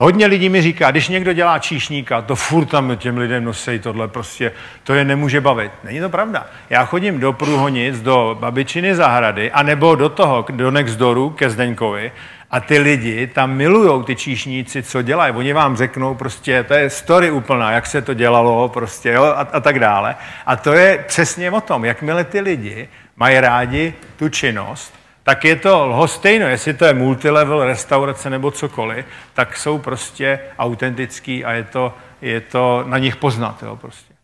Hodně 0.00 0.26
lidí 0.26 0.48
mi 0.48 0.62
říká, 0.62 0.90
když 0.90 1.08
někdo 1.08 1.32
dělá 1.32 1.58
číšníka, 1.58 2.22
to 2.22 2.36
furt 2.36 2.66
tam 2.66 2.96
těm 2.96 3.18
lidem 3.18 3.44
nosej 3.44 3.78
tohle, 3.78 4.08
prostě 4.08 4.52
to 4.82 4.94
je 4.94 5.04
nemůže 5.04 5.40
bavit. 5.40 5.72
Není 5.84 6.00
to 6.00 6.08
pravda. 6.08 6.46
Já 6.70 6.84
chodím 6.84 7.20
do 7.20 7.32
Průhonic, 7.32 8.00
do 8.00 8.36
babičiny 8.40 8.94
zahrady, 8.94 9.50
anebo 9.50 9.94
do 9.94 10.08
toho, 10.08 10.46
do 10.50 10.70
Nextdooru 10.70 11.30
ke 11.30 11.50
Zdeňkovi 11.50 12.12
a 12.50 12.60
ty 12.60 12.78
lidi 12.78 13.26
tam 13.26 13.54
milujou 13.54 14.02
ty 14.02 14.16
číšníci, 14.16 14.82
co 14.82 15.02
dělají. 15.02 15.34
Oni 15.34 15.52
vám 15.52 15.76
řeknou 15.76 16.14
prostě, 16.14 16.62
to 16.62 16.74
je 16.74 16.90
story 16.90 17.30
úplná, 17.30 17.72
jak 17.72 17.86
se 17.86 18.02
to 18.02 18.14
dělalo 18.14 18.68
prostě, 18.68 19.12
jo, 19.12 19.22
a, 19.24 19.48
a 19.52 19.60
tak 19.60 19.78
dále. 19.78 20.16
A 20.46 20.56
to 20.56 20.72
je 20.72 21.04
přesně 21.06 21.50
o 21.50 21.60
tom, 21.60 21.84
jakmile 21.84 22.24
ty 22.24 22.40
lidi 22.40 22.88
mají 23.16 23.40
rádi 23.40 23.94
tu 24.16 24.28
činnost, 24.28 24.94
tak 25.24 25.44
je 25.44 25.56
to 25.56 25.86
lhostejno, 25.86 26.46
jestli 26.46 26.74
to 26.74 26.84
je 26.84 26.94
multilevel, 26.94 27.64
restaurace 27.64 28.30
nebo 28.30 28.50
cokoliv, 28.50 29.06
tak 29.34 29.56
jsou 29.56 29.78
prostě 29.78 30.40
autentický 30.58 31.44
a 31.44 31.52
je 31.52 31.64
to, 31.64 31.94
je 32.22 32.40
to 32.40 32.84
na 32.86 32.98
nich 32.98 33.16
poznat. 33.16 33.62
Jo, 33.62 33.76
prostě. 33.76 34.14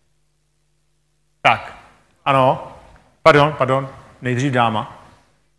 Tak, 1.43 1.75
ano, 2.25 2.73
pardon, 3.23 3.55
pardon, 3.59 3.89
nejdřív 4.23 4.53
dáma. 4.53 4.97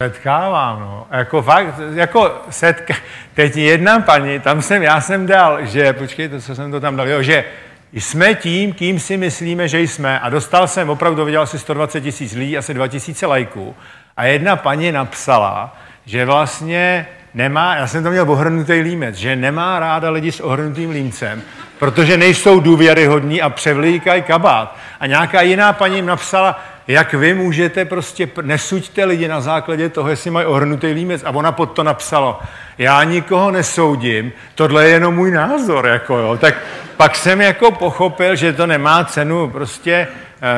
Setkávám, 0.04 0.80
no. 0.80 1.08
Jako 1.12 1.42
fakt, 1.42 1.76
jako 1.94 2.42
setka, 2.50 2.94
teď 3.34 3.56
jedna 3.56 4.00
paní, 4.00 4.40
tam 4.40 4.62
jsem, 4.62 4.84
já 4.84 5.02
jsem 5.02 5.26
dal, 5.26 5.66
že, 5.66 5.94
počkejte, 5.94 6.42
co 6.42 6.56
jsem 6.56 6.72
to 6.72 6.80
tam 6.80 6.96
dal, 6.96 7.10
jo, 7.10 7.22
že 7.22 7.46
jsme 7.94 8.36
tím, 8.36 8.74
kým 8.74 9.00
si 9.00 9.18
myslíme, 9.18 9.68
že 9.68 9.82
jsme. 9.82 10.20
A 10.20 10.30
dostal 10.30 10.68
jsem, 10.68 10.90
opravdu 10.90 11.26
viděl 11.26 11.42
asi 11.42 11.60
120 11.60 12.02
tisíc 12.02 12.34
lidí, 12.34 12.58
asi 12.58 12.74
2000 12.74 13.26
lajků. 13.26 13.76
A 14.18 14.26
jedna 14.26 14.56
paní 14.56 14.92
napsala, 14.92 15.78
že 16.06 16.26
vlastně 16.26 17.08
nemá, 17.34 17.76
já 17.76 17.88
jsem 17.88 18.04
to 18.04 18.10
měl 18.10 18.32
ohrnutý 18.32 18.74
límec, 18.74 19.16
že 19.16 19.36
nemá 19.36 19.80
ráda 19.80 20.10
lidi 20.10 20.32
s 20.32 20.40
ohrnutým 20.40 20.90
límcem, 20.90 21.42
protože 21.80 22.18
nejsou 22.18 22.60
důvěryhodní 22.60 23.42
a 23.42 23.50
převlíkají 23.50 24.22
kabát. 24.22 24.78
A 25.00 25.08
nějaká 25.08 25.42
jiná 25.42 25.74
paní 25.74 25.96
jim 25.96 26.06
napsala, 26.06 26.60
jak 26.92 27.14
vy 27.14 27.34
můžete 27.34 27.86
prostě, 27.86 28.30
nesuďte 28.42 29.06
lidi 29.06 29.28
na 29.28 29.42
základě 29.42 29.90
toho, 29.90 30.10
jestli 30.10 30.32
mají 30.32 30.46
ohrnutý 30.46 30.88
límec. 30.88 31.24
A 31.24 31.30
ona 31.30 31.52
pod 31.52 31.66
to 31.66 31.84
napsala, 31.84 32.42
já 32.78 33.04
nikoho 33.04 33.52
nesoudím, 33.52 34.32
tohle 34.56 34.84
je 34.84 34.90
jenom 34.90 35.16
můj 35.16 35.32
názor, 35.32 35.88
jako 35.88 36.18
jo. 36.18 36.38
Tak 36.38 36.56
pak 36.98 37.16
jsem 37.16 37.42
jako 37.42 37.72
pochopil, 37.72 38.36
že 38.36 38.54
to 38.54 38.68
nemá 38.68 39.04
cenu 39.04 39.50
prostě 39.50 40.08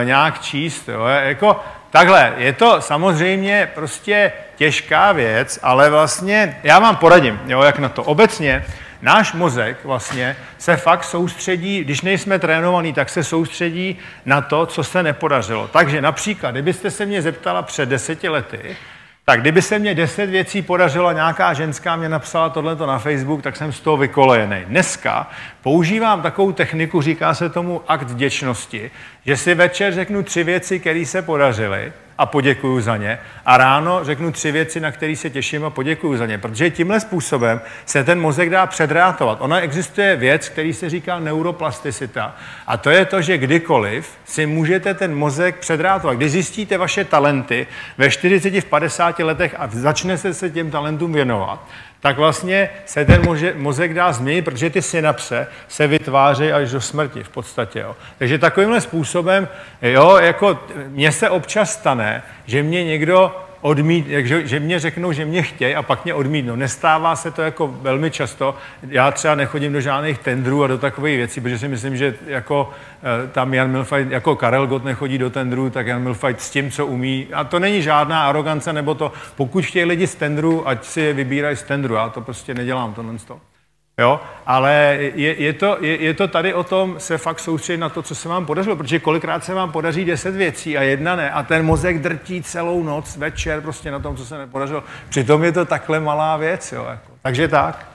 e, 0.01 0.05
nějak 0.05 0.41
číst, 0.41 0.89
jo. 0.89 1.05
Jako, 1.05 1.59
takhle, 1.89 2.33
je 2.37 2.53
to 2.53 2.81
samozřejmě 2.81 3.69
prostě 3.75 4.31
těžká 4.55 5.11
věc, 5.11 5.59
ale 5.63 5.89
vlastně 5.89 6.57
já 6.63 6.79
vám 6.79 6.95
poradím, 6.95 7.39
jo, 7.45 7.61
jak 7.61 7.79
na 7.79 7.89
to. 7.89 8.03
Obecně 8.03 8.65
náš 9.03 9.33
mozek 9.33 9.77
vlastně 9.85 10.35
se 10.57 10.77
fakt 10.77 11.03
soustředí, 11.03 11.83
když 11.83 12.01
nejsme 12.01 12.39
trénovaní, 12.39 12.93
tak 12.93 13.09
se 13.09 13.23
soustředí 13.23 13.99
na 14.25 14.41
to, 14.41 14.65
co 14.65 14.83
se 14.83 15.03
nepodařilo. 15.03 15.67
Takže 15.67 16.01
například, 16.01 16.51
kdybyste 16.51 16.91
se 16.91 17.05
mě 17.05 17.21
zeptala 17.21 17.61
před 17.61 17.89
deseti 17.89 18.29
lety, 18.29 18.77
tak 19.25 19.41
kdyby 19.41 19.61
se 19.61 19.79
mě 19.79 19.95
deset 19.95 20.25
věcí 20.29 20.61
podařilo, 20.61 21.11
nějaká 21.11 21.53
ženská 21.53 21.95
mě 21.95 22.09
napsala 22.09 22.49
tohleto 22.49 22.85
na 22.85 22.99
Facebook, 22.99 23.41
tak 23.41 23.55
jsem 23.55 23.73
z 23.73 23.79
toho 23.79 23.97
vykolejený. 23.97 24.63
Dneska 24.65 25.29
používám 25.61 26.21
takovou 26.21 26.51
techniku, 26.51 27.01
říká 27.01 27.33
se 27.33 27.49
tomu 27.49 27.81
akt 27.87 28.09
vděčnosti, 28.09 28.91
že 29.25 29.37
si 29.37 29.55
večer 29.55 29.93
řeknu 29.93 30.23
tři 30.23 30.43
věci, 30.43 30.79
které 30.79 31.05
se 31.05 31.21
podařily, 31.21 31.93
a 32.17 32.25
poděkuju 32.25 32.81
za 32.81 32.97
ně. 32.97 33.19
A 33.45 33.57
ráno 33.57 34.03
řeknu 34.03 34.31
tři 34.31 34.51
věci, 34.51 34.79
na 34.79 34.91
které 34.91 35.15
se 35.15 35.29
těším 35.29 35.65
a 35.65 35.69
poděkuju 35.69 36.17
za 36.17 36.25
ně. 36.25 36.37
Protože 36.37 36.69
tímhle 36.69 36.99
způsobem 36.99 37.61
se 37.85 38.03
ten 38.03 38.19
mozek 38.19 38.49
dá 38.49 38.65
předreátovat. 38.65 39.37
Ona 39.41 39.61
existuje 39.61 40.15
věc, 40.15 40.49
který 40.49 40.73
se 40.73 40.89
říká 40.89 41.19
neuroplasticita. 41.19 42.35
A 42.67 42.77
to 42.77 42.89
je 42.89 43.05
to, 43.05 43.21
že 43.21 43.37
kdykoliv 43.37 44.17
si 44.25 44.45
můžete 44.45 44.93
ten 44.93 45.15
mozek 45.15 45.55
předreátovat. 45.55 46.17
Když 46.17 46.31
zjistíte 46.31 46.77
vaše 46.77 47.03
talenty 47.03 47.67
ve 47.97 48.11
40, 48.11 48.59
v 48.59 48.65
50 48.65 49.19
letech 49.19 49.55
a 49.57 49.69
začnete 49.71 50.33
se 50.33 50.49
těm 50.49 50.71
talentům 50.71 51.13
věnovat, 51.13 51.67
tak 52.03 52.17
vlastně 52.17 52.69
se 52.85 53.05
ten 53.05 53.21
mozek 53.55 53.93
dá 53.93 54.13
změnit, 54.13 54.41
protože 54.41 54.69
ty 54.69 54.81
synapse 54.81 55.47
se 55.67 55.87
vytvářejí 55.87 56.51
až 56.51 56.71
do 56.71 56.81
smrti 56.81 57.23
v 57.23 57.29
podstatě. 57.29 57.79
Jo. 57.79 57.95
Takže 58.17 58.37
takovýmhle 58.37 58.81
způsobem, 58.81 59.47
jo, 59.81 60.17
jako 60.17 60.59
mně 60.87 61.11
se 61.11 61.29
občas 61.29 61.73
stane, 61.73 62.23
že 62.45 62.63
mě 62.63 62.83
někdo 62.83 63.45
odmít, 63.63 64.07
že, 64.07 64.47
že 64.47 64.59
mě 64.59 64.79
řeknou, 64.79 65.11
že 65.11 65.25
mě 65.25 65.41
chtějí 65.41 65.75
a 65.75 65.81
pak 65.81 66.03
mě 66.03 66.13
odmítnou. 66.13 66.55
Nestává 66.55 67.15
se 67.15 67.31
to 67.31 67.41
jako 67.41 67.67
velmi 67.67 68.11
často. 68.11 68.55
Já 68.87 69.11
třeba 69.11 69.35
nechodím 69.35 69.73
do 69.73 69.81
žádných 69.81 70.17
tendrů 70.19 70.63
a 70.63 70.67
do 70.67 70.77
takových 70.77 71.17
věcí, 71.17 71.41
protože 71.41 71.59
si 71.59 71.67
myslím, 71.67 71.97
že 71.97 72.15
jako 72.27 72.69
eh, 73.03 73.27
tam 73.27 73.53
Jan 73.53 73.71
Milfajt, 73.71 74.11
jako 74.11 74.35
Karel 74.35 74.67
Gott 74.67 74.83
nechodí 74.83 75.17
do 75.17 75.29
tendrů, 75.29 75.69
tak 75.69 75.87
Jan 75.87 76.03
Milfajt 76.03 76.41
s 76.41 76.49
tím, 76.49 76.71
co 76.71 76.85
umí. 76.85 77.27
A 77.33 77.43
to 77.43 77.59
není 77.59 77.81
žádná 77.81 78.27
arogance, 78.27 78.73
nebo 78.73 78.95
to, 78.95 79.11
pokud 79.35 79.65
chtějí 79.65 79.85
lidi 79.85 80.07
z 80.07 80.15
tendru, 80.15 80.67
ať 80.67 80.85
si 80.85 81.01
je 81.01 81.13
vybírají 81.13 81.55
z 81.55 81.63
tendru. 81.63 81.93
Já 81.93 82.09
to 82.09 82.21
prostě 82.21 82.53
nedělám, 82.53 82.93
to 82.93 83.03
non-stop. 83.03 83.52
Jo? 83.97 84.19
Ale 84.45 84.97
je, 85.15 85.41
je, 85.41 85.53
to, 85.53 85.77
je, 85.81 86.01
je 86.03 86.13
to 86.13 86.27
tady 86.27 86.53
o 86.53 86.63
tom 86.63 86.99
se 86.99 87.17
fakt 87.17 87.39
soustředit 87.39 87.77
na 87.77 87.89
to, 87.89 88.01
co 88.01 88.15
se 88.15 88.29
vám 88.29 88.45
podařilo, 88.45 88.75
protože 88.75 88.99
kolikrát 88.99 89.43
se 89.43 89.53
vám 89.53 89.71
podaří 89.71 90.05
deset 90.05 90.35
věcí 90.35 90.77
a 90.77 90.81
jedna 90.81 91.15
ne 91.15 91.31
a 91.31 91.43
ten 91.43 91.65
mozek 91.65 92.01
drtí 92.01 92.43
celou 92.43 92.83
noc, 92.83 93.17
večer 93.17 93.61
prostě 93.61 93.91
na 93.91 93.99
tom, 93.99 94.17
co 94.17 94.25
se 94.25 94.37
nepodařilo. 94.37 94.83
Přitom 95.09 95.43
je 95.43 95.51
to 95.51 95.65
takhle 95.65 95.99
malá 95.99 96.37
věc. 96.37 96.71
Jo? 96.71 96.85
Jako. 96.89 97.11
Takže 97.21 97.47
tak. 97.47 97.87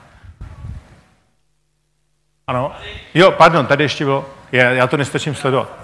Ano? 2.47 2.71
Jo, 3.13 3.31
pardon, 3.31 3.65
tady 3.65 3.83
ještě 3.83 4.05
bylo. 4.05 4.29
Já, 4.51 4.69
já 4.69 4.87
to 4.87 4.97
nestačím 4.97 5.35
sledovat. 5.35 5.79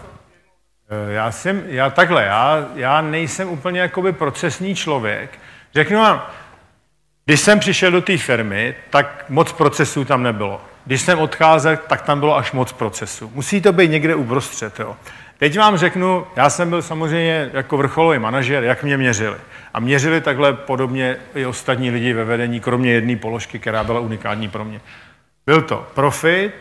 Eh, 0.89 1.13
já 1.13 1.31
jsem, 1.31 1.63
já 1.67 1.89
takhle, 1.89 2.23
já, 2.23 2.65
já 2.75 3.01
nejsem 3.01 3.49
úplně 3.49 3.79
jakoby 3.79 4.11
procesní 4.11 4.75
člověk. 4.75 5.39
Řeknu 5.73 5.99
vám, 5.99 6.25
když 7.25 7.39
jsem 7.39 7.59
přišel 7.59 7.91
do 7.91 8.01
té 8.01 8.17
firmy, 8.17 8.75
tak 8.89 9.25
moc 9.29 9.51
procesů 9.51 10.05
tam 10.05 10.23
nebylo. 10.23 10.61
Když 10.85 11.01
jsem 11.01 11.19
odcházel, 11.19 11.77
tak 11.77 12.01
tam 12.01 12.19
bylo 12.19 12.37
až 12.37 12.51
moc 12.51 12.73
procesů. 12.73 13.31
Musí 13.35 13.61
to 13.61 13.73
být 13.73 13.91
někde 13.91 14.15
uprostřed. 14.15 14.79
Jo. 14.79 14.95
Teď 15.37 15.57
vám 15.57 15.77
řeknu, 15.77 16.27
já 16.35 16.49
jsem 16.49 16.69
byl 16.69 16.81
samozřejmě 16.81 17.49
jako 17.53 17.77
vrcholový 17.77 18.19
manažer, 18.19 18.63
jak 18.63 18.83
mě 18.83 18.97
měřili. 18.97 19.37
A 19.73 19.79
měřili 19.79 20.21
takhle 20.21 20.53
podobně 20.53 21.17
i 21.35 21.45
ostatní 21.45 21.91
lidi 21.91 22.13
ve 22.13 22.23
vedení, 22.23 22.59
kromě 22.59 22.91
jedné 22.91 23.15
položky, 23.15 23.59
která 23.59 23.83
byla 23.83 23.99
unikátní 23.99 24.49
pro 24.49 24.65
mě. 24.65 24.81
Byl 25.45 25.61
to 25.61 25.87
profit, 25.93 26.51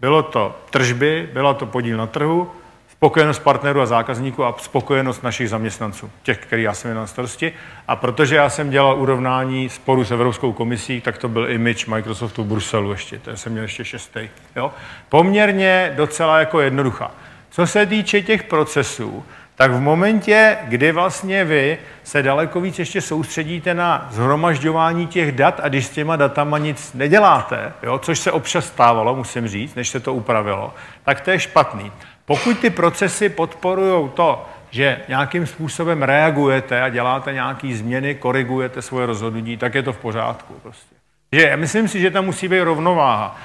bylo 0.00 0.22
to 0.22 0.60
tržby, 0.70 1.28
byla 1.32 1.54
to 1.54 1.66
podíl 1.66 1.96
na 1.96 2.06
trhu 2.06 2.50
spokojenost 2.96 3.38
partnerů 3.38 3.80
a 3.80 3.86
zákazníků 3.86 4.44
a 4.44 4.54
spokojenost 4.58 5.22
našich 5.22 5.50
zaměstnanců, 5.50 6.10
těch, 6.22 6.38
který 6.38 6.62
já 6.62 6.74
jsem 6.74 6.90
měl 6.90 7.00
na 7.00 7.06
starosti. 7.06 7.52
A 7.88 7.96
protože 7.96 8.36
já 8.36 8.48
jsem 8.50 8.70
dělal 8.70 9.00
urovnání 9.00 9.68
sporu 9.68 10.04
s 10.04 10.10
Evropskou 10.10 10.52
komisí, 10.52 11.00
tak 11.00 11.18
to 11.18 11.28
byl 11.28 11.50
image 11.50 11.86
Microsoftu 11.86 12.44
v 12.44 12.46
Bruselu 12.46 12.90
ještě, 12.90 13.18
to 13.18 13.36
jsem 13.36 13.52
měl 13.52 13.64
ještě 13.64 13.84
šestý. 13.84 14.20
Jo? 14.56 14.72
Poměrně 15.08 15.92
docela 15.96 16.38
jako 16.38 16.60
jednoduchá. 16.60 17.10
Co 17.50 17.66
se 17.66 17.86
týče 17.86 18.22
těch 18.22 18.42
procesů, 18.42 19.24
tak 19.54 19.70
v 19.70 19.80
momentě, 19.80 20.58
kdy 20.64 20.92
vlastně 20.92 21.44
vy 21.44 21.78
se 22.04 22.22
daleko 22.22 22.60
víc 22.60 22.78
ještě 22.78 23.00
soustředíte 23.00 23.74
na 23.74 24.08
zhromažďování 24.10 25.06
těch 25.06 25.32
dat 25.32 25.60
a 25.62 25.68
když 25.68 25.86
s 25.86 25.90
těma 25.90 26.16
datama 26.16 26.58
nic 26.58 26.92
neděláte, 26.94 27.72
jo, 27.82 27.98
což 27.98 28.18
se 28.18 28.32
občas 28.32 28.66
stávalo, 28.66 29.16
musím 29.16 29.48
říct, 29.48 29.74
než 29.74 29.88
se 29.88 30.00
to 30.00 30.14
upravilo, 30.14 30.74
tak 31.04 31.20
to 31.20 31.30
je 31.30 31.40
špatný. 31.40 31.92
Pokud 32.26 32.58
ty 32.58 32.70
procesy 32.70 33.28
podporují 33.28 34.10
to, 34.14 34.46
že 34.70 35.00
nějakým 35.08 35.46
způsobem 35.46 36.02
reagujete 36.02 36.82
a 36.82 36.88
děláte 36.88 37.32
nějaké 37.32 37.74
změny, 37.74 38.14
korigujete 38.14 38.82
svoje 38.82 39.06
rozhodnutí, 39.06 39.56
tak 39.56 39.74
je 39.74 39.82
to 39.82 39.92
v 39.92 39.98
pořádku. 39.98 40.54
Prostě. 40.62 40.94
Že, 41.32 41.56
myslím 41.56 41.88
si, 41.88 42.00
že 42.00 42.10
tam 42.10 42.24
musí 42.24 42.48
být 42.48 42.60
rovnováha. 42.60 43.36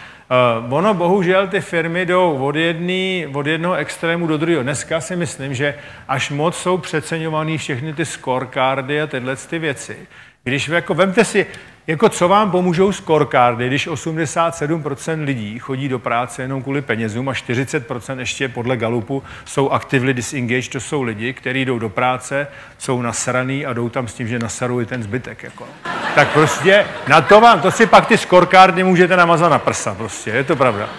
Uh, 0.67 0.73
ono 0.73 0.93
bohužel 0.93 1.47
ty 1.47 1.61
firmy 1.61 2.05
jdou 2.05 2.45
od, 2.45 2.55
jedný, 2.55 3.27
od 3.33 3.47
jednoho 3.47 3.75
extrému 3.75 4.27
do 4.27 4.37
druhého. 4.37 4.63
Dneska 4.63 5.01
si 5.01 5.15
myslím, 5.15 5.53
že 5.53 5.75
až 6.07 6.29
moc 6.29 6.57
jsou 6.57 6.77
přeceňované 6.77 7.57
všechny 7.57 7.93
ty 7.93 8.05
scorecardy 8.05 9.01
a 9.01 9.07
tyhle 9.07 9.35
ty 9.35 9.59
věci. 9.59 9.97
Když 10.43 10.67
jako, 10.67 10.93
vemte 10.93 11.25
si, 11.25 11.45
jako 11.89 12.09
co 12.09 12.27
vám 12.27 12.51
pomůžou 12.51 12.91
scorecardy, 12.91 13.67
když 13.67 13.87
87% 13.87 15.23
lidí 15.23 15.59
chodí 15.59 15.89
do 15.89 15.99
práce 15.99 16.41
jenom 16.41 16.63
kvůli 16.63 16.81
penězům 16.81 17.29
a 17.29 17.33
40% 17.33 18.19
ještě 18.19 18.49
podle 18.49 18.77
Galupu 18.77 19.23
jsou 19.45 19.71
actively 19.71 20.13
disengaged, 20.13 20.71
to 20.71 20.79
jsou 20.79 21.01
lidi, 21.01 21.33
kteří 21.33 21.65
jdou 21.65 21.79
do 21.79 21.89
práce, 21.89 22.47
jsou 22.77 23.01
nasraný 23.01 23.65
a 23.65 23.73
jdou 23.73 23.89
tam 23.89 24.07
s 24.07 24.13
tím, 24.13 24.27
že 24.27 24.39
nasarují 24.39 24.85
ten 24.85 25.03
zbytek. 25.03 25.43
Jako. 25.43 25.67
Tak 26.15 26.29
prostě 26.33 26.85
na 27.07 27.21
to 27.21 27.41
vám, 27.41 27.61
to 27.61 27.71
si 27.71 27.85
pak 27.85 28.05
ty 28.05 28.17
scorecardy 28.17 28.83
můžete 28.83 29.17
namazat 29.17 29.51
na 29.51 29.59
prsa, 29.59 29.95
prostě, 29.95 30.29
je 30.29 30.43
to 30.43 30.55
pravda. 30.55 30.89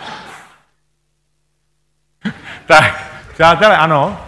tak, 2.66 3.12
přátelé, 3.34 3.76
ano, 3.76 4.20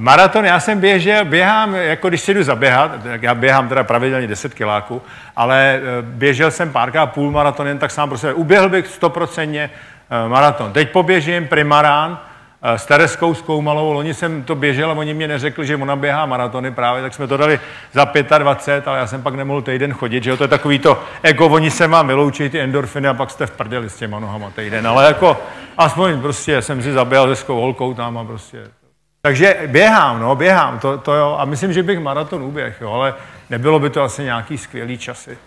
Maraton, 0.00 0.44
já 0.44 0.60
jsem 0.60 0.80
běžel, 0.80 1.24
běhám, 1.24 1.74
jako 1.74 2.08
když 2.08 2.20
si 2.20 2.34
jdu 2.34 2.42
zaběhat, 2.42 3.02
tak 3.02 3.22
já 3.22 3.34
běhám 3.34 3.68
teda 3.68 3.84
pravidelně 3.84 4.26
10 4.26 4.54
kiláků, 4.54 5.02
ale 5.36 5.80
eh, 5.82 6.02
běžel 6.02 6.50
jsem 6.50 6.72
párkrát 6.72 7.06
půl 7.06 7.30
maraton, 7.30 7.66
jen 7.66 7.78
tak 7.78 7.90
sám 7.90 8.08
pro 8.08 8.18
sebe. 8.18 8.32
Uběhl 8.32 8.68
bych 8.68 8.86
stoprocentně 8.86 9.70
eh, 10.10 10.28
maraton. 10.28 10.72
Teď 10.72 10.90
poběžím 10.90 11.48
primarán 11.48 12.18
eh, 12.62 12.78
s 12.78 12.86
Tereskou 12.86 13.34
Zkoumalou, 13.34 13.92
loni 13.92 14.14
jsem 14.14 14.42
to 14.42 14.54
běžel 14.54 14.90
a 14.90 14.94
oni 14.94 15.14
mě 15.14 15.28
neřekli, 15.28 15.66
že 15.66 15.76
ona 15.76 15.96
běhá 15.96 16.26
maratony 16.26 16.70
právě, 16.70 17.02
tak 17.02 17.14
jsme 17.14 17.26
to 17.26 17.36
dali 17.36 17.60
za 17.92 18.08
25, 18.38 18.88
ale 18.88 18.98
já 18.98 19.06
jsem 19.06 19.22
pak 19.22 19.34
nemohl 19.34 19.62
týden 19.62 19.92
chodit, 19.92 20.24
že 20.24 20.30
jo, 20.30 20.36
to 20.36 20.44
je 20.44 20.48
takový 20.48 20.78
to 20.78 21.02
ego, 21.22 21.46
oni 21.46 21.70
se 21.70 21.86
vám 21.86 22.06
vyloučí 22.06 22.48
ty 22.48 22.60
endorfiny 22.60 23.08
a 23.08 23.14
pak 23.14 23.30
jste 23.30 23.46
v 23.46 23.50
prdeli 23.50 23.90
s 23.90 23.96
těma 23.96 24.20
nohama 24.20 24.50
týden, 24.50 24.86
ale 24.86 25.06
jako 25.06 25.36
aspoň 25.78 26.20
prostě 26.20 26.62
jsem 26.62 26.82
si 26.82 26.92
zaběhal 26.92 27.36
se 27.36 27.44
holkou 27.52 27.94
tam 27.94 28.18
a 28.18 28.24
prostě 28.24 28.79
takže 29.22 29.60
běhám, 29.66 30.20
no, 30.20 30.36
běhám, 30.36 30.78
to, 30.78 30.98
to 30.98 31.14
jo, 31.14 31.36
a 31.40 31.44
myslím, 31.44 31.72
že 31.72 31.82
bych 31.82 31.98
maraton 31.98 32.42
uběh, 32.42 32.80
jo, 32.80 32.92
ale 32.92 33.14
nebylo 33.50 33.78
by 33.78 33.90
to 33.90 34.02
asi 34.02 34.22
nějaký 34.22 34.58
skvělý 34.58 34.98
časy. 34.98 35.38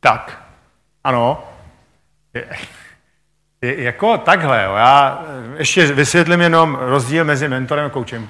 Tak, 0.00 0.42
ano, 1.04 1.44
je, 2.34 2.44
je, 3.62 3.82
jako 3.82 4.18
takhle, 4.18 4.64
jo, 4.64 4.74
já 4.74 5.24
ještě 5.56 5.86
vysvětlím 5.86 6.40
jenom 6.40 6.78
rozdíl 6.80 7.24
mezi 7.24 7.48
mentorem 7.48 7.86
a 7.86 7.90
koučem. 7.90 8.28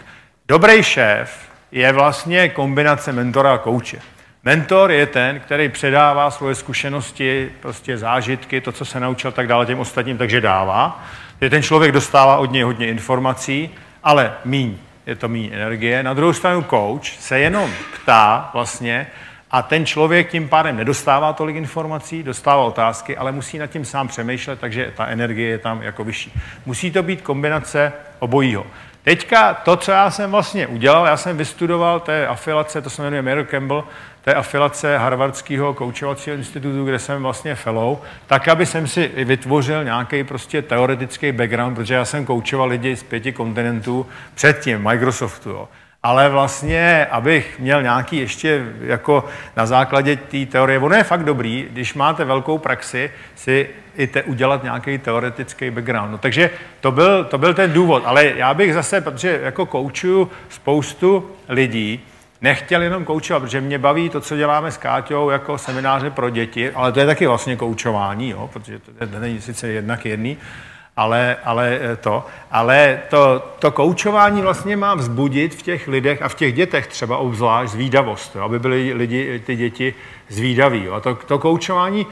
Dobrý 0.48 0.82
šéf 0.82 1.52
je 1.72 1.92
vlastně 1.92 2.48
kombinace 2.48 3.12
mentora 3.12 3.54
a 3.54 3.58
kouče. 3.58 3.98
Mentor 4.44 4.90
je 4.90 5.06
ten, 5.06 5.40
který 5.40 5.68
předává 5.68 6.30
svoje 6.30 6.54
zkušenosti, 6.54 7.52
prostě 7.60 7.98
zážitky, 7.98 8.60
to, 8.60 8.72
co 8.72 8.84
se 8.84 9.00
naučil, 9.00 9.32
tak 9.32 9.46
dále 9.46 9.66
těm 9.66 9.80
ostatním, 9.80 10.18
takže 10.18 10.40
dává. 10.40 11.04
Je 11.40 11.50
ten 11.50 11.62
člověk 11.62 11.92
dostává 11.92 12.36
od 12.36 12.52
něj 12.52 12.62
hodně 12.62 12.88
informací 12.88 13.70
ale 14.04 14.32
míň, 14.44 14.76
je 15.06 15.16
to 15.16 15.28
míň 15.28 15.50
energie. 15.52 16.02
Na 16.02 16.14
druhou 16.14 16.32
stranu 16.32 16.62
coach 16.62 17.06
se 17.06 17.38
jenom 17.38 17.70
ptá 17.94 18.50
vlastně 18.52 19.06
a 19.50 19.62
ten 19.62 19.86
člověk 19.86 20.30
tím 20.30 20.48
pádem 20.48 20.76
nedostává 20.76 21.32
tolik 21.32 21.56
informací, 21.56 22.22
dostává 22.22 22.62
otázky, 22.62 23.16
ale 23.16 23.32
musí 23.32 23.58
nad 23.58 23.66
tím 23.66 23.84
sám 23.84 24.08
přemýšlet, 24.08 24.60
takže 24.60 24.92
ta 24.96 25.06
energie 25.06 25.48
je 25.48 25.58
tam 25.58 25.82
jako 25.82 26.04
vyšší. 26.04 26.32
Musí 26.66 26.90
to 26.90 27.02
být 27.02 27.22
kombinace 27.22 27.92
obojího. 28.18 28.66
Teďka 29.02 29.54
to, 29.54 29.76
co 29.76 29.90
já 29.90 30.10
jsem 30.10 30.30
vlastně 30.30 30.66
udělal, 30.66 31.06
já 31.06 31.16
jsem 31.16 31.36
vystudoval, 31.36 32.00
to 32.00 32.10
je 32.10 32.26
afilace, 32.26 32.82
to 32.82 32.90
se 32.90 33.02
jmenuje 33.02 33.22
Mary 33.22 33.44
Campbell, 33.44 33.84
je 34.30 34.34
afilace 34.34 34.98
Harvardského 34.98 35.74
koučovacího 35.74 36.36
institutu, 36.36 36.84
kde 36.84 36.98
jsem 36.98 37.22
vlastně 37.22 37.54
fellow, 37.54 37.98
tak, 38.26 38.48
aby 38.48 38.66
jsem 38.66 38.86
si 38.86 39.10
vytvořil 39.24 39.84
nějaký 39.84 40.24
prostě 40.24 40.62
teoretický 40.62 41.32
background, 41.32 41.76
protože 41.76 41.94
já 41.94 42.04
jsem 42.04 42.24
koučoval 42.24 42.68
lidi 42.68 42.96
z 42.96 43.02
pěti 43.02 43.32
kontinentů 43.32 44.06
předtím, 44.34 44.82
Microsoftu. 44.82 45.50
Jo 45.50 45.68
ale 46.02 46.28
vlastně, 46.28 47.06
abych 47.10 47.58
měl 47.58 47.82
nějaký 47.82 48.16
ještě 48.16 48.66
jako 48.82 49.24
na 49.56 49.66
základě 49.66 50.16
té 50.16 50.46
teorie, 50.46 50.78
ono 50.78 50.96
je 50.96 51.04
fakt 51.04 51.24
dobrý, 51.24 51.68
když 51.70 51.94
máte 51.94 52.24
velkou 52.24 52.58
praxi, 52.58 53.10
si 53.34 53.68
i 53.96 54.06
te, 54.06 54.22
udělat 54.22 54.62
nějaký 54.62 54.98
teoretický 54.98 55.70
background. 55.70 56.10
No, 56.10 56.18
takže 56.18 56.50
to 56.80 56.90
byl, 56.90 57.24
to 57.24 57.38
byl 57.38 57.54
ten 57.54 57.72
důvod, 57.72 58.02
ale 58.06 58.24
já 58.36 58.54
bych 58.54 58.74
zase, 58.74 59.00
protože 59.00 59.40
jako 59.42 59.66
koučuju 59.66 60.30
spoustu 60.48 61.30
lidí, 61.48 62.00
nechtěl 62.42 62.82
jenom 62.82 63.04
koučovat, 63.04 63.40
protože 63.40 63.60
mě 63.60 63.78
baví 63.78 64.08
to, 64.08 64.20
co 64.20 64.36
děláme 64.36 64.70
s 64.70 64.76
Káťou 64.76 65.30
jako 65.30 65.58
semináře 65.58 66.10
pro 66.10 66.30
děti, 66.30 66.70
ale 66.70 66.92
to 66.92 67.00
je 67.00 67.06
taky 67.06 67.26
vlastně 67.26 67.56
koučování, 67.56 68.30
jo, 68.30 68.50
protože 68.52 68.78
to 68.78 69.18
není 69.18 69.40
sice 69.40 69.68
jednak 69.68 70.04
jedný, 70.06 70.36
ale, 70.96 71.36
ale 71.44 71.78
eh, 71.82 71.96
to, 71.96 72.26
ale 72.50 73.00
to, 73.10 73.48
to 73.58 73.70
koučování 73.70 74.42
vlastně 74.42 74.76
má 74.76 74.94
vzbudit 74.94 75.54
v 75.54 75.62
těch 75.62 75.88
lidech 75.88 76.22
a 76.22 76.28
v 76.28 76.34
těch 76.34 76.54
dětech 76.54 76.86
třeba 76.86 77.16
obzvlášť 77.16 77.72
zvídavost, 77.72 78.36
jo, 78.36 78.42
aby 78.42 78.58
byly 78.58 78.92
lidi, 78.92 79.42
ty 79.46 79.56
děti 79.56 79.94
zvídaví. 80.28 80.84
Jo. 80.84 80.92
A 80.92 81.00
to, 81.00 81.14
to 81.14 81.38
koučování 81.38 82.06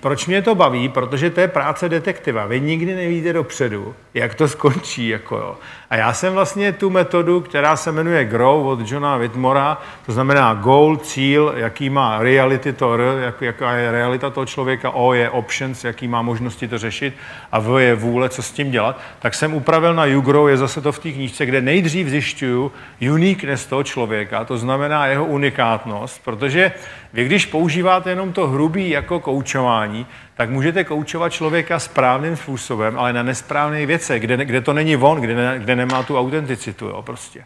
proč 0.00 0.26
mě 0.26 0.42
to 0.42 0.54
baví? 0.54 0.88
Protože 0.88 1.30
to 1.30 1.40
je 1.40 1.48
práce 1.48 1.88
detektiva. 1.88 2.46
Vy 2.46 2.60
nikdy 2.60 2.94
nevíte 2.94 3.32
dopředu, 3.32 3.94
jak 4.18 4.34
to 4.34 4.48
skončí. 4.48 5.08
Jako 5.08 5.36
jo. 5.36 5.56
A 5.90 5.96
já 5.96 6.12
jsem 6.12 6.32
vlastně 6.32 6.72
tu 6.72 6.90
metodu, 6.90 7.40
která 7.40 7.76
se 7.76 7.92
jmenuje 7.92 8.24
GROW 8.24 8.66
od 8.66 8.90
Johna 8.90 9.16
Whitmora, 9.16 9.78
to 10.06 10.12
znamená 10.12 10.54
goal, 10.54 10.96
cíl, 10.96 11.54
jaký 11.56 11.90
má 11.90 12.18
reality 12.22 12.72
to 12.72 12.94
R, 12.94 13.00
jak, 13.20 13.42
jaká 13.42 13.72
je 13.72 13.90
realita 13.90 14.30
toho 14.30 14.46
člověka, 14.46 14.90
O 14.90 15.12
je 15.12 15.30
options, 15.30 15.84
jaký 15.84 16.08
má 16.08 16.22
možnosti 16.22 16.68
to 16.68 16.78
řešit 16.78 17.14
a 17.52 17.58
V 17.58 17.82
je 17.82 17.94
vůle, 17.94 18.28
co 18.28 18.42
s 18.42 18.50
tím 18.50 18.70
dělat, 18.70 19.00
tak 19.18 19.34
jsem 19.34 19.54
upravil 19.54 19.94
na 19.94 20.04
YouGrow, 20.04 20.48
je 20.48 20.56
zase 20.56 20.80
to 20.80 20.92
v 20.92 20.98
té 20.98 21.12
knížce, 21.12 21.46
kde 21.46 21.60
nejdřív 21.60 22.08
zjišťuju 22.08 22.72
uniqueness 23.12 23.66
toho 23.66 23.82
člověka, 23.82 24.44
to 24.44 24.58
znamená 24.58 25.06
jeho 25.06 25.24
unikátnost, 25.24 26.24
protože 26.24 26.72
vy, 27.12 27.24
když 27.24 27.46
používáte 27.46 28.10
jenom 28.10 28.32
to 28.32 28.48
hrubý 28.48 28.90
jako 28.90 29.20
koučování, 29.20 30.06
tak 30.38 30.50
můžete 30.50 30.84
koučovat 30.84 31.32
člověka 31.32 31.78
správným 31.78 32.36
způsobem, 32.36 32.98
ale 32.98 33.12
na 33.12 33.22
nesprávné 33.22 33.86
věce, 33.86 34.18
kde, 34.18 34.44
kde 34.44 34.60
to 34.60 34.72
není 34.72 34.96
on, 34.96 35.20
kde, 35.20 35.34
ne, 35.34 35.58
kde 35.58 35.76
nemá 35.76 36.02
tu 36.02 36.18
autenticitu, 36.18 36.86
jo, 36.86 37.02
prostě. 37.02 37.44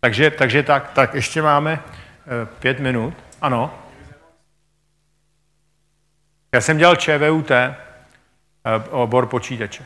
Takže, 0.00 0.30
takže 0.30 0.62
tak, 0.62 0.90
tak 0.92 1.14
ještě 1.14 1.42
máme 1.42 1.72
e, 1.72 1.80
pět 2.46 2.80
minut. 2.80 3.14
Ano. 3.42 3.74
Já 6.54 6.60
jsem 6.60 6.78
dělal 6.78 6.96
ČVUT, 6.96 7.50
e, 7.50 7.76
obor 8.90 9.26
počítače. 9.26 9.84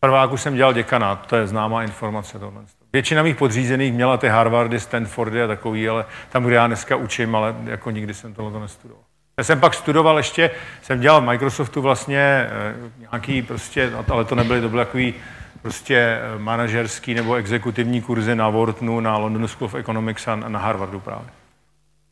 Prváku 0.00 0.36
jsem 0.36 0.54
dělal 0.54 0.72
děkanát, 0.72 1.26
to 1.26 1.36
je 1.36 1.46
známá 1.46 1.82
informace 1.82 2.38
tohle. 2.38 2.62
Většina 2.92 3.22
mých 3.22 3.36
podřízených 3.36 3.92
měla 3.92 4.16
ty 4.16 4.28
Harvardy, 4.28 4.80
Stanfordy 4.80 5.42
a 5.42 5.46
takový, 5.46 5.88
ale 5.88 6.04
tam, 6.30 6.44
kde 6.44 6.54
já 6.54 6.66
dneska 6.66 6.96
učím, 6.96 7.36
ale 7.36 7.54
jako 7.64 7.90
nikdy 7.90 8.14
jsem 8.14 8.34
tohle 8.34 8.60
nestudoval. 8.60 9.03
Já 9.38 9.44
jsem 9.44 9.60
pak 9.60 9.74
studoval 9.74 10.16
ještě, 10.16 10.50
jsem 10.82 11.00
dělal 11.00 11.20
v 11.20 11.24
Microsoftu 11.24 11.82
vlastně 11.82 12.18
eh, 12.18 12.74
nějaký 13.10 13.42
prostě, 13.42 13.92
ale 14.08 14.24
to 14.24 14.34
nebyly, 14.34 14.60
to 14.60 14.68
byly 14.68 14.84
takový 14.84 15.14
prostě 15.62 15.96
eh, 15.96 16.38
manažerský 16.38 17.14
nebo 17.14 17.34
exekutivní 17.34 18.00
kurzy 18.00 18.34
na 18.34 18.48
Whartonu, 18.48 19.00
na 19.00 19.16
London 19.16 19.48
School 19.48 19.66
of 19.66 19.74
Economics 19.74 20.28
a 20.28 20.36
na 20.36 20.58
Harvardu 20.58 21.00
právě. 21.00 21.26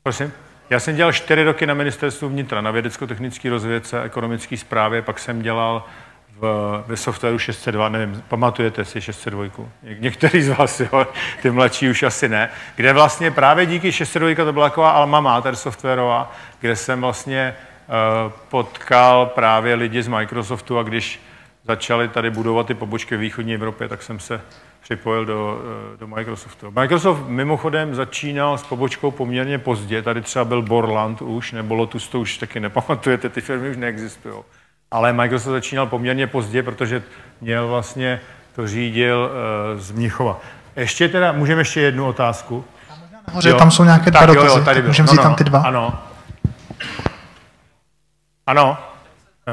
Prosím? 0.03 0.33
Já 0.71 0.81
jsem 0.81 0.97
dělal 0.97 1.13
čtyři 1.13 1.45
roky 1.45 1.67
na 1.67 1.75
ministerstvu 1.75 2.29
vnitra, 2.29 2.61
na 2.61 2.71
vědecko-technické 2.71 3.51
rozvědce, 3.51 4.03
ekonomické 4.03 4.57
správě, 4.57 5.03
pak 5.03 5.19
jsem 5.19 5.43
dělal 5.43 5.85
v, 6.43 6.85
ve 6.87 6.97
softwaru 6.97 7.39
602, 7.39 7.89
nevím, 7.89 8.23
pamatujete 8.29 8.85
si 8.85 9.01
602? 9.01 9.65
Některý 9.99 10.43
z 10.43 10.49
vás, 10.49 10.81
jo, 10.81 11.07
ty 11.43 11.51
mladší 11.51 11.91
už 11.91 12.03
asi 12.03 12.29
ne, 12.29 12.51
kde 12.77 12.93
vlastně 12.93 13.31
právě 13.31 13.67
díky 13.67 13.93
602 13.93 14.45
to 14.45 14.53
byla 14.53 14.69
taková 14.69 14.91
alma 14.91 15.21
mater 15.21 15.57
softwarová, 15.57 16.33
kde 16.61 16.77
jsem 16.77 17.01
vlastně 17.01 17.55
uh, 18.27 18.33
potkal 18.49 19.27
právě 19.27 19.75
lidi 19.75 20.03
z 20.03 20.09
Microsoftu 20.09 20.79
a 20.79 20.83
když 20.83 21.21
začali 21.65 22.09
tady 22.09 22.31
budovat 22.31 22.67
ty 22.67 22.75
pobočky 22.75 23.17
v 23.17 23.21
východní 23.21 23.55
Evropě, 23.55 23.89
tak 23.89 24.03
jsem 24.03 24.21
se 24.21 24.41
připojil 24.81 25.25
do, 25.25 25.61
uh, 25.93 25.99
do 25.99 26.07
Microsoftu. 26.07 26.71
Microsoft 26.71 27.29
mimochodem 27.29 27.95
začínal 27.95 28.59
s 28.59 28.63
pobočkou 28.63 29.11
poměrně 29.11 29.59
pozdě, 29.59 30.03
tady 30.03 30.21
třeba 30.21 30.45
byl 30.45 30.63
Borland 30.63 31.23
už, 31.23 31.53
nebo 31.53 31.75
Lotus, 31.75 32.09
to 32.09 32.21
už 32.21 32.39
taky 32.39 32.61
nepamatujete, 32.61 33.29
ty 33.29 33.41
firmy 33.41 33.71
už 33.71 33.77
neexistují 33.77 34.35
ale 34.93 35.13
Microsoft 35.13 35.53
začínal 35.53 35.87
poměrně 35.87 36.27
pozdě, 36.27 36.63
protože 36.63 37.03
měl 37.41 37.69
vlastně, 37.69 38.21
to 38.57 38.69
řídil 38.69 39.31
uh, 39.75 39.81
z 39.81 39.91
Mnichova. 39.91 40.41
Ještě 40.77 41.09
teda, 41.09 41.33
můžeme 41.33 41.61
ještě 41.61 41.81
jednu 41.81 42.07
otázku? 42.07 42.65
Nahoře, 43.29 43.55
tam 43.55 43.71
jsou 43.71 43.85
nějaké 43.85 44.11
dva 44.11 44.27
dotazy, 44.27 44.47
jo, 44.47 44.59
jo, 44.59 44.65
tady 44.65 44.83
můžeme 44.83 45.07
no, 45.07 45.15
no, 45.15 45.23
tam 45.23 45.35
ty 45.35 45.45
dva. 45.45 45.59
Ano. 45.59 45.99
Ano, 48.47 48.79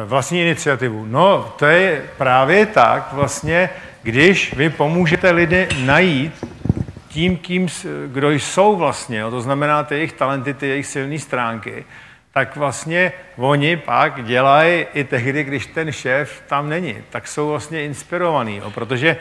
vlastní 0.06 0.41
iniciativu. 0.41 1.06
No, 1.06 1.53
to 1.60 1.66
je 1.66 2.03
právě 2.18 2.66
tak, 2.66 3.14
vlastně, 3.14 3.70
když 4.03 4.53
vy 4.53 4.70
pomůžete 4.70 5.32
lidem 5.32 5.68
najít 5.86 6.45
tím, 7.07 7.38
kým, 7.38 7.68
kdo 8.07 8.32
jsou 8.32 8.76
vlastně, 8.76 9.20
jo, 9.20 9.32
to 9.32 9.41
znamená 9.41 9.84
ty 9.84 9.95
jejich 9.95 10.14
talenty, 10.14 10.53
ty 10.53 10.68
jejich 10.68 10.86
silné 10.86 11.20
stránky, 11.20 11.86
tak 12.34 12.56
vlastně 12.56 13.11
oni 13.38 13.77
pak 13.77 14.26
dělají 14.26 14.85
i 14.93 15.03
tehdy, 15.03 15.43
když 15.43 15.65
ten 15.65 15.91
šéf 15.91 16.43
tam 16.47 16.69
není, 16.69 16.95
tak 17.10 17.27
jsou 17.27 17.49
vlastně 17.49 17.84
inspirovaný, 17.84 18.57
jo, 18.57 18.72
protože 18.72 19.18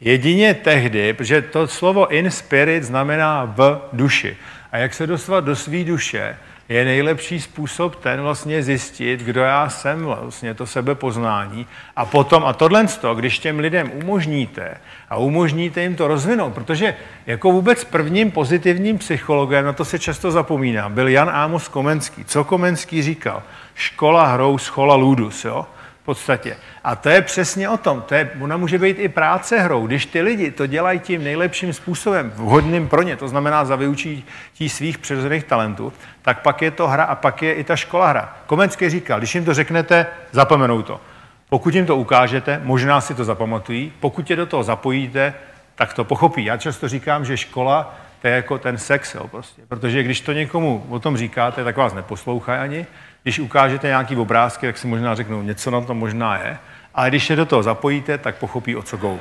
jedině 0.00 0.54
tehdy, 0.54 1.12
protože 1.12 1.42
to 1.42 1.66
slovo 1.66 2.12
in 2.12 2.30
spirit 2.30 2.84
znamená 2.84 3.44
v 3.44 3.80
duši. 3.92 4.36
A 4.72 4.78
jak 4.78 4.94
se 4.94 5.06
dostat 5.06 5.40
do 5.44 5.56
své 5.56 5.84
duše, 5.84 6.36
je 6.68 6.84
nejlepší 6.84 7.40
způsob 7.40 7.96
ten 7.96 8.20
vlastně 8.20 8.62
zjistit, 8.62 9.20
kdo 9.20 9.40
já 9.40 9.68
jsem, 9.68 10.04
vlastně 10.04 10.54
to 10.54 10.66
sebepoznání. 10.66 11.66
A 11.96 12.04
potom, 12.04 12.44
a 12.44 12.52
tohle, 12.52 12.86
když 13.14 13.38
těm 13.38 13.58
lidem 13.58 13.90
umožníte 13.94 14.74
a 15.10 15.16
umožníte 15.16 15.82
jim 15.82 15.96
to 15.96 16.08
rozvinout, 16.08 16.54
protože 16.54 16.96
jako 17.26 17.52
vůbec 17.52 17.84
prvním 17.84 18.30
pozitivním 18.30 18.98
psychologem, 18.98 19.64
na 19.64 19.72
to 19.72 19.84
se 19.84 19.98
často 19.98 20.30
zapomíná, 20.30 20.88
byl 20.88 21.08
Jan 21.08 21.30
Amos 21.30 21.68
Komenský. 21.68 22.24
Co 22.24 22.44
Komenský 22.44 23.02
říkal? 23.02 23.42
Škola 23.74 24.26
hrou, 24.26 24.58
schola 24.58 24.94
ludus, 24.94 25.44
jo? 25.44 25.66
Podstatě. 26.06 26.56
A 26.84 26.96
to 26.96 27.08
je 27.08 27.22
přesně 27.22 27.68
o 27.68 27.76
tom. 27.76 28.02
To 28.02 28.14
je, 28.14 28.30
ona 28.40 28.56
může 28.56 28.78
být 28.78 28.98
i 28.98 29.08
práce 29.08 29.58
hrou. 29.58 29.86
Když 29.86 30.06
ty 30.06 30.20
lidi 30.22 30.50
to 30.50 30.66
dělají 30.66 30.98
tím 30.98 31.24
nejlepším 31.24 31.72
způsobem, 31.72 32.32
vhodným 32.36 32.88
pro 32.88 33.02
ně, 33.02 33.16
to 33.16 33.28
znamená 33.28 33.64
za 33.64 33.76
vyučití 33.76 34.68
svých 34.68 34.98
přirozených 34.98 35.44
talentů, 35.44 35.92
tak 36.22 36.42
pak 36.42 36.62
je 36.62 36.70
to 36.70 36.88
hra 36.88 37.04
a 37.04 37.14
pak 37.14 37.42
je 37.42 37.54
i 37.54 37.64
ta 37.64 37.76
škola 37.76 38.08
hra. 38.08 38.36
Komenský 38.46 38.88
říkal, 38.88 39.18
když 39.18 39.34
jim 39.34 39.44
to 39.44 39.54
řeknete, 39.54 40.06
zapomenou 40.32 40.82
to. 40.82 41.00
Pokud 41.48 41.74
jim 41.74 41.86
to 41.86 41.96
ukážete, 41.96 42.60
možná 42.64 43.00
si 43.00 43.14
to 43.14 43.24
zapamatují. 43.24 43.92
Pokud 44.00 44.30
je 44.30 44.36
do 44.36 44.46
toho 44.46 44.62
zapojíte, 44.62 45.34
tak 45.74 45.94
to 45.94 46.04
pochopí. 46.04 46.44
Já 46.44 46.56
často 46.56 46.88
říkám, 46.88 47.24
že 47.24 47.36
škola 47.36 47.94
to 48.22 48.28
je 48.28 48.34
jako 48.34 48.58
ten 48.58 48.78
sex, 48.78 49.14
jo, 49.14 49.28
prostě. 49.28 49.62
Protože 49.68 50.02
když 50.02 50.20
to 50.20 50.32
někomu 50.32 50.86
o 50.88 50.98
tom 50.98 51.16
říkáte, 51.16 51.64
tak 51.64 51.76
vás 51.76 51.94
neposlouchají 51.94 52.60
ani. 52.60 52.86
Když 53.26 53.38
ukážete 53.38 53.86
nějaký 53.86 54.16
obrázky, 54.16 54.66
tak 54.66 54.78
si 54.78 54.86
možná 54.86 55.14
řeknou, 55.14 55.42
něco 55.42 55.70
na 55.70 55.80
tom 55.80 55.98
možná 55.98 56.36
je, 56.36 56.58
ale 56.94 57.08
když 57.08 57.26
se 57.26 57.36
do 57.36 57.46
toho 57.46 57.62
zapojíte, 57.62 58.18
tak 58.18 58.36
pochopí, 58.36 58.76
o 58.76 58.82
co 58.82 58.96
go. 58.96 59.18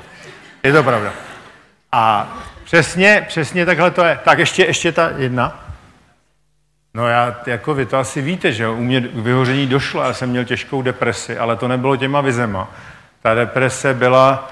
Je 0.64 0.73
to 0.73 0.84
pravda. 0.84 1.14
A 1.91 2.34
přesně, 2.64 3.26
přesně 3.27 3.65
takhle 3.65 3.91
to 3.91 4.03
je. 4.03 4.19
Tak 4.23 4.40
ještě, 4.40 4.65
ještě 4.65 4.91
ta 4.91 5.10
jedna. 5.18 5.65
No 6.94 7.07
já, 7.07 7.36
jako 7.45 7.73
vy 7.73 7.86
to 7.86 7.98
asi 7.98 8.22
víte, 8.22 8.52
že 8.52 8.68
u 8.68 8.82
mě 8.82 9.02
k 9.02 9.15
vyhoření 9.15 9.68
došlo, 9.68 10.03
já 10.03 10.14
jsem 10.14 10.30
měl 10.30 10.45
těžkou 10.45 10.82
depresi, 10.82 11.38
ale 11.38 11.56
to 11.56 11.68
nebylo 11.68 11.95
těma 11.95 12.22
vizema. 12.22 12.72
Ta 13.22 13.34
deprese 13.34 13.94
byla 13.94 14.52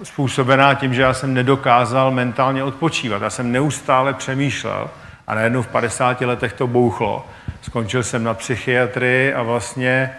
e, 0.00 0.04
způsobená 0.04 0.74
tím, 0.74 0.94
že 0.94 1.02
já 1.02 1.14
jsem 1.14 1.34
nedokázal 1.34 2.10
mentálně 2.10 2.64
odpočívat. 2.64 3.22
Já 3.22 3.30
jsem 3.30 3.52
neustále 3.52 4.14
přemýšlel 4.14 4.90
a 5.26 5.34
najednou 5.34 5.62
v 5.62 5.68
50 5.68 6.20
letech 6.20 6.52
to 6.52 6.66
bouchlo 6.66 7.26
Skončil 7.66 8.02
jsem 8.02 8.24
na 8.24 8.34
psychiatrii 8.34 9.34
a 9.34 9.42
vlastně 9.42 10.10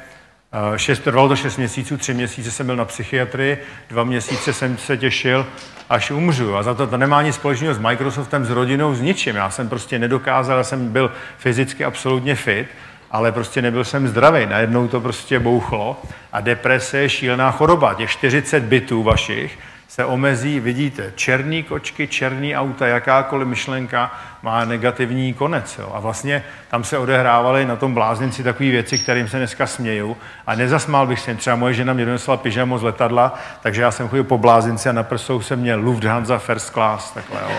eh, 0.52 0.80
šest, 0.80 1.00
trvalo 1.00 1.28
to 1.28 1.36
šest 1.36 1.58
měsíců, 1.58 1.98
tři 1.98 2.14
měsíce 2.14 2.52
jsem 2.52 2.66
byl 2.66 2.76
na 2.76 2.86
psychiatrii, 2.86 3.58
dva 3.90 4.04
měsíce 4.04 4.54
jsem 4.54 4.78
se 4.78 4.98
těšil, 4.98 5.48
až 5.90 6.12
umřu. 6.12 6.56
A 6.56 6.64
za 6.64 6.74
to 6.74 6.88
to 6.88 6.98
nemá 6.98 7.22
nic 7.22 7.36
společného 7.36 7.74
s 7.74 7.80
Microsoftem, 7.80 8.46
s 8.46 8.50
rodinou, 8.50 8.96
s 8.96 9.02
ničím. 9.02 9.36
Já 9.36 9.50
jsem 9.50 9.70
prostě 9.70 10.00
nedokázal, 10.00 10.58
já 10.58 10.64
jsem 10.64 10.92
byl 10.92 11.12
fyzicky 11.38 11.86
absolutně 11.86 12.36
fit, 12.36 12.68
ale 13.12 13.32
prostě 13.32 13.62
nebyl 13.62 13.84
jsem 13.84 14.08
zdravý. 14.08 14.46
Najednou 14.46 14.88
to 14.88 15.02
prostě 15.02 15.40
bouchlo 15.40 16.02
a 16.34 16.42
deprese 16.42 16.98
je 16.98 17.10
šílená 17.10 17.52
choroba. 17.52 17.94
Těch 17.94 18.10
40 18.10 18.64
bytů 18.64 19.04
vašich 19.04 19.60
se 19.88 20.06
omezí, 20.06 20.60
vidíte, 20.60 21.12
černý 21.16 21.64
kočky, 21.64 22.08
černý 22.08 22.56
auta, 22.56 22.88
jakákoliv 22.88 23.48
myšlenka 23.48 24.12
má 24.42 24.66
negativní 24.66 25.34
konec. 25.34 25.78
Jo. 25.80 25.92
A 25.94 26.00
vlastně 26.00 26.44
tam 26.72 26.84
se 26.84 26.98
odehrávaly 26.98 27.66
na 27.66 27.76
tom 27.76 27.94
blázinci 27.94 28.44
takové 28.44 28.70
věci, 28.70 29.00
kterým 29.00 29.28
se 29.28 29.38
dneska 29.38 29.68
směju. 29.68 30.18
A 30.48 30.56
nezasmál 30.56 31.08
bych 31.08 31.20
se, 31.20 31.36
třeba 31.36 31.56
moje 31.56 31.74
žena 31.74 31.94
mě 31.94 32.06
donesla 32.06 32.38
pyžamo 32.38 32.78
z 32.78 32.84
letadla, 32.84 33.40
takže 33.62 33.82
já 33.82 33.92
jsem 33.92 34.08
chodil 34.08 34.24
po 34.24 34.38
blázinci 34.38 34.90
a 34.90 34.92
na 34.92 35.04
prsou 35.04 35.42
jsem 35.42 35.60
měl 35.60 35.80
Lufthansa 35.80 36.38
First 36.38 36.74
Class. 36.74 37.12
Takhle, 37.12 37.40
jo. 37.42 37.56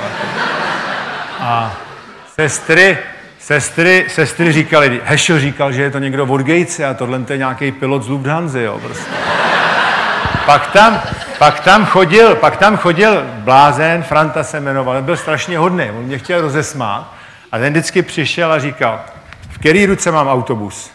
A 1.40 1.76
sestry, 2.34 2.98
sestry, 3.38 4.06
sestry 4.09 4.52
říkali, 4.52 5.00
Hešel 5.05 5.40
říkal, 5.40 5.72
že 5.72 5.82
je 5.82 5.90
to 5.90 5.98
někdo 5.98 6.26
od 6.26 6.40
Gatese 6.40 6.86
a 6.86 6.94
tohle 6.94 7.24
je 7.30 7.38
nějaký 7.38 7.72
pilot 7.72 8.02
z 8.02 8.09
Lufthansa, 8.09 8.60
jo, 8.60 8.78
prostě. 8.82 9.10
Pak 10.49 10.66
tam, 10.66 11.01
pak 11.39 11.61
tam 11.61 11.87
chodil, 11.87 12.35
pak 12.35 12.57
tam 12.57 12.77
chodil 12.77 13.23
blázen, 13.39 14.03
Franta 14.03 14.45
se 14.45 14.61
jmenoval, 14.61 15.03
byl 15.03 15.16
strašně 15.16 15.59
hodný, 15.59 15.91
on 15.91 16.05
mě 16.05 16.19
chtěl 16.19 16.41
rozesmát 16.41 17.15
a 17.53 17.59
ten 17.59 17.73
vždycky 17.73 18.03
přišel 18.03 18.53
a 18.53 18.59
říkal, 18.59 19.01
v 19.51 19.59
který 19.59 19.87
ruce 19.87 20.11
mám 20.11 20.29
autobus? 20.29 20.91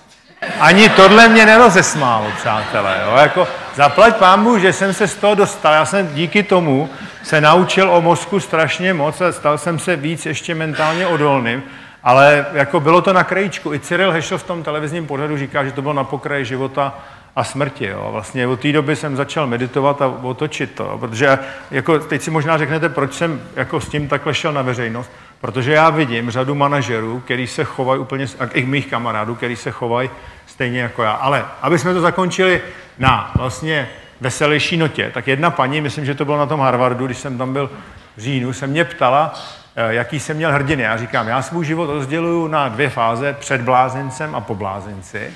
Ani 0.59 0.89
tohle 0.89 1.29
mě 1.29 1.45
nerozesmálo, 1.45 2.27
přátelé. 2.37 3.01
Jo? 3.05 3.17
Jako, 3.17 3.47
zaplať 3.75 4.15
pámbu, 4.15 4.57
že 4.57 4.73
jsem 4.73 4.93
se 4.93 5.07
z 5.07 5.15
toho 5.15 5.35
dostal. 5.35 5.73
Já 5.73 5.85
jsem 5.85 6.07
díky 6.13 6.43
tomu 6.43 6.89
se 7.23 7.41
naučil 7.41 7.91
o 7.91 8.01
mozku 8.01 8.39
strašně 8.39 8.93
moc 8.93 9.21
a 9.21 9.31
stal 9.31 9.57
jsem 9.57 9.79
se 9.79 9.95
víc 9.95 10.25
ještě 10.25 10.55
mentálně 10.55 11.07
odolným. 11.07 11.63
Ale 12.03 12.45
jako 12.53 12.79
bylo 12.79 13.01
to 13.01 13.13
na 13.13 13.23
krajíčku. 13.23 13.73
I 13.73 13.79
Cyril 13.79 14.11
Hešel 14.11 14.37
v 14.37 14.43
tom 14.43 14.63
televizním 14.63 15.07
pořadu 15.07 15.37
říká, 15.37 15.63
že 15.65 15.71
to 15.71 15.81
bylo 15.81 15.93
na 15.93 16.03
pokraji 16.03 16.45
života 16.45 16.93
a 17.35 17.43
smrti. 17.43 17.85
Jo. 17.85 18.09
Vlastně 18.11 18.47
od 18.47 18.59
té 18.59 18.71
doby 18.71 18.95
jsem 18.95 19.15
začal 19.15 19.47
meditovat 19.47 20.01
a 20.01 20.07
otočit 20.07 20.71
to, 20.71 20.97
protože 20.99 21.39
jako, 21.71 21.99
teď 21.99 22.21
si 22.21 22.31
možná 22.31 22.57
řeknete, 22.57 22.89
proč 22.89 23.13
jsem 23.13 23.41
jako 23.55 23.81
s 23.81 23.89
tím 23.89 24.07
takhle 24.07 24.33
šel 24.33 24.53
na 24.53 24.61
veřejnost, 24.61 25.11
protože 25.41 25.71
já 25.71 25.89
vidím 25.89 26.31
řadu 26.31 26.55
manažerů, 26.55 27.19
který 27.19 27.47
se 27.47 27.63
chovají 27.63 27.99
úplně, 27.99 28.25
a 28.39 28.45
i 28.45 28.65
mých 28.65 28.87
kamarádů, 28.87 29.35
který 29.35 29.55
se 29.55 29.71
chovají 29.71 30.09
stejně 30.45 30.79
jako 30.79 31.03
já. 31.03 31.11
Ale 31.11 31.45
aby 31.61 31.79
jsme 31.79 31.93
to 31.93 32.01
zakončili 32.01 32.61
na 32.99 33.31
vlastně 33.35 33.89
veselější 34.21 34.77
notě, 34.77 35.11
tak 35.13 35.27
jedna 35.27 35.49
paní, 35.49 35.81
myslím, 35.81 36.05
že 36.05 36.15
to 36.15 36.25
bylo 36.25 36.37
na 36.37 36.45
tom 36.45 36.59
Harvardu, 36.59 37.05
když 37.05 37.17
jsem 37.17 37.37
tam 37.37 37.53
byl 37.53 37.69
v 38.17 38.21
říjnu, 38.21 38.53
se 38.53 38.67
mě 38.67 38.85
ptala, 38.85 39.33
eh, 39.75 39.93
jaký 39.93 40.19
jsem 40.19 40.37
měl 40.37 40.51
hrdiny. 40.51 40.83
Já 40.83 40.97
říkám, 40.97 41.27
já 41.27 41.41
svůj 41.41 41.65
život 41.65 41.85
rozděluju 41.85 42.47
na 42.47 42.69
dvě 42.69 42.89
fáze, 42.89 43.35
před 43.39 43.61
blázencem 43.61 44.35
a 44.35 44.41
po 44.41 44.55
blázenci. 44.55 45.33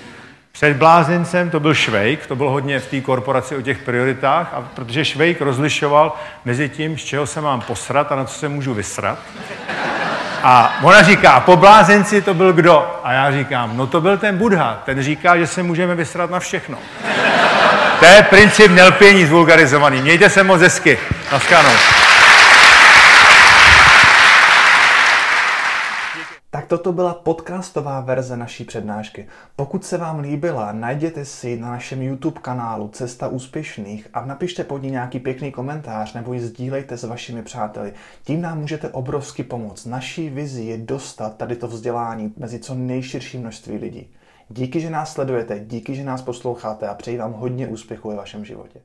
Před 0.58 0.78
blázencem 0.78 1.50
to 1.50 1.60
byl 1.60 1.74
Švejk, 1.74 2.28
to 2.28 2.36
bylo 2.36 2.52
hodně 2.52 2.80
v 2.80 2.88
té 2.88 3.02
korporaci 3.02 3.56
o 3.56 3.62
těch 3.62 3.78
prioritách, 3.78 4.54
a 4.54 4.62
protože 4.62 5.06
Švejk 5.06 5.42
rozlišoval 5.42 6.16
mezi 6.46 6.70
tím, 6.70 6.98
z 6.98 7.04
čeho 7.04 7.28
se 7.28 7.42
mám 7.42 7.62
posrat 7.62 8.12
a 8.12 8.16
na 8.16 8.26
co 8.26 8.40
se 8.40 8.50
můžu 8.50 8.74
vysrat. 8.74 9.20
A 10.44 10.78
ona 10.84 11.04
říká, 11.04 11.40
po 11.40 11.58
blázenci 11.58 12.22
to 12.22 12.34
byl 12.34 12.54
kdo? 12.54 13.00
A 13.04 13.12
já 13.12 13.32
říkám, 13.32 13.78
no 13.78 13.88
to 13.88 14.02
byl 14.02 14.18
ten 14.18 14.38
Budha, 14.38 14.82
ten 14.86 15.04
říká, 15.04 15.38
že 15.38 15.48
se 15.48 15.64
můžeme 15.64 15.96
vysrat 15.96 16.30
na 16.30 16.40
všechno. 16.40 16.78
To 18.00 18.06
je 18.06 18.24
princip 18.30 18.72
nelpění 18.72 19.26
zvulgarizovaný. 19.26 20.02
Mějte 20.02 20.30
se 20.30 20.44
moc 20.44 20.62
hezky. 20.62 21.00
Naschledanou. 21.32 21.74
Tak 26.50 26.57
toto 26.68 26.94
byla 26.94 27.14
podcastová 27.14 28.02
verze 28.02 28.38
naší 28.38 28.64
přednášky. 28.64 29.28
Pokud 29.56 29.86
se 29.86 29.98
vám 29.98 30.20
líbila, 30.20 30.72
najděte 30.72 31.26
si 31.26 31.60
na 31.60 31.72
našem 31.72 32.02
YouTube 32.02 32.42
kanálu 32.42 32.88
Cesta 32.88 33.28
úspěšných 33.28 34.08
a 34.14 34.26
napište 34.26 34.64
pod 34.64 34.84
ní 34.84 34.92
nějaký 34.92 35.20
pěkný 35.20 35.52
komentář 35.52 36.14
nebo 36.14 36.34
ji 36.34 36.40
sdílejte 36.40 36.98
s 36.98 37.04
vašimi 37.04 37.44
přáteli. 37.44 37.94
Tím 38.24 38.42
nám 38.42 38.60
můžete 38.60 38.90
obrovsky 38.90 39.44
pomoct. 39.44 39.86
Naší 39.86 40.30
vizi 40.30 40.64
je 40.64 40.78
dostat 40.78 41.38
tady 41.38 41.56
to 41.56 41.68
vzdělání 41.68 42.34
mezi 42.38 42.60
co 42.60 42.76
nejširší 42.76 43.38
množství 43.38 43.78
lidí. 43.78 44.14
Díky, 44.50 44.80
že 44.80 44.90
nás 44.90 45.14
sledujete, 45.14 45.60
díky, 45.60 45.96
že 45.96 46.04
nás 46.04 46.22
posloucháte 46.22 46.88
a 46.88 46.94
přeji 46.94 47.18
vám 47.18 47.34
hodně 47.34 47.68
úspěchu 47.68 48.10
ve 48.10 48.16
vašem 48.16 48.46
životě. 48.46 48.80